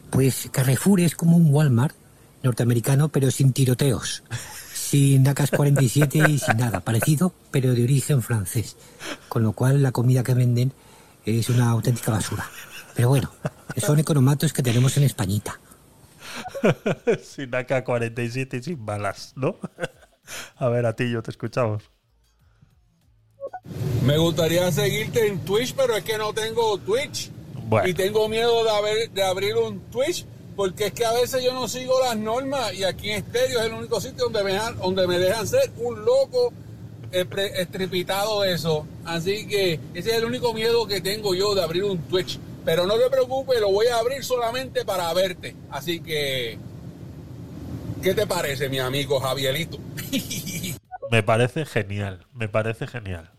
Pues 0.09 0.49
Carrefour 0.51 1.01
es 1.01 1.15
como 1.15 1.35
un 1.35 1.53
Walmart 1.53 1.95
norteamericano, 2.43 3.09
pero 3.09 3.29
sin 3.29 3.51
tiroteos. 3.51 4.23
Sin 4.73 5.27
AK-47 5.27 6.29
y 6.29 6.39
sin 6.39 6.57
nada. 6.57 6.79
Parecido, 6.79 7.33
pero 7.51 7.75
de 7.75 7.83
origen 7.83 8.21
francés. 8.21 8.77
Con 9.27 9.43
lo 9.43 9.51
cual 9.51 9.83
la 9.83 9.91
comida 9.91 10.23
que 10.23 10.33
venden 10.33 10.71
es 11.25 11.49
una 11.49 11.69
auténtica 11.69 12.11
basura. 12.11 12.49
Pero 12.95 13.09
bueno, 13.09 13.31
son 13.77 13.99
economatos 13.99 14.53
que 14.53 14.63
tenemos 14.63 14.95
en 14.97 15.03
Españita. 15.03 15.59
sin 17.23 17.53
AK-47 17.53 18.59
y 18.59 18.63
sin 18.63 18.85
balas, 18.85 19.33
¿no? 19.35 19.57
A 20.57 20.69
ver, 20.69 20.85
a 20.85 20.95
ti 20.95 21.09
yo 21.09 21.21
te 21.23 21.31
escuchamos. 21.31 21.83
Me 24.03 24.17
gustaría 24.17 24.71
seguirte 24.71 25.27
en 25.27 25.39
Twitch, 25.45 25.73
pero 25.75 25.95
es 25.95 26.03
que 26.03 26.17
no 26.17 26.33
tengo 26.33 26.77
Twitch. 26.79 27.29
Bueno. 27.67 27.87
Y 27.87 27.93
tengo 27.93 28.27
miedo 28.29 28.63
de, 28.63 28.69
haber- 28.71 29.11
de 29.11 29.23
abrir 29.23 29.55
un 29.55 29.79
Twitch, 29.91 30.25
porque 30.55 30.87
es 30.87 30.93
que 30.93 31.05
a 31.05 31.11
veces 31.13 31.43
yo 31.43 31.53
no 31.53 31.67
sigo 31.67 31.99
las 31.99 32.17
normas 32.17 32.73
y 32.73 32.83
aquí 32.83 33.11
en 33.11 33.17
Estéreo 33.17 33.59
es 33.59 33.65
el 33.67 33.73
único 33.73 34.01
sitio 34.01 34.25
donde 34.25 34.43
me 34.43 34.53
dejan, 34.53 34.77
donde 34.79 35.05
me 35.07 35.19
dejan 35.19 35.45
ser 35.47 35.69
un 35.77 36.03
loco 36.03 36.51
estripitado 37.11 38.41
de 38.41 38.53
eso. 38.53 38.87
Así 39.05 39.47
que 39.47 39.79
ese 39.93 40.11
es 40.11 40.17
el 40.17 40.25
único 40.25 40.53
miedo 40.53 40.87
que 40.87 41.01
tengo 41.01 41.33
yo 41.35 41.53
de 41.55 41.61
abrir 41.63 41.83
un 41.83 41.97
Twitch. 41.99 42.39
Pero 42.65 42.85
no 42.85 42.95
te 42.95 43.09
preocupes, 43.09 43.59
lo 43.61 43.71
voy 43.71 43.87
a 43.87 43.97
abrir 43.97 44.23
solamente 44.23 44.83
para 44.85 45.11
verte. 45.13 45.55
Así 45.71 46.01
que, 46.01 46.57
¿qué 48.01 48.13
te 48.13 48.25
parece, 48.27 48.69
mi 48.69 48.79
amigo 48.79 49.19
Javierito? 49.19 49.77
Me 51.11 51.23
parece 51.23 51.65
genial, 51.65 52.27
me 52.33 52.47
parece 52.49 52.85
genial. 52.85 53.31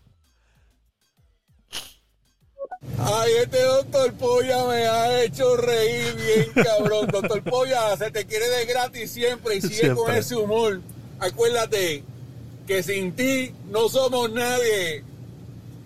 Ay, 2.99 3.33
este 3.43 3.63
doctor 3.63 4.13
Polla 4.15 4.65
me 4.65 4.87
ha 4.89 5.23
hecho 5.23 5.57
reír 5.57 6.17
bien, 6.17 6.47
cabrón. 6.65 7.07
Doctor 7.09 7.43
Polla, 7.45 7.97
se 7.97 8.11
te 8.11 8.25
quiere 8.27 8.49
de 8.49 8.65
gratis 8.67 9.13
siempre 9.13 9.57
y 9.57 9.61
sigue 9.61 9.89
con 9.89 9.97
Siempre. 10.07 10.19
ese 10.19 10.35
humor. 10.37 10.81
Acuérdate 11.21 12.03
que 12.67 12.83
sin 12.83 13.13
ti 13.15 13.55
no 13.69 13.89
somos 13.89 14.31
nadie. 14.33 15.05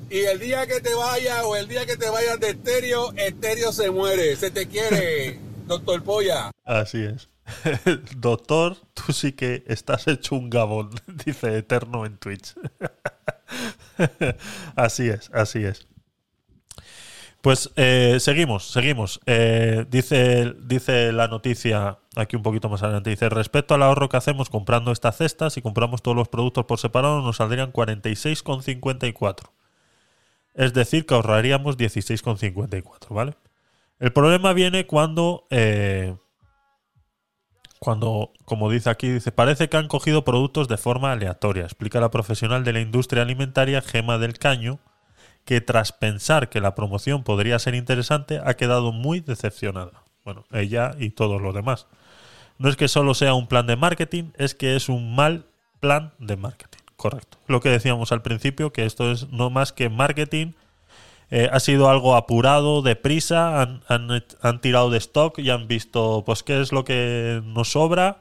Y 0.08 0.20
el 0.20 0.38
día 0.38 0.66
que 0.66 0.80
te 0.80 0.94
vayas 0.94 1.44
o 1.44 1.56
el 1.56 1.68
día 1.68 1.84
que 1.84 1.96
te 1.98 2.08
vayas 2.08 2.40
de 2.40 2.50
estéreo, 2.50 3.12
estéreo 3.12 3.72
se 3.72 3.90
muere. 3.90 4.36
Se 4.36 4.50
te 4.50 4.66
quiere, 4.68 5.38
doctor 5.66 6.02
Polla. 6.02 6.50
Así 6.64 7.04
es. 7.04 7.28
Doctor, 8.16 8.76
tú 8.94 9.12
sí 9.12 9.32
que 9.32 9.64
estás 9.66 10.08
hecho 10.08 10.34
un 10.34 10.50
gabón, 10.50 10.90
dice 11.26 11.58
Eterno 11.58 12.06
en 12.06 12.16
Twitch. 12.16 12.54
así 14.76 15.08
es, 15.08 15.30
así 15.32 15.64
es. 15.64 15.86
Pues 17.44 17.70
eh, 17.76 18.16
seguimos, 18.20 18.70
seguimos. 18.70 19.20
Eh, 19.26 19.84
dice, 19.90 20.54
dice 20.62 21.12
la 21.12 21.28
noticia 21.28 21.98
aquí 22.16 22.36
un 22.36 22.42
poquito 22.42 22.70
más 22.70 22.82
adelante. 22.82 23.10
Dice, 23.10 23.28
respecto 23.28 23.74
al 23.74 23.82
ahorro 23.82 24.08
que 24.08 24.16
hacemos 24.16 24.48
comprando 24.48 24.92
estas 24.92 25.18
cestas, 25.18 25.52
si 25.52 25.60
compramos 25.60 26.00
todos 26.00 26.16
los 26.16 26.28
productos 26.28 26.64
por 26.64 26.78
separado, 26.78 27.20
nos 27.20 27.36
saldrían 27.36 27.70
46,54. 27.70 29.50
Es 30.54 30.72
decir, 30.72 31.04
que 31.04 31.12
ahorraríamos 31.12 31.76
16,54, 31.76 33.08
¿vale? 33.10 33.34
El 33.98 34.12
problema 34.14 34.54
viene 34.54 34.86
cuando, 34.86 35.46
eh, 35.50 36.16
cuando, 37.84 38.32
como 38.46 38.70
dice 38.70 38.88
aquí, 38.88 39.10
dice, 39.10 39.30
parece 39.30 39.68
que 39.68 39.76
han 39.76 39.88
cogido 39.88 40.24
productos 40.24 40.68
de 40.68 40.78
forma 40.78 41.12
aleatoria. 41.12 41.64
Explica 41.64 42.00
la 42.00 42.10
profesional 42.10 42.64
de 42.64 42.72
la 42.72 42.80
industria 42.80 43.22
alimentaria, 43.22 43.82
Gema 43.82 44.16
del 44.16 44.38
Caño, 44.38 44.78
que 45.44 45.60
tras 45.60 45.92
pensar 45.92 46.48
que 46.48 46.62
la 46.62 46.74
promoción 46.74 47.24
podría 47.24 47.58
ser 47.58 47.74
interesante, 47.74 48.40
ha 48.42 48.54
quedado 48.54 48.90
muy 48.90 49.20
decepcionada. 49.20 50.02
Bueno, 50.24 50.46
ella 50.50 50.92
y 50.98 51.10
todos 51.10 51.42
los 51.42 51.54
demás. 51.54 51.86
No 52.56 52.70
es 52.70 52.76
que 52.76 52.88
solo 52.88 53.12
sea 53.12 53.34
un 53.34 53.48
plan 53.48 53.66
de 53.66 53.76
marketing, 53.76 54.30
es 54.38 54.54
que 54.54 54.76
es 54.76 54.88
un 54.88 55.14
mal 55.14 55.44
plan 55.78 56.14
de 56.18 56.38
marketing. 56.38 56.80
Correcto. 56.96 57.36
Lo 57.48 57.60
que 57.60 57.68
decíamos 57.68 58.12
al 58.12 58.22
principio, 58.22 58.72
que 58.72 58.86
esto 58.86 59.12
es 59.12 59.28
no 59.28 59.50
más 59.50 59.74
que 59.74 59.90
marketing. 59.90 60.52
Eh, 61.36 61.50
ha 61.50 61.58
sido 61.58 61.88
algo 61.88 62.14
apurado, 62.14 62.80
deprisa, 62.80 63.60
han, 63.60 63.82
han, 63.88 64.22
han 64.40 64.60
tirado 64.60 64.88
de 64.88 64.98
stock 64.98 65.36
y 65.40 65.50
han 65.50 65.66
visto 65.66 66.22
pues 66.24 66.44
qué 66.44 66.60
es 66.60 66.70
lo 66.70 66.84
que 66.84 67.42
nos 67.44 67.72
sobra 67.72 68.20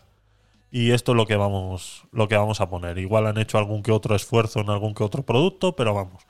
y 0.72 0.90
esto 0.90 1.12
es 1.12 1.18
lo 1.18 1.28
que 1.28 1.36
vamos, 1.36 2.06
lo 2.12 2.28
que 2.28 2.38
vamos 2.38 2.60
a 2.60 2.72
poner. 2.72 2.98
Igual 2.98 3.28
han 3.28 3.38
hecho 3.38 3.60
algún 3.60 3.84
que 3.84 3.92
otro 3.92 4.16
esfuerzo 4.16 4.62
en 4.62 4.72
algún 4.72 4.96
que 4.96 5.04
otro 5.04 5.22
producto, 5.22 5.76
pero 5.76 5.94
vamos. 5.94 6.26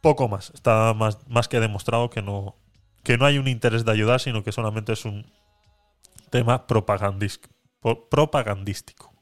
Poco 0.00 0.28
más. 0.28 0.50
Está 0.54 0.94
más, 0.94 1.18
más 1.28 1.46
que 1.46 1.60
demostrado 1.60 2.08
que 2.08 2.22
no, 2.22 2.56
que 3.02 3.18
no 3.18 3.26
hay 3.26 3.36
un 3.36 3.46
interés 3.46 3.84
de 3.84 3.92
ayudar, 3.92 4.20
sino 4.20 4.42
que 4.42 4.52
solamente 4.52 4.94
es 4.94 5.04
un 5.04 5.26
tema 6.30 6.66
propagandístico. 6.66 9.12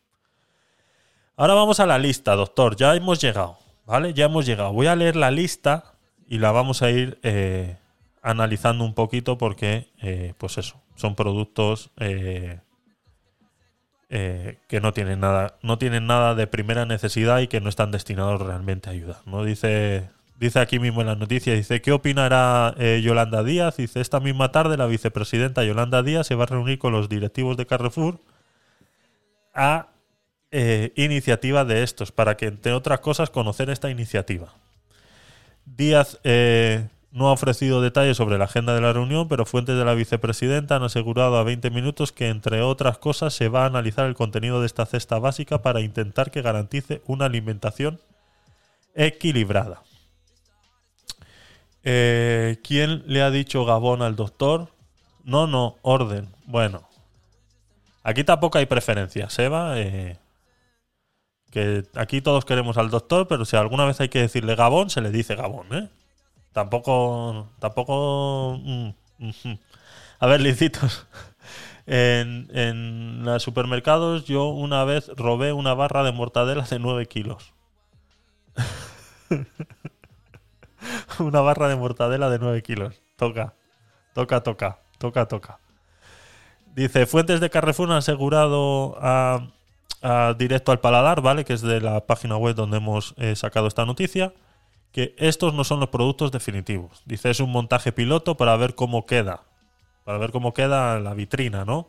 Ahora 1.36 1.54
vamos 1.54 1.80
a 1.80 1.86
la 1.86 1.98
lista, 1.98 2.36
doctor. 2.36 2.76
Ya 2.76 2.94
hemos 2.94 3.20
llegado, 3.20 3.58
¿vale? 3.86 4.14
Ya 4.14 4.26
hemos 4.26 4.46
llegado. 4.46 4.72
Voy 4.72 4.86
a 4.86 4.94
leer 4.94 5.16
la 5.16 5.32
lista 5.32 5.93
y 6.28 6.38
la 6.38 6.52
vamos 6.52 6.82
a 6.82 6.90
ir 6.90 7.18
eh, 7.22 7.76
analizando 8.22 8.84
un 8.84 8.94
poquito 8.94 9.38
porque, 9.38 9.88
eh, 10.02 10.34
pues 10.38 10.58
eso, 10.58 10.80
son 10.94 11.14
productos 11.14 11.90
eh, 11.98 12.60
que 14.68 14.80
no 14.80 14.92
tienen 14.92 15.20
nada, 15.20 15.58
no 15.62 15.76
tienen 15.76 16.06
nada 16.06 16.36
de 16.36 16.46
primera 16.46 16.86
necesidad 16.86 17.40
y 17.40 17.48
que 17.48 17.60
no 17.60 17.68
están 17.68 17.90
destinados 17.90 18.40
realmente 18.40 18.88
a 18.88 18.92
ayudar. 18.92 19.16
¿no? 19.26 19.44
Dice, 19.44 20.08
dice 20.38 20.60
aquí 20.60 20.78
mismo 20.78 21.00
en 21.00 21.08
la 21.08 21.16
noticia, 21.16 21.52
dice, 21.52 21.82
¿qué 21.82 21.90
opinará 21.90 22.76
Yolanda 23.02 23.42
Díaz? 23.42 23.76
Dice, 23.76 24.00
esta 24.00 24.20
misma 24.20 24.52
tarde 24.52 24.76
la 24.76 24.86
vicepresidenta 24.86 25.64
Yolanda 25.64 26.04
Díaz 26.04 26.28
se 26.28 26.36
va 26.36 26.44
a 26.44 26.46
reunir 26.46 26.78
con 26.78 26.92
los 26.92 27.08
directivos 27.08 27.56
de 27.56 27.66
Carrefour 27.66 28.20
a 29.52 29.88
iniciativa 30.94 31.64
de 31.64 31.82
estos, 31.82 32.12
para 32.12 32.36
que, 32.36 32.46
entre 32.46 32.72
otras 32.72 33.00
cosas, 33.00 33.30
conocer 33.30 33.68
esta 33.68 33.90
iniciativa. 33.90 34.54
Díaz 35.66 36.18
eh, 36.24 36.88
no 37.14 37.28
ha 37.28 37.32
ofrecido 37.32 37.80
detalles 37.80 38.16
sobre 38.16 38.38
la 38.38 38.44
agenda 38.44 38.74
de 38.74 38.80
la 38.80 38.92
reunión, 38.92 39.28
pero 39.28 39.46
fuentes 39.46 39.76
de 39.76 39.84
la 39.84 39.94
vicepresidenta 39.94 40.76
han 40.76 40.82
asegurado 40.82 41.36
a 41.36 41.44
20 41.44 41.70
minutos 41.70 42.10
que, 42.10 42.28
entre 42.28 42.60
otras 42.60 42.98
cosas, 42.98 43.34
se 43.34 43.48
va 43.48 43.62
a 43.62 43.66
analizar 43.66 44.06
el 44.06 44.14
contenido 44.14 44.60
de 44.60 44.66
esta 44.66 44.84
cesta 44.84 45.18
básica 45.18 45.62
para 45.62 45.80
intentar 45.80 46.30
que 46.30 46.42
garantice 46.42 47.02
una 47.06 47.26
alimentación 47.26 48.00
equilibrada. 48.94 49.82
Eh, 51.84 52.58
¿Quién 52.64 53.04
le 53.06 53.22
ha 53.22 53.30
dicho 53.30 53.64
Gabón 53.64 54.02
al 54.02 54.16
doctor? 54.16 54.70
No, 55.22 55.46
no, 55.46 55.76
orden. 55.82 56.28
Bueno, 56.46 56.88
aquí 58.02 58.24
tampoco 58.24 58.58
hay 58.58 58.66
preferencias, 58.66 59.32
Seba. 59.32 59.78
Eh, 59.78 60.18
que 61.54 61.84
aquí 61.94 62.20
todos 62.20 62.44
queremos 62.44 62.76
al 62.78 62.90
doctor, 62.90 63.28
pero 63.28 63.44
si 63.44 63.56
alguna 63.56 63.84
vez 63.84 64.00
hay 64.00 64.08
que 64.08 64.20
decirle 64.20 64.56
Gabón, 64.56 64.90
se 64.90 65.00
le 65.00 65.12
dice 65.12 65.36
Gabón, 65.36 65.72
¿eh? 65.72 65.88
Tampoco. 66.52 67.48
Tampoco. 67.60 68.58
mm, 68.60 68.88
mhm. 69.18 69.58
A 70.18 70.26
ver, 70.26 70.40
licitos. 70.40 71.06
En, 71.86 72.48
en 72.54 73.26
los 73.26 73.42
supermercados, 73.42 74.24
yo 74.24 74.46
una 74.46 74.84
vez 74.84 75.10
robé 75.16 75.52
una 75.52 75.74
barra 75.74 76.02
de 76.02 76.12
mortadela 76.12 76.62
de 76.62 76.78
9 76.78 77.04
kilos. 77.04 77.52
una 81.18 81.42
barra 81.42 81.68
de 81.68 81.76
mortadela 81.76 82.30
de 82.30 82.38
9 82.38 82.62
kilos. 82.62 83.02
Toca. 83.16 83.52
Toca, 84.14 84.42
toca. 84.42 84.78
Toca, 84.96 85.28
toca. 85.28 85.58
Dice, 86.74 87.04
fuentes 87.04 87.40
de 87.40 87.50
Carrefour 87.50 87.90
han 87.90 87.98
asegurado 87.98 88.96
a, 88.98 89.46
Directo 90.36 90.70
al 90.70 90.80
Paladar, 90.80 91.22
¿vale? 91.22 91.46
Que 91.46 91.54
es 91.54 91.62
de 91.62 91.80
la 91.80 92.06
página 92.06 92.36
web 92.36 92.54
donde 92.54 92.76
hemos 92.76 93.14
eh, 93.16 93.34
sacado 93.36 93.66
esta 93.66 93.86
noticia, 93.86 94.34
que 94.92 95.14
estos 95.16 95.54
no 95.54 95.64
son 95.64 95.80
los 95.80 95.88
productos 95.88 96.30
definitivos. 96.30 97.02
Dice, 97.06 97.30
es 97.30 97.40
un 97.40 97.50
montaje 97.50 97.90
piloto 97.90 98.36
para 98.36 98.54
ver 98.56 98.74
cómo 98.74 99.06
queda. 99.06 99.44
Para 100.04 100.18
ver 100.18 100.30
cómo 100.30 100.52
queda 100.52 101.00
la 101.00 101.14
vitrina, 101.14 101.64
¿no? 101.64 101.88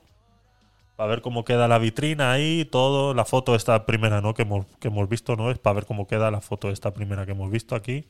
Para 0.95 1.09
ver 1.09 1.21
cómo 1.21 1.43
queda 1.43 1.67
la 1.67 1.77
vitrina 1.77 2.31
ahí, 2.31 2.63
todo. 2.63 3.13
La 3.13 3.25
foto 3.25 3.53
esta 3.53 3.85
primera, 3.85 4.21
¿no? 4.21 4.33
Que 4.33 4.43
hemos, 4.43 4.65
que 4.79 4.87
hemos 4.87 5.09
visto, 5.09 5.35
¿no? 5.35 5.51
Es 5.51 5.59
para 5.59 5.73
ver 5.73 5.85
cómo 5.85 6.07
queda 6.07 6.31
la 6.31 6.39
foto 6.39 6.69
esta 6.69 6.93
primera 6.93 7.25
que 7.25 7.33
hemos 7.33 7.51
visto 7.51 7.75
aquí. 7.75 8.07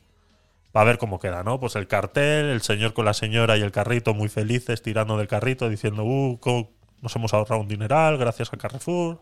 Para 0.70 0.84
ver 0.84 0.98
cómo 0.98 1.18
queda, 1.18 1.42
¿no? 1.42 1.58
Pues 1.58 1.74
el 1.74 1.88
cartel, 1.88 2.46
el 2.46 2.60
señor 2.60 2.94
con 2.94 3.06
la 3.06 3.14
señora 3.14 3.56
y 3.56 3.62
el 3.62 3.72
carrito 3.72 4.14
muy 4.14 4.28
felices 4.28 4.82
tirando 4.82 5.18
del 5.18 5.26
carrito 5.26 5.68
diciendo, 5.68 6.04
uh, 6.04 6.38
nos 7.02 7.16
hemos 7.16 7.34
ahorrado 7.34 7.60
un 7.60 7.66
dineral 7.66 8.18
gracias 8.18 8.52
a 8.52 8.56
Carrefour. 8.56 9.18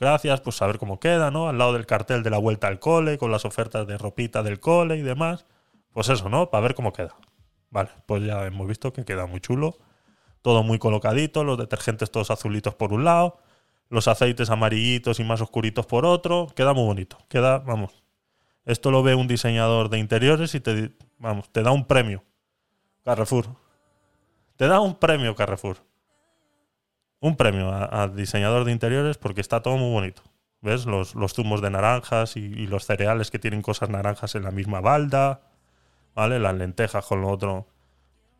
Gracias, 0.00 0.40
pues 0.40 0.60
a 0.60 0.66
ver 0.66 0.78
cómo 0.78 0.98
queda, 0.98 1.30
¿no? 1.30 1.48
Al 1.48 1.58
lado 1.58 1.72
del 1.72 1.86
cartel 1.86 2.22
de 2.22 2.30
la 2.30 2.38
vuelta 2.38 2.66
al 2.66 2.78
cole, 2.78 3.18
con 3.18 3.30
las 3.30 3.44
ofertas 3.44 3.86
de 3.86 3.96
ropita 3.96 4.42
del 4.42 4.60
cole 4.60 4.96
y 4.96 5.02
demás. 5.02 5.46
Pues 5.92 6.08
eso, 6.08 6.28
¿no? 6.28 6.50
Para 6.50 6.62
ver 6.62 6.74
cómo 6.74 6.92
queda. 6.92 7.14
Vale, 7.70 7.90
pues 8.06 8.22
ya 8.24 8.44
hemos 8.46 8.66
visto 8.66 8.92
que 8.92 9.04
queda 9.04 9.26
muy 9.26 9.40
chulo. 9.40 9.78
Todo 10.42 10.62
muy 10.62 10.78
colocadito, 10.78 11.44
los 11.44 11.56
detergentes 11.56 12.10
todos 12.10 12.30
azulitos 12.30 12.74
por 12.74 12.92
un 12.92 13.04
lado, 13.04 13.38
los 13.88 14.08
aceites 14.08 14.50
amarillitos 14.50 15.20
y 15.20 15.24
más 15.24 15.40
oscuritos 15.40 15.86
por 15.86 16.04
otro. 16.04 16.48
Queda 16.54 16.72
muy 16.74 16.84
bonito. 16.84 17.18
Queda, 17.28 17.58
vamos. 17.58 18.04
Esto 18.64 18.90
lo 18.90 19.02
ve 19.02 19.14
un 19.14 19.28
diseñador 19.28 19.88
de 19.90 19.98
interiores 19.98 20.54
y 20.54 20.60
te, 20.60 20.92
vamos, 21.18 21.50
te 21.50 21.62
da 21.62 21.70
un 21.70 21.86
premio. 21.86 22.24
Carrefour. 23.04 23.46
Te 24.56 24.66
da 24.66 24.80
un 24.80 24.94
premio, 24.94 25.34
Carrefour. 25.34 25.78
Un 27.20 27.36
premio 27.36 27.70
a, 27.72 28.08
diseñador 28.08 28.64
de 28.64 28.72
interiores 28.72 29.16
porque 29.18 29.40
está 29.40 29.62
todo 29.62 29.76
muy 29.76 29.92
bonito. 29.92 30.22
¿Ves? 30.60 30.86
Los, 30.86 31.14
los 31.14 31.34
zumos 31.34 31.60
de 31.60 31.70
naranjas 31.70 32.36
y, 32.36 32.40
y 32.40 32.66
los 32.66 32.86
cereales 32.86 33.30
que 33.30 33.38
tienen 33.38 33.62
cosas 33.62 33.90
naranjas 33.90 34.34
en 34.34 34.44
la 34.44 34.50
misma 34.50 34.80
balda. 34.80 35.42
¿Vale? 36.14 36.38
Las 36.38 36.54
lentejas 36.54 37.04
con 37.04 37.20
lo 37.20 37.28
otro. 37.28 37.66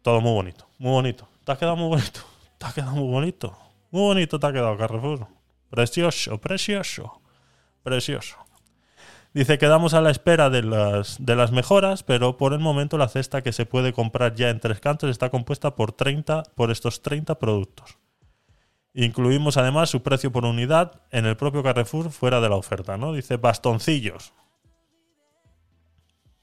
Todo 0.02 0.20
muy 0.20 0.32
bonito. 0.32 0.66
Muy 0.78 0.92
bonito. 0.92 1.28
Te 1.44 1.52
ha 1.52 1.56
quedado 1.56 1.76
muy 1.76 1.88
bonito. 1.88 2.20
Te 2.58 2.66
ha 2.66 2.72
quedado 2.72 2.92
muy 2.92 3.10
bonito. 3.10 3.56
Muy 3.94 4.02
bonito 4.02 4.40
te 4.40 4.46
ha 4.48 4.52
quedado, 4.52 4.76
Carrefour. 4.76 5.28
Precioso, 5.70 6.40
precioso. 6.40 7.22
Precioso. 7.84 8.36
Dice, 9.32 9.56
quedamos 9.56 9.94
a 9.94 10.00
la 10.00 10.10
espera 10.10 10.50
de 10.50 10.64
las, 10.64 11.24
de 11.24 11.36
las 11.36 11.52
mejoras, 11.52 12.02
pero 12.02 12.36
por 12.36 12.54
el 12.54 12.58
momento 12.58 12.98
la 12.98 13.06
cesta 13.06 13.42
que 13.42 13.52
se 13.52 13.66
puede 13.66 13.92
comprar 13.92 14.34
ya 14.34 14.50
en 14.50 14.58
tres 14.58 14.80
cantos 14.80 15.10
está 15.10 15.30
compuesta 15.30 15.76
por, 15.76 15.92
30, 15.92 16.42
por 16.56 16.72
estos 16.72 17.02
30 17.02 17.38
productos. 17.38 17.98
Incluimos 18.94 19.56
además 19.56 19.90
su 19.90 20.02
precio 20.02 20.30
por 20.30 20.44
unidad 20.44 21.02
en 21.10 21.26
el 21.26 21.36
propio 21.36 21.64
Carrefour 21.64 22.10
fuera 22.10 22.40
de 22.40 22.48
la 22.48 22.54
oferta, 22.54 22.96
¿no? 22.96 23.12
Dice 23.12 23.36
bastoncillos. 23.36 24.32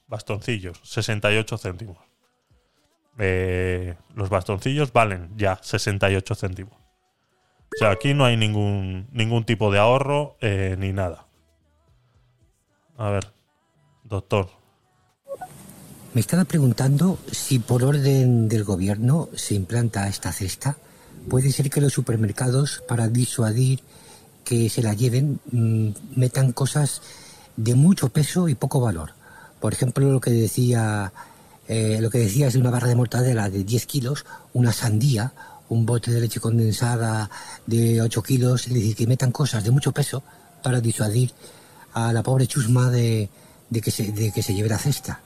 Bastoncillos, 0.07 0.81
68 0.83 1.57
céntimos. 1.57 1.97
Eh, 3.17 3.95
los 4.15 4.29
bastoncillos 4.29 4.91
valen 4.91 5.31
ya 5.37 5.59
68 5.61 6.35
céntimos. 6.35 6.73
O 6.73 7.77
sea, 7.77 7.91
aquí 7.91 8.13
no 8.13 8.25
hay 8.25 8.35
ningún, 8.35 9.07
ningún 9.13 9.45
tipo 9.45 9.71
de 9.71 9.79
ahorro 9.79 10.35
eh, 10.41 10.75
ni 10.77 10.91
nada. 10.91 11.27
A 12.97 13.09
ver, 13.09 13.31
doctor. 14.03 14.49
Me 16.13 16.19
estaba 16.19 16.43
preguntando 16.43 17.17
si 17.31 17.59
por 17.59 17.85
orden 17.85 18.49
del 18.49 18.65
gobierno 18.65 19.29
se 19.35 19.55
implanta 19.55 20.09
esta 20.09 20.33
cesta. 20.33 20.77
Puede 21.29 21.51
ser 21.51 21.69
que 21.69 21.81
los 21.81 21.93
supermercados, 21.93 22.83
para 22.87 23.07
disuadir 23.07 23.81
que 24.43 24.69
se 24.69 24.81
la 24.81 24.93
lleven, 24.93 25.39
mm, 25.51 26.19
metan 26.19 26.51
cosas 26.51 27.01
de 27.57 27.75
mucho 27.75 28.09
peso 28.09 28.49
y 28.49 28.55
poco 28.55 28.79
valor. 28.81 29.13
Por 29.59 29.73
ejemplo, 29.73 30.11
lo 30.11 30.19
que 30.19 30.31
decía, 30.31 31.13
eh, 31.67 31.99
lo 32.01 32.09
que 32.09 32.19
decías 32.19 32.53
de 32.53 32.59
una 32.59 32.71
barra 32.71 32.87
de 32.87 32.95
mortadela 32.95 33.49
de 33.49 33.63
10 33.63 33.85
kilos, 33.85 34.25
una 34.53 34.73
sandía, 34.73 35.33
un 35.69 35.85
bote 35.85 36.11
de 36.11 36.21
leche 36.21 36.39
condensada 36.39 37.29
de 37.67 38.01
8 38.01 38.23
kilos, 38.23 38.67
es 38.67 38.73
decir, 38.73 38.95
que 38.95 39.07
metan 39.07 39.31
cosas 39.31 39.63
de 39.63 39.71
mucho 39.71 39.91
peso 39.91 40.23
para 40.63 40.81
disuadir 40.81 41.31
a 41.93 42.11
la 42.11 42.23
pobre 42.23 42.47
chusma 42.47 42.89
de, 42.89 43.29
de 43.69 43.81
que, 43.81 43.91
se, 43.91 44.11
de 44.11 44.31
que 44.31 44.43
se 44.43 44.53
lleve 44.53 44.69
la 44.69 44.77
cesta. 44.77 45.21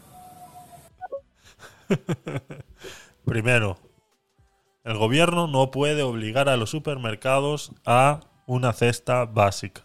Primero, 3.25 3.77
el 4.85 4.97
gobierno 4.97 5.47
no 5.47 5.71
puede 5.71 6.03
obligar 6.03 6.47
a 6.49 6.57
los 6.57 6.69
supermercados 6.69 7.73
a 7.85 8.21
una 8.47 8.71
cesta 8.73 9.25
básica. 9.25 9.83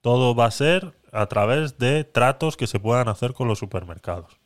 Todo 0.00 0.34
va 0.34 0.46
a 0.46 0.50
ser 0.50 0.94
a 1.12 1.26
través 1.26 1.78
de 1.78 2.04
tratos 2.04 2.56
que 2.56 2.66
se 2.66 2.80
puedan 2.80 3.08
hacer 3.08 3.34
con 3.34 3.48
los 3.48 3.58
supermercados. 3.58 4.38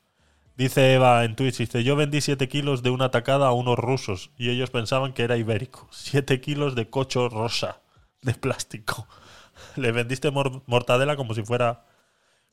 Dice 0.57 0.95
Eva 0.95 1.25
en 1.25 1.37
Twitch, 1.37 1.59
dice, 1.59 1.85
yo 1.85 1.97
vendí 1.97 2.21
7 2.21 2.49
kilos 2.49 2.83
de 2.83 2.91
una 2.91 3.11
tacada 3.11 3.49
a 3.49 3.53
unos 3.53 3.79
rusos 3.79 4.31
y 4.39 4.51
ellos 4.51 4.71
pensaban 4.71 5.15
que 5.15 5.25
era 5.25 5.37
ibérico. 5.37 5.89
7 5.93 6.41
kilos 6.41 6.75
de 6.77 6.91
cocho 6.91 7.29
rosa 7.29 7.81
de 8.23 8.35
plástico. 8.35 9.09
Le 9.77 9.93
vendiste 9.93 10.31
mor- 10.31 10.63
mortadela 10.67 11.17
como 11.17 11.35
si 11.35 11.43
fuera 11.45 11.87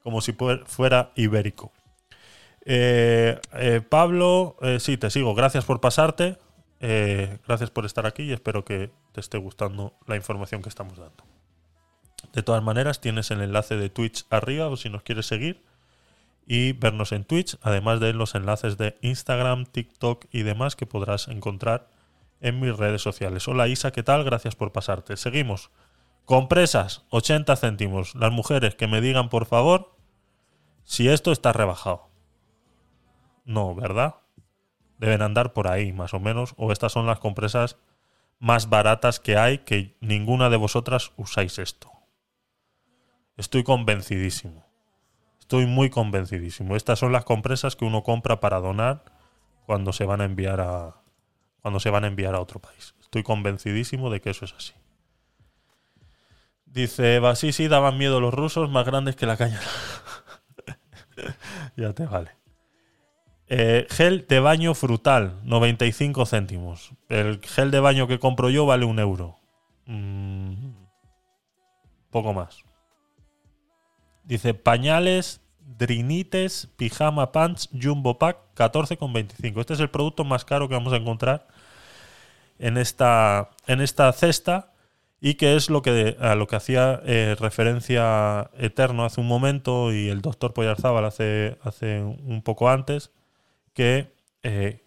como 0.03 0.21
si 0.21 0.35
fuera 0.65 1.11
ibérico. 1.15 1.71
Eh, 2.65 3.39
eh, 3.53 3.81
Pablo, 3.87 4.57
eh, 4.61 4.79
sí, 4.79 4.97
te 4.97 5.09
sigo. 5.09 5.33
Gracias 5.35 5.65
por 5.65 5.81
pasarte. 5.81 6.37
Eh, 6.83 7.37
gracias 7.47 7.69
por 7.69 7.85
estar 7.85 8.07
aquí 8.07 8.23
y 8.23 8.33
espero 8.33 8.65
que 8.65 8.91
te 9.11 9.19
esté 9.19 9.37
gustando 9.37 9.93
la 10.07 10.15
información 10.15 10.63
que 10.63 10.69
estamos 10.69 10.97
dando. 10.97 11.23
De 12.33 12.41
todas 12.41 12.63
maneras, 12.63 12.99
tienes 13.01 13.29
el 13.29 13.41
enlace 13.41 13.77
de 13.77 13.89
Twitch 13.89 14.25
arriba 14.31 14.67
o 14.67 14.75
si 14.75 14.89
nos 14.89 15.03
quieres 15.03 15.27
seguir 15.27 15.63
y 16.47 16.73
vernos 16.73 17.11
en 17.11 17.23
Twitch, 17.23 17.57
además 17.61 17.99
de 17.99 18.13
los 18.13 18.33
enlaces 18.33 18.77
de 18.77 18.97
Instagram, 19.01 19.65
TikTok 19.67 20.25
y 20.31 20.41
demás 20.41 20.75
que 20.75 20.87
podrás 20.87 21.27
encontrar 21.27 21.87
en 22.41 22.59
mis 22.59 22.75
redes 22.75 23.03
sociales. 23.03 23.47
Hola 23.47 23.67
Isa, 23.67 23.91
¿qué 23.91 24.01
tal? 24.01 24.23
Gracias 24.23 24.55
por 24.55 24.71
pasarte. 24.71 25.17
Seguimos. 25.17 25.69
Compresas, 26.25 27.03
80 27.09 27.55
céntimos. 27.57 28.15
Las 28.15 28.31
mujeres 28.31 28.73
que 28.73 28.87
me 28.87 29.01
digan, 29.01 29.29
por 29.29 29.45
favor, 29.45 29.95
si 30.83 31.09
esto 31.09 31.31
está 31.31 31.53
rebajado. 31.53 32.09
No, 33.45 33.75
¿verdad? 33.75 34.15
Deben 35.01 35.23
andar 35.23 35.51
por 35.51 35.67
ahí, 35.67 35.91
más 35.91 36.13
o 36.13 36.19
menos. 36.19 36.53
O 36.57 36.71
estas 36.71 36.91
son 36.91 37.07
las 37.07 37.17
compresas 37.17 37.75
más 38.37 38.69
baratas 38.69 39.19
que 39.19 39.35
hay, 39.35 39.57
que 39.57 39.95
ninguna 39.99 40.51
de 40.51 40.57
vosotras 40.57 41.11
usáis 41.17 41.57
esto. 41.57 41.91
Estoy 43.35 43.63
convencidísimo. 43.63 44.63
Estoy 45.39 45.65
muy 45.65 45.89
convencidísimo. 45.89 46.75
Estas 46.75 46.99
son 46.99 47.11
las 47.11 47.25
compresas 47.25 47.75
que 47.75 47.83
uno 47.83 48.03
compra 48.03 48.39
para 48.39 48.59
donar 48.59 49.03
cuando 49.65 49.91
se 49.91 50.05
van 50.05 50.21
a 50.21 50.25
enviar 50.25 50.61
a 50.61 50.97
cuando 51.63 51.79
se 51.79 51.89
van 51.89 52.03
a 52.03 52.07
enviar 52.07 52.35
a 52.35 52.39
otro 52.39 52.59
país. 52.59 52.93
Estoy 53.01 53.23
convencidísimo 53.23 54.11
de 54.11 54.21
que 54.21 54.29
eso 54.29 54.45
es 54.45 54.53
así. 54.53 54.73
Dice, 56.65 57.19
sí, 57.35 57.67
daban 57.67 57.97
miedo 57.97 58.19
los 58.19 58.33
rusos, 58.33 58.69
más 58.69 58.85
grandes 58.85 59.15
que 59.15 59.25
la 59.25 59.37
caña. 59.37 59.59
ya 61.75 61.93
te 61.93 62.05
vale. 62.05 62.40
Eh, 63.53 63.85
gel 63.89 64.25
de 64.29 64.39
baño 64.39 64.73
frutal, 64.73 65.41
95 65.43 66.25
céntimos. 66.25 66.93
El 67.09 67.41
gel 67.41 67.69
de 67.69 67.81
baño 67.81 68.07
que 68.07 68.17
compro 68.17 68.49
yo 68.49 68.65
vale 68.65 68.85
un 68.85 68.97
euro. 68.97 69.39
Mm, 69.87 70.69
poco 72.11 72.31
más. 72.31 72.63
Dice 74.23 74.53
pañales, 74.53 75.41
drinites, 75.59 76.69
pijama 76.77 77.33
pants, 77.33 77.67
jumbo 77.73 78.17
pack, 78.17 78.37
14,25. 78.55 79.59
Este 79.59 79.73
es 79.73 79.81
el 79.81 79.89
producto 79.89 80.23
más 80.23 80.45
caro 80.45 80.69
que 80.69 80.75
vamos 80.75 80.93
a 80.93 80.97
encontrar 80.97 81.49
en 82.57 82.77
esta, 82.77 83.49
en 83.67 83.81
esta 83.81 84.13
cesta 84.13 84.71
y 85.19 85.33
que 85.33 85.57
es 85.57 85.69
lo 85.69 85.81
que, 85.81 86.15
a 86.21 86.35
lo 86.35 86.47
que 86.47 86.55
hacía 86.55 87.01
eh, 87.03 87.35
referencia 87.37 88.49
Eterno 88.57 89.03
hace 89.03 89.19
un 89.19 89.27
momento 89.27 89.91
y 89.91 90.07
el 90.07 90.21
doctor 90.21 90.53
Poyarzábal 90.53 91.03
hace, 91.03 91.57
hace 91.63 92.01
un 92.01 92.41
poco 92.43 92.69
antes, 92.69 93.11
que 93.73 94.13
eh, 94.43 94.81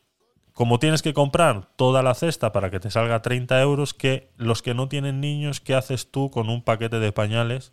como 0.54 0.78
tienes 0.78 1.02
que 1.02 1.12
comprar 1.12 1.68
toda 1.76 2.02
la 2.02 2.14
cesta 2.14 2.52
para 2.52 2.70
que 2.70 2.78
te 2.78 2.90
salga 2.90 3.22
30 3.22 3.60
euros, 3.60 3.92
que 3.92 4.30
los 4.36 4.62
que 4.62 4.72
no 4.72 4.88
tienen 4.88 5.20
niños, 5.20 5.60
¿qué 5.60 5.74
haces 5.74 6.12
tú 6.12 6.30
con 6.30 6.48
un 6.48 6.62
paquete 6.62 7.00
de 7.00 7.10
pañales? 7.10 7.72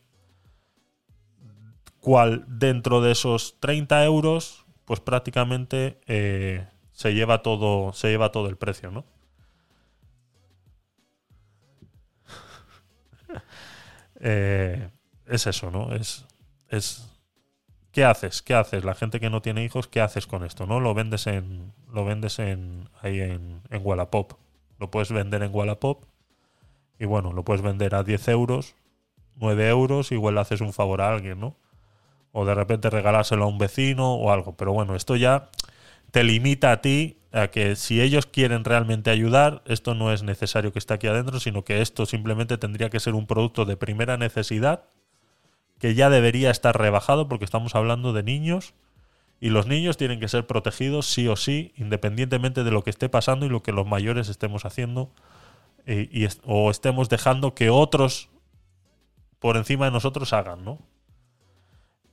Cual 2.00 2.44
dentro 2.48 3.02
de 3.02 3.12
esos 3.12 3.60
30 3.60 4.04
euros, 4.04 4.66
pues 4.86 5.00
prácticamente 5.00 6.02
eh, 6.08 6.68
se 6.92 7.14
lleva 7.14 7.44
todo, 7.44 7.94
se 7.94 8.10
lleva 8.10 8.32
todo 8.32 8.50
el 8.50 8.58
precio, 8.58 8.92
¿no? 8.92 9.06
Eh, 14.24 14.88
es 15.26 15.48
eso, 15.48 15.72
¿no? 15.72 15.96
Es, 15.96 16.28
es 16.70 17.10
¿qué 17.92 18.06
haces? 18.06 18.42
¿Qué 18.42 18.54
haces? 18.54 18.84
La 18.84 18.96
gente 18.96 19.20
que 19.20 19.30
no 19.30 19.42
tiene 19.42 19.64
hijos, 19.64 19.88
¿qué 19.88 20.02
haces 20.02 20.28
con 20.28 20.44
esto? 20.44 20.66
¿No? 20.66 20.80
Lo 20.80 20.94
vendes 20.94 21.28
en. 21.28 21.74
Lo 21.94 22.06
vendes 22.06 22.40
en. 22.40 22.90
ahí 23.02 23.20
en, 23.22 23.62
en 23.70 23.82
Wallapop. 23.84 24.34
Lo 24.80 24.90
puedes 24.90 25.12
vender 25.12 25.44
en 25.44 25.54
Wallapop. 25.54 26.04
Y 27.00 27.06
bueno, 27.06 27.34
lo 27.34 27.44
puedes 27.44 27.62
vender 27.64 27.96
a 27.96 28.04
10 28.04 28.28
euros, 28.28 28.76
9 29.38 29.70
euros, 29.70 30.12
igual 30.12 30.36
le 30.36 30.42
haces 30.42 30.62
un 30.62 30.72
favor 30.72 31.02
a 31.02 31.12
alguien, 31.12 31.40
¿no? 31.40 31.56
O 32.32 32.46
de 32.46 32.54
repente 32.54 32.92
regalárselo 32.92 33.46
a 33.46 33.48
un 33.48 33.58
vecino 33.58 34.14
o 34.14 34.32
algo. 34.32 34.56
Pero 34.56 34.72
bueno, 34.72 34.96
esto 34.96 35.16
ya 35.16 35.50
te 36.12 36.24
limita 36.24 36.72
a 36.72 36.82
ti 36.82 37.18
a 37.32 37.48
que 37.48 37.76
si 37.76 38.02
ellos 38.02 38.28
quieren 38.28 38.64
realmente 38.64 39.10
ayudar, 39.10 39.64
esto 39.66 39.96
no 39.96 40.14
es 40.14 40.22
necesario 40.22 40.72
que 40.72 40.80
esté 40.80 40.94
aquí 40.94 41.08
adentro, 41.08 41.40
sino 41.40 41.64
que 41.64 41.82
esto 41.82 42.06
simplemente 42.06 42.58
tendría 42.58 42.90
que 42.90 43.00
ser 43.00 43.16
un 43.16 43.26
producto 43.26 43.66
de 43.66 43.78
primera 43.78 44.18
necesidad 44.18 44.84
que 45.82 45.96
ya 45.96 46.12
debería 46.12 46.52
estar 46.52 46.80
rebajado 46.80 47.28
porque 47.28 47.44
estamos 47.44 47.74
hablando 47.74 48.14
de 48.14 48.22
niños 48.22 48.76
y 49.40 49.50
los 49.50 49.66
niños 49.66 49.98
tienen 49.98 50.20
que 50.20 50.28
ser 50.28 50.46
protegidos 50.46 51.08
sí 51.08 51.28
o 51.28 51.36
sí, 51.36 51.74
independientemente 51.76 52.64
de 52.64 52.70
lo 52.70 52.84
que 52.84 52.92
esté 52.92 53.10
pasando 53.10 53.48
y 53.48 53.50
lo 53.50 53.64
que 53.64 53.72
los 53.72 53.88
mayores 53.88 54.30
estemos 54.30 54.64
haciendo 54.64 55.12
eh, 55.88 56.08
y, 56.12 56.28
o 56.46 56.70
estemos 56.70 57.10
dejando 57.10 57.56
que 57.56 57.72
otros 57.72 58.30
por 59.40 59.58
encima 59.58 59.86
de 59.86 59.92
nosotros 59.92 60.34
hagan, 60.34 60.64
¿no? 60.64 60.78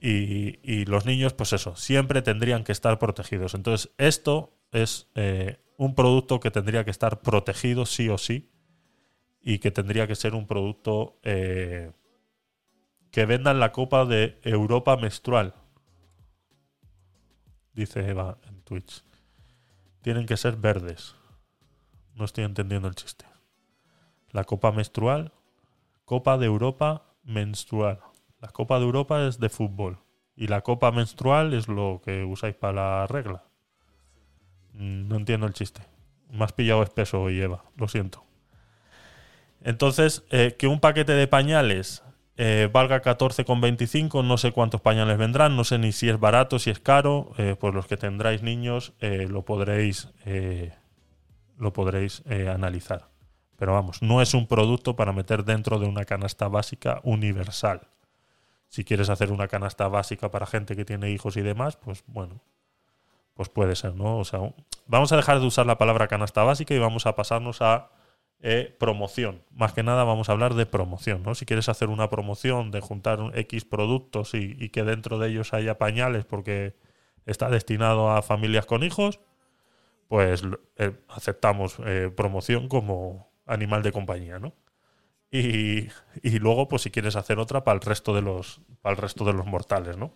Y, 0.00 0.60
y, 0.62 0.86
los 0.86 1.04
niños, 1.04 1.34
pues 1.34 1.52
eso, 1.52 1.76
siempre 1.76 2.22
tendrían 2.22 2.64
que 2.64 2.72
estar 2.72 2.98
protegidos. 2.98 3.52
Entonces, 3.54 3.90
esto 3.98 4.54
es 4.72 5.08
eh, 5.16 5.58
un 5.76 5.94
producto 5.94 6.40
que 6.40 6.50
tendría 6.50 6.84
que 6.84 6.90
estar 6.92 7.20
protegido 7.20 7.84
sí 7.84 8.08
o 8.08 8.16
sí 8.16 8.48
y 9.42 9.58
que 9.58 9.72
tendría 9.72 10.06
que 10.06 10.14
ser 10.14 10.34
un 10.34 10.46
producto 10.46 11.18
eh, 11.24 11.90
que 13.10 13.26
vendan 13.26 13.60
la 13.60 13.72
Copa 13.72 14.04
de 14.04 14.38
Europa 14.42 14.96
menstrual. 14.96 15.54
Dice 17.72 18.08
Eva 18.08 18.38
en 18.46 18.60
Twitch. 18.62 19.04
Tienen 20.02 20.26
que 20.26 20.36
ser 20.36 20.56
verdes. 20.56 21.14
No 22.14 22.24
estoy 22.24 22.44
entendiendo 22.44 22.88
el 22.88 22.94
chiste. 22.94 23.24
La 24.30 24.44
Copa 24.44 24.72
menstrual. 24.72 25.32
Copa 26.04 26.38
de 26.38 26.46
Europa 26.46 27.04
menstrual. 27.22 28.00
La 28.40 28.48
Copa 28.48 28.78
de 28.78 28.84
Europa 28.84 29.26
es 29.26 29.38
de 29.38 29.48
fútbol. 29.48 29.98
Y 30.36 30.46
la 30.46 30.60
Copa 30.62 30.90
menstrual 30.92 31.54
es 31.54 31.68
lo 31.68 32.00
que 32.04 32.24
usáis 32.24 32.54
para 32.54 32.72
la 33.00 33.06
regla. 33.06 33.44
No 34.72 35.16
entiendo 35.16 35.46
el 35.46 35.54
chiste. 35.54 35.82
Me 36.30 36.44
has 36.44 36.52
pillado 36.52 36.82
espeso 36.82 37.22
hoy, 37.22 37.40
Eva. 37.40 37.64
Lo 37.76 37.88
siento. 37.88 38.24
Entonces, 39.62 40.24
eh, 40.30 40.54
que 40.58 40.68
un 40.68 40.78
paquete 40.78 41.12
de 41.12 41.26
pañales 41.26 42.04
eh, 42.40 42.70
valga 42.72 43.02
14,25, 43.02 44.24
no 44.24 44.38
sé 44.38 44.52
cuántos 44.52 44.80
pañales 44.80 45.18
vendrán, 45.18 45.56
no 45.56 45.64
sé 45.64 45.76
ni 45.76 45.90
si 45.90 46.08
es 46.08 46.20
barato, 46.20 46.60
si 46.60 46.70
es 46.70 46.78
caro, 46.78 47.32
pues 47.58 47.74
los 47.74 47.88
que 47.88 47.96
tendráis 47.96 48.44
niños 48.44 48.92
eh, 49.00 49.26
lo 49.28 49.44
podréis, 49.44 50.08
eh, 50.24 50.72
lo 51.58 51.72
podréis 51.72 52.22
analizar. 52.26 53.08
Pero 53.56 53.72
vamos, 53.72 54.02
no 54.02 54.22
es 54.22 54.34
un 54.34 54.46
producto 54.46 54.94
para 54.94 55.12
meter 55.12 55.44
dentro 55.44 55.80
de 55.80 55.86
una 55.86 56.04
canasta 56.04 56.46
básica 56.46 57.00
universal. 57.02 57.88
Si 58.68 58.84
quieres 58.84 59.08
hacer 59.08 59.32
una 59.32 59.48
canasta 59.48 59.88
básica 59.88 60.30
para 60.30 60.46
gente 60.46 60.76
que 60.76 60.84
tiene 60.84 61.10
hijos 61.10 61.36
y 61.36 61.42
demás, 61.42 61.76
pues 61.76 62.04
bueno, 62.06 62.40
pues 63.34 63.48
puede 63.48 63.74
ser, 63.74 63.96
¿no? 63.96 64.16
O 64.16 64.24
sea, 64.24 64.38
vamos 64.86 65.10
a 65.10 65.16
dejar 65.16 65.40
de 65.40 65.46
usar 65.46 65.66
la 65.66 65.76
palabra 65.76 66.06
canasta 66.06 66.44
básica 66.44 66.72
y 66.72 66.78
vamos 66.78 67.06
a 67.06 67.16
pasarnos 67.16 67.62
a 67.62 67.90
eh, 68.40 68.76
promoción. 68.78 69.42
Más 69.50 69.72
que 69.72 69.82
nada 69.82 70.04
vamos 70.04 70.28
a 70.28 70.32
hablar 70.32 70.54
de 70.54 70.64
promoción, 70.66 71.22
¿no? 71.24 71.34
Si 71.34 71.44
quieres 71.44 71.68
hacer 71.68 71.88
una 71.88 72.08
promoción 72.08 72.70
de 72.70 72.80
juntar 72.80 73.20
un 73.20 73.36
X 73.36 73.64
productos 73.64 74.34
y, 74.34 74.68
que 74.70 74.84
dentro 74.84 75.18
de 75.18 75.28
ellos 75.30 75.52
haya 75.54 75.78
pañales 75.78 76.24
porque 76.24 76.76
está 77.26 77.50
destinado 77.50 78.10
a 78.10 78.22
familias 78.22 78.64
con 78.66 78.84
hijos, 78.84 79.20
pues 80.06 80.42
eh, 80.76 80.92
aceptamos 81.08 81.78
eh, 81.84 82.12
promoción 82.16 82.68
como 82.68 83.30
animal 83.46 83.82
de 83.82 83.92
compañía, 83.92 84.38
¿no? 84.38 84.54
Y, 85.30 85.88
y, 86.22 86.38
luego, 86.38 86.68
pues 86.68 86.82
si 86.82 86.90
quieres 86.90 87.16
hacer 87.16 87.38
otra 87.38 87.64
para 87.64 87.74
el 87.76 87.82
resto 87.82 88.14
de 88.14 88.22
los, 88.22 88.62
para 88.80 88.94
el 88.96 89.02
resto 89.02 89.24
de 89.24 89.34
los 89.34 89.46
mortales, 89.46 89.96
¿no? 89.98 90.14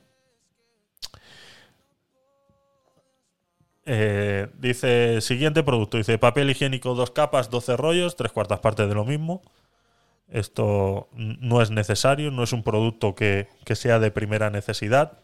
Eh, 3.85 4.49
dice, 4.59 5.21
siguiente 5.21 5.63
producto, 5.63 5.97
dice 5.97 6.19
papel 6.19 6.51
higiénico, 6.51 6.95
dos 6.95 7.11
capas, 7.11 7.51
12 7.51 7.77
rollos, 7.77 8.17
tres 8.17 8.33
cuartas 8.33 8.61
partes 8.61 8.89
de 8.89 8.95
lo 8.95 9.05
mismo. 9.05 9.43
Esto 10.29 11.09
no 11.13 11.61
es 11.61 11.71
necesario, 11.71 12.31
no 12.31 12.43
es 12.43 12.53
un 12.53 12.63
producto 12.63 13.15
que, 13.15 13.49
que, 13.65 13.77
sea 13.77 13.99
de 13.99 14.11
primera 14.11 14.51
necesidad, 14.51 15.19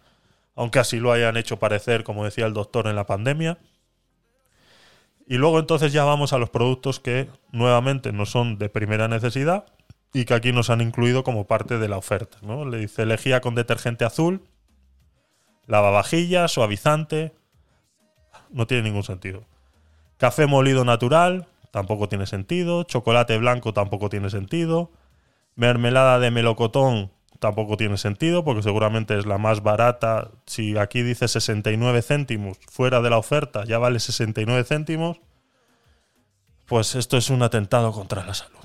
aunque 0.55 0.81
así 0.81 0.99
lo 0.99 1.13
hayan 1.13 1.37
hecho 1.37 1.59
parecer, 1.59 2.05
como 2.05 2.25
decía 2.25 2.47
el 2.47 2.53
doctor, 2.53 2.89
en 2.89 2.97
la 2.97 3.07
pandemia. 3.07 3.59
Y 5.27 5.37
luego 5.37 5.59
entonces 5.59 5.93
ya 5.93 6.05
vamos 6.05 6.33
a 6.33 6.39
los 6.39 6.51
productos 6.51 7.01
que 7.01 7.29
nuevamente 7.53 8.13
no 8.13 8.27
son 8.27 8.59
de 8.59 8.69
primera 8.69 9.09
necesidad 9.09 9.67
y 10.13 10.25
que 10.25 10.35
aquí 10.35 10.53
nos 10.53 10.71
han 10.71 10.81
incluido 10.81 11.23
como 11.23 11.47
parte 11.47 11.79
de 11.79 11.89
la 11.89 11.99
oferta. 11.99 12.39
¿no? 12.43 12.65
Le 12.65 12.79
dice 12.79 13.07
lejía 13.07 13.41
con 13.41 13.55
detergente 13.55 14.05
azul, 14.05 14.43
lavavajillas, 15.67 16.51
suavizante, 16.51 17.35
no 18.51 18.67
tiene 18.67 18.85
ningún 18.85 19.03
sentido. 19.03 19.45
Café 20.17 20.47
molido 20.47 20.85
natural, 20.85 21.47
tampoco 21.71 22.09
tiene 22.09 22.27
sentido. 22.27 22.83
Chocolate 22.83 23.39
blanco 23.39 23.73
tampoco 23.73 24.09
tiene 24.09 24.31
sentido. 24.31 24.91
Mermelada 25.55 26.19
de 26.19 26.31
melocotón 26.31 27.11
tampoco 27.39 27.77
tiene 27.77 27.99
sentido 27.99 28.45
porque 28.45 28.63
seguramente 28.63 29.19
es 29.19 29.27
la 29.27 29.39
más 29.39 29.63
barata. 29.63 30.31
Si 30.47 30.77
aquí 30.77 31.03
dice 31.03 31.29
69 31.29 32.03
céntimos 32.03 32.59
fuera 32.69 33.01
de 33.01 33.11
la 33.11 33.19
oferta 33.19 33.65
ya 33.65 33.79
vale 33.79 34.01
69 34.01 34.65
céntimos, 34.65 35.21
pues 36.67 36.95
esto 36.95 37.17
es 37.17 37.31
un 37.31 37.43
atentado 37.43 37.93
contra 37.93 38.25
la 38.25 38.35
salud. 38.35 38.59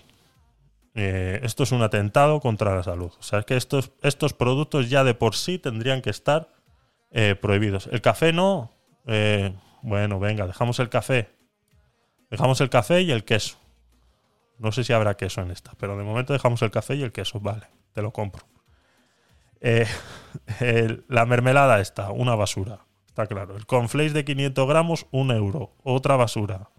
Eh, 0.96 1.40
esto 1.42 1.64
es 1.64 1.72
un 1.72 1.82
atentado 1.82 2.40
contra 2.40 2.76
la 2.76 2.84
salud. 2.84 3.12
O 3.18 3.24
sea, 3.24 3.40
es 3.40 3.46
que 3.46 3.58
estos, 3.58 3.92
estos 4.02 4.34
productos 4.34 4.90
ya 4.90 5.04
de 5.04 5.16
por 5.16 5.36
sí 5.36 5.58
tendrían 5.58 6.02
que 6.02 6.10
estar 6.10 6.50
eh, 7.12 7.36
prohibidos. 7.40 7.88
El 7.88 8.02
café 8.02 8.34
no. 8.34 8.72
Eh, 9.08 9.54
bueno, 9.84 10.18
venga, 10.18 10.48
dejamos 10.48 10.80
el 10.80 10.90
café. 10.90 11.30
Dejamos 12.30 12.60
el 12.62 12.70
café 12.70 13.02
y 13.02 13.12
el 13.12 13.26
queso. 13.26 13.58
No 14.58 14.72
sé 14.72 14.86
si 14.86 14.94
habrá 14.94 15.18
queso 15.18 15.42
en 15.42 15.52
esta, 15.52 15.74
pero 15.78 15.98
de 15.98 16.06
momento 16.06 16.32
dejamos 16.32 16.62
el 16.62 16.72
café 16.72 16.96
y 16.96 17.04
el 17.04 17.12
queso. 17.12 17.42
Vale, 17.42 17.68
te 17.92 18.02
lo 18.02 18.12
compro. 18.12 18.46
Eh, 19.60 19.86
la 21.10 21.26
mermelada 21.26 21.82
esta, 21.82 22.12
una 22.12 22.34
basura. 22.36 22.80
Está 23.08 23.28
claro. 23.28 23.58
El 23.58 23.66
conflace 23.66 24.14
de 24.14 24.24
500 24.24 24.68
gramos, 24.68 25.06
un 25.12 25.32
euro. 25.32 25.74
Otra 25.84 26.16
basura. 26.16 26.70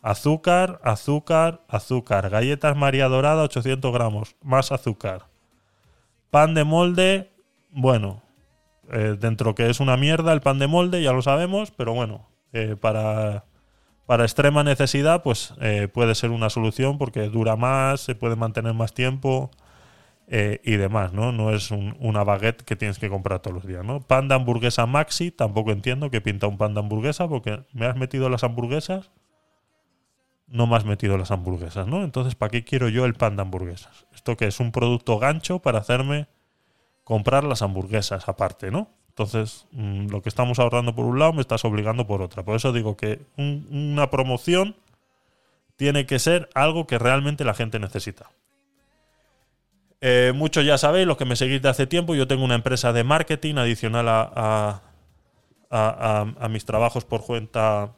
Azúcar, 0.00 0.80
azúcar, 0.82 1.60
azúcar. 1.68 2.30
Galletas 2.30 2.76
María 2.76 3.08
Dorada, 3.08 3.42
800 3.42 3.92
gramos. 3.92 4.36
Más 4.42 4.72
azúcar. 4.72 5.26
Pan 6.30 6.54
de 6.54 6.64
molde, 6.64 7.30
bueno, 7.70 8.22
eh, 8.90 9.16
dentro 9.20 9.54
que 9.54 9.68
es 9.68 9.80
una 9.80 9.98
mierda 9.98 10.32
el 10.32 10.40
pan 10.40 10.58
de 10.58 10.66
molde, 10.66 11.02
ya 11.02 11.12
lo 11.12 11.20
sabemos, 11.20 11.70
pero 11.70 11.92
bueno, 11.92 12.26
eh, 12.52 12.76
para, 12.80 13.44
para 14.06 14.24
extrema 14.24 14.64
necesidad, 14.64 15.22
pues 15.22 15.54
eh, 15.60 15.88
puede 15.92 16.14
ser 16.14 16.30
una 16.30 16.50
solución 16.50 16.98
porque 16.98 17.28
dura 17.28 17.56
más, 17.56 18.00
se 18.00 18.14
puede 18.14 18.36
mantener 18.36 18.74
más 18.74 18.94
tiempo 18.94 19.50
eh, 20.28 20.60
y 20.64 20.76
demás, 20.76 21.12
¿no? 21.12 21.32
No 21.32 21.52
es 21.52 21.70
un- 21.70 21.96
una 22.00 22.24
baguette 22.24 22.62
que 22.62 22.76
tienes 22.76 22.98
que 22.98 23.08
comprar 23.10 23.40
todos 23.40 23.54
los 23.56 23.66
días, 23.66 23.84
¿no? 23.84 24.00
Pan 24.00 24.28
de 24.28 24.34
hamburguesa 24.34 24.86
maxi, 24.86 25.30
tampoco 25.30 25.72
entiendo 25.72 26.10
que 26.10 26.20
pinta 26.20 26.46
un 26.46 26.58
pan 26.58 26.74
de 26.74 26.80
hamburguesa 26.80 27.28
porque 27.28 27.64
me 27.72 27.86
has 27.86 27.96
metido 27.96 28.28
las 28.28 28.44
hamburguesas, 28.44 29.10
no 30.46 30.66
me 30.66 30.76
has 30.76 30.84
metido 30.84 31.18
las 31.18 31.30
hamburguesas, 31.30 31.86
¿no? 31.86 32.04
Entonces, 32.04 32.34
¿para 32.34 32.50
qué 32.50 32.64
quiero 32.64 32.88
yo 32.88 33.04
el 33.04 33.14
pan 33.14 33.36
de 33.36 33.42
hamburguesas? 33.42 34.06
Esto 34.14 34.36
que 34.36 34.46
es 34.46 34.60
un 34.60 34.72
producto 34.72 35.18
gancho 35.18 35.58
para 35.60 35.78
hacerme 35.78 36.28
comprar 37.04 37.44
las 37.44 37.62
hamburguesas 37.62 38.28
aparte, 38.28 38.70
¿no? 38.70 38.90
Entonces, 39.18 39.66
mm, 39.72 40.10
lo 40.10 40.22
que 40.22 40.28
estamos 40.28 40.60
ahorrando 40.60 40.94
por 40.94 41.04
un 41.04 41.18
lado 41.18 41.32
me 41.32 41.40
estás 41.40 41.64
obligando 41.64 42.06
por 42.06 42.22
otra. 42.22 42.44
Por 42.44 42.54
eso 42.54 42.72
digo 42.72 42.96
que 42.96 43.20
un- 43.36 43.66
una 43.68 44.10
promoción 44.10 44.76
tiene 45.76 46.06
que 46.06 46.20
ser 46.20 46.48
algo 46.54 46.86
que 46.86 47.00
realmente 47.00 47.42
la 47.44 47.52
gente 47.54 47.80
necesita. 47.80 48.30
Eh, 50.00 50.32
muchos 50.36 50.64
ya 50.64 50.78
sabéis, 50.78 51.08
los 51.08 51.16
que 51.16 51.24
me 51.24 51.34
seguís 51.34 51.60
de 51.60 51.68
hace 51.68 51.88
tiempo, 51.88 52.14
yo 52.14 52.28
tengo 52.28 52.44
una 52.44 52.54
empresa 52.54 52.92
de 52.92 53.02
marketing 53.02 53.56
adicional 53.56 54.06
a, 54.08 54.82
mis 56.48 56.64
trabajos 56.64 57.04
por 57.04 57.24
cuenta 57.24 57.94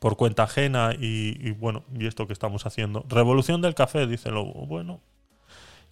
por 0.00 0.16
cuenta 0.16 0.44
ajena 0.44 0.94
y, 0.98 1.36
y 1.46 1.50
bueno, 1.50 1.84
y 1.94 2.06
esto 2.06 2.26
que 2.26 2.32
estamos 2.32 2.64
haciendo. 2.64 3.04
Revolución 3.10 3.60
del 3.60 3.74
café, 3.74 4.06
dice 4.06 4.30
Lobo. 4.30 4.66
Bueno, 4.66 5.00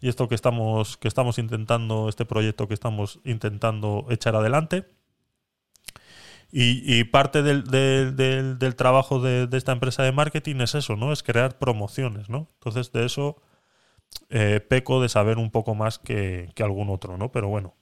y 0.00 0.08
esto 0.08 0.28
que 0.28 0.34
estamos, 0.34 0.96
que 0.96 1.08
estamos 1.08 1.38
intentando, 1.38 2.08
este 2.08 2.24
proyecto 2.26 2.68
que 2.68 2.74
estamos 2.74 3.20
intentando 3.24 4.06
echar 4.10 4.36
adelante. 4.36 4.86
Y, 6.52 7.04
parte 7.04 7.42
del, 7.42 7.64
del- 7.64 8.76
trabajo 8.76 9.20
de, 9.20 9.48
esta 9.52 9.72
empresa 9.72 10.02
de 10.04 10.12
marketing 10.12 10.56
es 10.60 10.74
eso, 10.74 10.96
¿no? 10.96 11.12
Es 11.12 11.22
crear 11.22 11.58
promociones, 11.58 12.28
¿no? 12.30 12.48
Entonces 12.54 12.92
de 12.92 13.04
eso 13.04 13.36
eh, 14.30 14.60
peco 14.60 15.02
de 15.02 15.08
saber 15.10 15.38
un 15.38 15.50
poco 15.50 15.74
más 15.74 15.98
que, 15.98 16.50
que 16.54 16.62
algún 16.64 16.90
otro, 16.90 17.18
¿no? 17.18 17.32
Pero 17.32 17.48
bueno. 17.48 17.74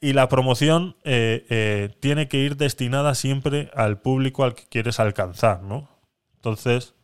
Y 0.00 0.14
la 0.14 0.28
promoción 0.28 0.96
eh, 1.04 1.44
eh, 1.50 1.90
tiene 2.00 2.26
que 2.28 2.38
ir 2.38 2.56
destinada 2.56 3.14
siempre 3.14 3.70
al 3.74 4.00
público 4.00 4.44
al 4.44 4.54
que 4.54 4.64
quieres 4.66 4.98
alcanzar, 4.98 5.62
¿no? 5.62 5.88
Entonces, 6.36 6.94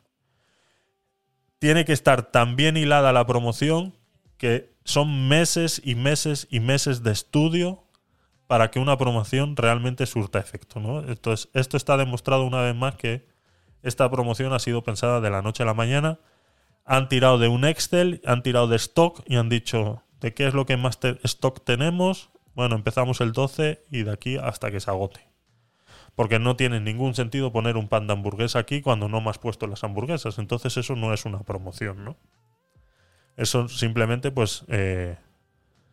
tiene 1.58 1.84
que 1.84 1.92
estar 1.92 2.30
tan 2.30 2.56
bien 2.56 2.76
hilada 2.76 3.12
la 3.12 3.26
promoción 3.26 3.94
que 4.36 4.74
son 4.84 5.28
meses 5.28 5.80
y 5.84 5.94
meses 5.94 6.46
y 6.50 6.60
meses 6.60 7.02
de 7.02 7.12
estudio 7.12 7.84
para 8.46 8.70
que 8.70 8.78
una 8.78 8.96
promoción 8.96 9.56
realmente 9.56 10.06
surta 10.06 10.38
efecto, 10.38 10.78
¿no? 10.78 11.00
Entonces, 11.00 11.48
esto 11.54 11.76
está 11.76 11.96
demostrado 11.96 12.44
una 12.44 12.62
vez 12.62 12.76
más 12.76 12.94
que 12.94 13.26
esta 13.82 14.10
promoción 14.10 14.52
ha 14.52 14.58
sido 14.58 14.82
pensada 14.82 15.20
de 15.20 15.30
la 15.30 15.42
noche 15.42 15.62
a 15.62 15.66
la 15.66 15.74
mañana. 15.74 16.18
Han 16.84 17.08
tirado 17.08 17.38
de 17.38 17.48
un 17.48 17.64
Excel, 17.64 18.20
han 18.24 18.42
tirado 18.42 18.68
de 18.68 18.76
stock 18.76 19.22
y 19.26 19.36
han 19.36 19.48
dicho 19.48 20.02
de 20.20 20.34
qué 20.34 20.46
es 20.46 20.54
lo 20.54 20.66
que 20.66 20.76
más 20.76 20.98
stock 21.24 21.64
tenemos. 21.64 22.30
Bueno, 22.54 22.76
empezamos 22.76 23.20
el 23.20 23.32
12 23.32 23.84
y 23.90 24.04
de 24.04 24.12
aquí 24.12 24.36
hasta 24.36 24.70
que 24.70 24.80
se 24.80 24.90
agote. 24.90 25.35
Porque 26.16 26.40
no 26.40 26.56
tiene 26.56 26.80
ningún 26.80 27.14
sentido 27.14 27.52
poner 27.52 27.76
un 27.76 27.88
pan 27.88 28.08
de 28.08 28.14
hamburguesa 28.14 28.58
aquí 28.58 28.80
cuando 28.80 29.08
no 29.08 29.20
me 29.20 29.30
has 29.30 29.38
puesto 29.38 29.68
las 29.68 29.84
hamburguesas. 29.84 30.38
Entonces 30.38 30.76
eso 30.76 30.96
no 30.96 31.12
es 31.14 31.24
una 31.26 31.40
promoción, 31.40 32.04
¿no? 32.04 32.16
Eso 33.36 33.68
simplemente 33.68 34.30
pues 34.30 34.64
eh, 34.68 35.18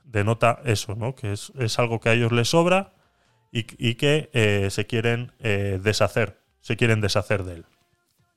denota 0.06 0.62
eso, 0.64 0.95
¿no? 0.95 1.14
Que 1.14 1.34
es, 1.34 1.52
es 1.60 1.78
algo 1.78 2.00
que 2.00 2.10
a 2.10 2.14
ellos 2.14 2.32
les 2.32 2.50
sobra 2.50 2.94
y, 3.52 3.66
y 3.78 3.95
que 3.95 4.30
eh, 4.34 4.70
se 4.72 4.88
quieren 4.88 5.34
eh, 5.40 5.80
deshacer. 5.84 6.40
Se 6.62 6.78
quieren 6.78 7.02
deshacer 7.02 7.44
de 7.44 7.56
él. 7.56 7.66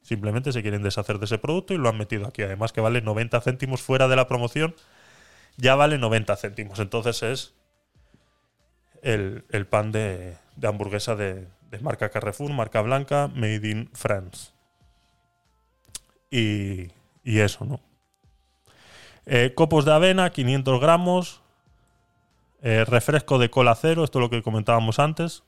Simplemente 0.03 0.53
se 0.53 0.63
quieren 0.63 0.83
deshacer 0.83 1.19
de 1.21 1.27
ese 1.27 1.39
producto 1.39 1.73
y 1.73 1.79
lo 1.79 1.89
han 1.89 1.99
metido 1.99 2.27
aquí. 2.27 2.43
Además 2.43 2.73
que 2.73 2.81
vale 2.81 3.01
90 3.01 3.41
céntimos 3.41 3.81
fuera 3.81 4.09
de 4.09 4.17
la 4.17 4.27
promoción. 4.27 4.75
Ya 5.57 5.77
vale 5.77 5.99
90 5.99 6.37
céntimos. 6.37 6.81
Entonces 6.81 7.23
es 7.23 7.55
el, 9.03 9.45
el 9.51 9.67
pan 9.67 9.93
de, 9.93 10.37
de 10.57 10.69
hamburguesa 10.69 11.15
de, 11.15 11.47
marca 11.83 12.11
Carrefour, 12.11 12.53
marca 12.53 12.81
blanca, 12.83 13.29
made 13.35 13.69
in 13.69 13.91
France. 13.93 14.53
Y, 16.31 16.89
y 17.25 17.39
eso, 17.41 17.65
¿no? 17.65 17.81
Eh, 19.27 19.53
copos 19.55 19.85
de 19.85 19.93
avena, 19.93 20.31
500 20.31 20.81
gramos. 20.81 21.43
Eh, 22.63 22.85
refresco 22.85 23.39
de 23.39 23.51
cola 23.51 23.75
cero, 23.75 24.03
esto 24.03 24.19
es 24.19 24.23
lo 24.23 24.31
que 24.31 24.43
comentábamos 24.43 24.99
antes. 24.99 25.45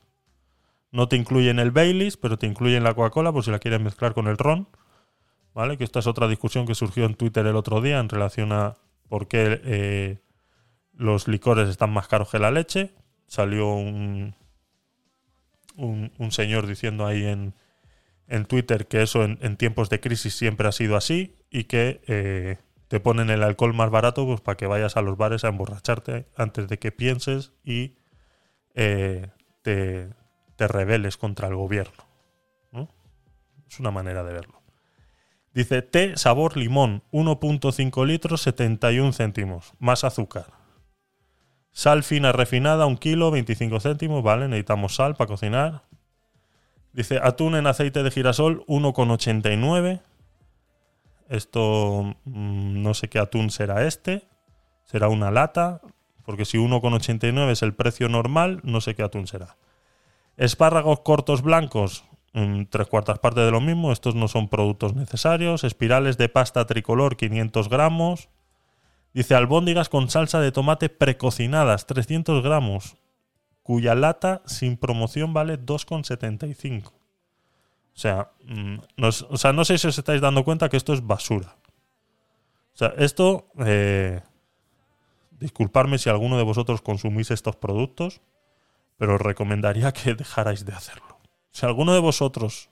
No 0.91 1.07
te 1.07 1.15
incluyen 1.15 1.59
el 1.59 1.71
Baileys, 1.71 2.17
pero 2.17 2.37
te 2.37 2.47
incluyen 2.47 2.83
la 2.83 2.93
Coca-Cola 2.93 3.31
por 3.31 3.43
si 3.43 3.51
la 3.51 3.59
quieres 3.59 3.81
mezclar 3.81 4.13
con 4.13 4.27
el 4.27 4.37
ron. 4.37 4.67
¿Vale? 5.53 5.77
Que 5.77 5.83
esta 5.83 5.99
es 5.99 6.07
otra 6.07 6.27
discusión 6.27 6.65
que 6.65 6.75
surgió 6.75 7.05
en 7.05 7.15
Twitter 7.15 7.45
el 7.45 7.55
otro 7.55 7.81
día 7.81 7.99
en 7.99 8.09
relación 8.09 8.51
a 8.51 8.75
por 9.07 9.27
qué 9.27 9.59
eh, 9.65 10.19
los 10.93 11.27
licores 11.27 11.67
están 11.69 11.91
más 11.91 12.07
caros 12.07 12.29
que 12.29 12.39
la 12.39 12.51
leche. 12.51 12.93
Salió 13.27 13.73
un, 13.73 14.35
un, 15.79 16.31
señor 16.31 16.67
diciendo 16.67 17.05
ahí 17.05 17.25
en, 17.25 17.53
en 18.27 18.45
Twitter 18.45 18.87
que 18.87 19.01
eso 19.01 19.23
en, 19.23 19.57
tiempos 19.57 19.89
de 19.89 19.99
crisis 19.99 20.35
siempre 20.35 20.67
ha 20.67 20.71
sido 20.71 20.95
así 20.95 21.35
y 21.49 21.65
que 21.65 22.01
eh, 22.07 22.57
te 22.87 22.99
ponen 22.99 23.29
el 23.29 23.43
alcohol 23.43 23.73
más 23.73 23.89
barato 23.89 24.25
pues 24.25 24.41
para 24.41 24.57
que 24.57 24.67
vayas 24.67 24.97
a 24.97 25.01
los 25.01 25.17
bares 25.17 25.43
a 25.43 25.49
emborracharte 25.49 26.27
antes 26.35 26.67
de 26.67 26.79
que 26.79 26.91
pienses 26.91 27.51
y 27.63 27.95
eh, 28.75 29.27
te, 29.61 30.09
te 30.55 30.67
rebeles 30.67 31.17
contra 31.17 31.47
el 31.47 31.55
gobierno. 31.55 32.03
¿no? 32.71 32.89
Es 33.69 33.79
una 33.79 33.91
manera 33.91 34.23
de 34.23 34.33
verlo. 34.33 34.61
Dice 35.53 35.81
té 35.81 36.15
sabor 36.15 36.57
limón, 36.57 37.03
1.5 37.11 38.05
litros, 38.05 38.41
71 38.41 39.13
céntimos, 39.13 39.73
más 39.79 40.03
azúcar. 40.03 40.58
Sal 41.71 42.03
fina 42.03 42.31
refinada, 42.31 42.85
1 42.85 42.97
kilo, 42.97 43.31
25 43.31 43.79
céntimos, 43.79 44.23
vale, 44.23 44.47
necesitamos 44.47 44.95
sal 44.95 45.15
para 45.15 45.27
cocinar. 45.27 45.83
Dice 46.93 47.19
atún 47.21 47.55
en 47.55 47.67
aceite 47.67 48.03
de 48.03 48.11
girasol, 48.11 48.65
1,89. 48.65 50.01
Esto 51.29 52.15
mm, 52.25 52.81
no 52.81 52.93
sé 52.93 53.07
qué 53.07 53.19
atún 53.19 53.51
será 53.51 53.85
este. 53.85 54.27
Será 54.85 55.07
una 55.07 55.29
lata, 55.29 55.81
porque 56.25 56.45
si 56.45 56.57
1,89 56.57 57.51
es 57.51 57.61
el 57.61 57.75
precio 57.75 58.09
normal, 58.09 58.59
no 58.63 58.81
sé 58.81 58.95
qué 58.95 59.03
atún 59.03 59.27
será. 59.27 59.55
Espárragos 60.35 61.01
cortos 61.01 61.43
blancos, 61.43 62.03
mm, 62.33 62.63
tres 62.69 62.87
cuartas 62.87 63.19
partes 63.19 63.45
de 63.45 63.51
lo 63.51 63.61
mismo. 63.61 63.91
Estos 63.91 64.15
no 64.15 64.27
son 64.27 64.49
productos 64.49 64.95
necesarios. 64.95 65.63
Espirales 65.63 66.17
de 66.17 66.29
pasta 66.29 66.65
tricolor, 66.65 67.17
500 67.17 67.69
gramos. 67.69 68.29
Dice 69.13 69.35
albóndigas 69.35 69.89
con 69.89 70.09
salsa 70.09 70.39
de 70.39 70.51
tomate 70.51 70.89
precocinadas, 70.89 71.87
300 71.87 72.43
gramos, 72.43 72.97
cuya 73.63 73.95
lata 73.95 74.41
sin 74.45 74.77
promoción 74.77 75.33
vale 75.33 75.59
2,75. 75.59 76.87
O 76.87 76.93
sea, 77.93 78.31
mm, 78.45 78.77
no, 78.97 79.07
o 79.07 79.37
sea, 79.37 79.51
no 79.51 79.65
sé 79.65 79.77
si 79.77 79.87
os 79.87 79.97
estáis 79.97 80.21
dando 80.21 80.43
cuenta 80.43 80.69
que 80.69 80.77
esto 80.77 80.93
es 80.93 81.05
basura. 81.05 81.57
O 82.73 82.77
sea, 82.77 82.93
esto, 82.97 83.47
eh, 83.65 84.21
disculparme 85.31 85.97
si 85.97 86.09
alguno 86.09 86.37
de 86.37 86.43
vosotros 86.43 86.81
consumís 86.81 87.31
estos 87.31 87.55
productos, 87.55 88.21
pero 88.97 89.15
os 89.15 89.21
recomendaría 89.21 89.91
que 89.93 90.13
dejarais 90.13 90.65
de 90.65 90.73
hacerlo. 90.73 91.17
Si 91.51 91.65
alguno 91.65 91.93
de 91.93 91.99
vosotros 91.99 92.69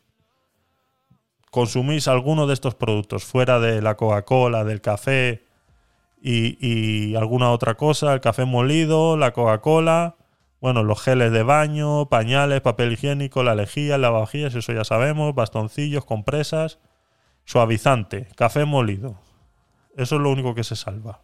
consumís 1.52 2.08
alguno 2.08 2.46
de 2.46 2.54
estos 2.54 2.76
productos 2.76 3.26
fuera 3.26 3.60
de 3.60 3.82
la 3.82 3.98
Coca-Cola, 3.98 4.64
del 4.64 4.82
café 4.82 5.47
y, 6.30 7.16
alguna 7.16 7.52
otra 7.52 7.76
cosa, 7.76 8.14
el 8.14 8.22
café 8.22 8.46
molido, 8.46 9.18
la 9.18 9.32
Coca-Cola, 9.32 10.16
bueno, 10.60 10.84
los 10.84 11.02
geles 11.02 11.32
de 11.32 11.44
baño, 11.44 12.10
pañales, 12.10 12.62
papel 12.62 12.94
higiénico, 12.94 13.44
la 13.44 13.56
lejía, 13.56 13.98
lavavajillas, 13.98 14.56
eso 14.56 14.74
ya 14.74 14.84
sabemos, 14.84 15.36
bastoncillos, 15.36 16.04
compresas, 16.04 16.80
suavizante, 17.46 18.28
café 18.36 18.66
molido. 18.66 19.20
Eso 19.96 20.16
es 20.16 20.22
lo 20.22 20.32
único 20.32 20.54
que 20.56 20.64
se 20.64 20.76
salva. 20.76 21.22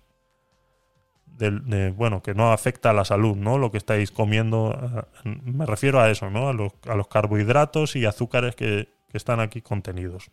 De- 1.25 1.89
bueno, 1.91 2.21
que 2.21 2.35
no 2.35 2.51
afecta 2.51 2.91
a 2.91 2.93
la 2.93 3.05
salud, 3.05 3.35
¿no? 3.35 3.57
Lo 3.57 3.71
que 3.71 3.77
estáis 3.77 4.11
comiendo, 4.11 4.77
eh, 5.25 5.39
me 5.43 5.65
refiero 5.65 5.99
a 5.99 6.09
eso, 6.09 6.29
¿no? 6.29 6.47
A 6.47 6.53
los, 6.53 6.71
a 6.87 6.95
los 6.95 7.07
carbohidratos 7.07 7.95
y 7.95 8.05
azúcares 8.05 8.55
que, 8.55 8.93
que 9.09 9.17
están 9.17 9.39
aquí 9.39 9.61
contenidos. 9.61 10.29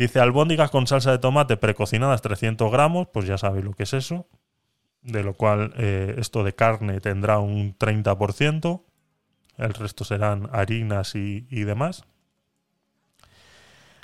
Dice 0.00 0.18
albóndigas 0.20 0.70
con 0.74 0.86
salsa 0.86 1.12
de 1.12 1.18
tomate 1.26 1.56
precocinadas 1.64 2.22
300 2.22 2.72
gramos, 2.72 3.08
pues 3.12 3.26
ya 3.26 3.38
sabéis 3.38 3.64
lo 3.66 3.72
que 3.74 3.84
es 3.84 3.92
eso. 3.92 4.26
De 5.02 5.22
lo 5.24 5.34
cual 5.34 5.74
eh, 5.78 6.16
esto 6.18 6.44
de 6.44 6.54
carne 6.54 7.00
tendrá 7.00 7.38
un 7.40 7.76
30%. 7.78 8.84
El 9.58 9.74
resto 9.74 10.04
serán 10.04 10.48
harinas 10.52 11.14
y, 11.16 11.46
y 11.50 11.62
demás. 11.64 12.04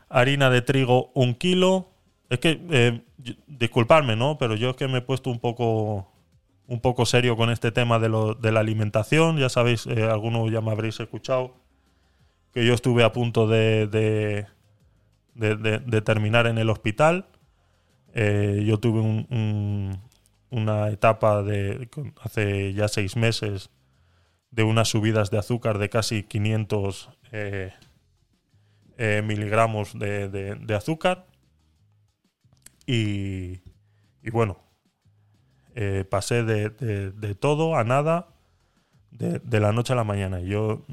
Harina 0.08 0.50
de 0.50 0.62
trigo, 0.62 1.10
un 1.14 1.34
kilo. 1.34 1.90
Es 2.30 2.38
que, 2.40 2.60
eh, 2.70 3.02
disculpadme, 3.46 4.16
¿no? 4.16 4.38
Pero 4.38 4.54
yo 4.54 4.70
es 4.70 4.76
que 4.76 4.88
me 4.88 4.98
he 4.98 5.02
puesto 5.02 5.30
un 5.30 5.40
poco, 5.40 6.08
un 6.66 6.80
poco 6.80 7.06
serio 7.06 7.36
con 7.36 7.50
este 7.50 7.72
tema 7.72 7.98
de, 7.98 8.08
lo- 8.08 8.34
de 8.34 8.52
la 8.52 8.60
alimentación. 8.60 9.36
Ya 9.38 9.48
sabéis, 9.48 9.86
eh, 9.86 10.04
algunos 10.04 10.50
ya 10.50 10.60
me 10.60 10.70
habréis 10.70 10.98
escuchado 11.00 11.54
que 12.52 12.66
yo 12.66 12.74
estuve 12.74 13.04
a 13.04 13.12
punto 13.12 13.46
de, 13.46 14.46
de- 15.36 15.56
terminar 16.02 16.46
en 16.46 16.58
el 16.58 16.70
hospital. 16.70 17.26
Eh, 18.14 18.64
yo 18.66 18.78
tuve 18.78 19.00
un- 19.00 19.26
un- 19.30 20.00
una 20.50 20.88
etapa 20.88 21.42
de 21.42 21.88
hace 22.22 22.72
ya 22.72 22.88
seis 22.88 23.16
meses 23.16 23.70
de 24.50 24.62
unas 24.62 24.88
subidas 24.88 25.30
de 25.30 25.38
azúcar 25.38 25.78
de 25.78 25.90
casi 25.90 26.22
500 26.22 27.10
eh, 27.32 27.72
eh, 28.96 29.22
miligramos 29.24 29.98
de, 29.98 30.28
de- 30.28 30.54
azúcar. 30.74 31.26
Y, 32.86 33.60
y 34.22 34.30
bueno, 34.30 34.58
pasé 36.08 36.42
de, 36.44 36.70
de- 36.70 37.10
todo 37.34 37.76
a 37.76 37.84
nada 37.84 38.28
de, 39.10 39.40
la 39.60 39.72
noche 39.72 39.92
a 39.92 39.96
la 39.96 40.04
mañana. 40.04 40.40
Yo 40.40 40.84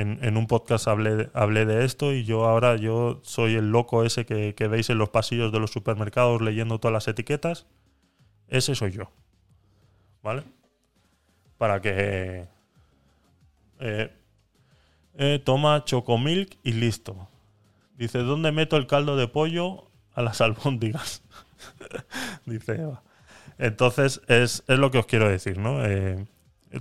en, 0.00 0.36
un 0.36 0.46
podcast 0.46 0.88
hablé, 0.88 1.30
hablé 1.34 1.66
de 1.66 1.84
esto 1.84 2.12
y 2.12 2.24
yo 2.24 2.44
ahora 2.44 2.76
yo 2.76 3.20
soy 3.22 3.54
el 3.54 3.70
loco 3.70 4.04
ese 4.04 4.24
que, 4.26 4.54
que 4.54 4.68
veis 4.68 4.90
en 4.90 4.98
los 4.98 5.08
pasillos 5.08 5.52
de 5.52 5.60
los 5.60 5.70
supermercados 5.70 6.40
leyendo 6.40 6.78
todas 6.78 6.92
las 6.92 7.08
etiquetas. 7.08 7.66
Ese 8.48 8.74
soy 8.74 8.92
yo. 8.92 9.10
¿Vale? 10.22 10.42
Para 11.58 11.80
que... 11.80 12.46
eh, 13.80 14.12
eh, 15.20 15.42
toma 15.44 15.84
chocomilk 15.84 16.58
y 16.62 16.72
listo. 16.72 17.28
Dice, 17.96 18.18
¿dónde 18.20 18.52
meto 18.52 18.76
el 18.76 18.86
caldo 18.86 19.16
de 19.16 19.26
pollo? 19.26 19.90
A 20.14 20.22
las 20.22 20.40
albóndigas. 20.42 21.22
Dice 22.46 22.80
Eva. 22.80 23.02
Entonces, 23.58 24.20
es, 24.28 24.62
es 24.68 24.78
lo 24.78 24.92
que 24.92 24.98
os 24.98 25.06
quiero 25.06 25.28
decir, 25.28 25.58
¿no? 25.58 25.84
Eh, 25.84 26.24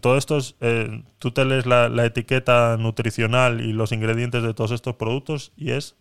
todo 0.01 0.17
esto 0.17 0.37
es. 0.37 0.55
eh, 0.61 1.03
tú 1.19 1.31
te 1.31 1.45
lees 1.45 1.65
la, 1.65 2.05
etiqueta 2.05 2.77
nutricional 2.77 3.61
y 3.61 3.73
los 3.73 3.91
ingredientes 3.91 4.43
de 4.43 4.53
todos 4.53 4.71
estos 4.71 4.95
productos 4.95 5.53
y 5.55 5.71
es 5.71 5.95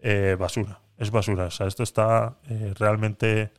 eh, 0.00 0.36
basura. 0.38 0.80
Es 0.98 1.10
basura. 1.10 1.46
O 1.46 1.50
sea, 1.50 1.66
esto 1.66 1.82
está 1.82 2.36
eh, 2.48 2.74
realmente. 2.78 3.52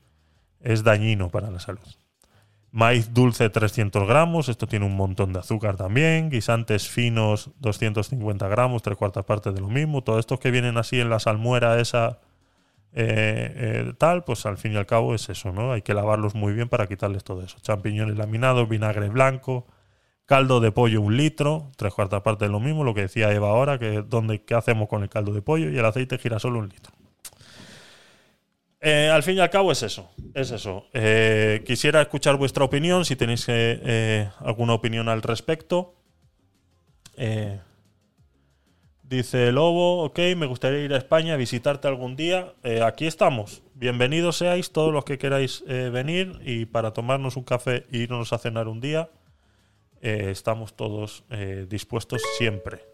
Es 0.62 0.84
dañino 0.84 1.30
para 1.30 1.50
la 1.50 1.60
salud. 1.60 1.80
Maíz 2.72 3.14
dulce 3.14 3.50
300 3.50 4.08
gramos, 4.08 4.48
esto 4.48 4.68
tiene 4.68 4.86
un 4.86 4.96
montón 4.96 5.34
de 5.34 5.40
azúcar 5.40 5.76
también. 5.76 6.30
Guisantes 6.30 6.88
finos 6.88 7.50
250 7.60 8.48
gramos, 8.48 8.84
tres 8.84 8.98
cuartas 8.98 9.26
partes 9.26 9.56
de 9.56 9.62
lo 9.62 9.70
mismo. 9.70 10.04
Todos 10.04 10.20
estos 10.20 10.40
que 10.40 10.52
vienen 10.52 10.78
así 10.78 11.00
en 11.00 11.10
la 11.10 11.20
salmuera 11.20 11.80
esa 11.80 12.20
eh, 12.92 13.54
eh, 13.56 13.94
tal, 13.98 14.24
pues 14.24 14.46
al 14.46 14.58
fin 14.58 14.74
y 14.74 14.76
al 14.76 14.86
cabo 14.86 15.14
es 15.14 15.30
eso, 15.30 15.52
¿no? 15.52 15.74
Hay 15.74 15.82
que 15.84 15.94
lavarlos 15.94 16.34
muy 16.34 16.54
bien 16.54 16.70
para 16.70 16.88
quitarles 16.88 17.24
todo 17.24 17.44
eso. 17.44 17.58
Champiñones 17.62 18.18
laminados, 18.18 18.68
vinagre 18.68 19.10
blanco, 19.10 19.68
caldo 20.26 20.60
de 20.60 20.72
pollo 20.72 21.02
un 21.02 21.16
litro, 21.16 21.72
tres 21.78 21.94
cuartas 21.94 22.22
partes 22.22 22.48
de 22.48 22.52
lo 22.52 22.60
mismo, 22.60 22.84
lo 22.84 22.94
que 22.94 23.02
decía 23.02 23.32
Eva 23.32 23.50
ahora, 23.50 23.78
que 23.78 24.02
dónde, 24.02 24.44
qué 24.44 24.56
hacemos 24.56 24.88
con 24.88 25.04
el 25.04 25.10
caldo 25.10 25.34
de 25.34 25.42
pollo 25.42 25.70
y 25.70 25.78
el 25.78 25.86
aceite 25.86 26.18
de 26.18 26.22
girasol 26.22 26.56
un 26.56 26.70
litro. 26.70 26.94
Eh, 28.82 29.10
al 29.14 29.24
fin 29.24 29.36
y 29.36 29.40
al 29.40 29.50
cabo 29.50 29.72
es 29.72 29.84
eso, 29.84 30.10
es 30.34 30.52
eso. 30.52 30.86
Quisiera 31.66 32.02
escuchar 32.02 32.38
vuestra 32.38 32.64
opinión, 32.64 33.06
si 33.06 33.16
tenéis 33.16 33.48
alguna 34.40 34.74
opinión 34.74 35.10
al 35.10 35.22
respecto. 35.22 35.96
Dice 39.10 39.52
Lobo, 39.52 40.04
ok, 40.04 40.20
me 40.38 40.46
gustaría 40.46 40.84
ir 40.84 40.94
a 40.94 40.98
España 40.98 41.34
a 41.34 41.38
visitarte 41.38 41.88
algún 41.88 42.16
día. 42.16 42.54
Eh, 42.62 42.84
aquí 42.84 43.08
estamos. 43.08 43.64
Bienvenidos 43.74 44.38
seáis 44.38 44.70
todos 44.70 44.94
los 44.94 45.04
que 45.04 45.18
queráis 45.18 45.64
eh, 45.68 45.90
venir 45.92 46.40
y 46.46 46.66
para 46.68 46.94
tomarnos 46.94 47.36
un 47.36 47.44
café 47.44 47.88
e 47.92 47.98
irnos 47.98 48.34
a 48.34 48.38
cenar 48.38 48.68
un 48.68 48.80
día. 48.80 49.10
eh, 50.04 50.28
estamos 50.30 50.76
todos 50.76 51.24
dispuestos 51.68 52.22
siempre. 52.38 52.86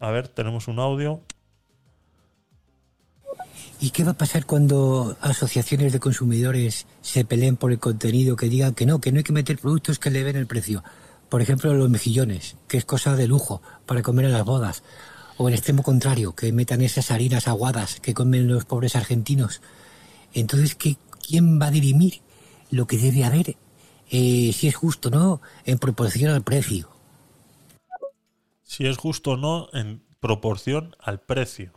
A 0.00 0.10
ver, 0.10 0.28
tenemos 0.28 0.68
un 0.68 0.80
audio. 0.80 1.22
¿Y 3.80 3.92
qué 3.92 4.04
va 4.04 4.10
a 4.10 4.18
pasar 4.18 4.44
cuando 4.44 5.16
asociaciones 5.22 5.94
de 5.94 5.98
consumidores 5.98 6.86
se 7.00 7.24
peleen 7.24 7.56
por 7.56 7.72
el 7.72 7.78
contenido, 7.78 8.36
que 8.36 8.50
digan 8.50 8.74
que 8.74 8.84
no, 8.84 9.00
que 9.00 9.12
no 9.12 9.18
hay 9.18 9.24
que 9.24 9.32
meter 9.32 9.56
productos 9.56 9.98
que 9.98 10.10
eleven 10.10 10.36
el 10.36 10.46
precio? 10.46 10.84
Por 11.28 11.42
ejemplo, 11.42 11.74
los 11.74 11.90
mejillones, 11.90 12.56
que 12.68 12.76
es 12.76 12.84
cosa 12.84 13.16
de 13.16 13.26
lujo 13.26 13.62
para 13.84 14.02
comer 14.02 14.26
en 14.26 14.32
las 14.32 14.44
bodas. 14.44 14.82
O 15.38 15.48
el 15.48 15.54
extremo 15.54 15.82
contrario, 15.82 16.34
que 16.34 16.52
metan 16.52 16.82
esas 16.82 17.10
harinas 17.10 17.48
aguadas 17.48 18.00
que 18.00 18.14
comen 18.14 18.48
los 18.48 18.64
pobres 18.64 18.96
argentinos. 18.96 19.60
Entonces, 20.32 20.74
¿qué, 20.74 20.96
¿quién 21.26 21.60
va 21.60 21.66
a 21.66 21.70
dirimir 21.70 22.20
lo 22.70 22.86
que 22.86 22.98
debe 22.98 23.24
haber? 23.24 23.56
Eh, 24.10 24.52
si 24.52 24.68
es 24.68 24.76
justo 24.76 25.08
o 25.08 25.12
no, 25.12 25.40
en 25.64 25.78
proporción 25.78 26.30
al 26.32 26.42
precio. 26.42 26.88
Si 28.62 28.86
es 28.86 28.96
justo 28.96 29.32
o 29.32 29.36
no 29.36 29.68
en 29.72 30.02
proporción 30.20 30.96
al 31.00 31.20
precio. 31.20 31.72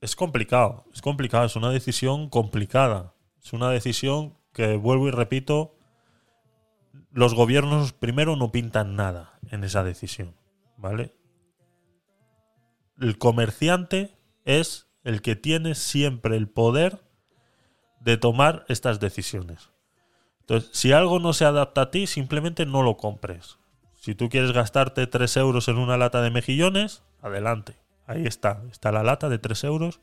Es 0.00 0.16
complicado, 0.16 0.84
es 0.94 1.02
complicado, 1.02 1.44
es 1.44 1.56
una 1.56 1.70
decisión 1.70 2.28
complicada. 2.28 3.14
Es 3.42 3.52
una 3.52 3.70
decisión 3.70 4.34
que, 4.52 4.76
vuelvo 4.76 5.08
y 5.08 5.10
repito, 5.10 5.76
los 7.12 7.34
gobiernos 7.34 7.92
primero 7.92 8.36
no 8.36 8.52
pintan 8.52 8.96
nada 8.96 9.38
en 9.50 9.64
esa 9.64 9.82
decisión, 9.82 10.34
¿vale? 10.76 11.14
El 12.98 13.18
comerciante 13.18 14.16
es 14.44 14.88
el 15.04 15.22
que 15.22 15.36
tiene 15.36 15.74
siempre 15.74 16.36
el 16.36 16.48
poder 16.48 17.02
de 18.00 18.16
tomar 18.16 18.64
estas 18.68 19.00
decisiones. 19.00 19.70
Entonces, 20.40 20.70
si 20.72 20.92
algo 20.92 21.18
no 21.18 21.32
se 21.32 21.44
adapta 21.44 21.82
a 21.82 21.90
ti, 21.90 22.06
simplemente 22.06 22.66
no 22.66 22.82
lo 22.82 22.96
compres. 22.96 23.58
Si 23.94 24.14
tú 24.14 24.28
quieres 24.28 24.52
gastarte 24.52 25.06
3 25.06 25.36
euros 25.36 25.68
en 25.68 25.78
una 25.78 25.96
lata 25.96 26.22
de 26.22 26.30
mejillones, 26.30 27.02
adelante. 27.20 27.76
Ahí 28.06 28.26
está. 28.26 28.62
Está 28.70 28.92
la 28.92 29.02
lata 29.02 29.28
de 29.28 29.38
3 29.38 29.64
euros 29.64 30.00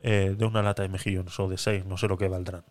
eh, 0.00 0.34
de 0.36 0.44
una 0.44 0.62
lata 0.62 0.82
de 0.82 0.88
mejillones 0.88 1.38
o 1.40 1.48
de 1.48 1.58
6, 1.58 1.86
no 1.86 1.96
sé 1.96 2.08
lo 2.08 2.18
que 2.18 2.28
valdrán. 2.28 2.64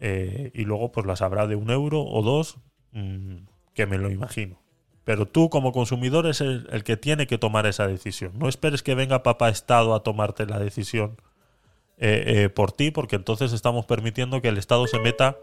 Eh, 0.00 0.50
y 0.54 0.64
luego 0.64 0.92
pues 0.92 1.06
las 1.06 1.22
habrá 1.22 1.46
de 1.46 1.56
un 1.56 1.70
euro 1.70 2.02
o 2.02 2.22
dos, 2.22 2.58
mm, 2.92 3.36
que 3.74 3.86
me 3.86 3.98
lo 3.98 4.10
imagino. 4.10 4.60
Pero 5.04 5.26
tú 5.26 5.50
como 5.50 5.72
consumidor 5.72 6.26
es 6.26 6.40
el, 6.40 6.82
que 6.84 6.96
tiene 6.96 7.26
que 7.26 7.38
tomar 7.38 7.66
esa 7.66 7.86
decisión. 7.86 8.32
No 8.38 8.48
esperes 8.48 8.82
que 8.82 8.96
venga 8.96 9.22
papá 9.22 9.48
Estado 9.48 9.94
a 9.94 10.02
tomarte 10.02 10.46
la 10.46 10.58
decisión 10.58 11.16
eh, 11.98 12.24
eh, 12.26 12.48
por 12.48 12.72
ti, 12.72 12.90
porque 12.90 13.16
entonces 13.16 13.52
estamos 13.52 13.86
permitiendo 13.86 14.42
que 14.42 14.48
el 14.48 14.58
Estado 14.58 14.86
se 14.88 14.98
meta 14.98 15.36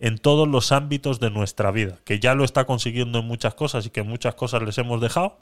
en 0.00 0.18
todos 0.18 0.48
los 0.48 0.72
ámbitos 0.72 1.20
de 1.20 1.30
nuestra 1.30 1.70
vida, 1.70 1.98
que 2.04 2.18
ya 2.18 2.34
lo 2.34 2.44
está 2.44 2.64
consiguiendo 2.64 3.18
en 3.20 3.26
muchas 3.26 3.54
cosas 3.54 3.86
y 3.86 3.90
que 3.90 4.02
muchas 4.02 4.34
cosas 4.34 4.62
les 4.62 4.78
hemos 4.78 5.00
dejado, 5.00 5.38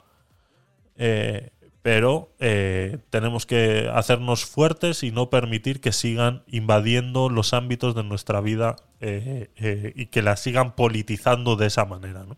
eh, 0.97 1.49
pero 1.83 2.33
eh, 2.39 2.97
tenemos 3.09 3.45
que 3.45 3.91
hacernos 3.93 4.45
fuertes 4.45 5.03
y 5.03 5.11
no 5.11 5.29
permitir 5.29 5.81
que 5.81 5.91
sigan 5.91 6.43
invadiendo 6.47 7.29
los 7.29 7.53
ámbitos 7.53 7.93
de 7.93 8.03
nuestra 8.03 8.39
vida 8.39 8.77
eh, 9.01 9.51
eh, 9.57 9.91
y 9.93 10.05
que 10.05 10.21
la 10.21 10.37
sigan 10.37 10.75
politizando 10.75 11.57
de 11.57 11.67
esa 11.67 11.83
manera. 11.83 12.23
¿no? 12.23 12.37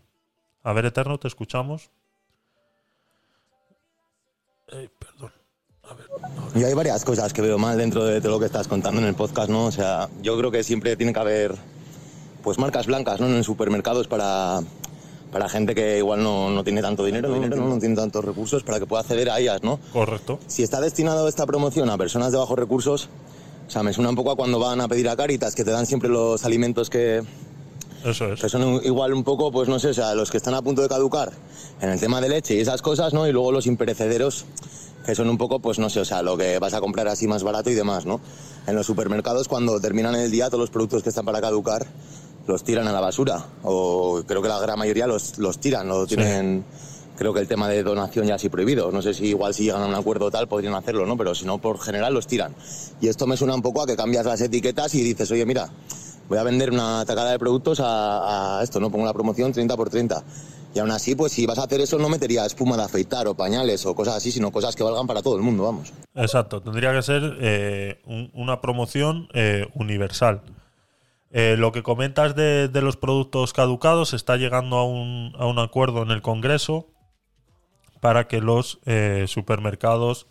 A 0.64 0.72
ver, 0.72 0.86
Eterno, 0.86 1.18
te 1.18 1.28
escuchamos. 1.28 1.90
Perdón. 4.66 5.30
Hay 6.56 6.74
varias 6.74 7.04
cosas 7.04 7.32
que 7.32 7.40
veo 7.40 7.56
mal 7.56 7.78
dentro 7.78 8.04
de 8.04 8.20
todo 8.20 8.32
lo 8.32 8.40
que 8.40 8.46
estás 8.46 8.66
contando 8.66 9.00
en 9.00 9.06
el 9.06 9.14
podcast, 9.14 9.48
¿no? 9.48 9.66
O 9.66 9.70
sea, 9.70 10.08
yo 10.22 10.36
creo 10.36 10.50
que 10.50 10.64
siempre 10.64 10.96
tiene 10.96 11.12
que 11.12 11.20
haber 11.20 11.54
pues 12.42 12.58
marcas 12.58 12.86
blancas, 12.86 13.20
¿no? 13.20 13.28
En 13.28 13.44
supermercados 13.44 14.08
para, 14.08 14.60
para 15.32 15.48
gente 15.48 15.74
que 15.74 15.98
igual 15.98 16.22
no, 16.22 16.50
no 16.50 16.64
tiene 16.64 16.82
tanto 16.82 17.04
dinero, 17.04 17.32
dinero 17.32 17.56
¿no? 17.56 17.68
no 17.68 17.78
tiene 17.78 17.94
tantos 17.94 18.24
recursos 18.24 18.62
para 18.62 18.78
que 18.78 18.86
pueda 18.86 19.02
acceder 19.02 19.28
a 19.30 19.38
ellas, 19.38 19.62
¿no? 19.62 19.78
Correcto. 19.92 20.38
Si 20.46 20.62
está 20.62 20.80
destinado 20.80 21.28
esta 21.28 21.46
promoción 21.46 21.90
a 21.90 21.98
personas 21.98 22.32
de 22.32 22.38
bajos 22.38 22.58
recursos, 22.58 23.08
o 23.66 23.70
sea, 23.70 23.82
me 23.82 23.92
suena 23.92 24.10
un 24.10 24.16
poco 24.16 24.30
a 24.30 24.36
cuando 24.36 24.58
van 24.58 24.80
a 24.80 24.88
pedir 24.88 25.08
a 25.08 25.16
Caritas, 25.16 25.54
que 25.54 25.64
te 25.64 25.70
dan 25.70 25.86
siempre 25.86 26.08
los 26.08 26.44
alimentos 26.44 26.88
que, 26.88 27.22
Eso 28.04 28.32
es. 28.32 28.40
que 28.40 28.48
son 28.48 28.80
igual 28.84 29.12
un 29.12 29.24
poco, 29.24 29.50
pues 29.50 29.68
no 29.68 29.78
sé, 29.78 29.88
o 29.88 29.94
sea, 29.94 30.14
los 30.14 30.30
que 30.30 30.36
están 30.36 30.54
a 30.54 30.62
punto 30.62 30.82
de 30.82 30.88
caducar 30.88 31.32
en 31.80 31.90
el 31.90 31.98
tema 31.98 32.20
de 32.20 32.28
leche 32.28 32.54
y 32.54 32.60
esas 32.60 32.80
cosas, 32.80 33.12
¿no? 33.12 33.26
Y 33.26 33.32
luego 33.32 33.50
los 33.50 33.66
imperecederos, 33.66 34.44
que 35.04 35.14
son 35.14 35.28
un 35.28 35.36
poco, 35.36 35.58
pues 35.58 35.78
no 35.78 35.90
sé, 35.90 36.00
o 36.00 36.04
sea, 36.04 36.22
lo 36.22 36.36
que 36.36 36.58
vas 36.58 36.74
a 36.74 36.80
comprar 36.80 37.08
así 37.08 37.26
más 37.26 37.42
barato 37.42 37.70
y 37.70 37.74
demás, 37.74 38.06
¿no? 38.06 38.20
En 38.66 38.76
los 38.76 38.86
supermercados, 38.86 39.48
cuando 39.48 39.80
terminan 39.80 40.14
el 40.14 40.30
día, 40.30 40.46
todos 40.46 40.60
los 40.60 40.70
productos 40.70 41.02
que 41.02 41.08
están 41.08 41.24
para 41.24 41.40
caducar 41.40 41.86
los 42.46 42.62
tiran 42.64 42.86
a 42.88 42.92
la 42.92 43.00
basura. 43.00 43.44
O 43.62 44.22
creo 44.26 44.42
que 44.42 44.48
la 44.48 44.58
gran 44.60 44.78
mayoría 44.78 45.06
los, 45.06 45.38
los 45.38 45.58
tiran, 45.58 45.88
lo 45.88 46.06
tienen. 46.06 46.64
Creo 47.16 47.32
que 47.32 47.40
el 47.40 47.48
tema 47.48 47.66
de 47.68 47.82
donación 47.82 48.26
ya 48.26 48.34
así 48.34 48.50
prohibido. 48.50 48.92
No 48.92 49.00
sé 49.00 49.14
si 49.14 49.24
igual 49.28 49.54
si 49.54 49.64
llegan 49.64 49.82
a 49.82 49.86
un 49.86 49.94
acuerdo 49.94 50.30
tal 50.30 50.48
podrían 50.48 50.74
hacerlo, 50.74 51.06
¿no? 51.06 51.16
Pero 51.16 51.34
si 51.34 51.46
no, 51.46 51.56
por 51.58 51.78
general 51.80 52.12
los 52.12 52.26
tiran. 52.26 52.54
Y 53.00 53.08
esto 53.08 53.26
me 53.26 53.36
suena 53.38 53.54
un 53.54 53.62
poco 53.62 53.80
a 53.82 53.86
que 53.86 53.96
cambias 53.96 54.26
las 54.26 54.40
etiquetas 54.42 54.94
y 54.94 55.02
dices, 55.02 55.30
oye, 55.30 55.46
mira, 55.46 55.70
voy 56.28 56.36
a 56.36 56.42
vender 56.42 56.70
una 56.70 57.04
tacada 57.06 57.30
de 57.30 57.38
productos 57.38 57.80
a, 57.80 58.58
a 58.58 58.62
esto, 58.62 58.80
¿no? 58.80 58.90
Pongo 58.90 59.06
la 59.06 59.14
promoción 59.14 59.50
30 59.50 59.74
por 59.78 59.88
30. 59.88 60.22
Y 60.74 60.78
aún 60.78 60.90
así, 60.90 61.14
pues 61.14 61.32
si 61.32 61.46
vas 61.46 61.58
a 61.58 61.62
hacer 61.62 61.80
eso, 61.80 61.98
no 61.98 62.10
metería 62.10 62.44
espuma 62.44 62.76
de 62.76 62.82
afeitar 62.82 63.26
o 63.28 63.34
pañales 63.34 63.86
o 63.86 63.94
cosas 63.94 64.16
así, 64.16 64.30
sino 64.30 64.52
cosas 64.52 64.76
que 64.76 64.82
valgan 64.82 65.06
para 65.06 65.22
todo 65.22 65.36
el 65.36 65.42
mundo, 65.42 65.62
vamos. 65.62 65.94
Exacto, 66.14 66.60
tendría 66.60 66.92
que 66.92 67.00
ser 67.00 67.22
eh, 67.40 68.02
un- 68.04 68.30
una 68.34 68.60
promoción 68.60 69.26
eh, 69.32 69.66
universal. 69.74 70.42
Eh, 71.32 71.56
lo 71.58 71.72
que 71.72 71.82
comentas 71.82 72.36
de, 72.36 72.70
los 72.72 72.96
productos 72.96 73.52
caducados 73.52 74.14
está 74.14 74.36
llegando 74.36 74.76
a 74.76 74.84
un, 74.84 75.58
acuerdo 75.58 76.02
en 76.02 76.10
el 76.10 76.22
Congreso 76.22 76.88
para 78.00 78.28
que 78.28 78.40
los 78.40 78.78
eh, 78.86 79.24
supermercados 79.26 80.28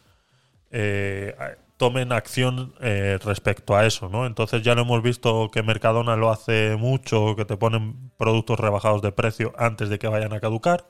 eh, 0.71 1.35
tomen 1.77 2.13
acción 2.13 2.73
respecto 2.79 3.75
a 3.75 3.85
eso, 3.85 4.07
¿no? 4.07 4.25
Entonces 4.25 4.61
ya 4.61 4.75
lo 4.75 4.83
hemos 4.83 5.03
visto 5.03 5.51
que 5.51 5.61
Mercadona 5.63 6.15
lo 6.15 6.31
hace 6.31 6.77
mucho, 6.77 7.35
que 7.35 7.43
te 7.43 7.57
ponen 7.57 8.11
productos 8.17 8.59
rebajados 8.59 9.01
de 9.01 9.11
precio 9.11 9.53
antes 9.57 9.89
de 9.89 9.99
que 9.99 10.07
vayan 10.07 10.33
a 10.33 10.39
caducar. 10.39 10.87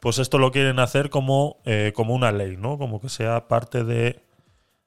Pues 0.00 0.18
esto 0.18 0.38
lo 0.38 0.52
quieren 0.52 0.78
hacer 0.78 1.10
como, 1.10 1.58
como 1.94 2.14
una 2.14 2.32
ley, 2.32 2.56
¿no? 2.56 2.78
Como 2.78 3.00
que 3.00 3.10
sea 3.10 3.46
parte 3.48 3.84
de, 3.84 4.24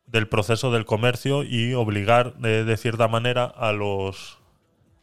del 0.07 0.27
proceso 0.27 0.71
del 0.71 0.85
comercio 0.85 1.43
y 1.43 1.73
obligar 1.73 2.35
de, 2.37 2.63
de 2.63 2.77
cierta 2.77 3.07
manera 3.07 3.45
a 3.45 3.71
los, 3.73 4.39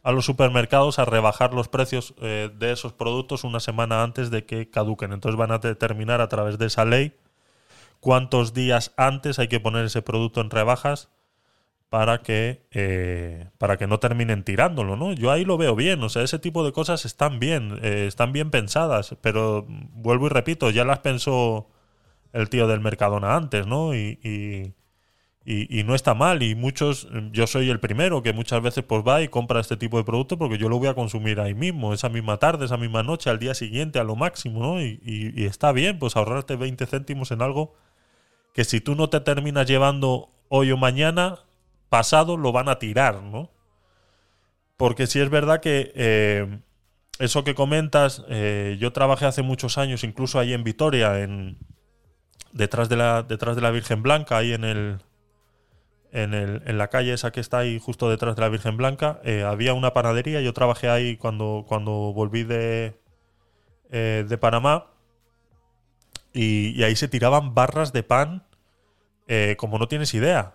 a 0.03 0.11
los 0.11 0.25
supermercados 0.25 0.99
a 0.99 1.05
rebajar 1.05 1.53
los 1.53 1.67
precios 1.67 2.13
eh, 2.21 2.51
de 2.55 2.71
esos 2.71 2.93
productos 2.93 3.43
una 3.43 3.59
semana 3.59 4.03
antes 4.03 4.29
de 4.29 4.45
que 4.45 4.69
caduquen. 4.69 5.13
Entonces 5.13 5.37
van 5.37 5.51
a 5.51 5.59
determinar 5.59 6.21
a 6.21 6.27
través 6.29 6.57
de 6.57 6.67
esa 6.67 6.85
ley 6.85 7.13
cuántos 7.99 8.53
días 8.53 8.93
antes 8.97 9.39
hay 9.39 9.47
que 9.47 9.59
poner 9.59 9.85
ese 9.85 10.01
producto 10.01 10.41
en 10.41 10.49
rebajas 10.51 11.09
para 11.89 12.19
que 12.19 12.67
eh, 12.71 13.49
para 13.57 13.77
que 13.77 13.87
no 13.87 13.99
terminen 13.99 14.43
tirándolo, 14.43 14.95
¿no? 14.95 15.13
Yo 15.13 15.31
ahí 15.31 15.45
lo 15.45 15.57
veo 15.57 15.75
bien, 15.75 16.03
o 16.03 16.09
sea, 16.09 16.21
ese 16.21 16.39
tipo 16.39 16.63
de 16.63 16.71
cosas 16.71 17.05
están 17.05 17.39
bien, 17.39 17.79
eh, 17.81 18.05
están 18.07 18.31
bien 18.31 18.51
pensadas, 18.51 19.15
pero 19.21 19.65
vuelvo 19.67 20.27
y 20.27 20.29
repito, 20.29 20.69
ya 20.69 20.83
las 20.83 20.99
pensó 20.99 21.69
el 22.33 22.49
tío 22.49 22.67
del 22.67 22.81
Mercadona 22.81 23.35
antes, 23.35 23.65
¿no? 23.65 23.95
Y, 23.95 24.73
y- 25.45 25.83
no 25.83 25.93
está 25.95 26.13
mal, 26.15 26.41
y 26.43 26.55
muchos, 26.55 27.07
yo 27.31 27.45
soy 27.47 27.69
el 27.69 27.79
primero 27.79 28.23
que 28.23 28.33
muchas 28.33 28.61
veces 28.61 28.83
pues 28.83 29.03
va 29.07 29.21
y 29.21 29.27
compra 29.27 29.59
este 29.59 29.77
tipo 29.77 29.97
de 29.97 30.03
producto 30.03 30.37
porque 30.37 30.57
yo 30.57 30.69
lo 30.69 30.79
voy 30.79 30.87
a 30.87 30.95
consumir 30.95 31.39
ahí 31.39 31.53
mismo, 31.53 31.93
esa 31.93 32.09
misma 32.09 32.37
tarde, 32.37 32.65
esa 32.65 32.77
misma 32.77 33.03
noche, 33.03 33.29
al 33.29 33.39
día 33.39 33.53
siguiente, 33.53 33.99
a 33.99 34.03
lo 34.03 34.15
máximo, 34.15 34.59
¿no? 34.61 34.81
Y 34.81 35.45
está 35.45 35.71
bien, 35.71 35.99
pues 35.99 36.15
ahorrarte 36.15 36.55
20 36.55 36.85
céntimos 36.87 37.31
en 37.31 37.41
algo 37.41 37.75
que 38.55 38.63
si 38.63 38.81
tú 38.81 38.95
no 38.95 39.09
te 39.09 39.19
terminas 39.19 39.67
llevando 39.67 40.29
hoy 40.49 40.71
o 40.71 40.77
mañana, 40.77 41.39
pasado 41.89 42.37
lo 42.37 42.51
van 42.51 42.69
a 42.69 42.79
tirar, 42.79 43.21
¿no? 43.21 43.51
Porque 44.77 45.07
si 45.07 45.19
es 45.19 45.29
verdad 45.29 45.61
que 45.61 45.91
eh, 45.95 46.59
eso 47.19 47.43
que 47.43 47.55
comentas, 47.55 48.23
eh, 48.29 48.77
yo 48.79 48.91
trabajé 48.93 49.25
hace 49.25 49.41
muchos 49.41 49.77
años, 49.77 50.03
incluso 50.03 50.39
ahí 50.39 50.53
en 50.53 50.63
Vitoria, 50.63 51.21
en, 51.21 51.57
detrás, 52.51 52.89
de 52.89 52.97
la, 52.97 53.23
detrás 53.23 53.55
de 53.55 53.61
la 53.61 53.71
Virgen 53.71 54.03
Blanca, 54.03 54.37
ahí 54.37 54.53
en 54.53 54.63
el, 54.63 54.97
en, 56.15 56.33
el, 56.33 56.61
en 56.65 56.77
la 56.77 56.87
calle 56.87 57.11
esa 57.11 57.31
que 57.31 57.41
está 57.41 57.59
ahí 57.59 57.77
justo 57.77 58.09
detrás 58.09 58.37
de 58.37 58.41
la 58.41 58.47
Virgen 58.47 58.77
Blanca, 58.77 59.19
eh, 59.25 59.43
había 59.43 59.73
una 59.73 59.93
panadería. 59.93 60.39
Yo 60.39 60.53
trabajé 60.53 60.87
ahí 60.87 61.17
cuando, 61.17 61.65
cuando 61.67 61.91
volví 62.13 62.43
de, 62.43 62.97
eh, 63.91 64.25
de 64.25 64.37
Panamá 64.37 64.87
y, 66.33 66.81
ahí 66.83 66.95
se 66.95 67.09
tiraban 67.09 67.53
barras 67.53 67.91
de 67.91 68.03
pan 68.03 68.45
eh, 69.27 69.55
como 69.59 69.77
no 69.77 69.89
tienes 69.89 70.13
idea. 70.13 70.53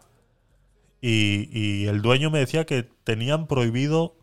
Y, 1.03 1.51
y 1.53 1.87
el 1.89 2.01
dueño 2.01 2.31
me 2.31 2.39
decía 2.39 2.65
que 2.65 2.83
tenían 3.05 3.47
prohibido 3.47 4.17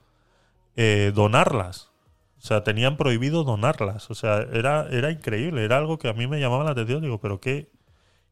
donarlas. 1.13 1.91
O 2.37 2.41
sea, 2.41 2.63
tenían 2.63 2.97
prohibido 2.97 3.43
donarlas. 3.43 4.11
O 4.11 4.15
sea, 4.15 4.45
era, 4.53 4.87
era 4.91 5.09
increíble. 5.11 5.63
Era 5.63 5.77
algo 5.77 5.97
que 5.97 6.07
a 6.07 6.13
mí 6.13 6.27
me 6.27 6.39
llamaba 6.39 6.63
la 6.63 6.71
atención. 6.71 7.01
Digo, 7.01 7.19
pero 7.19 7.39
qué, 7.39 7.71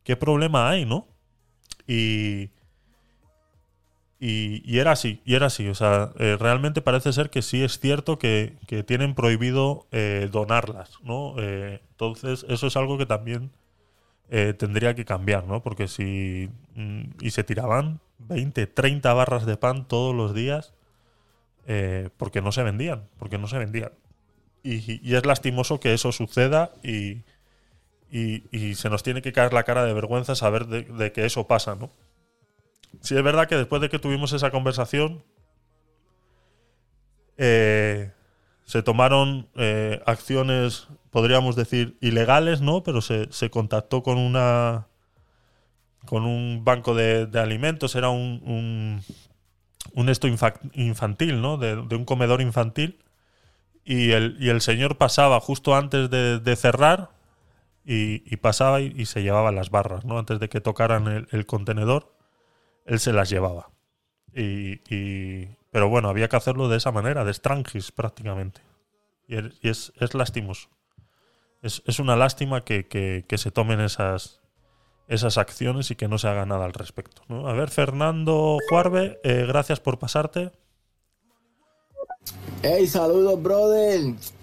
qué 0.03 0.15
problema 0.15 0.69
hay, 0.69 0.85
¿no? 0.85 1.07
Y, 1.87 2.51
y, 4.27 4.79
era 4.79 4.91
así, 4.91 5.21
y 5.23 5.35
era 5.35 5.47
así. 5.47 5.67
O 5.67 5.75
sea, 5.75 6.11
eh, 6.17 6.35
realmente 6.39 6.81
parece 6.81 7.13
ser 7.13 7.29
que 7.29 7.43
sí 7.43 7.63
es 7.63 7.79
cierto 7.79 8.17
que, 8.17 8.57
que 8.67 8.83
tienen 8.83 9.13
prohibido 9.13 9.85
eh, 9.91 10.29
donarlas, 10.31 10.99
¿no? 11.03 11.35
Eh, 11.37 11.81
entonces, 11.91 12.43
eso 12.49 12.67
es 12.67 12.75
algo 12.75 12.97
que 12.97 13.05
también 13.05 13.51
tendría 14.57 14.95
que 14.95 15.05
cambiar, 15.05 15.45
¿no? 15.45 15.61
Porque 15.61 15.87
si. 15.87 16.49
mm, 16.73 17.01
y 17.21 17.29
se 17.29 17.43
tiraban 17.43 17.99
20, 18.17 18.65
30 18.65 19.13
barras 19.13 19.45
de 19.45 19.55
pan 19.57 19.87
todos 19.87 20.15
los 20.15 20.33
días 20.33 20.73
porque 22.17 22.41
no 22.41 22.51
se 22.51 22.63
vendían, 22.63 23.07
porque 23.17 23.37
no 23.37 23.47
se 23.47 23.57
vendían. 23.59 23.91
Y, 24.63 24.99
y 25.07 25.15
es 25.15 25.25
lastimoso 25.25 25.79
que 25.79 25.93
eso 25.93 26.11
suceda 26.11 26.71
y, 26.83 27.23
y, 28.11 28.75
se 28.75 28.89
nos 28.89 29.03
tiene 29.03 29.21
que 29.21 29.33
caer 29.33 29.53
la 29.53 29.63
cara 29.63 29.85
de 29.85 29.93
vergüenza 29.93 30.35
saber 30.35 30.65
de 30.67 31.11
que 31.11 31.25
eso 31.25 31.47
pasa, 31.47 31.75
¿no? 31.75 31.91
Sí, 33.01 33.15
es 33.15 33.23
verdad 33.23 33.47
que 33.47 33.55
después 33.55 33.81
de 33.81 33.89
que 33.89 33.99
tuvimos 33.99 34.33
esa 34.33 34.51
conversación, 34.51 35.23
eh, 37.37 38.11
se 38.65 38.81
tomaron 38.81 39.47
eh, 39.55 40.01
acciones, 40.05 40.87
podríamos 41.11 41.55
decir, 41.55 41.97
ilegales, 42.01 42.61
¿no? 42.61 42.83
Pero 42.83 43.01
se, 43.01 43.31
se 43.31 43.49
contactó 43.49 44.03
con 44.03 44.17
una. 44.17 44.87
con 46.05 46.25
un 46.25 46.63
banco 46.63 46.95
de, 46.95 47.29
alimentos, 47.39 47.95
era 47.95 48.09
un. 48.09 49.01
un, 49.93 50.09
esto 50.09 50.27
infa- 50.27 50.59
infantil, 50.73 51.41
¿no? 51.41 51.57
De, 51.57 51.75
un 51.75 52.05
comedor 52.05 52.41
infantil. 52.41 52.99
Y 53.83 54.11
el, 54.11 54.37
y 54.39 54.49
el 54.49 54.61
señor 54.61 54.97
pasaba 54.97 55.39
justo 55.39 55.75
antes 55.75 56.09
de, 56.09 56.55
cerrar 56.55 57.11
y, 57.85 58.23
y 58.25 58.37
pasaba 58.37 58.81
y, 58.81 59.05
se 59.05 59.21
llevaba 59.21 59.51
las 59.51 59.69
barras, 59.69 60.05
¿no? 60.05 60.17
Antes 60.17 60.39
de 60.39 60.49
que 60.49 60.59
tocaran 60.59 61.27
el 61.29 61.45
contenedor, 61.45 62.14
él 62.85 62.99
se 62.99 63.13
las 63.13 63.29
llevaba. 63.29 63.69
Y, 64.33 64.79
y- 64.93 65.49
pero 65.71 65.89
bueno, 65.89 66.07
había 66.09 66.29
que 66.29 66.35
hacerlo 66.37 66.69
de 66.69 66.77
esa 66.77 66.91
manera, 66.91 67.25
de 67.25 67.33
strangis 67.33 67.91
prácticamente. 67.91 68.61
Y, 69.27 69.37
es- 69.37 69.53
y 69.61 69.69
es, 69.69 69.93
es 69.99 70.13
lastimoso. 70.13 70.69
Es, 71.61 71.81
es 71.85 71.99
una 71.99 72.15
lástima 72.15 72.61
que, 72.61 72.87
que- 72.87 73.25
que 73.27 73.37
se 73.37 73.51
tomen 73.51 73.79
esas, 73.81 74.39
esas 75.07 75.37
acciones 75.37 75.89
y 75.91 75.95
que 75.95 76.07
no 76.07 76.17
se 76.17 76.27
haga 76.27 76.45
nada 76.45 76.65
al 76.65 76.73
respecto. 76.73 77.21
A 77.29 77.53
ver, 77.53 77.69
Fernando 77.69 78.57
Juarbe, 78.69 79.19
eh, 79.23 79.45
gracias 79.47 79.79
por 79.79 79.97
pasarte. 79.99 80.51
Hey, 82.63 82.87
saludos, 82.87 83.41
brother. 83.41 84.01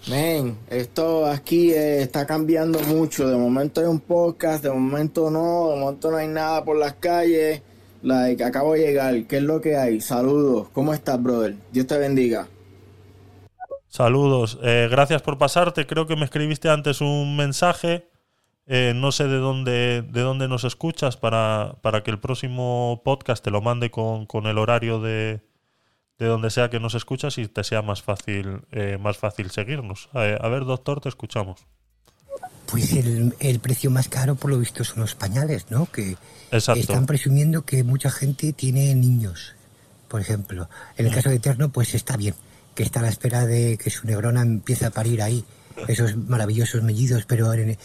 Men, 0.08 0.56
esto 0.70 1.26
aquí 1.26 1.72
eh, 1.72 2.02
está 2.02 2.24
cambiando 2.26 2.78
mucho. 2.80 3.28
De 3.28 3.36
momento 3.36 3.80
hay 3.80 3.86
un 3.88 3.98
podcast, 4.00 4.62
de 4.62 4.70
momento 4.70 5.30
no, 5.30 5.70
de 5.70 5.76
momento 5.80 6.10
no 6.10 6.16
hay 6.18 6.28
nada 6.28 6.64
por 6.64 6.76
las 6.76 6.94
calles. 6.94 7.62
Like, 8.02 8.42
acabo 8.44 8.74
de 8.74 8.80
llegar. 8.80 9.24
¿Qué 9.26 9.38
es 9.38 9.42
lo 9.42 9.60
que 9.60 9.76
hay? 9.76 10.00
Saludos. 10.00 10.68
¿Cómo 10.72 10.92
estás, 10.92 11.22
brother? 11.22 11.54
Dios 11.72 11.86
te 11.86 11.98
bendiga. 11.98 12.48
Saludos, 13.88 14.58
eh, 14.62 14.88
gracias 14.90 15.20
por 15.20 15.36
pasarte. 15.36 15.86
Creo 15.86 16.06
que 16.06 16.16
me 16.16 16.24
escribiste 16.24 16.70
antes 16.70 17.02
un 17.02 17.36
mensaje. 17.36 18.08
Eh, 18.66 18.92
no 18.94 19.12
sé 19.12 19.28
de 19.28 19.36
dónde, 19.36 20.02
de 20.02 20.20
dónde 20.20 20.48
nos 20.48 20.64
escuchas 20.64 21.16
para, 21.16 21.76
para 21.82 22.02
que 22.02 22.10
el 22.10 22.18
próximo 22.18 23.02
podcast 23.04 23.44
te 23.44 23.50
lo 23.50 23.60
mande 23.60 23.90
con, 23.90 24.24
con 24.24 24.46
el 24.46 24.56
horario 24.56 25.00
de, 25.00 25.42
de 26.18 26.26
donde 26.26 26.50
sea 26.50 26.70
que 26.70 26.78
nos 26.78 26.94
escuchas 26.94 27.36
y 27.38 27.48
te 27.48 27.64
sea 27.64 27.82
más 27.82 28.02
fácil, 28.02 28.62
eh, 28.70 28.96
más 29.00 29.18
fácil 29.18 29.50
seguirnos. 29.50 30.08
Eh, 30.14 30.38
a 30.40 30.48
ver, 30.48 30.64
doctor, 30.64 31.00
te 31.00 31.08
escuchamos. 31.08 31.66
Pues 32.72 32.92
el, 32.94 33.34
el 33.38 33.60
precio 33.60 33.90
más 33.90 34.08
caro, 34.08 34.34
por 34.34 34.50
lo 34.50 34.58
visto, 34.58 34.82
son 34.82 35.00
los 35.00 35.14
pañales, 35.14 35.66
¿no? 35.70 35.86
Que 35.86 36.16
Exacto. 36.50 36.80
están 36.80 37.06
presumiendo 37.06 37.64
que 37.64 37.84
mucha 37.84 38.10
gente 38.10 38.52
tiene 38.52 38.94
niños, 38.94 39.54
por 40.08 40.20
ejemplo. 40.20 40.68
En 40.96 41.06
el 41.06 41.14
caso 41.14 41.28
de 41.28 41.36
Eterno, 41.36 41.68
pues 41.70 41.94
está 41.94 42.16
bien, 42.16 42.34
que 42.74 42.82
está 42.82 42.98
a 43.00 43.02
la 43.04 43.08
espera 43.10 43.46
de 43.46 43.78
que 43.78 43.90
su 43.90 44.06
negrona 44.06 44.42
empiece 44.42 44.86
a 44.86 44.90
parir 44.90 45.22
ahí 45.22 45.44
esos 45.88 46.16
maravillosos 46.16 46.82
mellidos, 46.82 47.24
pero 47.26 47.52
eh, 47.54 47.76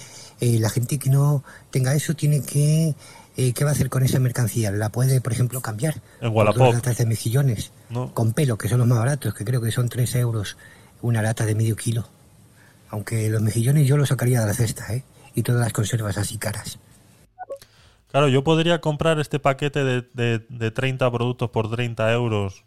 la 0.42 0.70
gente 0.70 0.98
que 1.00 1.10
no 1.10 1.44
tenga 1.72 1.94
eso 1.94 2.16
tiene 2.16 2.42
que... 2.42 2.96
eh, 3.38 3.54
¿Qué 3.54 3.64
va 3.64 3.70
a 3.72 3.74
hacer 3.74 3.90
con 3.90 4.04
esa 4.04 4.20
mercancía? 4.20 4.72
¿La 4.72 4.90
puede, 4.90 5.22
por 5.22 5.32
ejemplo, 5.34 5.62
cambiar? 5.62 6.02
En 6.22 6.34
Wallapop. 6.34 6.74
Latas 6.74 6.98
de 6.98 7.06
mejillones, 7.06 7.72
No. 7.90 8.14
con 8.14 8.34
pelo, 8.34 8.58
que 8.58 8.68
son 8.70 8.80
los 8.80 8.88
más 8.88 9.00
baratos, 9.00 9.34
que 9.34 9.46
creo 9.46 9.62
que 9.62 9.72
son 9.72 9.90
3 9.90 10.16
euros 10.16 10.58
una 11.02 11.22
lata 11.22 11.46
de 11.46 11.56
medio 11.56 11.76
kilo. 11.76 12.10
Aunque 12.90 13.30
los 13.30 13.42
mejillones 13.42 13.88
yo 13.88 13.98
los 13.98 14.10
sacaría 14.10 14.42
de 14.42 14.48
la 14.48 14.54
cesta, 14.54 14.94
¿eh? 14.94 15.04
Y 15.36 15.44
todas 15.44 15.62
las 15.62 15.74
conservas 15.74 16.18
así 16.18 16.38
caras. 16.38 16.80
Claro, 18.10 18.30
yo 18.30 18.44
podría 18.44 18.82
comprar 18.82 19.20
este 19.20 19.40
paquete 19.40 19.84
de, 19.84 20.02
de, 20.14 20.40
de 20.50 20.72
30 20.72 21.12
productos 21.12 21.50
por 21.50 21.70
30 21.70 22.12
euros 22.14 22.64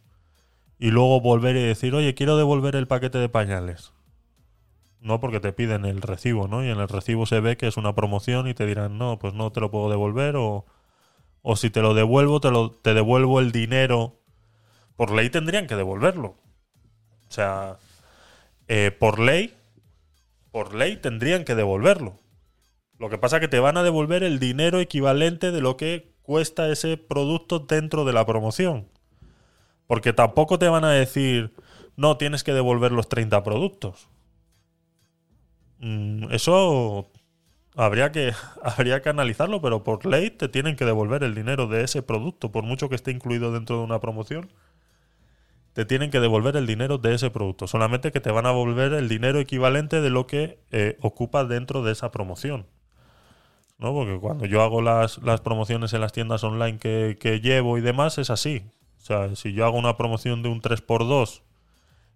y 0.79 0.91
luego 0.91 1.21
volver 1.21 1.57
y 1.57 1.63
decir, 1.63 1.95
oye, 1.95 2.15
quiero 2.15 2.37
devolver 2.37 2.77
el 2.77 2.87
paquete 2.87 3.19
de 3.19 3.29
pañales. 3.29 3.93
No 5.01 5.21
porque 5.21 5.41
te 5.41 5.53
piden 5.53 5.85
el 5.85 6.03
recibo, 6.03 6.49
¿no? 6.49 6.65
Y 6.65 6.69
en 6.69 6.79
el 6.79 6.89
recibo 6.89 7.27
se 7.27 7.41
ve 7.41 7.57
que 7.57 7.67
es 7.67 7.77
una 7.77 7.95
promoción 7.95 8.49
y 8.49 8.55
te 8.55 8.67
dirán, 8.67 8.99
no, 8.99 9.19
pues 9.19 9.35
no 9.35 9.51
te 9.51 9.61
lo 9.61 9.71
puedo 9.71 9.91
devolver 9.91 10.37
o, 10.37 10.67
o 11.43 11.57
si 11.57 11.71
te 11.71 11.83
lo 11.83 11.95
devuelvo, 11.95 12.41
te, 12.41 12.51
lo, 12.51 12.71
te 12.71 12.95
devuelvo 12.95 13.41
el 13.41 13.53
dinero. 13.53 14.21
Por 14.97 15.11
ley 15.13 15.31
tendrían 15.31 15.67
que 15.67 15.77
devolverlo. 15.77 16.29
O 16.29 17.33
sea, 17.33 17.77
eh, 18.69 18.91
por 18.91 19.19
ley, 19.19 19.55
por 20.51 20.75
ley 20.75 20.97
tendrían 20.97 21.45
que 21.45 21.55
devolverlo. 21.55 22.19
Lo 22.99 23.09
que 23.09 23.19
pasa 23.19 23.37
es 23.37 23.41
que 23.41 23.49
te 23.49 23.61
van 23.61 23.77
a 23.77 23.83
devolver 23.83 24.23
el 24.23 24.39
dinero 24.39 24.79
equivalente 24.81 25.53
de 25.53 25.61
lo 25.61 25.77
que 25.77 26.13
cuesta 26.23 26.69
ese 26.69 26.97
producto 26.97 27.61
dentro 27.61 28.05
de 28.05 28.13
la 28.13 28.27
promoción. 28.27 28.89
Porque 29.87 30.13
tampoco 30.13 30.59
te 30.59 30.69
van 30.69 30.85
a 30.85 30.91
decir, 30.91 31.55
no, 31.97 32.17
tienes 32.17 32.45
que 32.45 32.53
devolver 32.53 32.93
los 32.93 33.09
30 33.09 33.43
productos. 33.43 34.09
Mm, 35.79 36.33
eso 36.33 37.11
habría 37.75 38.13
que, 38.13 38.33
habría 38.63 39.03
que 39.03 39.09
analizarlo, 39.09 39.61
pero 39.61 39.83
por 39.83 40.05
ley 40.07 40.31
te 40.31 40.49
tienen 40.49 40.77
que 40.77 40.85
devolver 40.85 41.25
el 41.25 41.35
dinero 41.35 41.67
de 41.67 41.85
ese 41.85 42.03
producto, 42.03 42.53
por 42.53 42.65
mucho 42.65 42.89
que 42.89 42.95
esté 42.95 43.11
incluido 43.11 43.53
dentro 43.53 43.79
de 43.79 43.85
una 43.85 44.01
promoción. 44.01 44.51
Te 45.73 45.85
tienen 45.85 46.11
que 46.11 46.21
devolver 46.21 46.57
el 46.57 46.67
dinero 46.67 46.99
de 46.99 47.15
ese 47.15 47.31
producto. 47.31 47.67
Solamente 47.67 48.11
que 48.13 48.21
te 48.21 48.31
van 48.33 48.47
a 48.47 48.51
devolver 48.51 48.93
el 48.93 49.09
dinero 49.09 49.39
equivalente 49.39 50.01
de 50.01 50.11
lo 50.11 50.27
que 50.27 50.59
eh, 50.73 50.97
ocupa 51.01 51.45
dentro 51.45 51.83
de 51.83 51.93
esa 51.93 52.11
promoción. 52.11 52.67
¿no? 53.79 53.93
Porque 53.95 54.19
cuando 54.19 54.47
yo 54.47 54.63
hago 54.63 54.83
las, 54.83 55.19
las 55.23 55.41
promociones 55.41 55.93
en 55.93 56.01
las 56.01 56.13
tiendas 56.13 56.45
online 56.45 56.79
que, 56.79 57.17
que 57.21 57.41
llevo 57.41 57.79
y 57.79 57.81
demás, 57.81 58.19
es 58.19 58.31
así. 58.31 58.63
O 58.99 59.01
sea, 59.01 59.35
si 59.37 59.53
yo 59.53 59.65
hago 59.65 59.79
una 59.79 59.97
promoción 59.97 60.43
de 60.43 60.49
un 60.51 60.61
3x2 60.61 61.43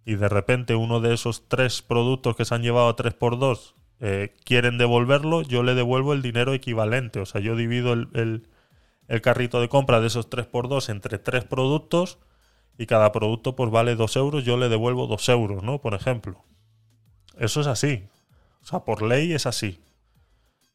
y 0.05 0.17
de 0.17 0.29
repente 0.29 0.75
uno 0.75 1.01
de 1.01 1.15
esos 1.15 1.49
tres 1.49 1.81
productos 1.81 2.37
que 2.37 2.45
se 2.45 2.55
han 2.55 2.63
llevado 2.63 2.89
a 2.89 2.97
3x2 2.97 3.73
eh, 4.01 4.35
quieren 4.45 4.77
devolverlo, 4.77 5.41
yo 5.43 5.63
le 5.63 5.75
devuelvo 5.75 6.13
el 6.13 6.21
dinero 6.21 6.53
equivalente. 6.53 7.21
O 7.21 7.27
sea, 7.27 7.41
yo 7.41 7.57
divido 7.57 7.93
el, 7.95 8.09
el- 9.09 9.21
carrito 9.23 9.61
de 9.61 9.69
compra 9.69 10.01
de 10.01 10.09
esos 10.09 10.29
3x2 10.29 10.91
entre 10.91 11.19
tres 11.19 11.45
productos 11.45 12.19
y 12.79 12.87
cada 12.87 13.13
producto 13.13 13.57
pues 13.57 13.71
vale 13.71 13.95
2 13.95 14.17
euros, 14.17 14.45
yo 14.45 14.57
le 14.57 14.69
devuelvo 14.69 15.07
2 15.07 15.29
euros, 15.29 15.63
¿no? 15.63 15.81
Por 15.81 15.95
ejemplo. 15.95 16.45
Eso 17.39 17.61
es 17.61 17.67
así. 17.67 18.05
O 18.63 18.67
sea, 18.67 18.81
por 18.81 19.03
ley 19.03 19.33
es 19.33 19.47
así. 19.47 19.81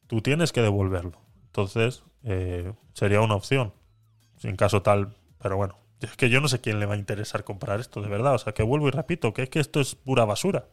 Tú 0.06 0.20
tienes 0.20 0.52
que 0.52 0.62
devolverlo. 0.62 1.20
Entonces, 1.46 2.04
eh, 2.24 2.72
sería 2.94 3.20
una 3.20 3.34
opción. 3.34 3.72
En 4.42 4.56
caso 4.56 4.82
tal, 4.82 5.16
pero 5.38 5.56
bueno. 5.56 5.76
Es 6.00 6.16
que 6.16 6.30
yo 6.30 6.40
no 6.40 6.48
sé 6.48 6.60
quién 6.60 6.80
le 6.80 6.86
va 6.86 6.94
a 6.94 6.98
interesar 6.98 7.44
comprar 7.44 7.80
esto, 7.80 8.00
de 8.00 8.08
verdad. 8.08 8.34
O 8.34 8.38
sea, 8.38 8.54
que 8.54 8.62
vuelvo 8.62 8.88
y 8.88 8.90
repito, 8.90 9.34
que 9.34 9.42
es 9.42 9.50
que 9.50 9.60
esto 9.60 9.80
es 9.80 9.94
pura 9.94 10.24
basura. 10.24 10.66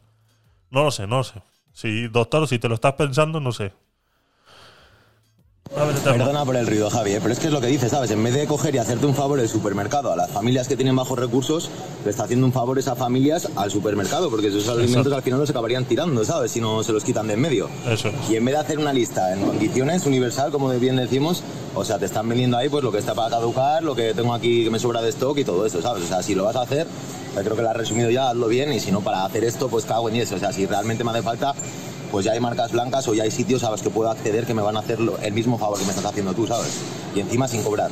No 0.70 0.84
lo 0.84 0.90
sé, 0.90 1.06
no 1.06 1.18
lo 1.18 1.24
sé. 1.24 1.42
Si, 1.72 2.08
doctor, 2.08 2.48
si 2.48 2.58
te 2.58 2.68
lo 2.68 2.74
estás 2.74 2.94
pensando, 2.94 3.40
no 3.40 3.52
sé. 3.52 3.72
Perdona 5.74 6.44
por 6.44 6.56
el 6.56 6.66
ruido, 6.66 6.88
Javi, 6.90 7.12
¿eh? 7.12 7.18
pero 7.20 7.32
es 7.32 7.38
que 7.38 7.48
es 7.48 7.52
lo 7.52 7.60
que 7.60 7.66
dices, 7.66 7.90
¿sabes? 7.90 8.10
En 8.10 8.22
vez 8.22 8.34
de 8.34 8.46
coger 8.46 8.74
y 8.74 8.78
hacerte 8.78 9.06
un 9.06 9.14
favor 9.14 9.38
el 9.38 9.48
supermercado 9.48 10.12
a 10.12 10.16
las 10.16 10.30
familias 10.30 10.66
que 10.66 10.76
tienen 10.76 10.96
bajos 10.96 11.18
recursos, 11.18 11.70
le 12.04 12.10
está 12.10 12.24
haciendo 12.24 12.46
un 12.46 12.52
favor 12.52 12.78
esas 12.78 12.96
familias 12.96 13.48
al 13.54 13.70
supermercado, 13.70 14.30
porque 14.30 14.48
esos 14.48 14.68
alimentos 14.68 15.12
al 15.12 15.22
final 15.22 15.40
los 15.40 15.50
acabarían 15.50 15.84
tirando, 15.84 16.24
¿sabes? 16.24 16.52
Si 16.52 16.60
no 16.60 16.82
se 16.82 16.92
los 16.92 17.04
quitan 17.04 17.26
de 17.26 17.34
en 17.34 17.40
medio. 17.40 17.68
Eso 17.86 18.10
Y 18.30 18.36
en 18.36 18.44
vez 18.44 18.54
de 18.54 18.60
hacer 18.60 18.78
una 18.78 18.92
lista 18.92 19.32
en 19.34 19.42
condiciones 19.42 20.06
universal, 20.06 20.50
como 20.50 20.70
bien 20.70 20.96
decimos, 20.96 21.42
o 21.74 21.84
sea, 21.84 21.98
te 21.98 22.06
están 22.06 22.28
vendiendo 22.28 22.56
ahí 22.56 22.68
pues 22.68 22.82
lo 22.82 22.90
que 22.90 22.98
está 22.98 23.14
para 23.14 23.30
caducar, 23.30 23.82
lo 23.82 23.94
que 23.94 24.14
tengo 24.14 24.32
aquí 24.32 24.64
que 24.64 24.70
me 24.70 24.78
sobra 24.78 25.02
de 25.02 25.10
stock 25.10 25.36
y 25.38 25.44
todo 25.44 25.66
eso, 25.66 25.82
¿sabes? 25.82 26.04
O 26.04 26.06
sea, 26.06 26.22
si 26.22 26.34
lo 26.34 26.44
vas 26.44 26.56
a 26.56 26.62
hacer, 26.62 26.86
creo 27.34 27.56
que 27.56 27.62
lo 27.62 27.70
has 27.70 27.76
resumido 27.76 28.10
ya, 28.10 28.30
hazlo 28.30 28.48
bien, 28.48 28.72
y 28.72 28.80
si 28.80 28.90
no, 28.90 29.00
para 29.00 29.24
hacer 29.24 29.44
esto, 29.44 29.68
pues 29.68 29.84
cago 29.84 30.08
en 30.08 30.16
eso. 30.16 30.36
O 30.36 30.38
sea, 30.38 30.52
si 30.52 30.66
realmente 30.66 31.04
me 31.04 31.10
hace 31.10 31.22
falta, 31.22 31.54
pues 32.10 32.24
ya 32.24 32.32
hay 32.32 32.40
marcas 32.40 32.72
blancas 32.72 33.06
o 33.08 33.14
ya 33.14 33.24
hay 33.24 33.30
sitios 33.30 33.64
a 33.64 33.70
los 33.70 33.82
que 33.82 33.90
puedo 33.90 34.10
acceder 34.10 34.46
que 34.46 34.54
me 34.54 34.62
van 34.62 34.76
a 34.76 34.80
hacer 34.80 34.98
el 35.22 35.32
mismo 35.32 35.58
favor 35.58 35.78
que 35.78 35.84
me 35.84 35.90
estás 35.90 36.04
haciendo 36.04 36.32
tú, 36.34 36.46
¿sabes? 36.46 36.82
Y 37.14 37.20
encima 37.20 37.48
sin 37.48 37.62
cobrar. 37.62 37.90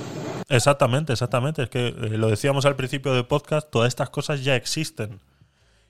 Exactamente, 0.49 1.13
exactamente. 1.13 1.63
Es 1.65 1.71
que 1.71 1.89
eh, 1.89 1.93
lo 1.93 2.29
decíamos 2.29 2.67
al 2.67 2.77
principio 2.77 3.13
del 3.13 3.27
podcast, 3.27 3.69
todas 3.71 3.89
estas 3.89 4.11
cosas 4.11 4.45
ya 4.45 4.55
existen. 4.57 5.21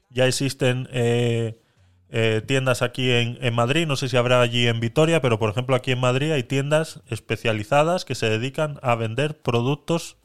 Ya 0.09 0.27
existen 0.27 0.89
eh, 0.93 1.61
eh, 2.09 2.43
tiendas 2.47 2.81
aquí 2.83 3.11
en 3.11 3.55
Madrid, 3.55 3.87
no 3.87 3.97
sé 3.97 4.09
si 4.09 4.17
habrá 4.17 4.41
allí 4.41 4.67
en 4.67 4.81
Vitoria, 4.81 5.21
pero 5.21 5.39
por 5.39 5.51
ejemplo 5.51 5.75
aquí 5.75 5.93
en 5.93 6.01
Madrid 6.01 6.31
hay 6.31 6.45
tiendas 6.45 7.01
especializadas 7.09 8.05
que 8.05 8.15
se 8.15 8.31
dedican 8.31 8.79
a 8.83 8.95
vender 8.95 9.43
productos 9.43 10.17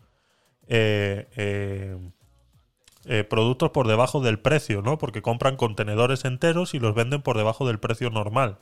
eh, 3.05 3.23
productos 3.23 3.71
por 3.71 3.87
debajo 3.87 4.21
del 4.21 4.39
precio, 4.39 4.81
¿no? 4.81 4.97
Porque 4.97 5.21
compran 5.21 5.57
contenedores 5.57 6.23
enteros 6.25 6.73
y 6.73 6.79
los 6.79 6.93
venden 6.93 7.21
por 7.21 7.37
debajo 7.37 7.65
del 7.65 7.79
precio 7.79 8.09
normal. 8.09 8.57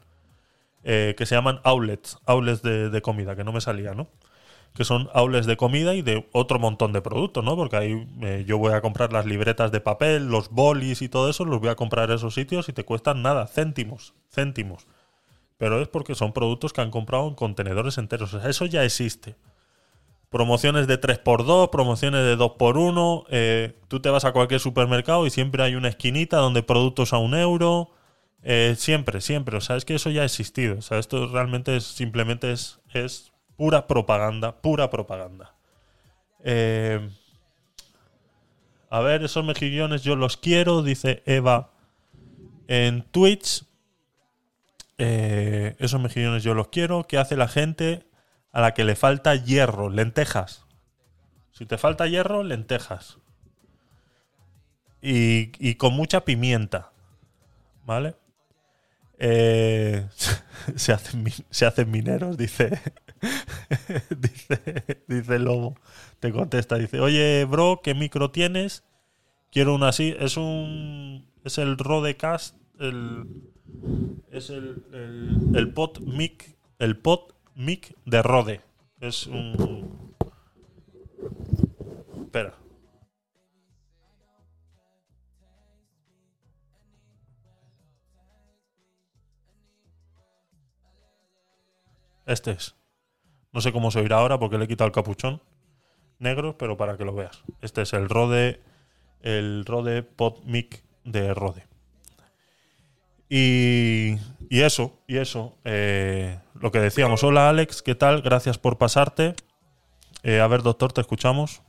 Eh, 0.83 1.13
que 1.17 1.25
se 1.25 1.35
llaman 1.35 1.59
outlets, 1.65 2.17
outlets 2.25 2.61
de, 2.61 2.89
de 2.89 3.01
comida, 3.01 3.35
que 3.35 3.43
no 3.43 3.51
me 3.51 3.59
salía, 3.59 3.93
¿no? 3.93 4.07
Que 4.73 4.85
son 4.85 5.09
outlets 5.13 5.45
de 5.45 5.57
comida 5.57 5.93
y 5.93 6.01
de 6.01 6.29
otro 6.31 6.57
montón 6.57 6.93
de 6.93 7.01
productos, 7.01 7.43
¿no? 7.43 7.57
Porque 7.57 7.75
ahí 7.75 8.07
eh, 8.21 8.45
yo 8.47 8.57
voy 8.57 8.71
a 8.71 8.81
comprar 8.81 9.11
las 9.11 9.25
libretas 9.25 9.73
de 9.73 9.81
papel, 9.81 10.29
los 10.29 10.49
bolis 10.49 11.01
y 11.01 11.09
todo 11.09 11.29
eso, 11.29 11.43
los 11.43 11.59
voy 11.59 11.69
a 11.69 11.75
comprar 11.75 12.09
a 12.11 12.15
esos 12.15 12.33
sitios 12.33 12.69
y 12.69 12.73
te 12.73 12.85
cuestan 12.85 13.21
nada, 13.21 13.45
céntimos, 13.47 14.13
céntimos. 14.31 14.87
Pero 15.57 15.81
es 15.81 15.89
porque 15.89 16.15
son 16.15 16.31
productos 16.31 16.71
que 16.71 16.79
han 16.79 16.91
comprado 16.91 17.27
en 17.27 17.35
contenedores 17.35 17.97
enteros. 17.97 18.33
O 18.33 18.39
sea, 18.39 18.49
eso 18.49 18.65
ya 18.65 18.85
existe 18.85 19.35
promociones 20.29 20.87
de 20.87 20.99
3x2, 21.01 21.69
promociones 21.69 22.23
de 22.23 22.37
2x1. 22.37 23.25
eh, 23.29 23.75
tú 23.87 23.99
te 23.99 24.09
vas 24.09 24.25
a 24.25 24.31
cualquier 24.31 24.59
supermercado 24.59 25.25
y 25.25 25.29
siempre 25.31 25.63
hay 25.63 25.75
una 25.75 25.89
esquinita 25.89 26.37
donde 26.37 26.63
productos 26.63 27.13
a 27.13 27.17
un 27.17 27.33
euro. 27.35 27.91
eh, 28.43 28.75
siempre, 28.77 29.21
siempre. 29.21 29.57
O 29.57 29.61
sea, 29.61 29.75
es 29.75 29.85
que 29.85 29.95
eso 29.95 30.09
ya 30.11 30.21
ha 30.21 30.25
existido. 30.25 30.77
O 30.77 30.81
sea, 30.81 30.99
esto 30.99 31.27
realmente 31.27 31.75
es, 31.75 31.83
simplemente 31.83 32.51
es, 32.53 32.79
es 32.93 33.33
pura 33.57 33.85
propaganda, 33.87 34.61
pura 34.61 34.89
propaganda. 34.89 35.55
Eh, 36.43 37.09
a 38.89 38.99
ver, 39.01 39.23
esos 39.23 39.43
mejillones 39.43 40.03
yo 40.03 40.15
los 40.15 40.37
quiero, 40.37 40.83
dice 40.83 41.21
Eva 41.25 41.71
en 42.67 43.03
Twitch. 43.11 43.65
Esos 44.97 45.99
mejillones 46.01 46.43
yo 46.43 46.53
los 46.53 46.69
quiero. 46.69 47.05
¿Qué 47.07 47.17
hace 47.17 47.37
la 47.37 47.47
gente 47.47 48.08
a 48.51 48.61
la 48.61 48.73
que 48.73 48.83
le 48.83 48.95
falta 48.95 49.35
hierro? 49.35 49.89
Lentejas. 49.89 50.65
Si 51.51 51.65
te 51.65 51.77
falta 51.77 52.07
hierro, 52.07 52.43
lentejas. 52.43 53.17
Y, 55.01 55.51
y 55.59 55.75
con 55.75 55.93
mucha 55.93 56.25
pimienta. 56.25 56.91
¿Vale? 57.85 58.15
Eh, 59.17 60.07
se, 60.75 60.93
hacen, 60.93 61.25
se 61.49 61.65
hacen 61.65 61.91
mineros, 61.91 62.37
dice, 62.37 62.79
dice. 64.17 65.03
Dice 65.07 65.35
el 65.35 65.43
Lobo. 65.43 65.75
Te 66.19 66.31
contesta, 66.31 66.77
dice, 66.77 66.99
oye, 66.99 67.45
bro, 67.45 67.81
¿qué 67.83 67.93
micro 67.93 68.31
tienes? 68.31 68.83
Quiero 69.51 69.75
una 69.75 69.89
así. 69.89 70.15
Es 70.19 70.37
un. 70.37 71.27
Es 71.43 71.57
el 71.57 71.77
Rodecast. 71.77 72.55
El, 72.79 73.25
es 74.31 74.49
el, 74.49 74.85
el, 74.93 75.55
el 75.55 75.73
pod 75.73 75.99
mic. 75.99 76.55
El 76.79 76.97
pod 76.97 77.33
mic 77.59 77.93
de 78.05 78.21
Rode. 78.21 78.61
Es 79.01 79.27
un. 79.27 80.15
Espera. 82.23 82.55
Este 92.25 92.51
es. 92.51 92.75
No 93.51 93.59
sé 93.59 93.73
cómo 93.73 93.91
se 93.91 93.99
oirá 93.99 94.17
ahora 94.17 94.39
porque 94.39 94.57
le 94.57 94.65
he 94.65 94.67
quitado 94.67 94.87
el 94.87 94.93
capuchón 94.93 95.41
negro, 96.19 96.57
pero 96.57 96.77
para 96.77 96.97
que 96.97 97.03
lo 97.03 97.13
veas. 97.13 97.43
Este 97.61 97.81
es 97.81 97.91
el 97.91 98.07
Rode, 98.07 98.61
el 99.21 99.65
Rode 99.65 100.03
Pod 100.03 100.43
Mic 100.45 100.83
de 101.03 101.33
Rode. 101.33 101.67
Y, 103.29 104.15
y 104.49 104.61
eso, 104.61 104.99
y 105.07 105.17
eso. 105.17 105.57
eh, 105.65 106.39
lo 106.59 106.71
que 106.71 106.79
decíamos. 106.79 107.23
Hola 107.23 107.49
Alex, 107.49 107.81
¿qué 107.81 107.95
tal? 107.95 108.21
Gracias 108.21 108.57
por 108.57 108.77
pasarte. 108.77 109.35
Eh, 110.23 110.39
a 110.41 110.47
ver, 110.47 110.63
doctor, 110.63 110.91
te 110.91 111.01
escuchamos. 111.01 111.61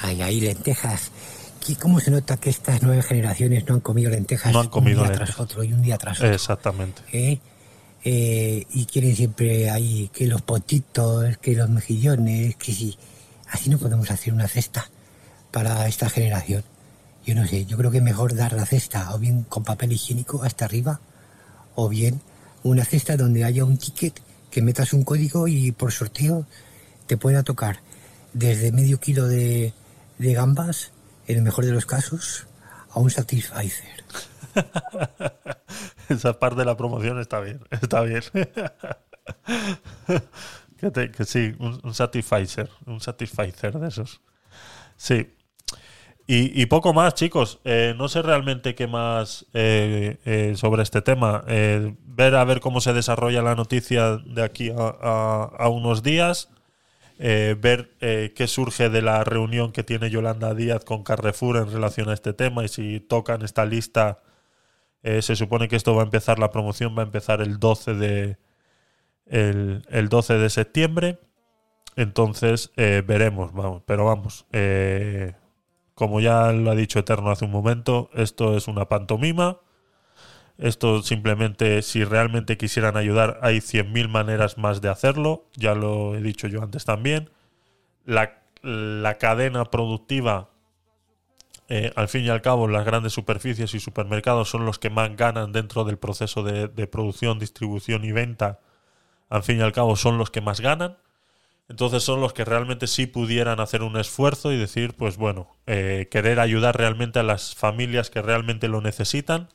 Ay, 0.00 0.22
ay, 0.22 0.40
lentejas. 0.40 1.10
¿Qué- 1.66 1.76
¿Cómo 1.76 2.00
se 2.00 2.10
nota 2.10 2.36
que 2.36 2.50
estas 2.50 2.82
nuevas 2.82 3.06
generaciones 3.06 3.66
no 3.66 3.74
han 3.74 3.80
comido 3.80 4.10
lentejas? 4.10 4.52
No 4.52 4.60
han 4.60 4.68
comido 4.68 4.98
un 5.00 5.04
día 5.08 5.10
lentejas. 5.12 5.36
tras 5.36 5.40
otro 5.44 5.64
y 5.64 5.72
un 5.72 5.82
día 5.82 5.98
tras 5.98 6.18
otro. 6.20 6.32
Exactamente. 6.32 7.02
¿eh? 7.12 7.40
Eh, 8.04 8.66
y 8.72 8.86
quieren 8.86 9.14
siempre 9.16 9.68
ahí 9.70 10.10
que 10.12 10.26
los 10.26 10.42
potitos, 10.42 11.36
que 11.38 11.54
los 11.54 11.68
mejillones, 11.68 12.56
que 12.56 12.72
sí. 12.72 12.96
Así 13.50 13.68
no 13.68 13.78
podemos 13.78 14.10
hacer 14.10 14.32
una 14.32 14.48
cesta 14.48 14.88
para 15.50 15.86
esta 15.88 16.08
generación. 16.08 16.62
Yo 17.30 17.36
no 17.36 17.46
sé, 17.46 17.64
yo 17.64 17.76
creo 17.76 17.92
que 17.92 18.00
mejor 18.00 18.34
dar 18.34 18.54
la 18.54 18.66
cesta 18.66 19.14
o 19.14 19.18
bien 19.20 19.44
con 19.44 19.62
papel 19.62 19.92
higiénico 19.92 20.42
hasta 20.42 20.64
arriba 20.64 21.00
o 21.76 21.88
bien 21.88 22.20
una 22.64 22.84
cesta 22.84 23.16
donde 23.16 23.44
haya 23.44 23.64
un 23.64 23.78
ticket 23.78 24.20
que 24.50 24.62
metas 24.62 24.92
un 24.92 25.04
código 25.04 25.46
y 25.46 25.70
por 25.70 25.92
sorteo 25.92 26.44
te 27.06 27.16
pueda 27.16 27.44
tocar 27.44 27.82
desde 28.32 28.72
medio 28.72 28.98
kilo 28.98 29.28
de, 29.28 29.72
de 30.18 30.34
gambas, 30.34 30.90
en 31.28 31.36
el 31.36 31.42
mejor 31.44 31.66
de 31.66 31.70
los 31.70 31.86
casos, 31.86 32.48
a 32.90 32.98
un 32.98 33.12
Satisficer. 33.12 34.02
Esa 36.08 36.36
parte 36.36 36.58
de 36.58 36.64
la 36.64 36.76
promoción 36.76 37.20
está 37.20 37.38
bien, 37.38 37.60
está 37.80 38.00
bien. 38.00 38.24
que, 41.12 41.24
sí, 41.24 41.54
un, 41.60 41.80
un 41.84 41.94
Satisficer, 41.94 42.68
un 42.86 43.00
Satisficer 43.00 43.78
de 43.78 43.86
esos. 43.86 44.20
Sí. 44.96 45.28
Y, 46.32 46.62
y 46.62 46.66
poco 46.66 46.92
más, 46.94 47.14
chicos. 47.14 47.58
Eh, 47.64 47.92
no 47.96 48.06
sé 48.08 48.22
realmente 48.22 48.76
qué 48.76 48.86
más 48.86 49.46
eh, 49.52 50.18
eh, 50.24 50.52
sobre 50.54 50.84
este 50.84 51.02
tema. 51.02 51.42
Eh, 51.48 51.96
ver 52.06 52.36
a 52.36 52.44
ver 52.44 52.60
cómo 52.60 52.80
se 52.80 52.92
desarrolla 52.92 53.42
la 53.42 53.56
noticia 53.56 54.16
de 54.18 54.42
aquí 54.44 54.70
a, 54.70 54.74
a- 55.00 55.50
a 55.58 55.68
unos 55.68 56.02
días. 56.04 56.48
Ver 57.18 57.90
qué 57.98 58.46
surge 58.46 58.88
de 58.88 59.02
la 59.02 59.24
reunión 59.24 59.72
que 59.72 59.82
tiene 59.84 60.08
Yolanda 60.08 60.54
Díaz 60.54 60.84
con 60.86 61.02
Carrefour 61.04 61.58
en 61.58 61.70
relación 61.70 62.08
a 62.08 62.14
este 62.14 62.32
tema 62.32 62.64
y 62.64 62.68
si 62.68 62.98
tocan 63.00 63.42
esta 63.42 63.66
lista. 63.66 64.20
se 65.02 65.36
supone 65.36 65.68
que 65.68 65.76
esto 65.76 65.94
va 65.94 66.02
a 66.02 66.06
empezar, 66.06 66.38
la 66.38 66.50
promoción 66.50 66.96
va 66.96 67.02
a 67.02 67.06
empezar 67.06 67.42
el 67.42 67.58
12 67.60 67.94
de, 67.94 68.38
el, 69.26 69.84
el 69.90 70.08
12 70.08 70.34
de 70.38 70.50
septiembre. 70.50 71.18
Entonces 71.96 72.72
veremos, 72.76 73.52
vamos, 73.54 73.82
pero 73.86 74.06
vamos, 74.06 74.46
eh, 74.52 75.34
como 76.00 76.22
ya 76.22 76.50
lo 76.52 76.70
ha 76.70 76.74
dicho 76.74 76.98
Eterno 76.98 77.30
hace 77.30 77.44
un 77.44 77.50
momento, 77.50 78.08
esto 78.14 78.56
es 78.56 78.68
una 78.68 78.88
pantomima. 78.88 79.58
Esto 80.56 81.02
simplemente, 81.02 81.82
si 81.82 82.04
realmente 82.04 82.56
quisieran 82.56 82.96
ayudar, 82.96 83.38
hay 83.42 83.58
100.000 83.58 84.08
maneras 84.08 84.56
más 84.56 84.80
de 84.80 84.88
hacerlo. 84.88 85.44
Ya 85.56 85.74
lo 85.74 86.14
he 86.14 86.22
dicho 86.22 86.48
yo 86.48 86.62
antes 86.62 86.86
también. 86.86 87.28
La, 88.06 88.40
la 88.62 89.18
cadena 89.18 89.66
productiva, 89.66 90.48
eh, 91.68 91.92
al 91.96 92.08
fin 92.08 92.24
y 92.24 92.30
al 92.30 92.40
cabo, 92.40 92.66
las 92.66 92.86
grandes 92.86 93.12
superficies 93.12 93.74
y 93.74 93.78
supermercados 93.78 94.48
son 94.48 94.64
los 94.64 94.78
que 94.78 94.88
más 94.88 95.14
ganan 95.14 95.52
dentro 95.52 95.84
del 95.84 95.98
proceso 95.98 96.42
de, 96.42 96.68
de 96.68 96.86
producción, 96.86 97.38
distribución 97.38 98.06
y 98.06 98.12
venta. 98.12 98.60
Al 99.28 99.42
fin 99.42 99.58
y 99.58 99.60
al 99.60 99.72
cabo, 99.72 99.96
son 99.96 100.16
los 100.16 100.30
que 100.30 100.40
más 100.40 100.62
ganan. 100.62 100.96
Entonces 101.70 102.02
son 102.02 102.20
los 102.20 102.34
que 102.34 102.44
realmente 102.44 102.88
sí 102.88 103.06
pudieran 103.06 103.60
hacer 103.60 103.82
un 103.84 103.96
esfuerzo 103.96 104.52
y 104.52 104.58
decir, 104.58 104.94
pues 104.96 105.16
bueno, 105.16 105.56
eh, 105.66 106.08
querer 106.10 106.40
ayudar 106.40 106.76
realmente 106.76 107.20
a 107.20 107.24
las 107.24 107.54
familias 107.54 108.10
que 108.10 108.22
realmente 108.22 108.68
lo 108.68 108.82
necesitan, 108.82 109.48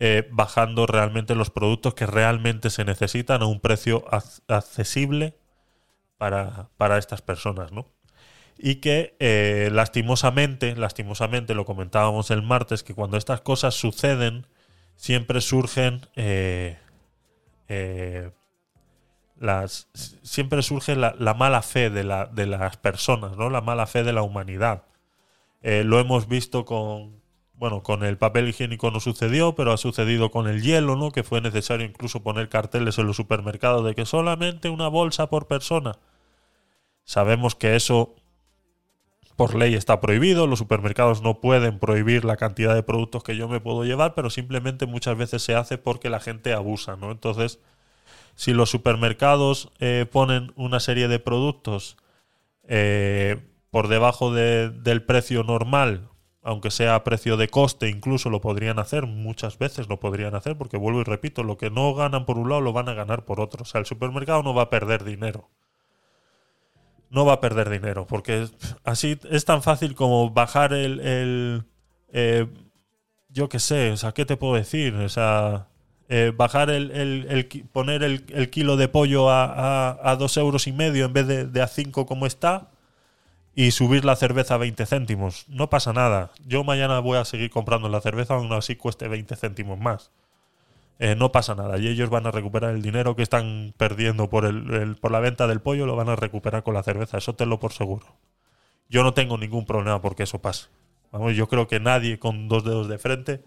eh, 0.00 0.28
bajando 0.32 0.86
realmente 0.86 1.34
los 1.34 1.50
productos 1.50 1.94
que 1.94 2.06
realmente 2.06 2.70
se 2.70 2.84
necesitan 2.84 3.42
a 3.42 3.46
un 3.46 3.60
precio 3.60 4.04
ac- 4.06 4.42
accesible 4.48 5.36
para, 6.18 6.70
para 6.78 6.98
estas 6.98 7.22
personas, 7.22 7.72
¿no? 7.72 7.88
Y 8.58 8.76
que 8.76 9.16
eh, 9.20 9.70
lastimosamente, 9.72 10.76
lastimosamente, 10.76 11.54
lo 11.54 11.64
comentábamos 11.66 12.30
el 12.30 12.42
martes, 12.42 12.82
que 12.84 12.94
cuando 12.94 13.16
estas 13.18 13.40
cosas 13.42 13.74
suceden, 13.74 14.46
siempre 14.96 15.40
surgen 15.40 16.02
las 19.38 19.88
siempre 20.22 20.62
surge 20.62 20.96
la, 20.96 21.14
la 21.18 21.34
mala 21.34 21.62
fe 21.62 21.90
de 21.90 22.04
las 22.04 22.76
personas, 22.76 23.36
¿no? 23.36 23.50
La 23.50 23.60
mala 23.60 23.86
fe 23.86 24.04
de 24.04 24.12
la 24.12 24.22
humanidad. 24.22 24.84
Eh, 25.62 25.82
lo 25.84 25.98
hemos 25.98 26.28
visto 26.28 26.64
con 26.64 27.24
bueno, 27.56 27.82
con 27.82 28.02
el 28.02 28.18
papel 28.18 28.48
higiénico 28.48 28.90
no 28.90 29.00
sucedió, 29.00 29.54
pero 29.54 29.72
ha 29.72 29.76
sucedido 29.76 30.30
con 30.30 30.48
el 30.48 30.62
hielo, 30.62 30.96
¿no? 30.96 31.12
Que 31.12 31.22
fue 31.22 31.40
necesario 31.40 31.86
incluso 31.86 32.22
poner 32.22 32.48
carteles 32.48 32.98
en 32.98 33.06
los 33.06 33.16
supermercados 33.16 33.84
de 33.84 33.94
que 33.94 34.04
solamente 34.04 34.68
una 34.68 34.88
bolsa 34.88 35.30
por 35.30 35.46
persona. 35.46 35.98
Sabemos 37.04 37.54
que 37.54 37.76
eso 37.76 38.16
por 39.36 39.54
ley 39.54 39.74
está 39.74 40.00
prohibido, 40.00 40.46
los 40.46 40.58
supermercados 40.58 41.22
no 41.22 41.40
pueden 41.40 41.78
prohibir 41.78 42.24
la 42.24 42.36
cantidad 42.36 42.74
de 42.74 42.82
productos 42.82 43.22
que 43.22 43.36
yo 43.36 43.48
me 43.48 43.60
puedo 43.60 43.84
llevar, 43.84 44.14
pero 44.14 44.30
simplemente 44.30 44.86
muchas 44.86 45.16
veces 45.16 45.42
se 45.42 45.54
hace 45.54 45.78
porque 45.78 46.08
la 46.08 46.20
gente 46.20 46.52
abusa, 46.52 46.96
¿no? 46.96 47.10
Entonces, 47.10 47.60
si 48.34 48.52
los 48.52 48.70
supermercados 48.70 49.70
eh, 49.80 50.06
ponen 50.10 50.52
una 50.56 50.80
serie 50.80 51.08
de 51.08 51.18
productos 51.18 51.96
eh, 52.68 53.38
por 53.70 53.88
debajo 53.88 54.32
de- 54.32 54.70
del 54.70 55.02
precio 55.02 55.42
normal, 55.44 56.08
aunque 56.42 56.70
sea 56.70 56.94
a 56.94 57.04
precio 57.04 57.36
de 57.36 57.48
coste, 57.48 57.88
incluso 57.88 58.30
lo 58.30 58.40
podrían 58.40 58.78
hacer, 58.78 59.06
muchas 59.06 59.58
veces 59.58 59.88
lo 59.88 59.98
podrían 60.00 60.34
hacer, 60.34 60.56
porque 60.58 60.76
vuelvo 60.76 61.00
y 61.00 61.04
repito, 61.04 61.42
lo 61.42 61.56
que 61.56 61.70
no 61.70 61.94
ganan 61.94 62.26
por 62.26 62.38
un 62.38 62.48
lado 62.50 62.60
lo 62.60 62.72
van 62.72 62.88
a 62.88 62.94
ganar 62.94 63.24
por 63.24 63.40
otro. 63.40 63.62
O 63.62 63.66
sea, 63.66 63.78
el 63.80 63.86
supermercado 63.86 64.42
no 64.42 64.54
va 64.54 64.62
a 64.64 64.70
perder 64.70 65.04
dinero. 65.04 65.50
No 67.10 67.24
va 67.24 67.34
a 67.34 67.40
perder 67.40 67.70
dinero, 67.70 68.06
porque 68.06 68.48
así 68.82 69.18
es 69.30 69.44
tan 69.44 69.62
fácil 69.62 69.94
como 69.94 70.30
bajar 70.30 70.72
el... 70.72 71.00
el, 71.00 71.64
eh, 72.12 72.46
yo 73.28 73.48
qué 73.48 73.58
sé, 73.58 73.90
o 73.92 73.96
sea, 73.96 74.12
¿qué 74.12 74.24
te 74.24 74.36
puedo 74.36 74.54
decir? 74.54 74.94
O 74.94 75.08
sea, 75.08 75.68
eh, 76.08 76.32
bajar 76.36 76.70
el, 76.70 76.90
el- 76.92 77.64
poner 77.72 78.02
el, 78.02 78.24
el 78.34 78.50
kilo 78.50 78.76
de 78.76 78.88
pollo 78.88 79.30
a, 79.30 79.44
a, 79.90 80.10
a 80.10 80.16
dos 80.16 80.36
euros 80.36 80.66
y 80.66 80.72
medio 80.72 81.06
en 81.06 81.12
vez 81.12 81.26
de, 81.26 81.62
a 81.62 81.66
cinco 81.68 82.06
como 82.06 82.26
está 82.26 82.70
y 83.54 83.70
subir 83.72 84.04
la 84.04 84.16
cerveza 84.16 84.54
a 84.54 84.58
20 84.58 84.86
céntimos. 84.86 85.46
No 85.48 85.70
pasa 85.70 85.92
nada. 85.92 86.30
Yo 86.46 86.64
mañana 86.64 87.00
voy 87.00 87.18
a 87.18 87.24
seguir 87.24 87.50
comprando 87.50 87.88
la 87.88 88.00
cerveza 88.00 88.34
aún 88.34 88.52
así 88.52 88.76
cueste 88.76 89.08
20 89.08 89.36
céntimos 89.36 89.78
más. 89.78 90.10
Eh, 90.98 91.16
no 91.16 91.32
pasa 91.32 91.54
nada. 91.54 91.78
Y 91.78 91.88
ellos 91.88 92.10
van 92.10 92.26
a 92.26 92.30
recuperar 92.30 92.74
el 92.74 92.82
dinero 92.82 93.16
que 93.16 93.22
están 93.22 93.74
perdiendo 93.76 94.30
por, 94.30 94.44
el, 94.44 94.96
por 95.00 95.10
la 95.10 95.20
venta 95.20 95.46
del 95.46 95.60
pollo, 95.60 95.86
lo 95.86 95.96
van 95.96 96.08
a 96.08 96.16
recuperar 96.16 96.62
con 96.62 96.74
la 96.74 96.82
cerveza. 96.82 97.18
Eso 97.18 97.34
te 97.34 97.46
lo 97.46 97.58
por 97.60 97.72
seguro. 97.72 98.06
Yo 98.88 99.02
no 99.02 99.14
tengo 99.14 99.38
ningún 99.38 99.66
problema 99.66 100.00
porque 100.00 100.24
eso 100.24 100.40
pase. 100.40 100.68
Vamos, 101.12 101.36
yo 101.36 101.48
creo 101.48 101.68
que 101.68 101.80
nadie 101.80 102.18
con 102.18 102.48
dos 102.48 102.64
dedos 102.64 102.88
de 102.88 102.98
frente 102.98 103.42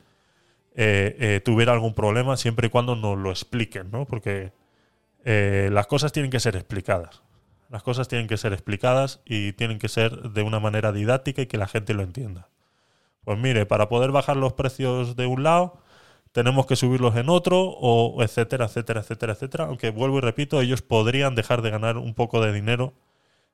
eh, 0.80 1.16
eh, 1.20 1.42
tuviera 1.44 1.74
algún 1.74 1.96
problema 1.96 2.38
siempre 2.38 2.68
y 2.68 2.70
cuando 2.70 2.96
nos 2.96 3.18
lo 3.18 3.32
expliquen, 3.32 3.90
¿no? 3.90 4.06
Porque 4.06 4.54
eh, 5.26 5.70
las 5.74 5.88
cosas 5.88 6.12
tienen 6.12 6.30
que 6.30 6.40
ser 6.40 6.56
explicadas. 6.56 7.24
Las 7.70 7.82
cosas 7.82 8.08
tienen 8.08 8.28
que 8.28 8.38
ser 8.38 8.54
explicadas 8.54 9.20
y 9.26 9.54
tienen 9.54 9.80
que 9.80 9.90
ser 9.90 10.12
de 10.32 10.44
una 10.44 10.60
manera 10.60 10.92
didáctica 10.92 11.42
y 11.42 11.48
que 11.48 11.58
la 11.58 11.68
gente 11.68 11.96
lo 11.96 12.04
entienda. 12.04 12.50
Pues 13.26 13.40
mire, 13.40 13.66
para 13.66 13.90
poder 13.90 14.12
bajar 14.12 14.38
los 14.38 14.54
precios 14.54 15.16
de 15.16 15.26
un 15.26 15.42
lado, 15.42 15.82
tenemos 16.32 16.68
que 16.68 16.76
subirlos 16.76 17.16
en 17.16 17.30
otro, 17.30 17.60
o 17.60 18.22
etcétera, 18.24 18.66
etcétera, 18.66 19.02
etcétera, 19.02 19.34
etcétera. 19.34 19.66
Aunque 19.66 19.90
vuelvo 19.90 20.20
y 20.20 20.22
repito, 20.22 20.62
ellos 20.62 20.84
podrían 20.84 21.34
dejar 21.34 21.64
de 21.64 21.72
ganar 21.72 21.98
un 21.98 22.14
poco 22.14 22.40
de 22.40 22.54
dinero 22.54 22.94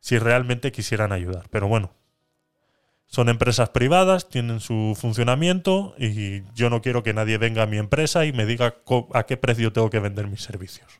si 0.01 0.19
realmente 0.19 0.73
quisieran 0.73 1.13
ayudar. 1.13 1.45
Pero 1.49 1.69
bueno, 1.69 1.91
son 3.13 3.29
empresas 3.29 3.69
privadas, 3.69 4.27
tienen 4.27 4.59
su 4.59 4.97
funcionamiento 4.99 5.93
y 5.99 6.41
yo 6.55 6.71
no 6.71 6.81
quiero 6.81 7.03
que 7.03 7.13
nadie 7.13 7.37
venga 7.37 7.61
a 7.61 7.67
mi 7.67 7.77
empresa 7.77 8.25
y 8.25 8.33
me 8.33 8.47
diga 8.47 8.77
a 9.13 9.23
qué 9.27 9.37
precio 9.37 9.71
tengo 9.71 9.91
que 9.91 9.99
vender 9.99 10.27
mis 10.27 10.41
servicios. 10.41 10.99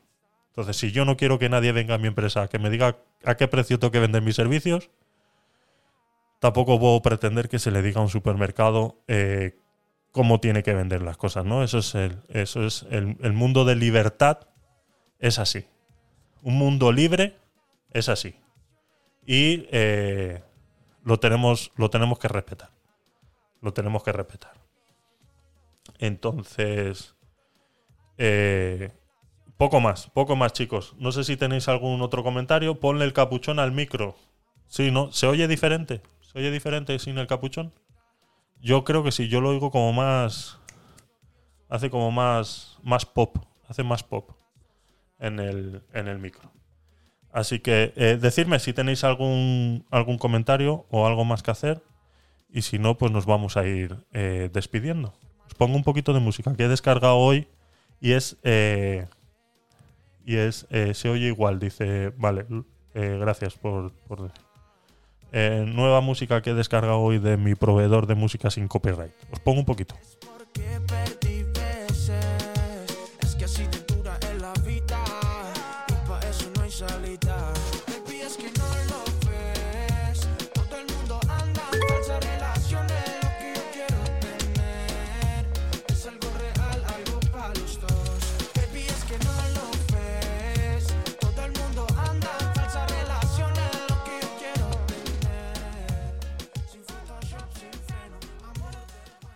Entonces, 0.50 0.76
si 0.76 0.92
yo 0.92 1.04
no 1.04 1.16
quiero 1.16 1.40
que 1.40 1.48
nadie 1.48 1.72
venga 1.72 1.96
a 1.96 1.98
mi 1.98 2.06
empresa 2.06 2.46
que 2.46 2.60
me 2.60 2.70
diga 2.70 2.98
a 3.24 3.34
qué 3.34 3.48
precio 3.48 3.80
tengo 3.80 3.90
que 3.90 3.98
vender 3.98 4.22
mis 4.22 4.36
servicios, 4.36 4.90
tampoco 6.38 6.78
puedo 6.78 7.02
pretender 7.02 7.48
que 7.48 7.58
se 7.58 7.72
le 7.72 7.82
diga 7.82 7.98
a 7.98 8.04
un 8.04 8.10
supermercado 8.10 9.02
eh, 9.08 9.56
cómo 10.12 10.38
tiene 10.38 10.62
que 10.62 10.72
vender 10.72 11.02
las 11.02 11.16
cosas, 11.16 11.44
¿no? 11.44 11.64
Eso 11.64 11.78
es 11.78 11.96
el, 11.96 12.20
eso 12.28 12.64
es 12.64 12.86
el, 12.90 13.16
el 13.22 13.32
mundo 13.32 13.64
de 13.64 13.74
libertad 13.74 14.38
es 15.18 15.40
así. 15.40 15.66
Un 16.42 16.58
mundo 16.58 16.92
libre 16.92 17.38
es 17.90 18.08
así. 18.08 18.36
Y 19.26 19.66
eh, 19.72 20.44
lo, 21.04 21.20
tenemos, 21.20 21.70
lo 21.76 21.90
tenemos 21.90 22.18
que 22.18 22.28
respetar. 22.28 22.70
Lo 23.60 23.72
tenemos 23.72 24.02
que 24.02 24.12
respetar. 24.12 24.52
Entonces, 25.98 27.14
eh, 28.18 28.92
poco 29.56 29.80
más, 29.80 30.08
poco 30.08 30.36
más, 30.36 30.52
chicos. 30.52 30.94
No 30.98 31.12
sé 31.12 31.24
si 31.24 31.36
tenéis 31.36 31.68
algún 31.68 32.02
otro 32.02 32.22
comentario. 32.22 32.80
Ponle 32.80 33.04
el 33.04 33.12
capuchón 33.12 33.58
al 33.58 33.72
micro. 33.72 34.16
Sí, 34.66 34.90
¿no? 34.90 35.12
¿Se 35.12 35.26
oye 35.26 35.46
diferente? 35.46 36.02
¿Se 36.20 36.38
oye 36.38 36.50
diferente 36.50 36.98
sin 36.98 37.18
el 37.18 37.26
capuchón? 37.26 37.72
Yo 38.60 38.82
creo 38.84 39.04
que 39.04 39.12
sí, 39.12 39.28
yo 39.28 39.40
lo 39.40 39.50
oigo 39.50 39.70
como 39.70 39.92
más. 39.92 40.58
Hace 41.68 41.90
como 41.90 42.10
más. 42.10 42.78
más 42.82 43.06
pop. 43.06 43.36
Hace 43.68 43.82
más 43.82 44.02
pop 44.02 44.30
en 45.18 45.40
el, 45.40 45.82
en 45.92 46.08
el 46.08 46.18
micro. 46.18 46.50
Así 47.34 47.58
que 47.58 47.92
eh, 47.96 48.16
decidme 48.20 48.60
si 48.60 48.72
tenéis 48.72 49.02
algún, 49.02 49.84
algún 49.90 50.18
comentario 50.18 50.86
o 50.88 51.04
algo 51.04 51.24
más 51.24 51.42
que 51.42 51.50
hacer. 51.50 51.82
Y 52.48 52.62
si 52.62 52.78
no, 52.78 52.96
pues 52.96 53.10
nos 53.10 53.26
vamos 53.26 53.56
a 53.56 53.66
ir 53.66 53.96
eh, 54.12 54.50
despidiendo. 54.52 55.12
Os 55.48 55.54
pongo 55.54 55.74
un 55.74 55.82
poquito 55.82 56.12
de 56.12 56.20
música 56.20 56.54
que 56.54 56.62
he 56.62 56.68
descargado 56.68 57.16
hoy 57.16 57.48
y 58.00 58.12
es. 58.12 58.36
eh, 58.44 59.08
y 60.24 60.36
es. 60.36 60.68
eh, 60.70 60.94
se 60.94 61.08
oye 61.08 61.26
igual, 61.26 61.58
dice. 61.58 62.12
Vale, 62.16 62.46
eh, 62.94 63.16
gracias 63.18 63.54
por. 63.54 63.92
nueva 65.32 66.00
música 66.00 66.40
que 66.40 66.50
he 66.50 66.54
descargado 66.54 67.00
hoy 67.00 67.18
de 67.18 67.36
mi 67.36 67.56
proveedor 67.56 68.06
de 68.06 68.14
música 68.14 68.48
sin 68.48 68.68
copyright. 68.68 69.12
Os 69.32 69.40
pongo 69.40 69.58
un 69.58 69.66
poquito. 69.66 69.96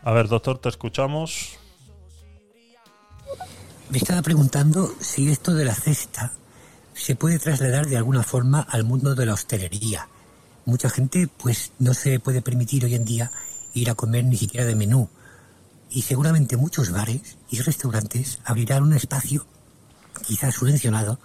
A 0.09 0.13
ver, 0.13 0.27
doctor, 0.27 0.59
te 0.59 0.71
escuchamos. 0.71 1.59
Me 3.91 3.99
estaba 3.99 4.23
preguntando 4.23 4.91
si 5.01 5.31
esto 5.31 5.53
de 5.53 5.67
la 5.67 5.75
cesta 5.75 6.33
se 6.95 7.15
puede 7.15 7.39
trasladar 7.39 7.89
de 7.89 7.99
alguna 7.99 8.23
forma 8.23 8.63
al 8.63 8.85
mundo 8.85 9.15
de 9.15 9.27
la 9.27 9.35
hostelería. 9.35 10.09
Mucha 10.65 10.89
gente 10.89 11.29
pues 11.29 11.73
no 11.79 11.93
se 11.93 12.21
puede 12.21 12.41
permitir 12.41 12.87
hoy 12.87 12.95
en 12.95 13.05
día 13.05 13.33
ir 13.75 13.91
a 13.91 13.97
comer 13.97 14.25
ni 14.25 14.39
siquiera 14.39 14.65
de 14.65 14.77
menú. 14.77 15.11
Y 15.91 16.01
seguramente 16.01 16.57
muchos 16.57 16.91
bares 16.91 17.37
y 17.51 17.61
restaurantes 17.61 18.39
abrirán 18.47 18.85
un 18.85 18.95
espacio 18.95 19.45
quizás 20.27 20.55
subvencionado, 20.55 21.19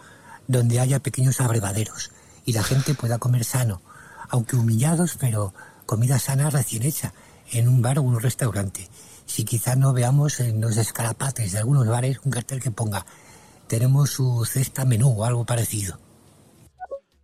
donde 0.49 0.81
haya 0.81 0.99
pequeños 0.99 1.39
abrevaderos 1.39 2.11
y 2.43 2.51
la 2.51 2.63
gente 2.63 2.95
pueda 2.95 3.17
comer 3.17 3.45
sano, 3.45 3.81
aunque 4.27 4.57
humillados, 4.57 5.15
pero 5.17 5.53
comida 5.85 6.19
sana 6.19 6.49
recién 6.49 6.83
hecha, 6.83 7.13
en 7.53 7.67
un 7.67 7.81
bar 7.81 7.99
o 7.99 8.03
un 8.03 8.19
restaurante. 8.19 8.87
Si 9.25 9.45
quizá 9.45 9.75
no 9.75 9.93
veamos 9.93 10.39
en 10.39 10.59
los 10.61 10.77
escalapates 10.77 11.51
de 11.53 11.59
algunos 11.59 11.87
bares 11.87 12.19
un 12.25 12.31
cartel 12.31 12.61
que 12.61 12.71
ponga 12.71 13.05
tenemos 13.67 14.09
su 14.11 14.45
cesta 14.45 14.85
menú 14.85 15.09
o 15.17 15.25
algo 15.25 15.45
parecido. 15.45 15.97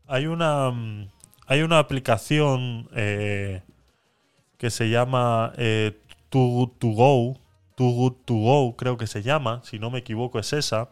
Hay 0.07 0.25
una 0.25 0.71
mm, 0.71 1.09
hay 1.47 1.61
una 1.61 1.79
aplicación 1.79 2.89
eh, 2.95 3.61
que 4.57 4.69
se 4.69 4.89
llama 4.89 5.53
eh, 5.57 5.99
Too 6.29 6.47
Good 6.47 6.69
To 6.79 6.87
Go, 6.89 7.39
Too 7.75 8.11
To 8.25 8.33
Go 8.35 8.75
creo 8.77 8.97
que 8.97 9.07
se 9.07 9.21
llama, 9.23 9.61
si 9.63 9.79
no 9.79 9.89
me 9.89 9.99
equivoco 9.99 10.39
es 10.39 10.53
esa, 10.53 10.89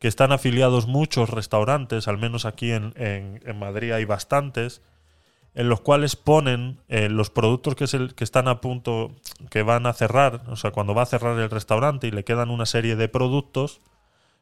que 0.00 0.08
están 0.08 0.32
afiliados 0.32 0.86
muchos 0.86 1.30
restaurantes, 1.30 2.08
al 2.08 2.18
menos 2.18 2.44
aquí 2.44 2.72
en, 2.72 2.92
en- 2.96 3.40
en 3.46 3.58
Madrid 3.58 3.92
hay 3.92 4.04
bastantes, 4.04 4.82
en 5.54 5.68
los 5.68 5.80
cuales 5.80 6.16
ponen 6.16 6.78
eh, 6.88 7.08
los 7.08 7.30
productos 7.30 7.74
que, 7.76 7.86
se- 7.86 8.08
que 8.14 8.24
están 8.24 8.48
a 8.48 8.60
punto, 8.60 9.12
que 9.50 9.62
van 9.62 9.86
a 9.86 9.92
cerrar, 9.92 10.42
o 10.48 10.56
sea, 10.56 10.72
cuando 10.72 10.94
va 10.94 11.02
a 11.02 11.06
cerrar 11.06 11.38
el 11.38 11.50
restaurante 11.50 12.08
y 12.08 12.10
le 12.10 12.24
quedan 12.24 12.50
una 12.50 12.66
serie 12.66 12.96
de 12.96 13.08
productos, 13.08 13.80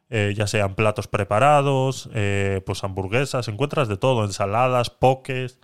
eh, 0.09 0.33
ya 0.37 0.47
sean 0.47 0.75
platos 0.75 1.07
preparados, 1.07 2.09
eh, 2.13 2.61
pues 2.65 2.83
hamburguesas, 2.83 3.47
encuentras 3.47 3.87
de 3.87 3.97
todo, 3.97 4.23
ensaladas, 4.25 4.89
pokés, 4.89 5.59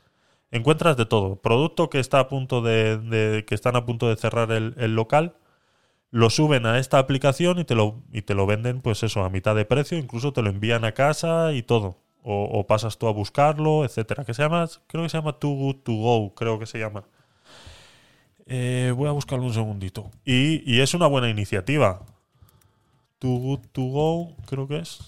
encuentras 0.52 0.98
de 0.98 1.06
todo. 1.06 1.38
Producto 1.38 1.90
que 1.90 2.00
está 2.00 2.20
a 2.20 2.30
punto 2.30 2.62
de, 2.62 2.98
de- 2.98 3.46
que 3.46 3.56
están 3.56 3.76
a 3.76 3.86
punto 3.86 4.10
de 4.10 4.16
cerrar 4.18 4.52
el, 4.52 4.76
el 4.78 4.96
local, 4.96 5.36
lo 6.12 6.30
suben 6.30 6.66
a 6.68 6.80
esta 6.80 7.00
aplicación 7.00 7.60
y 7.60 7.66
te 7.66 7.76
lo 7.76 8.04
y 8.12 8.22
te 8.24 8.36
lo 8.36 8.46
venden, 8.48 8.82
pues 8.82 9.04
eso, 9.04 9.24
a 9.24 9.30
mitad 9.30 9.56
de 9.56 9.66
precio, 9.66 9.98
incluso 9.98 10.34
te 10.34 10.42
lo 10.44 10.50
envían 10.50 10.86
a 10.86 10.94
casa 10.94 11.54
y 11.54 11.64
todo. 11.64 11.98
O, 12.22 12.44
o 12.44 12.68
pasas 12.68 12.98
tú 12.98 13.08
a 13.08 13.12
buscarlo, 13.12 13.86
etcétera. 13.86 14.26
Que 14.26 14.34
se 14.34 14.44
llama, 14.44 14.68
creo 14.88 15.04
que 15.04 15.10
se 15.10 15.18
llama 15.18 15.34
Too 15.34 15.56
Good 15.56 15.76
To 15.84 15.94
Go, 15.94 16.34
creo 16.36 16.60
que 16.60 16.66
se 16.66 16.78
llama. 16.80 17.04
Eh, 18.46 18.94
voy 18.96 19.08
a 19.08 19.12
buscarlo 19.12 19.46
un 19.46 19.54
segundito. 19.54 20.10
Y, 20.26 20.64
y 20.70 20.82
es 20.82 20.94
una 20.94 21.08
buena 21.08 21.30
iniciativa. 21.30 22.02
Too 23.20 23.38
Good 23.38 23.60
To 23.72 23.82
Go, 23.84 24.36
creo 24.48 24.68
que 24.68 24.80
es. 24.80 25.00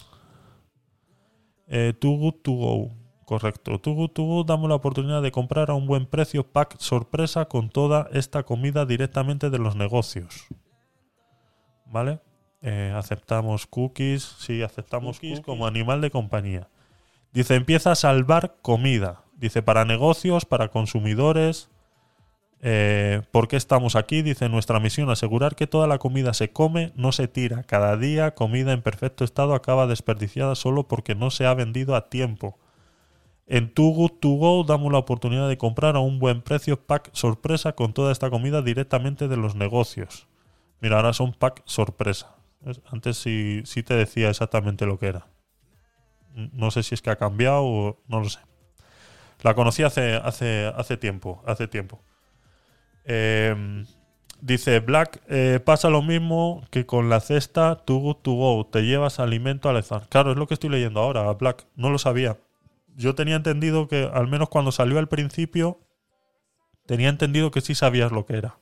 Eh, 1.66 1.92
Too 1.98 2.16
Good 2.16 2.34
To 2.42 2.52
Go, 2.52 2.90
correcto. 3.24 3.78
Too 3.78 3.94
Good 3.94 4.10
To 4.10 4.22
Go 4.22 4.44
damos 4.44 4.68
la 4.68 4.76
oportunidad 4.76 5.22
de 5.22 5.32
comprar 5.32 5.70
a 5.70 5.74
un 5.74 5.86
buen 5.86 6.06
precio 6.06 6.46
pack 6.46 6.78
sorpresa 6.78 7.46
con 7.46 7.68
toda 7.68 8.08
esta 8.12 8.44
comida 8.44 8.86
directamente 8.86 9.50
de 9.50 9.58
los 9.58 9.74
negocios. 9.74 10.46
¿Vale? 11.86 12.20
Eh, 12.60 12.92
aceptamos 12.94 13.66
cookies. 13.66 14.22
Sí, 14.22 14.62
aceptamos 14.62 15.16
cookies 15.18 15.40
como 15.40 15.66
animal 15.66 16.00
de 16.00 16.10
compañía. 16.10 16.68
Dice, 17.32 17.54
empieza 17.54 17.92
a 17.92 17.96
salvar 17.96 18.56
comida. 18.62 19.22
Dice, 19.36 19.62
para 19.62 19.84
negocios, 19.84 20.44
para 20.44 20.68
consumidores. 20.68 21.70
Eh, 22.60 23.22
¿Por 23.32 23.48
qué 23.48 23.56
estamos 23.56 23.96
aquí? 23.96 24.22
Dice, 24.22 24.48
nuestra 24.48 24.78
misión, 24.80 25.10
asegurar 25.10 25.56
que 25.56 25.66
toda 25.66 25.86
la 25.86 25.98
comida 25.98 26.34
se 26.34 26.52
come, 26.52 26.92
no 26.94 27.10
se 27.10 27.28
tira. 27.28 27.64
Cada 27.64 27.96
día 27.96 28.34
comida 28.34 28.72
en 28.72 28.82
perfecto 28.82 29.24
estado 29.24 29.54
acaba 29.54 29.86
desperdiciada 29.86 30.54
solo 30.54 30.86
porque 30.86 31.14
no 31.14 31.30
se 31.30 31.46
ha 31.46 31.54
vendido 31.54 31.96
a 31.96 32.08
tiempo. 32.08 32.58
En 33.46 33.72
Too 33.74 33.90
Good 34.20 34.66
damos 34.66 34.92
la 34.92 34.98
oportunidad 34.98 35.48
de 35.48 35.58
comprar 35.58 35.96
a 35.96 36.00
un 36.00 36.18
buen 36.18 36.42
precio 36.42 36.80
pack 36.80 37.10
sorpresa 37.12 37.72
con 37.72 37.92
toda 37.92 38.12
esta 38.12 38.30
comida 38.30 38.62
directamente 38.62 39.26
de 39.26 39.36
los 39.36 39.56
negocios. 39.56 40.28
Mira, 40.80 40.96
ahora 40.96 41.12
son 41.12 41.32
pack 41.32 41.62
sorpresa. 41.64 42.36
Antes 42.90 43.16
sí, 43.16 43.62
sí 43.64 43.82
te 43.82 43.94
decía 43.94 44.30
exactamente 44.30 44.86
lo 44.86 44.98
que 44.98 45.06
era. 45.06 45.26
No 46.34 46.70
sé 46.70 46.82
si 46.82 46.94
es 46.94 47.02
que 47.02 47.10
ha 47.10 47.16
cambiado 47.16 47.64
o 47.64 48.02
no 48.08 48.20
lo 48.20 48.28
sé. 48.28 48.40
La 49.42 49.54
conocí 49.54 49.82
hace, 49.82 50.14
hace, 50.14 50.72
hace 50.76 50.96
tiempo, 50.96 51.42
hace 51.46 51.66
tiempo. 51.66 52.00
Eh, 53.04 53.84
dice 54.40 54.80
Black, 54.80 55.20
eh, 55.28 55.60
pasa 55.64 55.90
lo 55.90 56.02
mismo 56.02 56.64
que 56.70 56.86
con 56.86 57.08
la 57.08 57.20
cesta 57.20 57.76
Too 57.76 57.98
Good 57.98 58.16
To 58.16 58.32
Go. 58.32 58.66
Te 58.66 58.82
llevas 58.82 59.18
alimento 59.18 59.68
al 59.68 59.78
azar. 59.78 60.08
Claro, 60.08 60.32
es 60.32 60.36
lo 60.36 60.46
que 60.46 60.54
estoy 60.54 60.70
leyendo 60.70 61.00
ahora, 61.00 61.30
Black. 61.32 61.66
No 61.74 61.90
lo 61.90 61.98
sabía. 61.98 62.38
Yo 62.94 63.14
tenía 63.14 63.36
entendido 63.36 63.88
que, 63.88 64.08
al 64.12 64.28
menos 64.28 64.48
cuando 64.48 64.70
salió 64.70 64.98
al 64.98 65.08
principio, 65.08 65.80
tenía 66.86 67.08
entendido 67.08 67.50
que 67.50 67.62
sí 67.62 67.74
sabías 67.74 68.12
lo 68.12 68.26
que 68.26 68.36
era. 68.36 68.58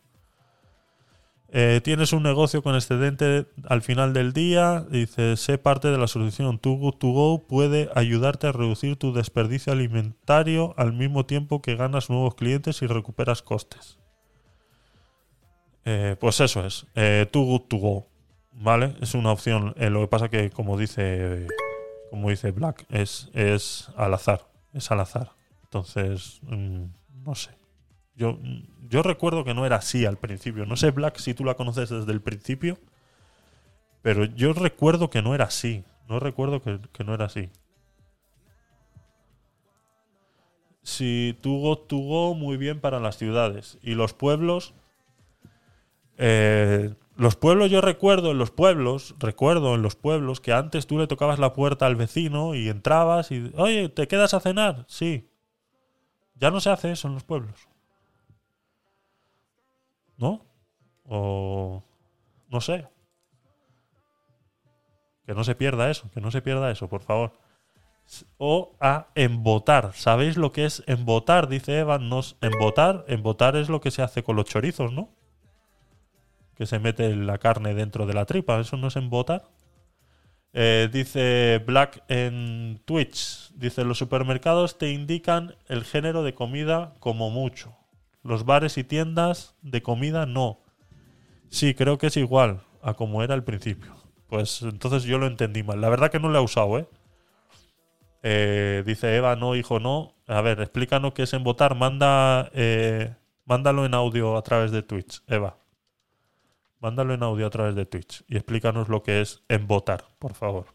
Eh, 1.52 1.80
tienes 1.82 2.12
un 2.12 2.22
negocio 2.22 2.62
con 2.62 2.76
excedente 2.76 3.46
al 3.68 3.82
final 3.82 4.12
del 4.12 4.32
día, 4.32 4.86
dice, 4.88 5.36
sé 5.36 5.58
parte 5.58 5.88
de 5.88 5.98
la 5.98 6.06
solución. 6.06 6.58
Too 6.60 6.76
Good 6.76 6.94
To 6.94 7.08
Go 7.08 7.46
puede 7.48 7.90
ayudarte 7.94 8.46
a 8.46 8.52
reducir 8.52 8.96
tu 8.96 9.12
desperdicio 9.12 9.72
alimentario 9.72 10.74
al 10.76 10.92
mismo 10.92 11.26
tiempo 11.26 11.60
que 11.60 11.74
ganas 11.74 12.08
nuevos 12.08 12.36
clientes 12.36 12.82
y 12.82 12.86
recuperas 12.86 13.42
costes. 13.42 13.98
Eh, 15.84 16.16
pues 16.20 16.38
eso 16.40 16.64
es, 16.64 16.86
eh, 16.94 17.26
Too 17.30 17.44
Good 17.44 17.62
To 17.62 17.76
Go, 17.78 18.06
¿vale? 18.52 18.94
Es 19.00 19.14
una 19.14 19.32
opción. 19.32 19.74
Eh, 19.76 19.90
lo 19.90 20.02
que 20.02 20.08
pasa 20.08 20.28
que, 20.28 20.50
como 20.50 20.78
dice, 20.78 21.48
como 22.10 22.30
dice 22.30 22.52
Black, 22.52 22.86
es, 22.90 23.28
es 23.34 23.90
al 23.96 24.14
azar, 24.14 24.46
es 24.72 24.88
al 24.92 25.00
azar. 25.00 25.32
Entonces, 25.64 26.40
mm, 26.42 26.84
no 27.24 27.34
sé. 27.34 27.59
Yo, 28.20 28.38
yo 28.90 29.02
recuerdo 29.02 29.44
que 29.44 29.54
no 29.54 29.64
era 29.64 29.76
así 29.76 30.04
al 30.04 30.18
principio. 30.18 30.66
No 30.66 30.76
sé, 30.76 30.90
Black, 30.90 31.16
si 31.16 31.32
tú 31.32 31.42
la 31.42 31.54
conoces 31.54 31.88
desde 31.88 32.12
el 32.12 32.20
principio. 32.20 32.76
Pero 34.02 34.26
yo 34.26 34.52
recuerdo 34.52 35.08
que 35.08 35.22
no 35.22 35.34
era 35.34 35.46
así. 35.46 35.84
No 36.06 36.20
recuerdo 36.20 36.60
que, 36.60 36.78
no 37.02 37.14
era 37.14 37.24
así. 37.24 37.48
Si 40.82 41.38
Too 41.40 41.60
Good 41.60 41.78
To 41.86 41.96
Go, 41.96 42.34
muy 42.34 42.58
bien 42.58 42.78
para 42.80 43.00
las 43.00 43.16
ciudades. 43.16 43.78
Y 43.80 43.94
los 43.94 44.12
pueblos. 44.12 44.74
eh, 46.18 46.94
los 47.16 47.36
pueblos, 47.36 47.70
yo 47.70 47.80
recuerdo 47.80 48.32
en 48.32 48.38
los 48.38 48.50
pueblos, 48.50 49.14
recuerdo 49.18 49.74
en 49.74 49.80
los 49.82 49.96
pueblos 49.96 50.40
que 50.40 50.52
antes 50.52 50.86
tú 50.86 50.98
le 50.98 51.06
tocabas 51.06 51.38
la 51.38 51.54
puerta 51.54 51.86
al 51.86 51.96
vecino 51.96 52.54
y 52.54 52.68
entrabas 52.68 53.30
y, 53.30 53.50
oye, 53.56 53.88
¿te 53.88 54.08
quedas 54.08 54.34
a 54.34 54.40
cenar? 54.40 54.84
Sí. 54.88 55.30
Ya 56.34 56.50
no 56.50 56.60
se 56.60 56.68
hace 56.68 56.92
eso 56.92 57.08
en 57.08 57.14
los 57.14 57.24
pueblos. 57.24 57.69
¿No? 60.20 60.44
O 61.04 61.82
no 62.50 62.60
sé. 62.60 62.86
Que 65.24 65.34
no 65.34 65.44
se 65.44 65.54
pierda 65.54 65.90
eso, 65.90 66.10
que 66.12 66.20
no 66.20 66.30
se 66.30 66.42
pierda 66.42 66.70
eso, 66.70 66.88
por 66.88 67.00
favor. 67.00 67.32
O 68.36 68.76
a 68.80 69.08
embotar. 69.14 69.92
¿Sabéis 69.94 70.36
lo 70.36 70.52
que 70.52 70.66
es 70.66 70.82
embotar? 70.86 71.48
Dice 71.48 71.78
Evan. 71.78 72.08
Nos, 72.08 72.36
embotar, 72.40 73.04
embotar 73.08 73.56
es 73.56 73.68
lo 73.68 73.80
que 73.80 73.90
se 73.90 74.02
hace 74.02 74.22
con 74.22 74.36
los 74.36 74.44
chorizos, 74.44 74.92
¿no? 74.92 75.08
Que 76.54 76.66
se 76.66 76.78
mete 76.78 77.16
la 77.16 77.38
carne 77.38 77.72
dentro 77.74 78.06
de 78.06 78.14
la 78.14 78.26
tripa. 78.26 78.60
¿Eso 78.60 78.76
no 78.76 78.88
es 78.88 78.96
embotar? 78.96 79.48
Eh, 80.52 80.88
dice 80.92 81.62
Black 81.64 82.02
en 82.08 82.82
Twitch. 82.84 83.52
Dice, 83.54 83.84
los 83.84 83.98
supermercados 83.98 84.76
te 84.76 84.90
indican 84.90 85.54
el 85.68 85.84
género 85.84 86.22
de 86.24 86.34
comida 86.34 86.94
como 86.98 87.30
mucho. 87.30 87.79
Los 88.22 88.44
bares 88.44 88.76
y 88.78 88.84
tiendas 88.84 89.56
de 89.62 89.82
comida 89.82 90.26
no. 90.26 90.60
Sí, 91.48 91.74
creo 91.74 91.98
que 91.98 92.08
es 92.08 92.16
igual 92.16 92.62
a 92.82 92.94
como 92.94 93.22
era 93.22 93.34
al 93.34 93.44
principio. 93.44 93.94
Pues 94.28 94.62
entonces 94.62 95.04
yo 95.04 95.18
lo 95.18 95.26
entendí 95.26 95.62
mal. 95.62 95.80
La 95.80 95.88
verdad 95.88 96.10
que 96.10 96.20
no 96.20 96.28
lo 96.28 96.38
he 96.38 96.42
usado, 96.42 96.78
¿eh? 96.78 96.88
Eh, 98.22 98.82
dice 98.86 99.16
Eva, 99.16 99.34
no, 99.36 99.56
hijo, 99.56 99.80
no. 99.80 100.14
A 100.26 100.40
ver, 100.42 100.60
explícanos 100.60 101.14
qué 101.14 101.24
es 101.24 101.32
embotar. 101.32 101.74
Manda, 101.74 102.50
eh, 102.54 103.14
mándalo 103.44 103.84
en 103.84 103.94
audio 103.94 104.36
a 104.36 104.42
través 104.42 104.70
de 104.70 104.82
Twitch, 104.82 105.22
Eva. 105.26 105.56
Mándalo 106.78 107.14
en 107.14 107.22
audio 107.22 107.46
a 107.46 107.50
través 107.50 107.74
de 107.74 107.84
Twitch 107.84 108.24
y 108.26 108.36
explícanos 108.36 108.88
lo 108.88 109.02
que 109.02 109.20
es 109.20 109.42
embotar, 109.48 110.04
por 110.18 110.34
favor. 110.34 110.66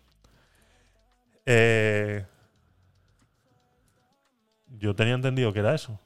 Eh, 1.46 2.26
yo 4.68 4.96
tenía 4.96 5.14
entendido 5.14 5.54
que 5.54 5.60
era 5.60 5.74
eso, 5.74 6.00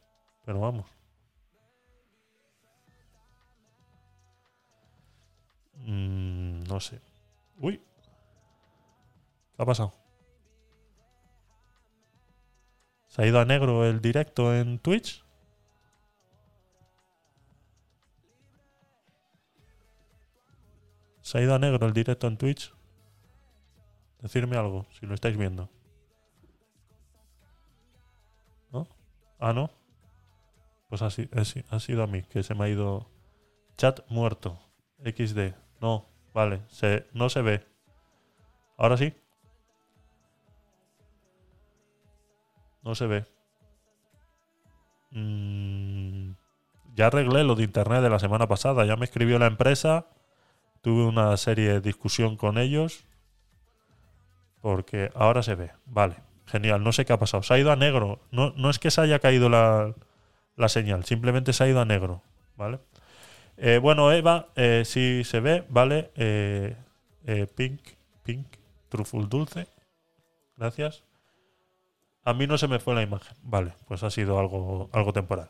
pero 0.45 0.60
vamos. 0.60 0.99
Mm, 5.80 6.64
no 6.68 6.80
sé. 6.80 7.01
Uy. 7.57 7.81
¿Qué 9.56 9.61
ha 9.64 9.65
pasado? 9.65 9.93
¿Se 13.07 13.22
ha 13.22 13.27
ido 13.27 13.41
a 13.41 13.45
negro 13.45 13.85
el 13.85 13.99
directo 13.99 14.56
en 14.56 14.80
Twitch? 14.80 15.26
¿Se 21.22 21.38
ha 21.38 21.41
ido 21.41 21.53
a 21.56 21.60
negro 21.60 21.85
el 21.88 21.93
directo 21.93 22.27
en 22.27 22.38
Twitch? 22.38 22.73
Decirme 24.22 24.57
algo, 24.57 24.85
si 24.99 25.06
lo 25.06 25.14
estáis 25.14 25.38
viendo. 25.38 25.69
¿No? 28.72 28.88
Ah, 29.39 29.53
no. 29.53 29.69
Pues 30.89 31.01
así, 31.01 31.30
así- 31.34 31.64
ha 31.69 31.80
sido 31.80 32.03
a 32.03 32.07
mí, 32.07 32.23
que 32.23 32.43
se 32.43 32.56
me 32.56 32.65
ha 32.65 32.69
ido. 32.69 33.10
Chat 33.77 34.01
muerto. 34.10 34.60
XD. 35.03 35.56
No, 35.81 36.06
vale. 36.34 36.61
Se, 36.68 37.07
no 37.14 37.30
se 37.30 37.41
ve. 37.41 37.65
Ahora 38.77 38.97
sí. 38.97 39.14
No 42.84 42.95
se 42.95 43.07
ve. 43.07 43.26
Mm, 45.11 46.31
ya 46.95 47.07
arreglé 47.07 47.43
lo 47.43 47.56
de 47.56 47.64
internet 47.64 48.01
de 48.01 48.10
la 48.10 48.19
semana 48.19 48.47
pasada. 48.47 48.85
Ya 48.85 48.95
me 48.95 49.06
escribió 49.06 49.39
la 49.39 49.47
empresa. 49.47 50.07
Tuve 50.81 51.06
una 51.06 51.35
serie 51.38 51.69
de 51.73 51.81
discusión 51.81 52.38
con 52.38 52.57
ellos. 52.57 53.06
Porque 54.61 55.11
ahora 55.15 55.43
se 55.43 55.56
ve. 55.56 55.72
Vale. 55.85 56.15
Genial. 56.45 56.84
No 56.84 56.91
sé 56.91 57.06
qué 57.06 57.14
ha 57.14 57.19
pasado. 57.19 57.43
Se 57.43 57.53
ha 57.53 57.60
ido 57.60 57.72
a 57.72 57.76
negro. 57.76 58.19
No, 58.31 58.51
no 58.56 58.69
es 58.69 58.80
que 58.80 58.91
se 58.91 59.01
haya 59.01 59.19
caído 59.19 59.49
la, 59.49 59.93
la 60.56 60.69
señal. 60.69 61.06
Simplemente 61.06 61.53
se 61.53 61.64
ha 61.64 61.68
ido 61.68 61.81
a 61.81 61.85
negro. 61.85 62.22
¿Vale? 62.56 62.80
Eh, 63.61 63.77
bueno, 63.77 64.11
Eva, 64.14 64.48
eh, 64.56 64.84
sí 64.86 65.23
se 65.26 65.41
ve. 65.41 65.65
Vale. 65.69 66.11
Eh, 66.15 66.76
eh, 67.26 67.48
pink. 67.48 67.81
Pink. 68.23 68.48
Truful 68.88 69.27
dulce. 69.27 69.68
Gracias. 70.56 71.03
A 72.23 72.34
mí 72.34 72.48
no 72.48 72.57
se 72.57 72.68
me 72.68 72.80
fue 72.80 72.95
la 72.95 73.02
imagen. 73.02 73.36
Vale, 73.44 73.73
pues 73.88 74.03
ha 74.03 74.10
sido 74.10 74.40
algo, 74.40 74.90
algo 74.94 75.14
temporal. 75.14 75.49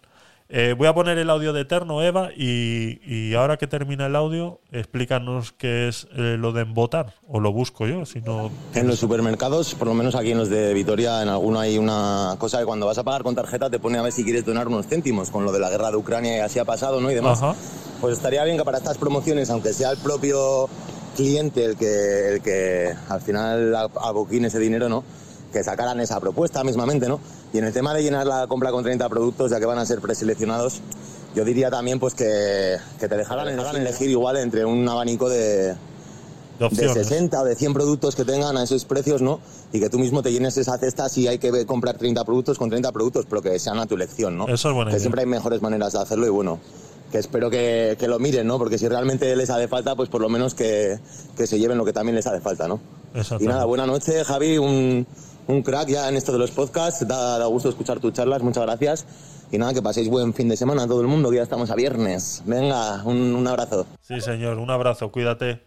Eh, 0.52 0.74
voy 0.76 0.88
a 0.88 0.96
poner 0.96 1.20
el 1.20 1.30
audio 1.30 1.54
de 1.54 1.62
Eterno, 1.62 2.02
Eva, 2.02 2.32
y, 2.36 3.00
y 3.06 3.36
ahora 3.36 3.58
que 3.58 3.68
termina 3.68 4.08
el 4.08 4.16
audio, 4.16 4.62
explícanos 4.72 5.52
qué 5.52 5.88
es 5.88 6.08
eh, 6.16 6.38
lo 6.40 6.54
de 6.54 6.64
embotar, 6.64 7.14
o 7.28 7.40
lo 7.40 7.52
busco 7.54 7.86
yo, 7.86 8.04
si 8.08 8.20
no... 8.22 8.50
En 8.74 8.88
los 8.88 8.98
supermercados, 8.98 9.76
por 9.76 9.88
lo 9.88 9.94
menos 9.94 10.16
aquí 10.16 10.32
en 10.32 10.40
los 10.40 10.50
de 10.50 10.74
Vitoria, 10.74 11.22
en 11.22 11.30
alguno 11.30 11.60
hay 11.60 11.78
una 11.78 12.36
cosa 12.40 12.58
que 12.58 12.66
cuando 12.66 12.88
vas 12.88 12.98
a 12.98 13.04
pagar 13.04 13.22
con 13.22 13.36
tarjeta 13.36 13.70
te 13.70 13.78
pone 13.78 14.00
a 14.00 14.02
ver 14.02 14.12
si 14.12 14.24
quieres 14.24 14.44
donar 14.44 14.68
unos 14.68 14.88
céntimos, 14.88 15.30
con 15.30 15.46
lo 15.46 15.52
de 15.52 15.60
la 15.60 15.70
guerra 15.70 15.92
de 15.92 15.98
Ucrania 15.98 16.38
y 16.38 16.40
así 16.40 16.58
ha 16.58 16.66
pasado, 16.66 17.00
¿no? 17.00 17.12
Y 17.12 17.14
demás. 17.14 17.44
Ajá. 17.44 17.56
Pues 18.02 18.18
estaría 18.18 18.44
bien 18.44 18.58
que 18.58 18.64
para 18.64 18.80
estas 18.80 18.98
promociones, 18.98 19.52
aunque 19.52 19.72
sea 19.72 19.92
el 19.92 20.00
propio 20.00 20.68
cliente 21.16 21.64
el 21.64 21.76
que, 21.76 22.30
el 22.30 22.42
que 22.42 22.94
al 23.08 23.22
final 23.22 23.76
aboquine 23.76 24.48
ese 24.48 24.58
dinero, 24.58 24.90
¿no? 24.90 25.04
Que 25.52 25.64
sacaran 25.64 26.00
esa 26.00 26.20
propuesta 26.20 26.64
mismamente, 26.64 27.08
¿no? 27.08 27.20
Y 27.54 27.58
en 27.58 27.66
el 27.66 27.74
tema 27.74 27.94
de 27.94 28.04
llenar 28.04 28.28
la 28.28 28.46
compra 28.48 28.72
con 28.72 28.84
30 28.84 29.10
productos, 29.10 29.50
ya 29.52 29.60
que 29.60 29.66
van 29.66 29.80
a 29.80 29.86
ser 29.86 30.00
preseleccionados, 30.00 30.82
yo 31.36 31.44
diría 31.46 31.70
también 31.72 32.00
pues 32.00 32.14
que, 32.14 32.78
que 33.00 33.08
te 33.08 33.18
dejaran 33.18 33.48
elegir, 33.48 33.80
elegir 33.80 34.10
igual 34.10 34.38
entre 34.38 34.66
un 34.66 34.88
abanico 34.88 35.28
de, 35.30 35.76
de 36.60 36.66
opciones. 36.66 36.94
60 36.94 37.42
o 37.42 37.46
de 37.46 37.56
100 37.56 37.74
productos 37.74 38.16
que 38.16 38.26
tengan 38.26 38.58
a 38.58 38.64
esos 38.64 38.86
precios, 38.86 39.22
¿no? 39.24 39.40
Y 39.74 39.80
que 39.80 39.90
tú 39.90 39.98
mismo 39.98 40.22
te 40.22 40.32
llenes 40.32 40.58
esa 40.58 40.78
cesta 40.78 41.10
si 41.10 41.28
hay 41.28 41.40
que 41.40 41.66
comprar 41.66 41.98
30 41.98 42.24
productos 42.26 42.58
con 42.60 42.70
30 42.70 42.92
productos, 42.92 43.26
pero 43.28 43.42
que 43.42 43.58
sean 43.58 43.80
a 43.80 43.86
tu 43.88 43.96
elección, 43.96 44.38
¿no? 44.38 44.48
Eso 44.48 44.70
es 44.70 44.76
buena 44.76 44.92
Que 44.92 44.98
idea. 44.98 45.00
siempre 45.02 45.22
hay 45.22 45.28
mejores 45.28 45.62
maneras 45.64 45.94
de 45.94 46.00
hacerlo 46.00 46.28
y 46.28 46.30
bueno, 46.30 46.60
que 47.12 47.18
espero 47.18 47.50
que, 47.50 47.96
que 48.00 48.08
lo 48.08 48.20
miren, 48.20 48.46
¿no? 48.46 48.60
Porque 48.60 48.78
si 48.78 48.88
realmente 48.88 49.36
les 49.36 49.50
hace 49.50 49.68
falta, 49.68 49.96
pues 49.96 50.10
por 50.10 50.22
lo 50.22 50.30
menos 50.30 50.54
que, 50.54 51.00
que 51.36 51.48
se 51.48 51.58
lleven 51.58 51.78
lo 51.78 51.86
que 51.86 51.94
también 51.94 52.16
les 52.16 52.28
hace 52.28 52.40
falta, 52.40 52.68
¿no? 52.68 52.80
Y 53.40 53.48
nada, 53.48 53.66
buena 53.66 53.88
noche, 53.88 54.24
Javi, 54.24 54.60
un, 54.60 55.08
un 55.50 55.64
crack 55.64 55.90
ya 55.90 56.08
en 56.08 56.16
esto 56.16 56.32
de 56.32 56.38
los 56.38 56.52
podcasts, 56.52 57.08
da, 57.08 57.40
da 57.40 57.46
gusto 57.48 57.70
escuchar 57.70 58.00
tus 58.00 58.14
charlas, 58.14 58.44
muchas 58.44 58.64
gracias. 58.64 59.06
Y 59.52 59.58
nada, 59.58 59.74
que 59.74 59.82
paséis 59.82 60.08
buen 60.08 60.32
fin 60.36 60.48
de 60.48 60.56
semana 60.56 60.84
a 60.84 60.88
todo 60.88 61.02
el 61.02 61.08
mundo, 61.08 61.32
que 61.32 61.38
ya 61.38 61.42
estamos 61.42 61.72
a 61.72 61.76
viernes. 61.76 62.44
Venga, 62.46 63.04
un, 63.04 63.48
abrazo. 63.48 63.88
Sí, 64.00 64.22
señor, 64.22 64.60
un 64.60 64.70
abrazo, 64.70 65.12
cuídate 65.12 65.64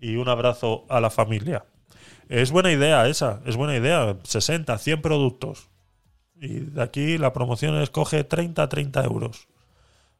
y 0.00 0.16
un 0.16 0.28
abrazo 0.28 0.84
a 0.88 1.00
la 1.00 1.10
familia. 1.10 1.64
Es 2.28 2.50
buena 2.50 2.72
idea 2.72 3.06
esa, 3.06 3.40
es 3.46 3.54
buena 3.56 3.76
idea. 3.76 4.16
60, 4.24 4.76
100 4.76 5.00
productos. 5.00 5.68
Y 6.34 6.60
de 6.60 6.82
aquí 6.82 7.16
la 7.16 7.32
promoción 7.32 7.80
escoge 7.80 8.24
30, 8.24 8.68
30 8.68 9.04
euros. 9.04 9.46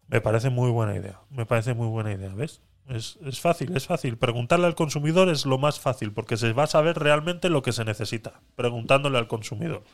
Me 0.06 0.20
parece 0.20 0.50
muy 0.50 0.70
buena 0.70 0.94
idea. 0.94 1.18
Me 1.30 1.46
parece 1.46 1.74
muy 1.74 1.88
buena 1.88 2.12
idea, 2.12 2.32
¿ves? 2.32 2.60
Es, 2.88 3.18
es 3.24 3.40
fácil, 3.40 3.76
es 3.76 3.86
fácil. 3.86 4.16
Preguntarle 4.16 4.66
al 4.66 4.74
consumidor 4.74 5.28
es 5.28 5.46
lo 5.46 5.58
más 5.58 5.78
fácil, 5.78 6.12
porque 6.12 6.36
se 6.36 6.52
va 6.52 6.64
a 6.64 6.66
saber 6.66 6.98
realmente 6.98 7.48
lo 7.48 7.62
que 7.62 7.72
se 7.72 7.84
necesita, 7.84 8.40
preguntándole 8.56 9.18
al 9.18 9.28
consumidor. 9.28 9.84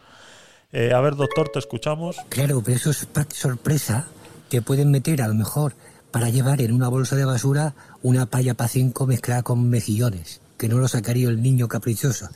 Eh, 0.73 0.93
a 0.95 1.01
ver, 1.01 1.15
doctor, 1.17 1.51
te 1.51 1.59
escuchamos. 1.59 2.17
Claro, 2.29 2.63
pero 2.65 2.77
esos 2.77 3.05
packs 3.07 3.37
sorpresa 3.37 4.09
te 4.49 4.63
pueden 4.63 4.91
meter 4.91 5.21
a 5.23 5.29
lo 5.29 5.35
mejor 5.35 5.75
para 6.11 6.31
llevar 6.31 6.63
en 6.63 6.73
una 6.73 6.89
bolsa 6.89 7.17
de 7.17 7.25
basura 7.25 7.75
una 8.03 8.27
palla 8.27 8.55
para 8.55 8.69
cinco 8.69 9.07
mezclada 9.07 9.43
con 9.43 9.69
mejillones, 9.69 10.41
que 10.57 10.69
no 10.69 10.79
lo 10.79 10.89
sacaría 10.89 11.29
el 11.29 11.43
niño 11.43 11.69
caprichoso. 11.69 12.29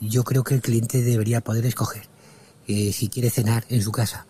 Yo 0.00 0.22
creo 0.24 0.44
que 0.44 0.54
el 0.54 0.60
cliente 0.60 1.02
debería 1.02 1.40
poder 1.40 1.64
escoger. 1.64 2.02
eh, 2.68 2.92
si 2.92 3.08
quiere 3.08 3.30
cenar 3.30 3.64
en 3.70 3.82
su 3.82 3.90
casa, 3.90 4.26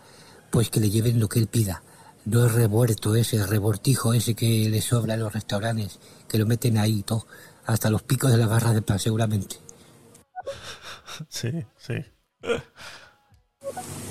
pues 0.51 0.71
que 0.71 0.81
le 0.81 0.91
lleven 0.91 1.21
lo 1.21 1.29
que 1.29 1.41
él 1.41 1.49
pida. 1.49 1.83
No 2.29 2.45
el 2.45 2.53
revuelto 2.53 3.15
ese, 3.15 3.37
el 3.37 3.49
rebortijo 3.49 4.13
ese 4.13 4.35
que 4.35 4.69
le 4.69 4.83
sobra 4.83 5.15
en 5.15 5.21
los 5.21 5.33
restaurantes, 5.33 5.99
que 6.29 6.37
lo 6.37 6.45
meten 6.45 6.77
ahí 6.77 7.03
todo, 7.03 7.27
hasta 7.65 7.89
los 7.89 8.03
picos 8.03 8.31
de 8.31 8.37
las 8.37 8.49
barras 8.51 8.75
de 8.75 8.83
pan 8.83 8.99
seguramente. 8.99 9.57
Sí, 11.31 11.51
sí. 11.79 11.95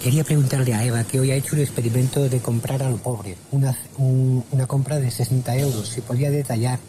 Quería 0.01 0.23
preguntarle 0.23 0.73
a 0.73 0.83
Eva 0.83 1.03
que 1.03 1.19
hoy 1.19 1.29
ha 1.31 1.35
hecho 1.35 1.55
un 1.55 1.61
experimento 1.61 2.27
de 2.27 2.39
comprar 2.39 2.81
a 2.81 2.89
lo 2.89 2.97
pobre, 2.97 3.37
una, 3.51 3.77
un- 3.97 4.43
una 4.51 4.65
compra 4.65 4.97
de 4.99 5.11
60 5.11 5.55
euros. 5.57 5.87
Si 5.87 6.01
podía 6.01 6.31
detallar, 6.31 6.79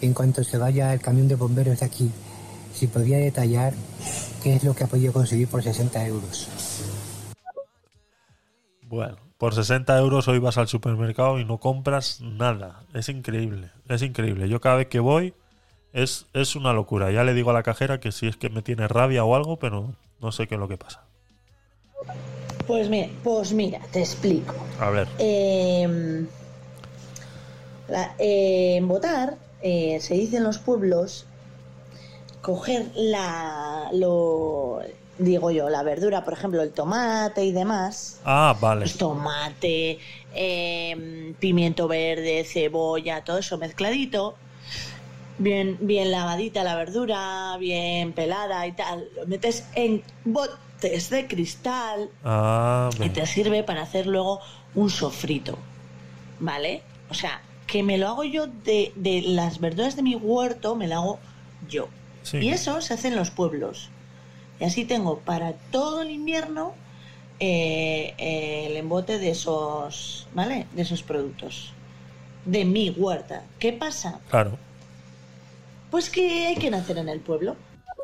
en 0.00 0.12
cuanto 0.14 0.42
se 0.42 0.58
vaya 0.58 0.92
el 0.92 1.00
camión 1.00 1.28
de 1.28 1.36
bomberos 1.36 1.78
de 1.80 1.86
aquí, 1.86 2.10
si 2.74 2.88
podía 2.88 3.18
detallar 3.18 3.72
qué 4.42 4.56
es 4.56 4.64
lo 4.64 4.74
que 4.74 4.82
ha 4.84 4.88
podido 4.88 5.12
conseguir 5.12 5.46
por 5.48 5.62
60 5.62 6.04
euros. 6.06 6.48
Bueno, 8.88 9.16
por 9.42 9.56
60 9.56 9.98
euros 9.98 10.28
hoy 10.28 10.38
vas 10.38 10.56
al 10.56 10.68
supermercado 10.68 11.40
y 11.40 11.44
no 11.44 11.58
compras 11.58 12.20
nada. 12.20 12.84
Es 12.94 13.08
increíble, 13.08 13.70
es 13.88 14.00
increíble. 14.02 14.48
Yo 14.48 14.60
cada 14.60 14.76
vez 14.76 14.86
que 14.86 15.00
voy 15.00 15.34
es, 15.92 16.26
es 16.32 16.54
una 16.54 16.72
locura. 16.72 17.10
Ya 17.10 17.24
le 17.24 17.34
digo 17.34 17.50
a 17.50 17.52
la 17.52 17.64
cajera 17.64 17.98
que 17.98 18.12
si 18.12 18.28
es 18.28 18.36
que 18.36 18.50
me 18.50 18.62
tiene 18.62 18.86
rabia 18.86 19.24
o 19.24 19.34
algo, 19.34 19.56
pero 19.58 19.96
no 20.20 20.30
sé 20.30 20.46
qué 20.46 20.54
es 20.54 20.60
lo 20.60 20.68
que 20.68 20.76
pasa. 20.76 21.02
Pues 22.68 22.88
mira, 22.88 23.08
pues 23.24 23.52
mira, 23.52 23.80
te 23.90 23.98
explico. 23.98 24.54
A 24.78 24.90
ver, 24.90 25.08
Eh, 25.18 26.24
la- 27.88 28.14
eh, 28.20 28.76
en 28.76 28.86
votar 28.86 29.38
eh, 29.60 29.98
se 30.00 30.14
dice 30.14 30.36
en 30.36 30.44
los 30.44 30.58
pueblos 30.58 31.26
coger 32.42 32.92
la 32.94 33.88
lo 33.92 34.82
digo 35.22 35.50
yo 35.50 35.68
la 35.68 35.82
verdura 35.82 36.24
por 36.24 36.34
ejemplo 36.34 36.62
el 36.62 36.72
tomate 36.72 37.44
y 37.44 37.52
demás 37.52 38.20
ah, 38.24 38.56
vale. 38.60 38.82
pues 38.82 38.96
tomate 38.98 39.98
eh, 40.34 41.34
pimiento 41.38 41.88
verde 41.88 42.44
cebolla 42.44 43.24
todo 43.24 43.38
eso 43.38 43.58
mezcladito 43.58 44.34
bien 45.38 45.78
bien 45.80 46.10
lavadita 46.10 46.62
la 46.64 46.76
verdura 46.76 47.56
bien 47.58 48.12
pelada 48.12 48.66
y 48.66 48.72
tal 48.72 49.08
lo 49.16 49.26
metes 49.26 49.64
en 49.74 50.02
botes 50.24 51.10
de 51.10 51.26
cristal 51.26 52.10
Ah, 52.24 52.90
y 53.00 53.08
te 53.10 53.26
sirve 53.26 53.62
para 53.62 53.82
hacer 53.82 54.06
luego 54.06 54.40
un 54.74 54.90
sofrito. 54.90 55.58
¿Vale? 56.40 56.82
O 57.10 57.14
sea, 57.14 57.40
que 57.66 57.82
me 57.82 57.98
lo 57.98 58.08
hago 58.08 58.24
yo 58.24 58.46
de, 58.46 58.92
de 58.96 59.22
las 59.22 59.60
verduras 59.60 59.96
de 59.96 60.02
mi 60.02 60.14
huerto, 60.16 60.74
me 60.74 60.88
lo 60.88 60.94
hago 60.96 61.18
yo. 61.68 61.88
Sí. 62.22 62.38
Y 62.38 62.50
eso 62.50 62.80
se 62.80 62.94
hace 62.94 63.08
en 63.08 63.16
los 63.16 63.30
pueblos. 63.30 63.90
Y 64.62 64.64
así 64.64 64.84
tengo 64.84 65.18
para 65.18 65.54
todo 65.72 66.02
el 66.02 66.10
invierno 66.12 66.74
eh, 67.40 68.14
eh, 68.16 68.66
el 68.70 68.76
embote 68.76 69.18
de 69.18 69.30
esos, 69.30 70.28
¿vale? 70.34 70.68
De 70.76 70.82
esos 70.82 71.02
productos. 71.02 71.72
De 72.44 72.64
mi 72.64 72.90
huerta. 72.90 73.42
¿Qué 73.58 73.72
pasa? 73.72 74.20
Claro, 74.30 74.56
Pues 75.90 76.08
que 76.10 76.46
hay 76.46 76.54
que 76.54 76.70
nacer 76.70 76.96
en 76.98 77.08
el 77.08 77.18
pueblo. 77.18 77.56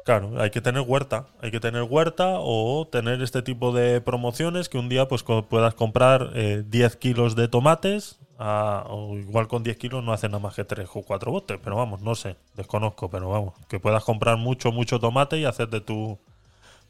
claro. 0.05 0.41
Hay 0.43 0.51
que 0.51 0.61
tener 0.61 0.83
huerta. 0.83 1.27
Hay 1.41 1.53
que 1.53 1.61
tener 1.61 1.85
huerta 1.85 2.39
o 2.41 2.89
tener 2.91 3.23
este 3.23 3.43
tipo 3.43 3.71
de 3.71 4.01
promociones 4.01 4.69
que 4.69 4.79
un 4.79 4.89
día 4.89 5.07
pues 5.07 5.23
co- 5.23 5.45
puedas 5.47 5.75
comprar 5.75 6.33
eh, 6.35 6.65
10 6.67 6.97
kilos 6.97 7.37
de 7.37 7.47
tomates. 7.47 8.19
ah, 8.41 8.85
o 8.91 9.17
igual 9.17 9.47
con 9.47 9.63
10 9.63 9.77
kilos 9.77 10.03
no 10.03 10.13
hacen 10.13 10.33
nada 10.33 10.43
más 10.43 10.55
que 10.57 10.65
3 10.65 10.89
o 10.93 11.03
4 11.03 11.31
botes. 11.31 11.59
Pero 11.63 11.77
vamos, 11.77 12.01
no 12.03 12.17
sé. 12.17 12.35
Desconozco, 12.57 13.09
pero 13.11 13.29
vamos. 13.31 13.55
Que 13.69 13.79
puedas 13.79 14.03
comprar 14.03 14.37
mucho, 14.39 14.73
mucho 14.73 14.99
tomate 14.99 15.39
y 15.39 15.45
hacerte 15.45 15.81
tu... 15.81 16.19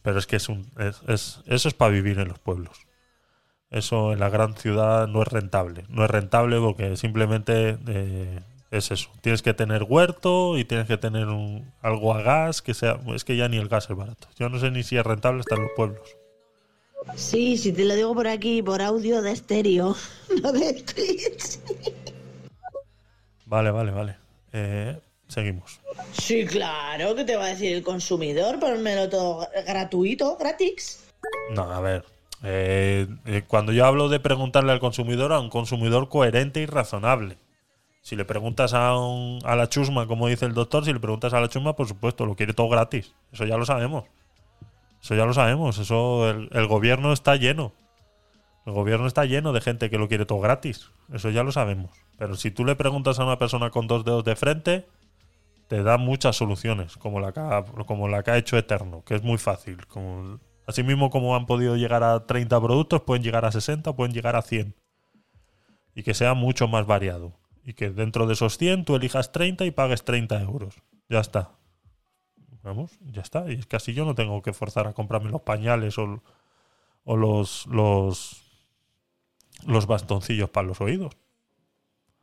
Pero 0.08 0.18
es 0.20 0.26
que 0.26 0.36
es 0.36 0.48
un, 0.48 0.66
es- 0.78 1.02
es- 1.06 1.40
eso 1.44 1.68
es 1.68 1.74
para 1.74 1.90
vivir 1.92 2.18
en 2.18 2.28
los 2.28 2.38
pueblos. 2.38 2.86
Eso 3.70 4.14
en 4.14 4.20
la 4.20 4.30
gran 4.30 4.54
ciudad 4.56 5.06
no 5.06 5.20
es 5.20 5.28
rentable. 5.28 5.84
No 5.90 6.02
es 6.02 6.10
rentable 6.10 6.58
porque 6.58 6.96
simplemente 6.96 7.76
eh, 7.86 8.40
es 8.70 8.90
eso. 8.90 9.10
Tienes 9.20 9.42
que 9.42 9.52
tener 9.52 9.82
huerto 9.82 10.56
y 10.56 10.64
tienes 10.64 10.86
que 10.86 10.96
tener 10.96 11.26
un, 11.26 11.70
algo 11.82 12.14
a 12.14 12.22
gas 12.22 12.62
que 12.62 12.72
sea. 12.72 12.98
Es 13.14 13.24
que 13.26 13.36
ya 13.36 13.48
ni 13.48 13.58
el 13.58 13.68
gas 13.68 13.90
es 13.90 13.96
barato. 13.98 14.28
Yo 14.38 14.48
no 14.48 14.58
sé 14.58 14.70
ni 14.70 14.82
si 14.82 14.96
es 14.96 15.04
rentable 15.04 15.40
estar 15.40 15.58
en 15.58 15.64
los 15.64 15.72
pueblos. 15.76 16.08
Sí, 17.14 17.58
si 17.58 17.70
te 17.74 17.84
lo 17.84 17.94
digo 17.94 18.14
por 18.14 18.28
aquí, 18.28 18.62
por 18.62 18.80
audio 18.80 19.20
de 19.20 19.32
estéreo, 19.32 19.94
no 20.42 20.52
de 20.52 20.72
Twitch. 20.72 21.58
Vale, 23.44 23.70
vale, 23.70 23.90
vale. 23.92 24.16
Eh, 24.54 24.98
seguimos. 25.28 25.80
Sí, 26.12 26.44
claro, 26.46 27.14
que 27.14 27.24
te 27.24 27.36
va 27.36 27.44
a 27.46 27.48
decir 27.48 27.72
el 27.72 27.82
consumidor, 27.82 28.58
ponmelo 28.58 29.08
todo 29.08 29.48
gratuito, 29.66 30.36
gratis. 30.36 31.04
No, 31.54 31.62
a 31.70 31.80
ver. 31.80 32.04
eh, 32.42 33.06
eh, 33.26 33.42
cuando 33.46 33.72
yo 33.72 33.84
hablo 33.86 34.08
de 34.08 34.20
preguntarle 34.20 34.72
al 34.72 34.80
consumidor, 34.80 35.32
a 35.32 35.40
un 35.40 35.50
consumidor 35.50 36.08
coherente 36.08 36.60
y 36.60 36.66
razonable. 36.66 37.36
Si 38.00 38.16
le 38.16 38.24
preguntas 38.24 38.72
a, 38.74 38.96
un- 38.96 39.40
a 39.44 39.54
la 39.56 39.68
chusma, 39.68 40.06
como 40.06 40.28
dice 40.28 40.46
el 40.46 40.54
doctor, 40.54 40.84
si 40.84 40.92
le 40.92 41.00
preguntas 41.00 41.34
a 41.34 41.40
la 41.40 41.48
chusma, 41.48 41.74
por 41.76 41.88
supuesto, 41.88 42.24
lo 42.26 42.36
quiere 42.36 42.54
todo 42.54 42.68
gratis. 42.68 43.12
Eso 43.32 43.44
ya 43.44 43.56
lo 43.58 43.66
sabemos. 43.66 44.04
Eso 45.02 45.14
ya 45.14 45.26
lo 45.26 45.34
sabemos. 45.34 45.78
Eso 45.78 46.30
el, 46.30 46.48
el 46.52 46.66
gobierno 46.68 47.12
está 47.12 47.36
lleno. 47.36 47.72
El 48.64 48.72
gobierno 48.72 49.06
está 49.06 49.24
lleno 49.24 49.52
de 49.52 49.60
gente 49.60 49.90
que 49.90 49.98
lo 49.98 50.08
quiere 50.08 50.24
todo 50.26 50.40
gratis. 50.40 50.90
Eso 51.12 51.30
ya 51.30 51.42
lo 51.42 51.52
sabemos. 51.52 51.90
Pero 52.18 52.34
si 52.36 52.50
tú 52.50 52.64
le 52.64 52.76
preguntas 52.76 53.18
a 53.18 53.24
una 53.24 53.38
persona 53.38 53.70
con 53.70 53.86
dos 53.88 54.04
dedos 54.04 54.24
de 54.24 54.36
frente, 54.36 54.86
te 55.68 55.82
da 55.82 55.98
muchas 55.98 56.36
soluciones, 56.36 56.96
como 56.96 57.20
la 57.20 57.32
que 57.32 57.40
ha, 57.40 57.62
como 57.86 58.08
la 58.08 58.22
que 58.22 58.30
ha 58.30 58.38
hecho 58.38 58.56
Eterno, 58.56 59.04
que 59.04 59.14
es 59.14 59.22
muy 59.22 59.36
fácil. 59.36 59.86
Como, 59.86 60.40
así 60.66 60.82
como 61.10 61.36
han 61.36 61.46
podido 61.46 61.76
llegar 61.76 62.02
a 62.02 62.26
30 62.26 62.60
productos, 62.60 63.02
pueden 63.02 63.22
llegar 63.22 63.44
a 63.44 63.52
60, 63.52 63.94
pueden 63.94 64.14
llegar 64.14 64.34
a 64.34 64.42
100. 64.42 64.74
Y 65.94 66.02
que 66.02 66.14
sea 66.14 66.34
mucho 66.34 66.68
más 66.68 66.86
variado. 66.86 67.34
Y 67.64 67.74
que 67.74 67.90
dentro 67.90 68.26
de 68.26 68.32
esos 68.32 68.56
100 68.56 68.86
tú 68.86 68.96
elijas 68.96 69.30
30 69.30 69.66
y 69.66 69.70
pagues 69.70 70.04
30 70.04 70.40
euros. 70.40 70.74
Ya 71.10 71.20
está. 71.20 71.50
Vamos, 72.62 72.98
ya 73.00 73.20
está. 73.20 73.50
Y 73.50 73.56
es 73.56 73.66
que 73.66 73.76
así 73.76 73.92
yo 73.92 74.06
no 74.06 74.14
tengo 74.14 74.40
que 74.40 74.54
forzar 74.54 74.86
a 74.86 74.94
comprarme 74.94 75.30
los 75.30 75.42
pañales 75.42 75.98
o, 75.98 76.22
o 77.04 77.16
los, 77.16 77.66
los, 77.66 78.42
los 79.66 79.86
bastoncillos 79.86 80.48
para 80.48 80.66
los 80.66 80.80
oídos. 80.80 81.14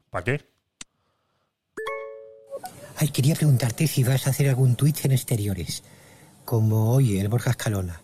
¿Para 0.09 0.23
qué? 0.23 0.54
Ay, 2.97 3.09
quería 3.09 3.35
preguntarte 3.35 3.87
si 3.87 4.03
vas 4.03 4.25
a 4.25 4.29
hacer 4.29 4.47
algún 4.49 4.75
tweet 4.75 4.95
en 5.03 5.11
exteriores, 5.11 5.83
como 6.45 6.91
hoy 6.91 7.19
el 7.19 7.27
Borja 7.27 7.51
Escalona, 7.51 8.01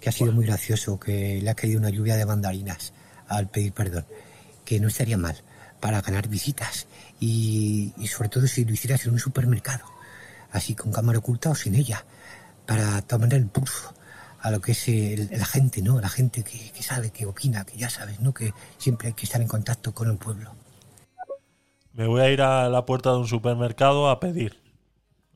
que 0.00 0.08
ha 0.08 0.12
sido 0.12 0.32
muy 0.32 0.44
gracioso, 0.46 1.00
que 1.00 1.40
le 1.42 1.50
ha 1.50 1.54
caído 1.54 1.78
una 1.78 1.90
lluvia 1.90 2.16
de 2.16 2.26
mandarinas 2.26 2.92
al 3.28 3.48
pedir 3.48 3.72
perdón, 3.72 4.04
que 4.64 4.78
no 4.78 4.88
estaría 4.88 5.16
mal 5.16 5.42
para 5.80 6.00
ganar 6.02 6.28
visitas 6.28 6.86
y, 7.20 7.92
y 7.96 8.06
sobre 8.08 8.28
todo 8.28 8.46
si 8.46 8.64
lo 8.64 8.72
hicieras 8.72 9.04
en 9.06 9.12
un 9.12 9.18
supermercado, 9.18 9.84
así 10.52 10.74
con 10.74 10.92
cámara 10.92 11.18
oculta 11.18 11.50
o 11.50 11.54
sin 11.54 11.74
ella, 11.74 12.04
para 12.66 13.00
tomar 13.02 13.32
el 13.34 13.46
pulso 13.46 13.94
a 14.40 14.50
lo 14.50 14.60
que 14.60 14.72
es 14.72 14.88
el- 14.88 15.28
la 15.32 15.46
gente, 15.46 15.80
¿no? 15.82 16.00
La 16.00 16.08
gente 16.08 16.42
que, 16.44 16.70
que 16.72 16.82
sabe, 16.82 17.10
que 17.10 17.26
opina, 17.26 17.64
que 17.64 17.76
ya 17.78 17.88
sabes, 17.88 18.20
¿no? 18.20 18.34
Que 18.34 18.52
siempre 18.78 19.08
hay 19.08 19.14
que 19.14 19.24
estar 19.24 19.40
en 19.40 19.48
contacto 19.48 19.94
con 19.94 20.10
el 20.10 20.18
pueblo. 20.18 20.54
Me 21.96 22.06
voy 22.06 22.20
a 22.20 22.30
ir 22.30 22.42
a 22.42 22.68
la 22.68 22.84
puerta 22.84 23.10
de 23.12 23.16
un 23.18 23.26
supermercado 23.26 24.10
a 24.10 24.20
pedir. 24.20 24.60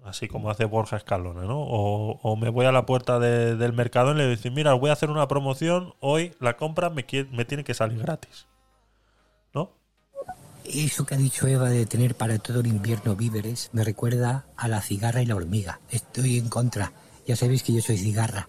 Así 0.05 0.29
como 0.29 0.51
hace 0.51 0.65
Borja 0.67 0.97
Escalona, 0.97 1.43
¿no? 1.45 1.59
O, 1.61 2.37
me 2.37 2.49
voy 2.51 2.67
a 2.67 2.73
la 2.73 2.85
puerta 2.87 3.19
de- 3.19 3.57
del 3.57 3.73
mercado 3.73 4.13
y 4.13 4.17
le 4.17 4.29
digo, 4.37 4.55
mira, 4.55 4.75
voy 4.75 4.91
a 4.91 4.93
hacer 4.95 5.11
una 5.11 5.27
promoción. 5.29 5.95
Hoy 6.01 6.35
la 6.41 6.57
compra 6.57 6.91
me, 6.91 7.07
quie- 7.07 7.29
me 7.31 7.45
tiene 7.45 7.65
que 7.65 7.75
salir 7.75 7.99
gratis. 8.01 8.47
¿No? 9.55 9.71
Eso 10.65 11.05
que 11.07 11.15
ha 11.15 11.19
dicho 11.19 11.47
Eva 11.47 11.69
de 11.71 11.87
tener 11.87 12.15
para 12.15 12.39
todo 12.39 12.61
el 12.61 12.67
invierno 12.67 13.17
víveres 13.17 13.71
me 13.73 13.83
recuerda 13.83 14.45
a 14.57 14.69
la 14.69 14.81
cigarra 14.83 15.23
y 15.23 15.27
la 15.27 15.37
hormiga. 15.37 15.81
Estoy 15.91 16.39
en 16.39 16.49
contra. 16.49 16.93
Ya 17.27 17.37
sabéis 17.37 17.63
que 17.63 17.73
yo 17.73 17.81
soy 17.83 17.97
cigarra. 17.99 18.49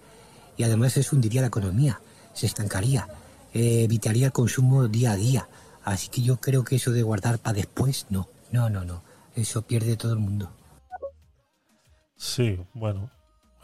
Y 0.57 0.63
además 0.63 0.95
eso 0.97 1.15
hundiría 1.15 1.41
la 1.41 1.47
economía, 1.47 2.01
se 2.33 2.45
estancaría, 2.45 3.07
evitaría 3.53 4.27
el 4.27 4.31
consumo 4.31 4.87
día 4.87 5.11
a 5.13 5.15
día. 5.15 5.47
Así 5.83 6.09
que 6.09 6.21
yo 6.21 6.37
creo 6.37 6.63
que 6.63 6.75
eso 6.77 6.91
de 6.91 7.03
guardar 7.03 7.39
para 7.39 7.55
después, 7.55 8.07
no, 8.09 8.27
no, 8.51 8.69
no, 8.69 8.83
no. 8.85 9.01
Eso 9.35 9.61
pierde 9.63 9.97
todo 9.97 10.13
el 10.13 10.19
mundo. 10.19 10.51
Sí, 12.15 12.59
bueno. 12.73 13.09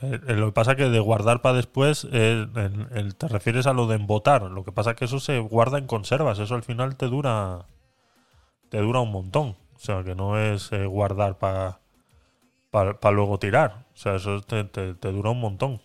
Eh, 0.02 0.20
eh, 0.28 0.34
lo 0.36 0.48
que 0.48 0.52
pasa 0.54 0.76
que 0.76 0.90
de 0.90 1.00
guardar 1.00 1.42
para 1.42 1.56
después, 1.58 2.08
eh, 2.12 2.48
te 3.18 3.28
refieres 3.28 3.68
a 3.68 3.74
lo 3.74 3.88
de 3.88 3.96
embotar. 3.96 4.44
Lo 4.44 4.64
que 4.64 4.72
pasa 4.72 4.96
que 4.96 5.06
eso 5.06 5.20
se 5.20 5.40
guarda 5.40 5.78
en 5.78 5.88
conservas. 5.88 6.40
Eso 6.40 6.56
al 6.56 6.64
final 6.64 6.98
te 6.98 7.08
dura, 7.08 7.66
te 8.70 8.80
dura 8.80 9.02
un 9.02 9.12
montón. 9.12 9.56
O 9.76 9.80
sea, 9.80 10.04
que 10.04 10.16
no 10.16 10.38
es 10.40 10.72
guardar 10.88 11.38
para 11.38 11.80
para 12.72 13.12
luego 13.12 13.40
tirar. 13.40 13.86
O 13.94 13.98
sea, 13.98 14.16
eso 14.16 14.42
te- 14.42 14.64
te 14.66 15.12
dura 15.12 15.32
un 15.32 15.40
montón. 15.42 15.82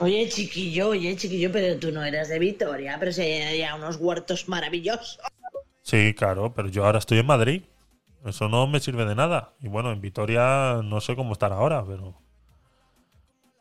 Oye, 0.00 0.28
chiquillo, 0.28 0.90
oye, 0.90 1.16
chiquillo, 1.16 1.50
pero 1.50 1.78
tú 1.78 1.90
no 1.90 2.04
eras 2.04 2.28
de 2.28 2.38
Vitoria, 2.38 2.96
pero 3.00 3.12
si 3.12 3.22
hay 3.22 3.64
unos 3.76 3.96
huertos 3.96 4.48
maravillosos. 4.48 5.18
Sí, 5.82 6.14
claro, 6.14 6.54
pero 6.54 6.68
yo 6.68 6.84
ahora 6.84 6.98
estoy 6.98 7.18
en 7.18 7.26
Madrid. 7.26 7.62
Eso 8.24 8.48
no 8.48 8.66
me 8.66 8.80
sirve 8.80 9.04
de 9.04 9.14
nada. 9.14 9.54
Y 9.60 9.68
bueno, 9.68 9.90
en 9.90 10.00
Vitoria 10.00 10.80
no 10.84 11.00
sé 11.00 11.16
cómo 11.16 11.32
estar 11.32 11.52
ahora, 11.52 11.84
pero. 11.84 12.14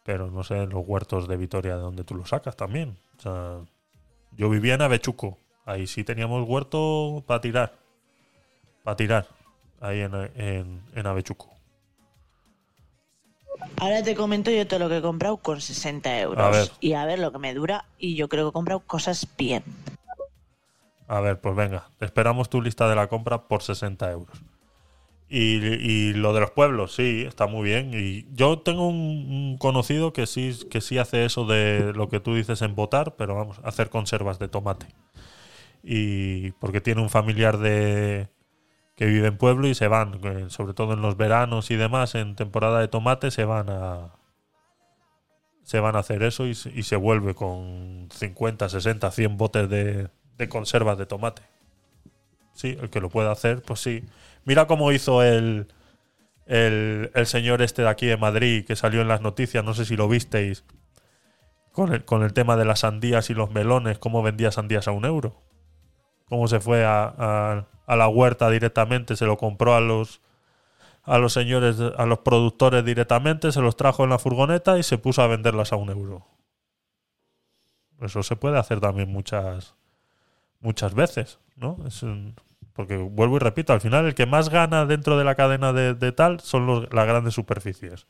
Pero 0.03 0.29
no 0.29 0.43
sé 0.43 0.67
los 0.67 0.83
huertos 0.85 1.27
de 1.27 1.37
Vitoria 1.37 1.75
de 1.75 1.81
donde 1.81 2.03
tú 2.03 2.15
los 2.15 2.29
sacas 2.29 2.55
también. 2.55 2.97
O 3.17 3.21
sea, 3.21 3.59
yo 4.31 4.49
vivía 4.49 4.75
en 4.75 4.81
Avechuco. 4.81 5.37
Ahí 5.65 5.87
sí 5.87 6.03
teníamos 6.03 6.47
huerto 6.47 7.23
para 7.25 7.41
tirar. 7.41 7.73
Para 8.83 8.95
tirar. 8.95 9.27
Ahí 9.79 10.01
en, 10.01 10.13
en, 10.13 10.81
en 10.95 11.07
Avechuco. 11.07 11.56
Ahora 13.77 14.03
te 14.03 14.15
comento 14.15 14.49
yo 14.51 14.65
todo 14.67 14.79
lo 14.79 14.89
que 14.89 14.97
he 14.97 15.01
comprado 15.01 15.37
con 15.37 15.61
60 15.61 16.19
euros. 16.19 16.43
A 16.43 16.49
ver. 16.49 16.71
Y 16.79 16.93
a 16.93 17.05
ver 17.05 17.19
lo 17.19 17.31
que 17.31 17.39
me 17.39 17.53
dura. 17.53 17.85
Y 17.97 18.15
yo 18.15 18.27
creo 18.27 18.45
que 18.45 18.49
he 18.49 18.53
comprado 18.53 18.79
cosas 18.81 19.27
bien. 19.37 19.63
A 21.07 21.21
ver, 21.21 21.39
pues 21.39 21.55
venga, 21.55 21.89
esperamos 22.01 22.49
tu 22.49 22.61
lista 22.61 22.89
de 22.89 22.95
la 22.95 23.07
compra 23.07 23.47
por 23.47 23.63
60 23.63 24.11
euros. 24.11 24.41
Y, 25.29 25.57
y 25.57 26.13
lo 26.13 26.33
de 26.33 26.39
los 26.39 26.51
pueblos, 26.51 26.95
sí, 26.95 27.23
está 27.27 27.47
muy 27.47 27.63
bien. 27.63 27.91
Y 27.93 28.25
yo 28.33 28.59
tengo 28.59 28.87
un, 28.87 28.95
un 28.95 29.57
conocido 29.57 30.13
que 30.13 30.25
sí, 30.25 30.57
que 30.69 30.81
sí 30.81 30.97
hace 30.97 31.25
eso 31.25 31.45
de 31.45 31.93
lo 31.93 32.09
que 32.09 32.19
tú 32.19 32.35
dices 32.35 32.61
en 32.61 32.75
botar, 32.75 33.15
pero 33.15 33.35
vamos, 33.35 33.59
hacer 33.63 33.89
conservas 33.89 34.39
de 34.39 34.47
tomate. 34.47 34.87
Y 35.83 36.51
porque 36.53 36.81
tiene 36.81 37.01
un 37.01 37.09
familiar 37.09 37.57
de 37.57 38.29
que 38.97 39.07
vive 39.07 39.27
en 39.29 39.37
pueblo 39.39 39.67
y 39.69 39.75
se 39.75 39.87
van, 39.89 40.19
eh, 40.25 40.47
sobre 40.49 40.73
todo 40.75 40.93
en 40.95 41.01
los 41.03 41.17
veranos 41.17 41.71
y 41.71 41.77
demás, 41.77 42.15
en 42.15 42.35
temporada 42.35 42.81
de 42.81 42.89
tomate, 42.89 43.31
se 43.31 43.45
van 43.45 43.69
a 43.69 44.15
se 45.63 45.79
van 45.79 45.95
a 45.95 45.99
hacer 45.99 46.23
eso 46.23 46.45
y, 46.47 46.55
se- 46.55 46.95
vuelve 46.95 47.35
con 47.35 48.07
50, 48.11 48.69
60, 48.69 49.11
100 49.11 49.37
botes 49.37 49.69
de, 49.69 50.09
de 50.37 50.49
conservas 50.49 50.97
de 50.97 51.05
tomate. 51.05 51.41
Sí, 52.53 52.77
el 52.81 52.89
que 52.89 52.99
lo 53.01 53.09
pueda 53.09 53.31
hacer, 53.31 53.61
pues 53.61 53.79
sí. 53.79 54.03
Mira 54.45 54.65
cómo 54.67 54.91
hizo 54.91 55.21
el, 55.23 55.67
el, 56.47 57.11
el 57.15 57.27
señor 57.27 57.61
este 57.61 57.83
de 57.83 57.89
aquí 57.89 58.07
de 58.07 58.17
Madrid 58.17 58.65
que 58.65 58.75
salió 58.77 59.01
en 59.01 59.07
las 59.09 59.21
noticias, 59.21 59.63
no 59.65 59.73
sé 59.75 59.85
si 59.85 59.97
lo 59.97 60.07
visteis, 60.09 60.65
con 61.71 61.93
el, 61.93 62.03
con 62.05 62.23
el 62.23 62.33
tema 62.33 62.57
de 62.57 62.65
las 62.65 62.79
sandías 62.79 63.29
y 63.29 63.33
los 63.33 63.51
melones, 63.51 63.99
cómo 63.99 64.23
vendía 64.23 64.51
sandías 64.51 64.87
a 64.87 64.91
un 64.91 65.05
euro. 65.05 65.41
Cómo 66.29 66.47
se 66.47 66.59
fue 66.59 66.85
a, 66.85 67.65
a- 67.87 67.95
la 67.95 68.07
huerta 68.09 68.49
directamente, 68.49 69.15
se 69.15 69.25
lo 69.25 69.37
compró 69.37 69.73
a 69.75 69.79
los, 69.81 70.21
a 71.03 71.17
los 71.19 71.31
señores, 71.33 71.77
a 71.79 72.05
los 72.05 72.19
productores 72.19 72.83
directamente, 72.83 73.51
se 73.51 73.61
los 73.61 73.77
trajo 73.77 74.03
en 74.03 74.09
la 74.09 74.19
furgoneta 74.19 74.77
y 74.77 74.83
se 74.83 74.97
puso 74.97 75.21
a 75.21 75.27
venderlas 75.27 75.71
a 75.71 75.77
un 75.77 75.89
euro. 75.89 76.27
Eso 78.01 78.21
se 78.23 78.35
puede 78.35 78.57
hacer 78.59 78.79
también 78.79 79.09
muchas, 79.11 79.75
muchas 80.59 80.93
veces, 80.93 81.39
¿no? 81.55 81.77
Es 81.87 82.05
porque 82.73 82.97
vuelvo 82.97 83.37
y 83.37 83.39
repito, 83.39 83.73
al 83.73 83.81
final 83.81 84.05
el 84.05 84.13
que 84.13 84.27
más 84.27 84.49
gana 84.49 84.85
dentro 84.85 85.17
de 85.17 85.23
la 85.23 85.33
cadena 85.33 85.73
de, 85.73 85.95
de 85.95 86.11
tal 86.11 86.39
son 86.41 86.67
los- 86.67 86.93
las 86.93 87.07
grandes 87.07 87.33
superficies. 87.33 88.05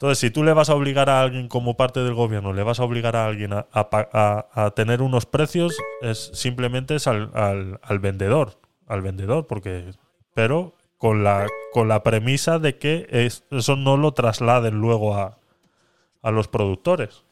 Entonces, 0.00 0.18
si 0.18 0.30
tú 0.30 0.44
le 0.44 0.54
vas 0.54 0.70
a 0.70 0.74
obligar 0.74 1.10
a 1.10 1.20
alguien 1.20 1.46
como 1.46 1.76
parte 1.76 2.00
del 2.00 2.14
gobierno, 2.14 2.54
le 2.54 2.62
vas 2.62 2.80
a 2.80 2.84
obligar 2.84 3.16
a 3.16 3.26
alguien 3.26 3.50
a, 3.52 4.72
tener 4.74 5.02
unos 5.02 5.26
precios, 5.26 5.76
es 6.00 6.30
simplemente 6.32 6.94
es 6.94 7.06
al, 7.06 7.28
vendedor, 8.00 8.58
al 8.86 9.02
vendedor, 9.02 9.46
porque, 9.46 9.92
pero 10.32 10.74
con 10.96 11.22
la, 11.22 11.46
premisa 12.02 12.58
de 12.58 12.78
que 12.78 13.08
es- 13.10 13.44
eso 13.50 13.76
no 13.76 13.98
lo 13.98 14.12
trasladen 14.12 14.80
luego 14.80 15.16
a, 15.16 15.36
a 16.22 16.30
los 16.30 16.48
productores. 16.48 17.24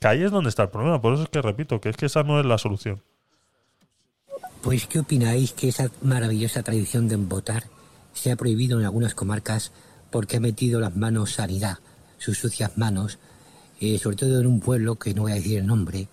Que 0.00 0.08
ahí 0.08 0.22
es 0.22 0.30
donde 0.30 0.48
está 0.48 0.62
el 0.62 0.70
problema, 0.70 1.02
por 1.02 1.12
eso 1.12 1.24
es 1.24 1.28
que 1.28 1.42
repito, 1.42 1.82
que 1.82 1.90
es 1.90 1.98
que 1.98 2.06
esa 2.06 2.22
no 2.22 2.40
es 2.40 2.46
la 2.46 2.56
solución. 2.56 3.02
Pues, 4.62 4.86
¿qué 4.86 5.00
opináis 5.00 5.52
que 5.52 5.68
esa 5.68 5.90
maravillosa 6.00 6.62
tradición 6.62 7.08
de 7.08 7.16
embotar 7.16 7.64
se 8.14 8.32
ha 8.32 8.36
prohibido 8.36 8.78
en 8.78 8.86
algunas 8.86 9.14
comarcas 9.14 9.70
porque 10.10 10.38
ha 10.38 10.40
metido 10.40 10.80
las 10.80 10.96
manos 10.96 11.32
sanidad, 11.34 11.78
sus 12.20 12.38
sucias 12.38 12.78
manos, 12.78 13.18
eh, 13.80 13.98
sobre 13.98 14.14
todo 14.16 14.38
en 14.40 14.46
un 14.46 14.60
pueblo 14.60 14.94
que 14.96 15.12
no 15.14 15.22
voy 15.22 15.32
a 15.32 15.36
decir 15.36 15.58
el 15.58 15.66
nombre, 15.66 16.06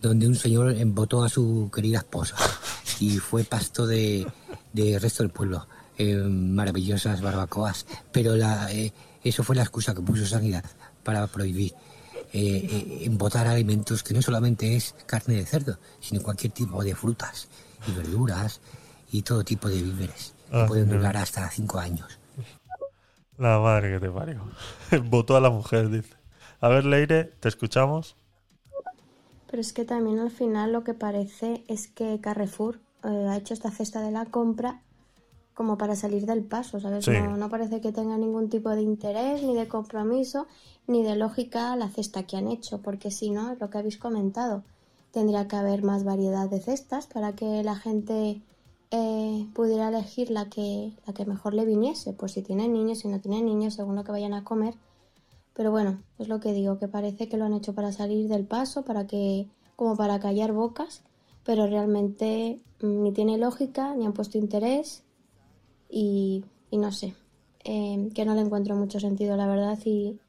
donde 0.00 0.28
un 0.28 0.36
señor 0.36 0.70
embotó 0.76 1.24
a 1.24 1.28
su 1.28 1.70
querida 1.74 1.98
esposa 1.98 2.36
y 3.00 3.16
fue 3.18 3.42
pasto 3.42 3.86
de, 3.86 4.26
de 4.72 4.98
resto 5.00 5.22
del 5.24 5.32
pueblo. 5.32 5.66
eh, 5.98 6.14
maravillosas 6.14 7.22
barbacoas, 7.22 7.86
pero 8.12 8.36
la, 8.36 8.70
eh, 8.70 8.92
eso 9.24 9.42
fue 9.42 9.56
la 9.56 9.62
excusa 9.62 9.94
que 9.94 10.02
puso 10.02 10.26
Sanidad 10.26 10.64
para 11.02 11.26
prohibir 11.26 11.72
eh, 11.72 12.68
eh, 12.70 12.98
embotar 13.04 13.46
alimentos 13.46 14.02
que 14.02 14.12
no 14.12 14.20
solamente 14.20 14.76
es 14.76 14.94
carne 15.06 15.36
de 15.36 15.46
cerdo, 15.46 15.78
sino 16.00 16.22
cualquier 16.22 16.52
tipo 16.52 16.84
de 16.84 16.94
frutas 16.94 17.48
y 17.88 17.92
verduras 17.92 18.60
y 19.10 19.22
todo 19.22 19.42
tipo 19.42 19.68
de 19.70 19.80
víveres. 19.80 20.34
que 20.50 20.56
Ah, 20.58 20.66
pueden 20.68 20.90
durar 20.90 21.16
hasta 21.16 21.48
cinco 21.50 21.78
años. 21.78 22.18
La 23.38 23.58
madre 23.58 23.92
que 23.92 24.00
te 24.00 24.10
parió. 24.10 24.40
Votó 25.04 25.36
a 25.36 25.40
la 25.40 25.50
mujer, 25.50 25.90
dice. 25.90 26.14
A 26.60 26.68
ver, 26.68 26.84
Leire, 26.84 27.24
te 27.24 27.48
escuchamos. 27.48 28.16
Pero 29.48 29.60
es 29.60 29.72
que 29.72 29.84
también 29.84 30.18
al 30.18 30.30
final 30.30 30.72
lo 30.72 30.84
que 30.84 30.94
parece 30.94 31.64
es 31.68 31.88
que 31.88 32.20
Carrefour 32.20 32.80
eh, 33.04 33.26
ha 33.28 33.36
hecho 33.36 33.54
esta 33.54 33.70
cesta 33.70 34.00
de 34.00 34.10
la 34.10 34.26
compra 34.26 34.80
como 35.54 35.78
para 35.78 35.96
salir 35.96 36.26
del 36.26 36.44
paso, 36.44 36.80
¿sabes? 36.80 37.06
Sí. 37.06 37.12
No, 37.12 37.36
no 37.36 37.48
parece 37.48 37.80
que 37.80 37.90
tenga 37.90 38.18
ningún 38.18 38.50
tipo 38.50 38.70
de 38.70 38.82
interés, 38.82 39.42
ni 39.42 39.54
de 39.54 39.68
compromiso, 39.68 40.46
ni 40.86 41.02
de 41.02 41.16
lógica 41.16 41.74
la 41.76 41.88
cesta 41.88 42.24
que 42.24 42.36
han 42.36 42.48
hecho, 42.48 42.82
porque 42.82 43.10
si 43.10 43.30
no, 43.30 43.52
es 43.52 43.60
lo 43.60 43.70
que 43.70 43.78
habéis 43.78 43.96
comentado, 43.96 44.64
tendría 45.12 45.48
que 45.48 45.56
haber 45.56 45.82
más 45.82 46.04
variedad 46.04 46.50
de 46.50 46.60
cestas 46.60 47.06
para 47.06 47.32
que 47.32 47.62
la 47.62 47.74
gente 47.74 48.42
eh, 48.90 49.46
pudiera 49.54 49.88
elegir 49.88 50.30
la 50.30 50.48
que, 50.48 50.92
la 51.06 51.12
que 51.12 51.26
mejor 51.26 51.54
le 51.54 51.64
viniese, 51.64 52.12
pues 52.12 52.32
si 52.32 52.42
tienen 52.42 52.72
niños, 52.72 52.98
si 53.00 53.08
no 53.08 53.20
tienen 53.20 53.46
niños, 53.46 53.74
según 53.74 53.96
lo 53.96 54.04
que 54.04 54.12
vayan 54.12 54.34
a 54.34 54.44
comer. 54.44 54.74
Pero 55.54 55.70
bueno, 55.70 56.02
es 56.18 56.28
lo 56.28 56.38
que 56.40 56.52
digo, 56.52 56.78
que 56.78 56.88
parece 56.88 57.28
que 57.28 57.36
lo 57.36 57.44
han 57.44 57.54
hecho 57.54 57.74
para 57.74 57.92
salir 57.92 58.28
del 58.28 58.46
paso, 58.46 58.84
para 58.84 59.06
que, 59.06 59.48
como 59.74 59.96
para 59.96 60.20
callar 60.20 60.52
bocas, 60.52 61.02
pero 61.44 61.66
realmente 61.66 62.60
mm, 62.80 63.02
ni 63.02 63.12
tiene 63.12 63.38
lógica, 63.38 63.94
ni 63.94 64.06
han 64.06 64.12
puesto 64.12 64.38
interés 64.38 65.02
y, 65.88 66.44
no 66.72 66.92
sé, 66.92 67.14
eh, 67.64 68.10
que 68.14 68.24
no 68.24 68.34
le 68.34 68.42
encuentro 68.42 68.76
mucho 68.76 69.00
sentido, 69.00 69.36
la 69.36 69.46
verdad, 69.46 69.78
y, 69.84 70.20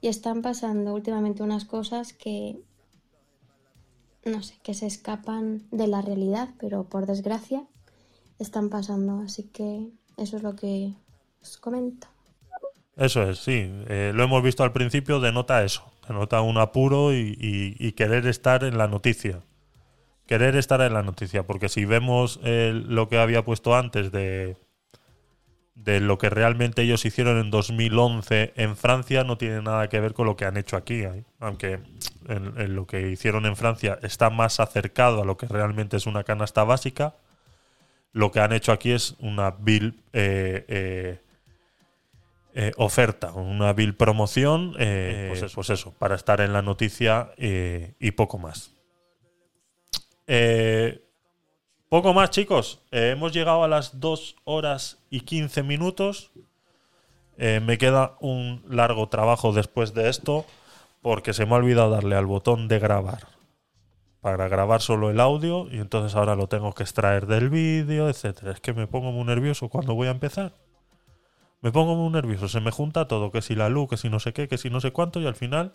y 0.00 0.08
están 0.08 0.42
pasando 0.42 0.94
últimamente 0.94 1.42
unas 1.42 1.64
cosas 1.64 2.12
que, 2.12 2.60
no 4.24 4.42
sé, 4.42 4.58
que 4.62 4.74
se 4.74 4.86
escapan 4.86 5.66
de 5.70 5.86
la 5.86 6.02
realidad, 6.02 6.50
pero 6.58 6.84
por 6.84 7.06
desgracia 7.06 7.66
están 8.38 8.68
pasando, 8.70 9.20
así 9.20 9.44
que 9.44 9.88
eso 10.16 10.36
es 10.36 10.42
lo 10.42 10.56
que 10.56 10.92
os 11.42 11.56
comento. 11.58 12.06
Eso 12.96 13.22
es, 13.24 13.38
sí. 13.40 13.70
Eh, 13.88 14.12
lo 14.14 14.24
hemos 14.24 14.42
visto 14.42 14.62
al 14.64 14.72
principio, 14.72 15.20
denota 15.20 15.62
eso. 15.64 15.84
Denota 16.08 16.40
un 16.40 16.56
apuro 16.58 17.12
y, 17.12 17.36
y- 17.78 17.92
querer 17.92 18.26
estar 18.26 18.64
en 18.64 18.78
la 18.78 18.88
noticia. 18.88 19.40
Querer 20.26 20.56
estar 20.56 20.80
en 20.80 20.94
la 20.94 21.02
noticia. 21.02 21.46
Porque 21.46 21.68
si 21.68 21.84
vemos 21.84 22.40
eh, 22.44 22.72
lo 22.86 23.08
que 23.08 23.18
había 23.18 23.44
puesto 23.44 23.74
antes 23.76 24.12
de, 24.12 24.56
de 25.74 26.00
lo 26.00 26.16
que 26.16 26.30
realmente 26.30 26.82
ellos 26.82 27.04
hicieron 27.04 27.38
en 27.38 27.50
2011 27.50 28.52
en 28.56 28.76
Francia, 28.76 29.24
no 29.24 29.36
tiene 29.36 29.60
nada 29.62 29.88
que 29.88 30.00
ver 30.00 30.14
con 30.14 30.26
lo 30.26 30.36
que 30.36 30.46
han 30.46 30.56
hecho 30.56 30.76
aquí. 30.76 31.02
¿eh? 31.02 31.24
Aunque 31.38 31.80
en 32.28 32.74
lo 32.74 32.86
que 32.86 33.10
hicieron 33.10 33.44
en 33.46 33.56
Francia 33.56 33.98
está 34.02 34.30
más 34.30 34.58
acercado 34.58 35.22
a 35.22 35.24
lo 35.26 35.36
que 35.36 35.46
realmente 35.46 35.96
es 35.98 36.06
una 36.06 36.24
canasta 36.24 36.64
básica. 36.64 37.14
Lo 38.12 38.30
que 38.30 38.40
han 38.40 38.52
hecho 38.52 38.72
aquí 38.72 38.92
es 38.92 39.14
una 39.18 39.50
vil 39.50 40.00
eh, 40.12 40.64
eh, 40.68 41.20
eh, 42.54 42.72
oferta, 42.76 43.32
una 43.32 43.72
vil 43.74 43.94
promoción, 43.94 44.72
pues, 44.72 45.42
eso, 45.42 45.54
pues 45.54 45.70
eso, 45.70 45.92
para 45.98 46.14
estar 46.14 46.40
en 46.40 46.52
la 46.52 46.62
noticia 46.62 47.32
y 47.36 48.10
poco 48.12 48.38
más. 48.38 48.70
Poco 51.88 52.14
más, 52.14 52.30
chicos. 52.30 52.80
Hemos 52.90 53.32
llegado 53.32 53.62
a 53.62 53.68
las 53.68 54.00
2 54.00 54.36
horas 54.44 54.98
y 55.10 55.20
15 55.20 55.62
minutos. 55.62 56.30
Me 57.36 57.76
queda 57.76 58.16
un 58.20 58.64
largo 58.66 59.08
trabajo 59.08 59.52
después 59.52 59.92
de 59.92 60.08
esto 60.08 60.46
porque 61.02 61.34
se 61.34 61.44
me 61.44 61.52
ha 61.52 61.58
olvidado 61.58 61.90
darle 61.90 62.16
al 62.16 62.26
botón 62.26 62.66
de 62.66 62.78
grabar 62.78 63.35
para 64.26 64.48
grabar 64.48 64.82
solo 64.82 65.08
el 65.08 65.20
audio 65.20 65.68
y 65.70 65.78
entonces 65.78 66.16
ahora 66.16 66.34
lo 66.34 66.48
tengo 66.48 66.74
que 66.74 66.82
extraer 66.82 67.28
del 67.28 67.48
vídeo, 67.48 68.08
etcétera. 68.08 68.50
Es 68.50 68.60
que 68.60 68.72
me 68.72 68.88
pongo 68.88 69.12
muy 69.12 69.22
nervioso 69.22 69.68
cuando 69.68 69.94
voy 69.94 70.08
a 70.08 70.10
empezar. 70.10 70.52
Me 71.60 71.70
pongo 71.70 71.94
muy 71.94 72.10
nervioso, 72.10 72.48
se 72.48 72.60
me 72.60 72.72
junta 72.72 73.06
todo, 73.06 73.30
que 73.30 73.40
si 73.40 73.54
la 73.54 73.68
luz, 73.68 73.88
que 73.88 73.96
si 73.96 74.10
no 74.10 74.18
sé 74.18 74.32
qué, 74.32 74.48
que 74.48 74.58
si 74.58 74.68
no 74.68 74.80
sé 74.80 74.90
cuánto 74.90 75.20
y 75.20 75.28
al 75.28 75.36
final 75.36 75.74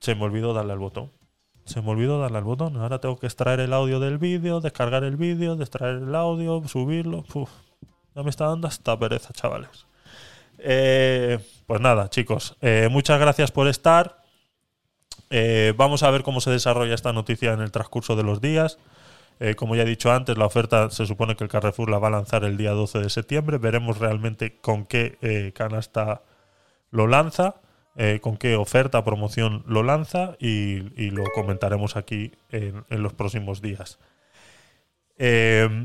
se 0.00 0.14
me 0.14 0.24
olvidó 0.24 0.52
darle 0.52 0.74
al 0.74 0.80
botón. 0.80 1.12
Se 1.64 1.80
me 1.80 1.88
olvidó 1.88 2.20
darle 2.20 2.36
al 2.36 2.44
botón. 2.44 2.76
Ahora 2.76 2.98
tengo 2.98 3.18
que 3.18 3.26
extraer 3.26 3.60
el 3.60 3.72
audio 3.72 4.00
del 4.00 4.18
vídeo, 4.18 4.60
descargar 4.60 5.02
el 5.04 5.16
vídeo, 5.16 5.54
extraer 5.54 5.96
el 5.96 6.14
audio, 6.14 6.62
subirlo. 6.68 7.24
Uf, 7.32 7.50
ya 8.14 8.22
me 8.22 8.28
está 8.28 8.48
dando 8.48 8.68
hasta 8.68 8.98
pereza, 8.98 9.32
chavales. 9.32 9.86
Eh, 10.58 11.38
pues 11.66 11.80
nada, 11.80 12.10
chicos, 12.10 12.58
eh, 12.60 12.88
muchas 12.90 13.18
gracias 13.18 13.50
por 13.50 13.66
estar. 13.66 14.19
Eh, 15.30 15.72
vamos 15.76 16.02
a 16.02 16.10
ver 16.10 16.24
cómo 16.24 16.40
se 16.40 16.50
desarrolla 16.50 16.94
esta 16.94 17.12
noticia 17.12 17.52
en 17.52 17.60
el 17.60 17.70
transcurso 17.70 18.16
de 18.16 18.24
los 18.24 18.40
días. 18.40 18.78
Eh, 19.38 19.54
como 19.54 19.76
ya 19.76 19.82
he 19.82 19.86
dicho 19.86 20.12
antes, 20.12 20.36
la 20.36 20.44
oferta 20.44 20.90
se 20.90 21.06
supone 21.06 21.36
que 21.36 21.44
el 21.44 21.50
Carrefour 21.50 21.88
la 21.88 21.98
va 21.98 22.08
a 22.08 22.10
lanzar 22.10 22.44
el 22.44 22.56
día 22.56 22.72
12 22.72 22.98
de 22.98 23.10
septiembre. 23.10 23.58
Veremos 23.58 23.98
realmente 23.98 24.58
con 24.60 24.84
qué 24.84 25.18
eh, 25.22 25.52
canasta 25.54 26.22
lo 26.90 27.06
lanza, 27.06 27.54
con 28.22 28.38
qué 28.38 28.56
oferta, 28.56 29.04
promoción 29.04 29.62
lo 29.66 29.82
lanza 29.82 30.36
y, 30.40 31.10
lo 31.10 31.22
comentaremos 31.34 31.96
aquí 31.96 32.32
en, 32.50 32.84
los 32.88 33.12
próximos 33.12 33.60
días. 33.60 33.98
Y, 35.18 35.84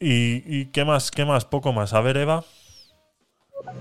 y 0.00 0.66
qué 0.66 0.84
más? 0.84 1.12
¿Qué 1.12 1.24
más? 1.24 1.44
Poco 1.44 1.72
más. 1.72 1.94
A 1.94 2.00
ver, 2.00 2.16
Eva. 2.16 2.44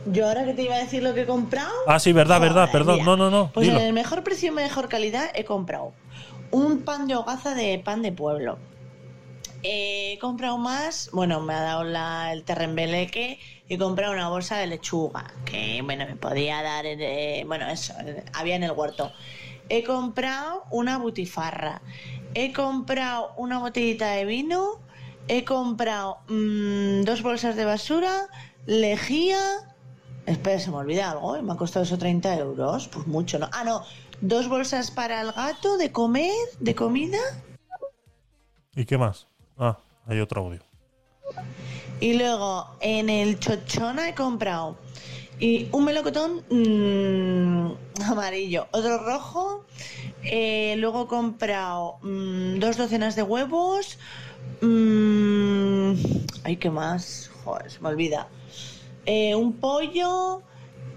Yo 0.06 0.28
ahora 0.28 0.46
que 0.46 0.54
te 0.54 0.64
iba 0.64 0.76
a 0.76 0.80
decir 0.80 1.04
lo 1.04 1.14
que 1.14 1.22
he 1.22 1.26
comprado. 1.26 1.72
Ah, 1.86 2.00
sí, 2.00 2.14
verdad, 2.14 2.40
verdad, 2.40 2.68
Joder, 2.68 2.72
perdón. 2.72 2.94
mira. 2.96 3.06
No, 3.06 3.18
no, 3.18 3.30
no. 3.30 3.52
Pues 3.54 3.68
dilo. 3.68 3.80
en 3.80 3.86
el 3.88 3.94
mejor 3.94 4.24
precio 4.24 4.50
y 4.50 4.52
mejor 4.52 4.88
calidad 4.90 5.30
he 5.34 5.44
comprado 5.44 5.94
un 6.52 6.82
pan 6.82 7.08
de 7.08 7.16
hogaza 7.16 7.54
de 7.56 7.80
pan 7.80 8.02
de 8.02 8.12
pueblo. 8.12 8.58
He 9.64 10.18
comprado 10.22 10.58
más, 10.58 11.10
bueno, 11.12 11.42
me 11.42 11.54
ha 11.54 11.62
dado 11.62 11.84
la, 11.84 12.32
el 12.32 12.44
terrembeleque 12.44 13.40
y 13.68 13.74
he 13.74 13.78
comprado 13.78 14.14
una 14.14 14.30
bolsa 14.30 14.58
de 14.58 14.68
lechuga, 14.68 15.34
que 15.46 15.82
bueno, 15.84 16.06
me 16.06 16.16
podía 16.16 16.62
dar, 16.62 16.86
eh, 16.86 17.44
bueno, 17.48 17.68
eso, 17.68 17.94
eh, 18.06 18.24
había 18.34 18.56
en 18.56 18.64
el 18.64 18.72
huerto. 18.72 19.12
He 19.70 19.84
comprado 19.84 20.64
una 20.70 20.98
butifarra, 21.00 21.82
he 22.34 22.54
comprado 22.54 23.34
una 23.36 23.58
botellita 23.58 24.12
de 24.12 24.26
vino, 24.26 24.80
he 25.28 25.44
comprado 25.44 26.20
mm, 26.30 27.02
dos 27.02 27.22
bolsas 27.22 27.56
de 27.56 27.66
basura, 27.66 28.28
lejía, 28.68 29.40
Espera, 30.28 30.60
se 30.60 30.70
me 30.70 30.78
olvida 30.78 31.10
algo, 31.12 31.36
¿eh? 31.38 31.42
me 31.42 31.54
ha 31.54 31.56
costado 31.56 31.86
eso 31.86 31.98
30 31.98 32.38
euros, 32.38 32.90
pues 32.90 33.08
mucho, 33.08 33.40
¿no? 33.40 33.50
Ah, 33.54 33.64
no, 33.64 33.82
dos 34.20 34.50
bolsas 34.50 34.92
para 34.92 35.22
el 35.22 35.32
gato 35.32 35.78
de 35.78 35.92
comer, 35.92 36.36
de 36.60 36.76
comida, 36.76 37.18
¿Y 38.76 38.86
qué 38.86 38.98
más? 38.98 39.26
Ah, 39.58 39.80
hay 40.06 40.20
otro 40.20 40.42
audio. 40.42 40.60
y 42.00 42.14
luego 42.14 42.68
en 42.80 43.10
el 43.10 43.40
chochona 43.40 44.10
he 44.10 44.14
comprado 44.14 44.78
y 45.40 45.68
un 45.72 45.86
melocotón 45.86 46.44
mm, 46.50 48.02
amarillo, 48.12 48.68
otro 48.72 48.98
rojo, 49.00 49.66
eh, 50.24 50.76
luego 50.78 51.06
he 51.06 51.08
comprado 51.08 52.00
mm, 52.02 52.60
dos 52.60 52.76
docenas 52.78 53.16
de 53.16 53.24
huevos, 53.24 53.98
mm, 54.62 55.94
ay, 56.44 56.58
¿qué 56.58 56.70
más? 56.70 57.32
Joder, 57.46 57.72
se 57.72 57.80
me 57.80 57.90
olvida. 57.90 58.28
Eh, 59.10 59.34
un 59.36 59.54
pollo, 59.54 60.44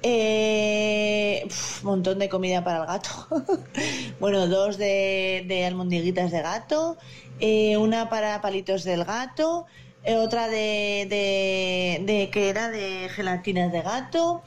eh, 0.03 1.47
montón 1.85 2.19
de 2.19 2.28
comida 2.28 2.65
para 2.65 2.81
el 2.81 2.87
gato. 2.87 3.09
bueno, 4.20 4.49
dos 4.49 4.78
de, 4.78 5.45
de 5.47 5.65
almondiguitas 5.65 6.32
de 6.32 6.43
gato, 6.43 6.97
eh, 7.39 7.77
una 7.77 8.09
para 8.09 8.41
palitos 8.41 8.82
del 8.82 9.05
gato, 9.05 9.66
eh, 10.03 10.16
otra 10.16 10.49
de, 10.49 11.07
de, 11.09 12.03
de 12.05 12.31
que 12.32 12.49
era 12.49 12.69
de 12.69 13.09
gelatinas 13.11 13.70
de 13.70 13.81
gato. 13.81 14.43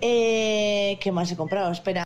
¿Qué 0.00 1.10
más 1.12 1.30
he 1.30 1.36
comprado? 1.36 1.70
Espera. 1.70 2.02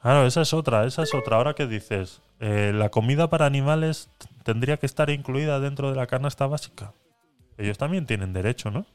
Claro, 0.00 0.26
esa 0.26 0.40
es 0.40 0.54
otra, 0.54 0.86
esa 0.86 1.02
es 1.02 1.12
otra. 1.12 1.36
Ahora 1.36 1.52
que 1.52 1.66
dices, 1.66 2.22
la 2.38 2.88
comida 2.88 3.28
para 3.28 3.44
animales 3.44 4.08
tendría 4.42 4.78
que 4.78 4.86
estar 4.86 5.10
incluida 5.10 5.60
dentro 5.60 5.90
de 5.90 5.96
la 5.96 6.06
canasta 6.06 6.46
básica. 6.46 6.94
Ellos 7.58 7.76
también 7.76 8.06
tienen 8.06 8.32
derecho, 8.32 8.70
¿no? 8.70 8.86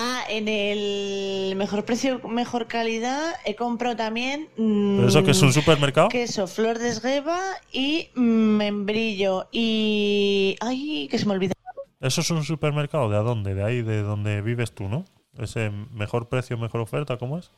Ah, 0.00 0.22
en 0.28 0.46
el 0.46 1.56
mejor 1.56 1.84
precio, 1.84 2.20
mejor 2.28 2.68
calidad 2.68 3.34
he 3.44 3.56
comprado 3.56 3.96
también. 3.96 4.48
mm, 4.56 4.96
¿Pero 4.96 5.08
eso 5.08 5.24
que 5.24 5.32
es 5.32 5.42
un 5.42 5.52
supermercado? 5.52 6.08
Queso, 6.08 6.46
flor 6.46 6.78
de 6.78 6.88
esgueva 6.90 7.40
y 7.72 8.10
mm, 8.14 8.20
membrillo. 8.20 9.48
Y. 9.50 10.56
¡Ay! 10.60 11.08
Que 11.10 11.18
se 11.18 11.26
me 11.26 11.32
olvida. 11.32 11.52
Eso 12.00 12.20
es 12.20 12.30
un 12.30 12.44
supermercado. 12.44 13.10
¿De 13.10 13.16
a 13.16 13.22
dónde? 13.22 13.54
De 13.56 13.64
ahí, 13.64 13.82
de 13.82 14.02
donde 14.02 14.40
vives 14.40 14.70
tú, 14.72 14.88
¿no? 14.88 15.04
Ese 15.36 15.70
mejor 15.70 16.28
precio, 16.28 16.56
mejor 16.58 16.80
oferta, 16.80 17.16
¿cómo 17.16 17.36
es? 17.38 17.50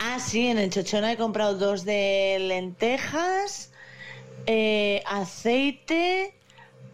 Ah, 0.00 0.18
sí, 0.18 0.48
en 0.48 0.58
el 0.58 0.70
Chochona 0.70 1.12
he 1.12 1.16
comprado 1.16 1.56
dos 1.56 1.84
de 1.84 2.38
lentejas, 2.40 3.72
eh, 4.46 5.02
aceite. 5.06 6.34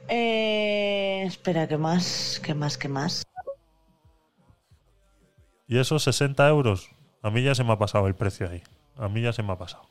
eh, 0.09 1.25
espera, 1.27 1.67
¿qué 1.69 1.77
más? 1.79 2.41
¿Qué 2.43 2.55
más? 2.55 2.77
¿Qué 2.77 2.89
más? 2.89 3.23
Y 5.69 5.79
esos 5.79 6.03
60 6.03 6.49
euros, 6.49 6.89
a 7.23 7.31
mí 7.31 7.43
ya 7.43 7.55
se 7.55 7.63
me 7.63 7.73
ha 7.73 7.79
pasado 7.79 8.07
el 8.07 8.15
precio 8.15 8.49
ahí. 8.49 8.63
A 8.97 9.09
mí 9.09 9.21
ya 9.23 9.33
se 9.33 9.43
me 9.43 9.53
ha 9.53 9.57
pasado. 9.59 9.87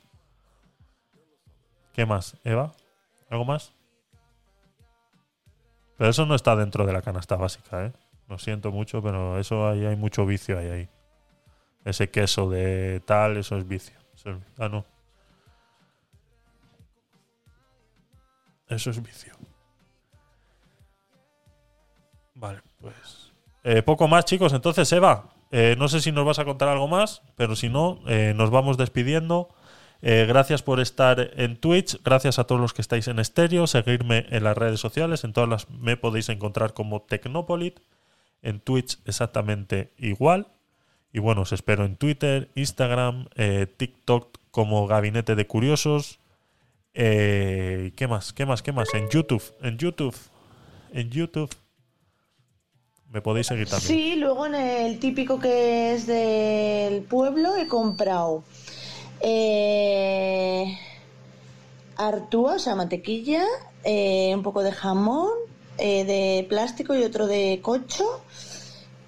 ¿Qué 1.93 2.05
más, 2.05 2.35
Eva? 2.43 2.73
¿Algo 3.29 3.45
más? 3.45 3.73
Pero 5.97 6.09
eso 6.09 6.25
no 6.25 6.35
está 6.35 6.55
dentro 6.55 6.85
de 6.85 6.93
la 6.93 7.01
canasta 7.01 7.35
básica, 7.35 7.85
¿eh? 7.85 7.93
Lo 8.27 8.37
siento 8.37 8.71
mucho, 8.71 9.01
pero 9.01 9.39
eso 9.39 9.67
ahí 9.67 9.85
hay 9.85 9.95
mucho 9.95 10.25
vicio 10.25 10.59
ahí, 10.59 10.67
ahí. 10.67 10.89
Ese 11.85 12.09
queso 12.09 12.49
de 12.49 13.01
tal, 13.05 13.37
eso 13.37 13.55
es 13.57 13.67
vicio. 13.67 13.95
Eso 14.15 14.31
es- 14.31 14.37
ah, 14.59 14.67
no. 14.69 14.85
Eso 18.67 18.89
es 18.89 19.01
vicio. 19.01 19.33
Vale, 22.35 22.61
pues. 22.81 23.31
eh, 23.63 23.81
poco 23.81 24.07
más, 24.07 24.25
chicos. 24.25 24.53
Entonces, 24.53 24.91
Eva, 24.91 25.29
eh, 25.51 25.75
no 25.77 25.87
sé 25.87 26.01
si 26.01 26.11
nos 26.11 26.25
vas 26.25 26.39
a 26.39 26.45
contar 26.45 26.67
algo 26.69 26.87
más, 26.87 27.21
pero 27.35 27.55
si 27.55 27.69
no, 27.69 28.01
eh, 28.07 28.33
nos 28.35 28.49
vamos 28.49 28.77
despidiendo. 28.77 29.49
Eh, 30.01 30.25
gracias 30.27 30.61
por 30.61 30.79
estar 30.79 31.31
en 31.37 31.57
Twitch, 31.57 32.01
gracias 32.03 32.37
a 32.37 32.43
todos 32.43 32.61
los 32.61 32.73
que 32.73 32.81
estáis 32.81 33.07
en 33.07 33.17
estéreo, 33.17 33.65
seguirme 33.65 34.27
en 34.29 34.43
las 34.43 34.57
redes 34.57 34.79
sociales, 34.79 35.23
en 35.23 35.33
todas 35.33 35.49
las 35.49 35.69
me 35.71 35.97
podéis 35.97 36.29
encontrar 36.29 36.73
como 36.73 37.01
Tecnopolit, 37.01 37.79
en 38.43 38.59
Twitch 38.59 38.99
exactamente 39.05 39.93
igual. 39.97 40.47
Y 41.11 41.19
bueno, 41.19 41.41
os 41.41 41.51
espero 41.51 41.85
en 41.85 41.95
Twitter, 41.95 42.49
Instagram, 42.53 43.27
TikTok 43.77 44.37
como 44.51 44.85
Gabinete 44.85 45.35
de 45.35 45.47
Curiosos. 45.47 46.19
¿Qué 46.93 48.07
más? 48.07 48.33
¿Qué 48.33 48.45
más? 48.45 48.61
¿Qué 48.61 48.71
más? 48.71 48.93
En 48.93 49.09
YouTube, 49.09 49.43
en 49.61 49.77
YouTube, 49.79 50.15
en 50.91 51.09
YouTube. 51.09 51.49
Me 53.11 53.21
podéis 53.21 53.47
seguir 53.47 53.67
también. 53.69 53.87
Sí, 53.87 54.15
luego 54.15 54.45
en 54.45 54.55
el 54.55 54.99
típico 54.99 55.39
que 55.39 55.93
es 55.93 56.05
del 56.07 57.03
pueblo 57.03 57.55
he 57.55 57.67
comprado 57.67 58.43
eh, 59.21 60.77
artúa, 61.95 62.55
o 62.55 62.59
sea, 62.59 62.75
mantequilla, 62.75 63.43
eh, 63.83 64.31
un 64.35 64.43
poco 64.43 64.61
de 64.61 64.71
jamón 64.71 65.29
eh, 65.77 66.03
de 66.05 66.45
plástico 66.49 66.95
y 66.95 67.03
otro 67.03 67.27
de 67.27 67.59
cocho 67.61 68.21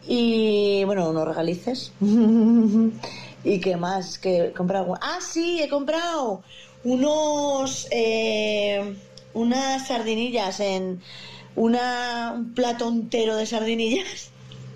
y 0.07 0.83
bueno, 0.85 1.09
unos 1.09 1.27
regalices. 1.27 1.91
¿Y 3.43 3.59
qué 3.59 3.77
más? 3.77 4.17
Que 4.17 4.47
he 4.47 4.53
comprado? 4.53 4.97
Ah, 5.01 5.19
sí, 5.21 5.61
he 5.61 5.69
comprado 5.69 6.41
unos 6.83 7.87
eh, 7.91 8.95
unas 9.33 9.87
sardinillas 9.87 10.59
en 10.59 11.01
una, 11.59 12.31
un 12.37 12.53
plato 12.53 12.87
entero 12.87 13.35
de 13.35 13.45
sardinillas 13.45 14.31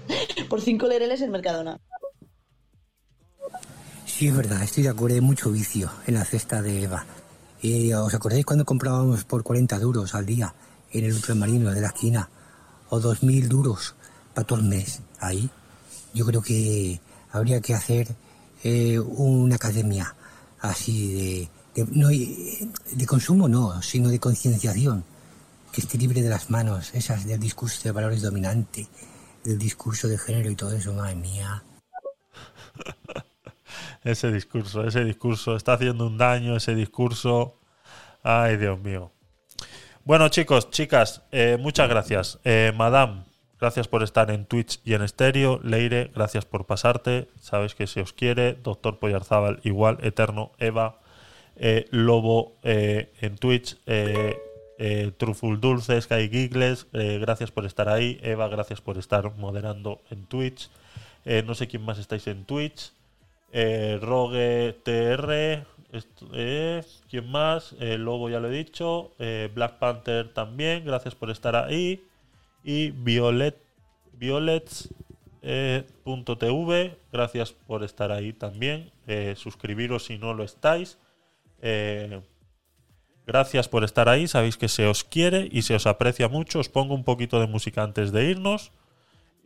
por 0.49 0.61
5 0.61 0.85
lereles 0.87 1.21
en 1.21 1.31
Mercadona. 1.31 1.79
Sí, 4.05 4.27
es 4.27 4.35
verdad, 4.35 4.61
estoy 4.61 4.83
de 4.83 4.89
acuerdo, 4.89 5.15
hay 5.15 5.21
mucho 5.21 5.49
vicio 5.49 5.89
en 6.07 6.15
la 6.15 6.25
cesta 6.25 6.61
de 6.61 6.83
Eva. 6.83 7.05
Eh, 7.61 7.95
¿Os 7.95 8.13
acordáis 8.13 8.45
cuando 8.45 8.65
comprábamos 8.65 9.23
por 9.23 9.43
40 9.43 9.79
duros 9.79 10.13
al 10.13 10.25
día 10.25 10.53
en 10.91 11.05
el 11.05 11.13
ultramarino 11.13 11.71
de 11.71 11.79
la 11.79 11.87
esquina? 11.87 12.29
O 12.89 12.99
2.000 12.99 13.47
duros 13.47 13.95
para 14.33 14.45
todo 14.45 14.59
el 14.59 14.65
mes. 14.65 15.01
Ahí 15.19 15.49
yo 16.13 16.25
creo 16.25 16.41
que 16.41 16.99
habría 17.31 17.61
que 17.61 17.73
hacer 17.73 18.09
eh, 18.61 18.99
una 18.99 19.55
academia 19.55 20.13
así 20.59 21.49
de, 21.73 21.83
de, 21.83 21.91
no, 21.91 22.09
eh, 22.09 22.67
de 22.91 23.05
consumo, 23.05 23.47
no, 23.47 23.81
sino 23.81 24.09
de 24.09 24.19
concienciación, 24.19 25.05
que 25.73 25.81
esté 25.81 25.97
libre 25.97 26.21
de 26.21 26.29
las 26.29 26.51
manos, 26.51 26.93
esas 26.93 27.25
del 27.25 27.39
discurso 27.39 27.81
de 27.83 27.91
valores 27.91 28.21
dominante, 28.21 28.87
del 29.43 29.57
discurso 29.57 30.07
de 30.07 30.19
género 30.19 30.51
y 30.51 30.55
todo 30.55 30.71
eso, 30.71 30.93
madre 30.93 31.15
mía. 31.15 31.63
Ese 34.03 34.31
discurso, 34.31 34.85
ese 34.85 35.05
discurso 35.05 35.55
está 35.55 35.73
haciendo 35.73 36.05
un 36.05 36.17
daño, 36.17 36.57
ese 36.57 36.75
discurso. 36.75 37.57
Ay, 38.21 38.57
Dios 38.57 38.77
mío. 38.77 39.13
Bueno, 40.03 40.27
chicos, 40.27 40.69
chicas, 40.71 41.21
eh, 41.31 41.57
muchas 41.57 41.87
gracias. 41.87 42.37
Eh, 42.43 42.73
Madame, 42.75 43.23
gracias 43.61 43.87
por 43.87 44.03
estar 44.03 44.29
en 44.29 44.45
Twitch 44.45 44.81
y 44.83 44.93
en 44.93 45.03
estéreo. 45.03 45.61
Leire, 45.63 46.11
gracias 46.13 46.43
por 46.43 46.65
pasarte. 46.65 47.29
Sabes 47.39 47.75
que 47.75 47.87
se 47.87 48.01
os 48.01 48.11
quiere. 48.11 48.55
Doctor 48.61 48.99
Poyarzábal, 48.99 49.61
igual, 49.63 49.99
Eterno, 50.01 50.51
Eva, 50.59 50.99
eh, 51.55 51.87
Lobo 51.91 52.57
en 52.63 53.37
Twitch. 53.37 53.77
Eh, 54.79 55.11
Truful 55.17 55.59
Dulce, 55.59 56.01
Sky 56.01 56.29
Giggles, 56.29 56.87
eh, 56.93 57.19
gracias 57.21 57.51
por 57.51 57.65
estar 57.65 57.89
ahí. 57.89 58.19
Eva, 58.23 58.47
gracias 58.47 58.81
por 58.81 58.97
estar 58.97 59.35
moderando 59.35 60.01
en 60.09 60.25
Twitch. 60.25 60.69
Eh, 61.25 61.43
no 61.45 61.55
sé 61.55 61.67
quién 61.67 61.83
más 61.83 61.99
estáis 61.99 62.27
en 62.27 62.45
Twitch. 62.45 62.91
Eh, 63.51 63.99
Rogue 64.01 64.75
¿Quién 67.09 67.31
más? 67.31 67.73
Lobo 67.79 68.29
ya 68.29 68.39
lo 68.39 68.49
he 68.49 68.57
dicho. 68.57 69.11
Black 69.53 69.77
Panther 69.77 70.33
también. 70.33 70.85
Gracias 70.85 71.13
por 71.15 71.29
estar 71.29 71.55
ahí. 71.55 72.03
Y 72.63 72.91
Violet. 72.91 73.57
Violets. 74.13 74.89
eh, 75.45 75.83
punto 76.03 76.37
TV, 76.37 76.97
gracias 77.11 77.51
por 77.51 77.83
estar 77.83 78.11
ahí 78.11 78.33
también. 78.33 78.91
Suscribiros 79.35 80.05
si 80.05 80.17
no 80.17 80.33
lo 80.33 80.43
estáis. 80.43 80.97
Gracias 83.25 83.67
por 83.69 83.83
estar 83.83 84.09
ahí. 84.09 84.27
Sabéis 84.27 84.57
que 84.57 84.67
se 84.67 84.87
os 84.87 85.03
quiere 85.03 85.49
y 85.51 85.63
se 85.63 85.75
os 85.75 85.87
aprecia 85.87 86.27
mucho. 86.27 86.59
Os 86.59 86.69
pongo 86.69 86.93
un 86.93 87.03
poquito 87.03 87.39
de 87.39 87.47
música 87.47 87.83
antes 87.83 88.11
de 88.11 88.25
irnos. 88.25 88.71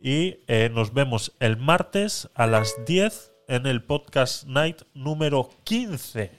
Y 0.00 0.38
eh, 0.46 0.70
nos 0.72 0.94
vemos 0.94 1.32
el 1.40 1.56
martes 1.56 2.28
a 2.34 2.46
las 2.46 2.74
10 2.86 3.32
en 3.48 3.66
el 3.66 3.82
podcast 3.82 4.44
night 4.44 4.82
número 4.94 5.50
15. 5.64 6.30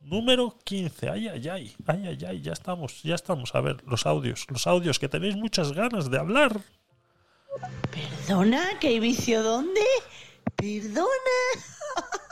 Número 0.00 0.58
15. 0.64 1.08
Ay, 1.08 1.28
ay, 1.28 1.48
ay. 1.48 1.76
Ay, 1.86 2.06
ay, 2.06 2.18
ay. 2.26 2.40
Ya 2.40 2.52
estamos, 2.52 3.02
ya 3.02 3.14
estamos. 3.14 3.54
A 3.54 3.60
ver, 3.60 3.82
los 3.86 4.06
audios. 4.06 4.46
Los 4.48 4.66
audios 4.66 4.98
que 4.98 5.08
tenéis 5.08 5.36
muchas 5.36 5.72
ganas 5.72 6.10
de 6.10 6.18
hablar. 6.18 6.60
¿Perdona? 7.90 8.78
¿Qué 8.80 9.00
vicio 9.00 9.42
dónde? 9.42 9.80
¿Perdona? 10.56 11.08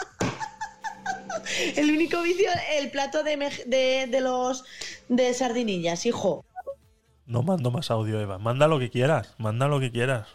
El 1.76 1.90
único 1.90 2.22
vicio, 2.22 2.48
el 2.78 2.90
plato 2.90 3.22
de, 3.22 3.36
de, 3.66 4.06
de 4.08 4.20
los 4.20 4.64
de 5.08 5.34
sardinillas, 5.34 6.06
hijo. 6.06 6.44
No 7.26 7.42
mando 7.42 7.70
más 7.70 7.90
audio, 7.90 8.20
Eva. 8.20 8.38
Manda 8.38 8.66
lo 8.66 8.78
que 8.78 8.90
quieras. 8.90 9.34
Manda 9.38 9.68
lo 9.68 9.80
que 9.80 9.90
quieras. 9.90 10.28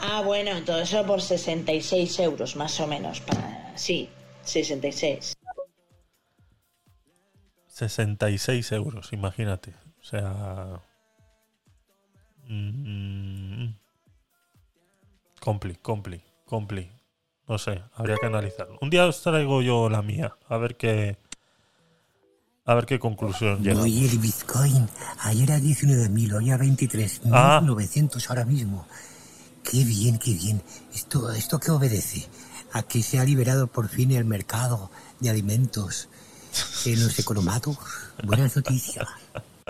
Ah, 0.00 0.22
bueno, 0.22 0.64
todo 0.64 0.80
eso 0.80 1.04
por 1.06 1.22
66 1.22 2.18
euros, 2.20 2.56
más 2.56 2.78
o 2.80 2.86
menos. 2.86 3.20
Para... 3.20 3.72
Sí, 3.76 4.08
66. 4.42 5.34
66 7.68 8.72
euros, 8.72 9.12
imagínate. 9.12 9.74
O 10.00 10.04
sea. 10.04 10.82
mm, 12.48 13.74
compli, 15.40 15.74
compli, 15.76 16.22
compli. 16.46 16.90
No 17.48 17.58
sé, 17.58 17.82
habría 17.94 18.16
que 18.20 18.26
analizarlo. 18.26 18.78
Un 18.80 18.90
día 18.90 19.06
os 19.06 19.20
traigo 19.20 19.62
yo 19.62 19.88
la 19.88 20.02
mía, 20.02 20.34
a 20.48 20.56
ver 20.56 20.76
qué. 20.76 21.18
A 22.64 22.74
ver 22.74 22.86
qué 22.86 23.00
conclusión 23.00 23.60
llega. 23.62 23.82
Oye, 23.82 24.08
el 24.08 24.18
Bitcoin, 24.18 24.88
ayer 25.20 25.50
a 25.52 25.58
19.000, 25.58 26.34
hoy 26.34 26.50
a 26.52 26.58
23.900 26.58 28.28
ahora 28.28 28.44
mismo. 28.44 28.86
Qué 29.64 29.84
bien, 29.84 30.18
qué 30.18 30.32
bien. 30.34 30.62
¿Esto, 30.94 31.30
¿Esto 31.32 31.58
qué 31.58 31.72
obedece? 31.72 32.28
A 32.72 32.84
que 32.84 33.02
se 33.02 33.18
ha 33.18 33.24
liberado 33.24 33.66
por 33.66 33.88
fin 33.88 34.12
el 34.12 34.24
mercado 34.24 34.90
de 35.18 35.30
alimentos 35.30 36.08
en 36.86 37.02
los 37.02 37.18
economatos. 37.18 37.76
Buenas 38.22 38.54
noticias. 38.56 39.08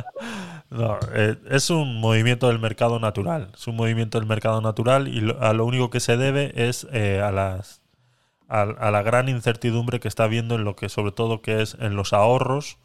No, 0.73 0.99
eh, 1.13 1.37
es 1.51 1.69
un 1.69 2.01
movimiento 2.01 2.49
del 2.49 2.59
mercado 2.59 2.99
natural. 2.99 3.51
Es 3.55 3.67
un 3.67 3.77
movimiento 3.77 4.19
del 4.19 4.27
mercado 4.27 4.63
natural 4.63 5.07
y 5.07 5.21
lo, 5.21 5.41
a 5.43 5.53
lo 5.53 5.67
único 5.67 5.91
que 5.91 6.01
se 6.01 6.17
debe 6.17 6.53
es 6.57 6.87
eh, 6.93 7.21
a 7.21 7.31
las 7.31 7.83
a, 8.49 8.91
la 8.91 9.03
gran 9.03 9.29
incertidumbre 9.29 10.01
que 10.01 10.09
está 10.09 10.25
habiendo 10.25 10.55
en 10.55 10.65
lo 10.65 10.75
que 10.77 10.89
sobre 10.89 11.13
todo 11.13 11.43
que 11.43 11.61
es 11.61 11.77
en 11.79 11.95
los 11.95 12.15
ahorros. 12.15 12.79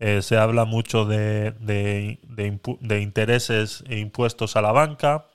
Eh, 0.00 0.22
se 0.22 0.38
habla 0.38 0.64
mucho 0.64 1.04
de, 1.04 1.52
de, 1.60 3.00
intereses 3.00 3.84
e 3.88 3.98
impuestos 3.98 4.56
a 4.56 4.62
la 4.62 4.72
banca. 4.72 5.26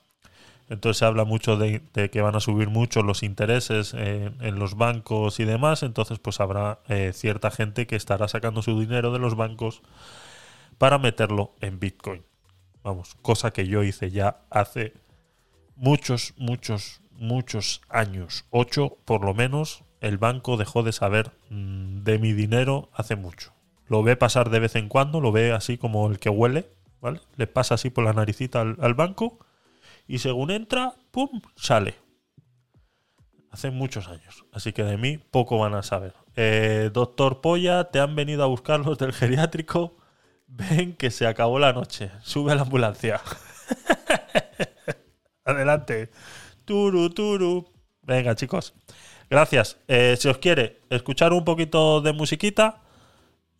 Entonces 0.68 0.98
se 0.98 1.04
habla 1.04 1.24
mucho 1.24 1.56
de, 1.56 1.80
que 2.10 2.20
van 2.20 2.34
a 2.34 2.40
subir 2.40 2.68
mucho 2.68 3.02
los 3.02 3.22
intereses 3.22 3.94
en, 3.94 4.36
en 4.42 4.58
los 4.58 4.76
bancos 4.76 5.40
y 5.40 5.44
demás. 5.44 5.82
Entonces 5.82 6.18
pues 6.18 6.40
habrá 6.40 6.80
cierta 7.12 7.50
gente 7.50 7.86
que 7.86 7.96
estará 7.96 8.28
sacando 8.28 8.60
su 8.60 8.78
dinero 8.78 9.12
de 9.12 9.18
los 9.18 9.36
bancos 9.36 9.82
para 10.78 10.98
meterlo 10.98 11.54
en 11.60 11.78
Bitcoin. 11.78 12.24
Vamos, 12.82 13.14
cosa 13.22 13.52
que 13.52 13.66
yo 13.66 13.82
hice 13.82 14.10
ya 14.10 14.44
hace 14.50 14.94
muchos, 15.74 16.34
muchos, 16.36 17.00
muchos 17.10 17.82
años. 17.88 18.44
Ocho, 18.50 18.98
por 19.04 19.24
lo 19.24 19.34
menos, 19.34 19.84
el 20.00 20.18
banco 20.18 20.56
dejó 20.56 20.82
de 20.82 20.92
saber 20.92 21.32
mm, 21.50 22.02
de 22.02 22.18
mi 22.18 22.32
dinero 22.32 22.90
hace 22.92 23.16
mucho. 23.16 23.52
Lo 23.88 24.02
ve 24.02 24.16
pasar 24.16 24.50
de 24.50 24.60
vez 24.60 24.74
en 24.76 24.88
cuando, 24.88 25.20
lo 25.20 25.32
ve 25.32 25.52
así 25.52 25.78
como 25.78 26.08
el 26.08 26.18
que 26.18 26.28
huele, 26.28 26.68
¿vale? 27.00 27.20
Le 27.36 27.46
pasa 27.46 27.74
así 27.74 27.90
por 27.90 28.04
la 28.04 28.12
naricita 28.12 28.60
al, 28.60 28.94
banco 28.94 29.38
y 30.08 30.18
según 30.18 30.50
entra, 30.50 30.94
¡pum!, 31.10 31.40
sale. 31.56 31.94
Hace 33.50 33.70
muchos 33.70 34.08
años. 34.08 34.44
Así 34.52 34.72
que 34.72 34.82
de 34.82 34.98
mí 34.98 35.18
poco 35.18 35.58
van 35.58 35.74
a 35.74 35.82
saber. 35.82 36.14
Eh, 36.34 36.90
Doctor 36.92 37.40
Polla, 37.40 37.90
te 37.90 38.00
han 38.00 38.14
venido 38.14 38.42
a 38.42 38.46
buscar 38.46 38.80
los 38.80 38.98
del 38.98 39.12
geriátrico. 39.12 39.96
Ven 40.46 40.94
que 40.94 41.10
se 41.10 41.26
acabó 41.26 41.58
la 41.58 41.72
noche. 41.72 42.10
Sube 42.22 42.52
a 42.52 42.54
la 42.54 42.62
ambulancia. 42.62 43.20
Adelante. 45.44 46.10
Turu, 46.64 47.10
turu. 47.10 47.66
Venga, 48.02 48.34
chicos. 48.34 48.74
Gracias. 49.30 49.76
Eh, 49.88 50.16
si 50.18 50.28
os 50.28 50.38
quiere 50.38 50.80
escuchar 50.90 51.32
un 51.32 51.44
poquito 51.44 52.00
de 52.00 52.12
musiquita 52.12 52.82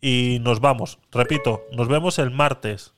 y 0.01 0.39
nos 0.41 0.59
vamos. 0.59 0.99
Repito, 1.11 1.63
nos 1.73 1.87
vemos 1.87 2.19
el 2.19 2.31
martes. 2.31 2.93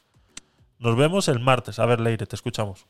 Nos 0.79 0.95
vemos 0.95 1.27
el 1.27 1.39
martes. 1.39 1.79
A 1.79 1.85
ver, 1.85 1.99
Leire, 1.99 2.25
te 2.25 2.35
escuchamos. 2.35 2.85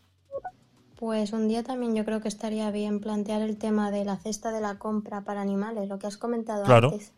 Pues 0.95 1.31
un 1.31 1.47
día 1.47 1.63
también 1.63 1.95
yo 1.95 2.03
creo 2.03 2.21
que 2.21 2.27
estaría 2.27 2.69
bien 2.71 2.99
plantear 2.99 3.41
el 3.41 3.57
tema 3.57 3.89
de 3.89 4.03
la 4.03 4.17
cesta 4.17 4.51
de 4.51 4.59
la 4.59 4.77
compra 4.77 5.21
para 5.21 5.41
animales, 5.41 5.88
lo 5.88 5.97
que 5.97 6.07
has 6.07 6.17
comentado 6.17 6.65
Claro. 6.65 6.89
antes, 6.91 7.13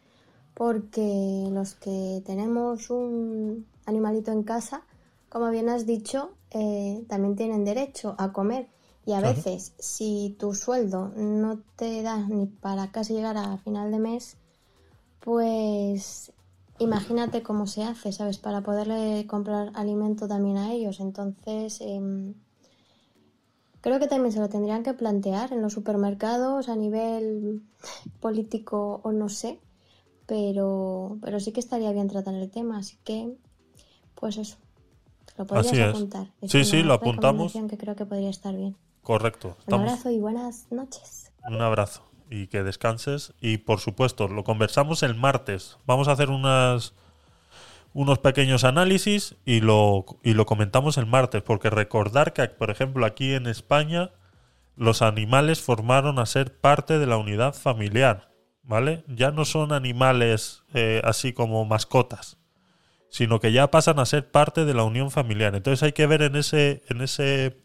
porque 0.53 1.47
los 1.51 1.73
que 1.73 2.21
tenemos 2.23 2.91
un 2.91 3.65
animalito 3.85 4.31
en 4.31 4.43
casa, 4.43 4.83
como 5.29 5.49
bien 5.49 5.69
has 5.69 5.85
dicho, 5.85 6.31
eh, 6.51 7.05
también 7.07 7.35
tienen 7.35 7.65
derecho 7.65 8.15
a 8.17 8.33
comer. 8.33 8.69
Y 9.05 9.13
a 9.13 9.19
Claro. 9.19 9.35
veces, 9.35 9.73
si 9.79 10.35
tu 10.39 10.53
sueldo 10.53 11.11
no 11.15 11.59
te 11.75 12.03
da 12.03 12.17
ni 12.27 12.45
para 12.45 12.91
casi 12.91 13.13
llegar 13.13 13.37
a 13.37 13.57
final 13.57 13.91
de 13.91 13.99
mes, 13.99 14.37
pues 15.21 16.31
imagínate 16.79 17.43
cómo 17.43 17.67
se 17.67 17.83
hace, 17.83 18.11
¿sabes? 18.11 18.37
Para 18.37 18.61
poderle 18.61 19.25
comprar 19.27 19.71
alimento 19.75 20.27
también 20.27 20.57
a 20.57 20.71
ellos. 20.73 20.99
Entonces, 20.99 21.79
em, 21.81 22.33
creo 23.81 23.99
que 23.99 24.07
también 24.07 24.31
se 24.31 24.39
lo 24.39 24.49
tendrían 24.49 24.83
que 24.83 24.93
plantear 24.93 25.53
en 25.53 25.61
los 25.61 25.73
supermercados 25.73 26.69
a 26.69 26.75
nivel 26.75 27.63
político 28.19 29.01
o 29.03 29.11
no 29.11 29.29
sé, 29.29 29.59
pero, 30.25 31.17
pero 31.21 31.39
sí 31.39 31.51
que 31.51 31.59
estaría 31.59 31.91
bien 31.91 32.07
tratar 32.07 32.35
el 32.35 32.49
tema. 32.51 32.77
Así 32.79 32.97
que, 33.03 33.35
pues 34.21 34.37
eso, 34.37 34.57
lo 35.35 35.47
podrías 35.47 35.73
Así 35.73 35.81
apuntar. 35.81 36.27
Es 36.41 36.51
Sí, 36.51 36.63
sí, 36.63 36.83
lo 36.83 36.93
apuntamos. 36.93 37.53
que 37.53 37.77
creo 37.77 37.95
que 37.95 38.05
podría 38.05 38.29
estar 38.29 38.55
bien. 38.55 38.77
Correcto. 39.01 39.57
Un 39.65 39.73
abrazo 39.73 40.11
y 40.11 40.19
buenas 40.19 40.67
noches. 40.69 41.33
Un 41.47 41.59
abrazo 41.59 42.07
y 42.29 42.45
que 42.47 42.61
descanses. 42.61 43.33
Y 43.41 43.57
por 43.57 43.79
supuesto, 43.79 44.27
lo 44.27 44.43
conversamos 44.43 45.01
el 45.01 45.15
martes. 45.15 45.79
Vamos 45.87 46.07
a 46.07 46.11
hacer 46.11 46.29
unas 46.29 46.93
unos 47.93 48.19
pequeños 48.19 48.63
análisis 48.63 49.35
y 49.43 49.59
lo, 49.59 50.05
y 50.23 50.35
lo 50.35 50.45
comentamos 50.45 50.99
el 50.99 51.07
martes. 51.07 51.41
Porque 51.41 51.71
recordar 51.71 52.31
que, 52.31 52.47
por 52.47 52.69
ejemplo, 52.69 53.07
aquí 53.07 53.33
en 53.33 53.47
España, 53.47 54.11
los 54.75 55.01
animales 55.01 55.61
formaron 55.61 56.19
a 56.19 56.27
ser 56.27 56.55
parte 56.55 56.99
de 56.99 57.07
la 57.07 57.17
unidad 57.17 57.55
familiar. 57.55 58.29
¿Vale? 58.61 59.03
Ya 59.07 59.31
no 59.31 59.45
son 59.45 59.73
animales 59.73 60.61
eh, 60.75 61.01
así 61.03 61.33
como 61.33 61.65
mascotas. 61.65 62.37
Sino 63.11 63.39
que 63.39 63.51
ya 63.51 63.69
pasan 63.69 63.99
a 63.99 64.05
ser 64.05 64.31
parte 64.31 64.65
de 64.65 64.73
la 64.73 64.83
unión 64.83 65.11
familiar. 65.11 65.53
Entonces 65.53 65.83
hay 65.83 65.91
que 65.91 66.07
ver 66.07 66.23
en 66.23 66.35
ese. 66.35 66.81
En 66.89 67.01
ese 67.01 67.57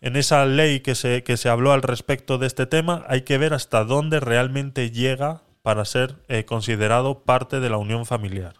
en 0.00 0.16
esa 0.16 0.44
ley 0.46 0.80
que 0.80 0.96
se, 0.96 1.22
que 1.22 1.36
se 1.36 1.48
habló 1.48 1.72
al 1.72 1.80
respecto 1.82 2.36
de 2.36 2.48
este 2.48 2.66
tema, 2.66 3.04
hay 3.06 3.22
que 3.22 3.38
ver 3.38 3.54
hasta 3.54 3.84
dónde 3.84 4.18
realmente 4.18 4.90
llega 4.90 5.42
para 5.62 5.84
ser 5.84 6.16
eh, 6.26 6.44
considerado 6.44 7.22
parte 7.22 7.60
de 7.60 7.70
la 7.70 7.76
unión 7.76 8.04
familiar. 8.04 8.54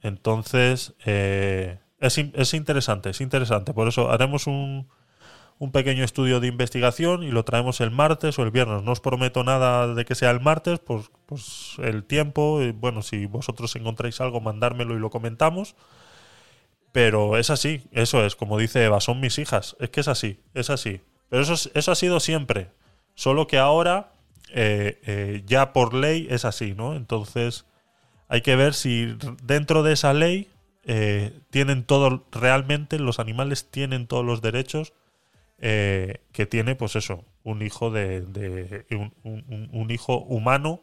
Entonces, 0.00 0.94
eh, 1.06 1.78
es, 2.00 2.18
es 2.18 2.52
interesante, 2.52 3.10
es 3.10 3.20
interesante. 3.20 3.72
Por 3.72 3.86
eso 3.86 4.10
haremos 4.10 4.48
un, 4.48 4.88
un 5.60 5.72
pequeño 5.72 6.04
estudio 6.04 6.38
de 6.40 6.46
investigación 6.48 7.22
y 7.24 7.30
lo 7.30 7.44
traemos 7.44 7.80
el 7.80 7.90
martes 7.90 8.38
o 8.38 8.42
el 8.44 8.50
viernes. 8.52 8.82
No 8.84 8.92
os 8.92 9.00
prometo 9.00 9.42
nada 9.44 9.92
de 9.94 10.04
que 10.04 10.14
sea 10.14 10.30
el 10.30 10.40
martes, 10.40 10.78
pues, 10.78 11.10
pues 11.26 11.74
el 11.78 12.04
tiempo, 12.04 12.60
bueno, 12.74 13.02
si 13.02 13.26
vosotros 13.26 13.74
encontráis 13.76 14.20
algo, 14.20 14.40
mandármelo 14.40 14.94
y 14.96 15.00
lo 15.00 15.10
comentamos. 15.10 15.74
Pero 16.92 17.36
es 17.36 17.50
así, 17.50 17.82
eso 17.92 18.24
es, 18.24 18.34
como 18.34 18.58
dice 18.58 18.84
Eva, 18.84 19.00
son 19.00 19.20
mis 19.20 19.38
hijas. 19.38 19.76
Es 19.78 19.90
que 19.90 20.00
es 20.00 20.08
así, 20.08 20.40
es 20.54 20.70
así. 20.70 21.00
Pero 21.28 21.42
eso, 21.42 21.54
es- 21.54 21.70
eso 21.74 21.92
ha 21.92 21.94
sido 21.94 22.18
siempre. 22.20 22.70
Solo 23.14 23.46
que 23.46 23.58
ahora, 23.58 24.12
eh, 24.54 24.98
eh, 25.06 25.42
ya 25.46 25.72
por 25.72 25.92
ley, 25.94 26.26
es 26.30 26.44
así, 26.44 26.74
¿no? 26.74 26.94
Entonces, 26.94 27.66
hay 28.28 28.40
que 28.42 28.56
ver 28.56 28.74
si 28.74 29.16
dentro 29.42 29.82
de 29.82 29.92
esa 29.92 30.12
ley 30.14 30.48
eh, 30.90 31.32
tienen 31.50 31.84
todo, 31.84 32.24
realmente 32.32 32.98
los 32.98 33.18
animales 33.18 33.70
tienen 33.70 34.06
todos 34.06 34.24
los 34.24 34.40
derechos 34.40 34.94
eh, 35.60 36.20
que 36.32 36.46
tiene, 36.46 36.76
pues 36.76 36.94
eso, 36.94 37.24
un 37.42 37.62
hijo 37.62 37.90
de, 37.90 38.86
un, 39.72 39.90
hijo 39.90 40.18
humano 40.18 40.82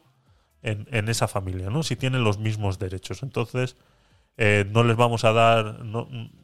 en, 0.62 1.08
esa 1.08 1.28
familia, 1.30 1.70
¿no? 1.70 1.84
Si 1.84 1.96
tienen 1.96 2.24
los 2.24 2.40
mismos 2.40 2.78
derechos. 2.78 3.24
Entonces, 3.24 3.78
eh, 4.38 4.66
no 4.70 4.84
les 4.84 4.98
vamos 4.98 5.24
a 5.24 5.32
dar 5.32 5.80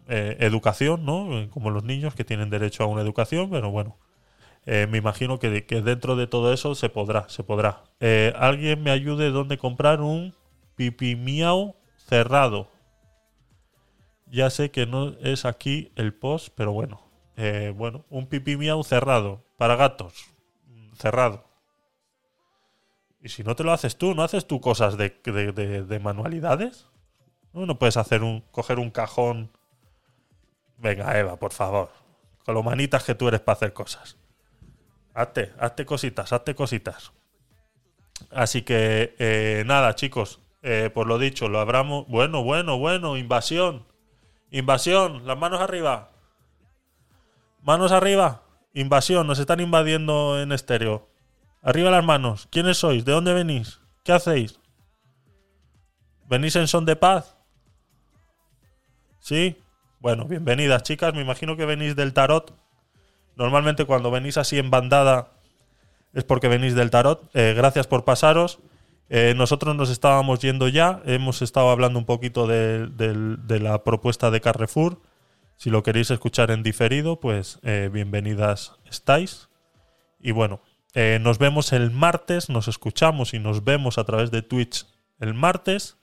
eh, 0.07 0.37
educación, 0.39 1.05
¿no? 1.05 1.49
Como 1.49 1.71
los 1.71 1.83
niños 1.83 2.15
que 2.15 2.23
tienen 2.23 2.49
derecho 2.49 2.83
a 2.83 2.87
una 2.87 3.01
educación, 3.01 3.49
pero 3.49 3.69
bueno, 3.69 3.97
me 4.65 4.97
imagino 4.97 5.39
que, 5.39 5.49
dentro 5.49 6.15
de 6.15 6.27
todo 6.27 6.53
eso 6.53 6.75
se 6.75 6.87
podrá, 6.87 7.27
se 7.27 7.43
podrá. 7.43 7.83
Alguien 8.35 8.81
me 8.83 8.91
ayude 8.91 9.31
dónde 9.31 9.57
comprar 9.57 10.01
un 10.01 10.33
pipi 10.75 11.15
miau 11.15 11.75
cerrado. 12.07 12.69
Ya 14.27 14.49
sé 14.49 14.71
que 14.71 14.85
no 14.85 15.09
es 15.19 15.43
aquí 15.43 15.91
el 15.97 16.13
post, 16.13 16.53
pero 16.55 16.71
bueno. 16.71 17.10
Eh, 17.37 17.73
bueno, 17.75 18.05
un 18.09 18.27
pipi 18.27 18.57
miau 18.57 18.83
cerrado 18.83 19.43
para 19.57 19.75
gatos. 19.75 20.25
Cerrado. 20.97 21.45
Y 23.21 23.29
si 23.29 23.43
no 23.43 23.55
te 23.55 23.63
lo 23.63 23.71
haces 23.71 23.97
tú, 23.97 24.15
¿no 24.15 24.23
haces 24.23 24.47
tú 24.47 24.61
cosas 24.61 24.97
de 24.97 25.99
manualidades? 26.01 26.87
¿No? 27.53 27.65
¿No 27.65 27.77
puedes 27.77 27.97
hacer 27.97 28.23
un, 28.23 28.41
coger 28.51 28.79
un 28.79 28.91
cajón. 28.91 29.51
Venga, 30.77 31.17
Eva, 31.17 31.37
por 31.37 31.51
favor. 31.53 31.89
Con 32.45 32.55
lo 32.55 32.63
manitas 32.63 33.03
que 33.03 33.15
tú 33.15 33.27
eres 33.27 33.41
para 33.41 33.57
hacer 33.57 33.73
cosas. 33.73 34.17
Hazte, 35.13 35.53
hazte 35.59 35.85
cositas, 35.85 36.31
hazte 36.33 36.55
cositas. 36.55 37.11
Así 38.31 38.61
que, 38.61 39.15
eh, 39.19 39.63
nada, 39.65 39.95
chicos. 39.95 40.39
eh, 40.63 40.91
por 40.93 41.07
lo 41.07 41.17
dicho, 41.17 41.49
lo 41.49 41.59
abramos. 41.59 42.07
Bueno, 42.07 42.43
bueno, 42.43 42.77
bueno, 42.77 43.17
invasión. 43.17 43.85
Invasión, 44.51 45.25
las 45.25 45.37
manos 45.37 45.59
arriba. 45.59 46.10
Manos 47.61 47.91
arriba. 47.91 48.41
Invasión, 48.73 49.27
nos 49.27 49.39
están 49.39 49.59
invadiendo 49.59 50.41
en 50.41 50.51
estéreo. 50.51 51.07
Arriba 51.61 51.91
las 51.91 52.03
manos. 52.03 52.47
¿Quiénes 52.51 52.77
sois? 52.77 53.05
¿De 53.05 53.11
dónde 53.11 53.33
venís? 53.33 53.79
¿Qué 54.03 54.13
hacéis? 54.13 54.59
¿Venís 56.27 56.55
en 56.55 56.67
son 56.67 56.85
de 56.85 56.95
paz? 56.95 57.37
¿Sí? 59.19 59.57
Bueno, 59.99 60.25
bienvenidas, 60.25 60.81
chicas. 60.81 61.13
Me 61.13 61.21
imagino 61.21 61.55
que 61.55 61.65
venís 61.65 61.95
del 61.95 62.13
tarot. 62.13 62.57
Normalmente 63.35 63.85
cuando 63.85 64.09
venís 64.09 64.37
así 64.37 64.57
en 64.57 64.71
bandada 64.71 65.33
es 66.13 66.23
porque 66.23 66.47
venís 66.47 66.73
del 66.73 66.89
tarot. 66.89 67.29
Eh, 67.35 67.53
gracias 67.55 67.85
por 67.85 68.05
pasaros. 68.05 68.59
Eh, 69.09 69.33
nosotros 69.35 69.75
nos 69.75 69.89
estábamos 69.89 70.39
yendo 70.39 70.67
ya. 70.67 71.01
Hemos 71.05 71.41
estado 71.41 71.69
hablando 71.69 71.99
un 71.99 72.05
poquito 72.05 72.47
de, 72.47 72.89
la 73.59 73.83
propuesta 73.83 74.31
de 74.31 74.41
Carrefour. 74.41 74.99
Si 75.61 75.69
lo 75.69 75.83
queréis 75.83 76.09
escuchar 76.09 76.49
en 76.49 76.63
diferido, 76.63 77.19
pues 77.19 77.59
eh, 77.61 77.91
bienvenidas 77.93 78.79
estáis. 78.89 79.47
Y 80.19 80.31
bueno, 80.31 80.59
eh, 80.95 81.19
nos 81.21 81.37
vemos 81.37 81.71
el 81.71 81.91
martes, 81.91 82.49
nos 82.49 82.67
escuchamos 82.67 83.35
y 83.35 83.37
nos 83.37 83.63
vemos 83.63 83.99
a 83.99 84.03
través 84.03 84.31
de 84.31 84.41
Twitch 84.41 84.87
el 85.19 85.35
martes. 85.35 85.97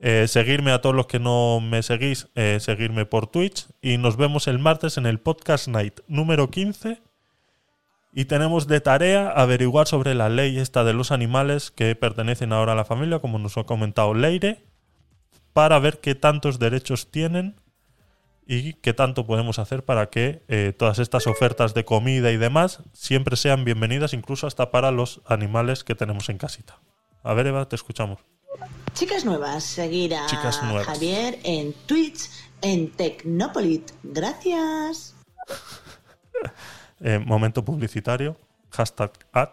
Eh, 0.00 0.26
seguirme 0.26 0.72
a 0.72 0.80
todos 0.80 0.96
los 0.96 1.06
que 1.06 1.20
no 1.20 1.60
me 1.60 1.84
seguís, 1.84 2.30
eh, 2.34 2.58
seguirme 2.58 3.06
por 3.06 3.28
Twitch. 3.28 3.68
Y 3.80 3.96
nos 3.96 4.16
vemos 4.16 4.48
el 4.48 4.58
martes 4.58 4.96
en 4.96 5.06
el 5.06 5.20
Podcast 5.20 5.68
Night 5.68 6.00
número 6.08 6.50
15. 6.50 7.00
Y 8.12 8.24
tenemos 8.24 8.66
de 8.66 8.80
tarea 8.80 9.28
averiguar 9.28 9.86
sobre 9.86 10.16
la 10.16 10.28
ley 10.28 10.58
esta 10.58 10.82
de 10.82 10.94
los 10.94 11.12
animales 11.12 11.70
que 11.70 11.94
pertenecen 11.94 12.52
ahora 12.52 12.72
a 12.72 12.74
la 12.74 12.84
familia, 12.84 13.20
como 13.20 13.38
nos 13.38 13.56
ha 13.56 13.62
comentado 13.62 14.14
Leire, 14.14 14.64
para 15.52 15.78
ver 15.78 16.00
qué 16.00 16.16
tantos 16.16 16.58
derechos 16.58 17.12
tienen 17.12 17.54
y 18.52 18.72
qué 18.74 18.92
tanto 18.94 19.28
podemos 19.28 19.60
hacer 19.60 19.84
para 19.84 20.10
que 20.10 20.42
eh, 20.48 20.74
todas 20.76 20.98
estas 20.98 21.28
ofertas 21.28 21.72
de 21.72 21.84
comida 21.84 22.32
y 22.32 22.36
demás 22.36 22.82
siempre 22.92 23.36
sean 23.36 23.64
bienvenidas, 23.64 24.12
incluso 24.12 24.48
hasta 24.48 24.72
para 24.72 24.90
los 24.90 25.20
animales 25.26 25.84
que 25.84 25.94
tenemos 25.94 26.28
en 26.30 26.38
casita. 26.38 26.80
A 27.22 27.32
ver, 27.32 27.46
Eva, 27.46 27.68
te 27.68 27.76
escuchamos. 27.76 28.18
Chicas 28.92 29.24
nuevas, 29.24 29.62
seguir 29.62 30.16
a 30.16 30.26
Chicas 30.26 30.64
nuevas. 30.64 30.84
Javier 30.84 31.38
en 31.44 31.72
Twitch, 31.86 32.28
en 32.60 32.90
Tecnopolit. 32.90 33.92
Gracias. 34.02 35.14
Eh, 37.02 37.18
momento 37.18 37.64
publicitario. 37.64 38.36
Hashtag 38.68 39.12
ad. 39.32 39.48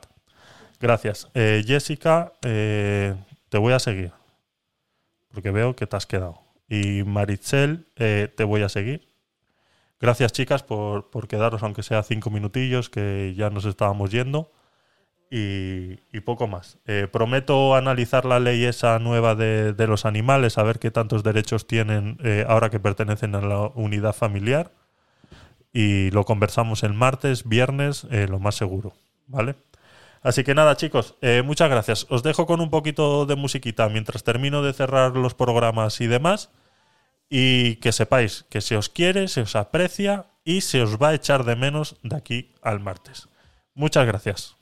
Gracias. 0.82 1.30
Eh, 1.34 1.64
Jessica, 1.66 2.34
te 2.42 3.58
voy 3.58 3.72
a 3.72 3.80
seguir. 3.80 4.12
Porque 5.30 5.52
veo 5.52 5.74
que 5.74 5.88
te 5.88 5.96
has 5.96 6.06
quedado. 6.06 6.47
Y 6.70 7.04
Maritzel, 7.04 7.88
eh, 7.96 8.32
te 8.36 8.44
voy 8.44 8.62
a 8.62 8.70
seguir. 8.70 9.08
Gracias, 10.00 10.32
chicas, 10.32 10.64
por, 10.64 11.10
por 11.10 11.28
quedaros, 11.28 11.64
aunque 11.64 11.84
sea 11.84 12.04
cinco 12.04 12.30
minutillos, 12.30 12.90
que 12.90 13.34
ya 13.36 13.50
nos 13.50 13.66
estábamos 13.66 14.12
yendo. 14.12 14.52
Y, 15.30 15.98
poco 16.22 16.48
más. 16.48 16.78
Eh, 16.86 17.08
prometo 17.12 17.76
analizar 17.76 18.26
la 18.26 18.40
ley 18.40 18.66
esa 18.66 19.00
nueva 19.00 19.36
de, 19.36 19.72
de 19.74 19.88
los 19.88 20.06
animales, 20.06 20.58
a 20.58 20.64
ver 20.64 20.80
qué 20.80 20.92
tantos 20.92 21.24
derechos 21.24 21.68
tienen 21.68 22.18
eh, 22.24 22.46
ahora 22.48 22.70
que 22.70 22.80
pertenecen 22.80 23.34
a 23.36 23.42
la 23.42 23.68
unidad 23.76 24.14
familiar 24.14 24.72
y 25.72 26.12
lo 26.12 26.26
conversamos 26.26 26.84
el 26.84 26.94
martes, 26.94 27.48
viernes, 27.48 28.06
lo 28.06 28.40
más 28.40 28.56
seguro, 28.56 28.94
¿vale? 29.28 29.56
Así 30.28 30.44
que 30.44 30.54
nada, 30.54 30.76
chicos, 30.76 31.16
eh, 31.22 31.42
muchas 31.42 31.70
gracias. 31.70 32.06
Os 32.10 32.22
dejo 32.22 32.46
con 32.46 32.60
un 32.60 32.70
poquito 32.70 33.26
de 33.26 33.38
musiquita 33.38 33.88
mientras 33.88 34.26
termino 34.26 34.62
de 34.62 34.74
cerrar 34.74 35.16
los 35.16 35.34
programas 35.34 36.02
y 36.02 36.08
demás. 36.08 36.50
y 37.30 37.78
que 37.78 37.94
sepáis 37.94 38.46
que 38.50 38.60
se 38.60 38.76
os 38.76 38.90
quiere, 38.90 39.30
se 39.30 39.42
os 39.42 39.56
aprecia 39.56 40.26
y 40.44 40.62
se 40.62 40.82
os 40.82 40.98
va 40.98 41.10
a 41.10 41.14
echar 41.14 41.46
de 41.46 41.56
menos 41.56 41.96
de 42.04 42.18
aquí 42.18 42.54
al 42.62 42.82
martes. 42.82 43.30
Muchas 43.74 44.06
gracias. 44.06 44.58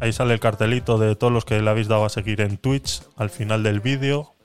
Ahí 0.00 0.12
sale 0.12 0.34
el 0.34 0.40
cartelito 0.40 0.98
de 0.98 1.16
todos 1.16 1.32
los 1.32 1.46
que 1.46 1.60
le 1.60 1.70
habéis 1.70 1.88
dado 1.88 2.04
a 2.04 2.10
seguir 2.10 2.42
en 2.42 2.58
Twitch. 2.58 3.00
Al 3.16 3.30
final 3.30 3.62
del 3.62 3.80
vídeo 3.80 4.37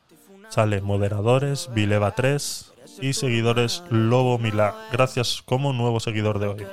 sale 0.53 0.81
moderadores, 0.81 1.67
Vileva 1.73 2.11
3 2.11 2.73
y 3.01 3.13
seguidores 3.13 3.81
Lobo 3.89 4.37
Milá. 4.37 4.75
Gracias 4.91 5.41
como 5.43 5.73
nuevo 5.73 5.99
seguidor 5.99 6.37
de 6.37 6.47
hoy. 6.47 6.67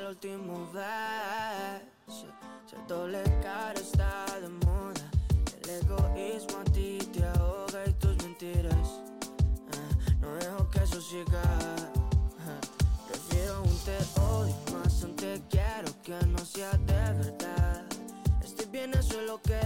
Que 16.02 16.26
no 16.26 16.38
sea 16.38 16.72
de 16.72 16.92
verdad. 16.92 17.84
Estoy 18.42 18.66
bien, 18.72 18.92
eso 18.94 19.20
es 19.20 19.26
lo 19.26 19.40
que 19.42 19.60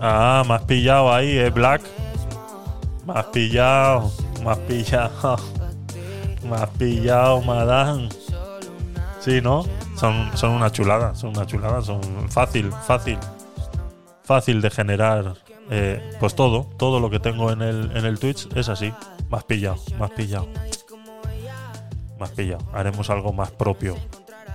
Ah, 0.00 0.44
has 0.48 0.62
pillado 0.62 1.12
ahí, 1.12 1.38
eh, 1.38 1.50
Black. 1.50 1.82
Has 3.08 3.26
pillado, 3.26 4.12
has 4.46 4.58
pillado. 4.58 5.36
Has 6.52 6.70
pillado, 6.78 7.42
madame. 7.42 8.08
Sí, 9.20 9.40
¿no? 9.40 9.64
Son, 9.96 10.30
son 10.36 10.52
una 10.52 10.70
chulada, 10.70 11.14
son 11.14 11.30
una 11.30 11.46
chulada, 11.46 11.82
son 11.82 12.00
fácil, 12.30 12.70
fácil. 12.86 13.18
Fácil 14.22 14.60
de 14.60 14.70
generar. 14.70 15.34
eh, 15.70 16.16
pues 16.20 16.34
todo, 16.34 16.70
todo 16.78 17.00
lo 17.00 17.10
que 17.10 17.18
tengo 17.20 17.50
en 17.50 17.60
el, 17.62 17.94
en 17.96 18.04
el 18.06 18.18
Twitch 18.18 18.48
es 18.54 18.68
así. 18.68 18.92
Has 19.30 19.44
pillado, 19.44 19.78
has 20.00 20.10
pillado. 20.12 20.48
Has 22.20 22.30
pillado. 22.30 22.64
Haremos 22.72 23.10
algo 23.10 23.32
más 23.32 23.50
propio 23.50 23.96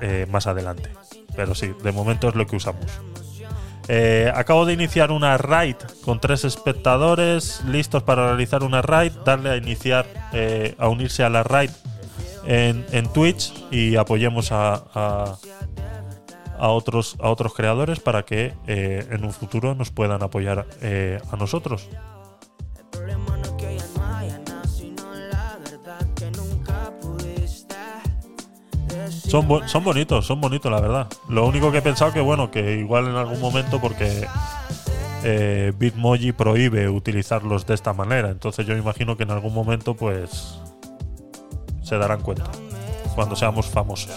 eh, 0.02 0.26
más 0.30 0.48
adelante. 0.48 0.90
Pero 1.36 1.54
sí, 1.56 1.74
de 1.84 1.92
momento 1.92 2.30
es 2.30 2.36
lo 2.36 2.46
que 2.48 2.56
usamos. 2.56 2.86
Eh, 3.88 4.32
acabo 4.34 4.66
de 4.66 4.74
iniciar 4.74 5.12
una 5.12 5.38
raid 5.38 5.76
con 6.06 6.22
tres 6.22 6.46
espectadores 6.46 7.62
listos 7.66 8.04
para 8.04 8.28
realizar 8.28 8.64
una 8.64 8.82
raid. 8.82 9.12
Darle 9.26 9.50
a 9.52 9.58
iniciar, 9.58 10.06
eh, 10.32 10.76
a 10.78 10.88
unirse 10.88 11.24
a 11.24 11.30
la 11.30 11.44
raid 11.44 11.72
en, 12.46 13.08
Twitch 13.14 13.54
y 13.72 13.96
apoyemos 13.96 14.50
a, 14.52 15.38
otros, 16.60 17.18
creadores 17.56 18.00
para 18.00 18.24
que 18.24 18.54
eh, 18.68 19.06
en 19.10 19.26
un 19.26 19.34
futuro 19.34 19.76
nos 19.76 19.92
puedan 19.92 20.24
apoyar 20.24 20.66
a 21.32 21.36
nosotros. 21.36 21.90
Son, 29.34 29.48
son 29.68 29.84
bonitos, 29.84 30.28
son 30.28 30.40
bonitos, 30.40 30.72
la 30.72 30.80
verdad. 30.80 31.08
Lo 31.28 31.48
único 31.48 31.72
que 31.72 31.80
he 31.80 31.82
pensado 31.82 32.14
que, 32.14 32.22
bueno, 32.22 32.52
que 32.52 32.78
igual 32.78 33.08
en 33.08 33.16
algún 33.16 33.42
momento, 33.42 33.82
porque 33.82 34.28
eh, 35.24 35.74
Bitmoji 35.76 36.34
prohíbe 36.34 36.88
utilizarlos 36.88 37.66
de 37.66 37.74
esta 37.74 37.94
manera. 37.94 38.30
Entonces 38.30 38.68
yo 38.68 38.78
imagino 38.78 39.18
que 39.18 39.24
en 39.24 39.32
algún 39.32 39.52
momento, 39.52 39.96
pues, 39.96 40.60
se 41.82 41.98
darán 41.98 42.22
cuenta. 42.22 42.52
Cuando 43.16 43.36
seamos 43.36 43.66
famosos. 43.66 44.12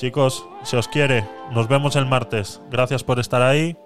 Chicos, 0.00 0.46
se 0.62 0.78
os 0.78 0.88
quiere. 0.88 1.28
Nos 1.50 1.68
vemos 1.68 1.94
el 1.94 2.06
martes. 2.06 2.58
Gracias 2.70 3.04
por 3.04 3.18
estar 3.18 3.42
ahí. 3.42 3.76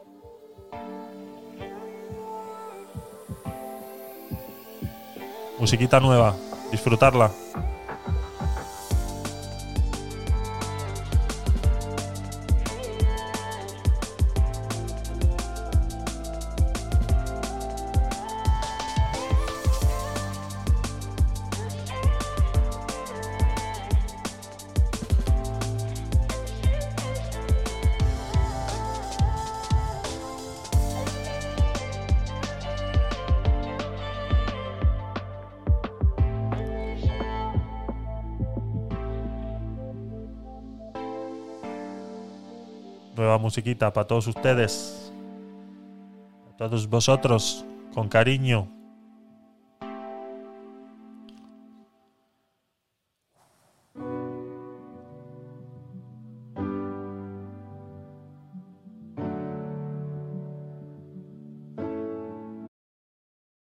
Musiquita 5.58 5.98
nueva. 5.98 6.36
Disfrutarla. 6.70 7.32
Musiquita 43.54 43.92
para 43.92 44.04
todos 44.04 44.26
ustedes. 44.26 45.12
A 46.52 46.56
todos 46.56 46.88
vosotros. 46.88 47.64
Con 47.94 48.08
cariño. 48.08 48.66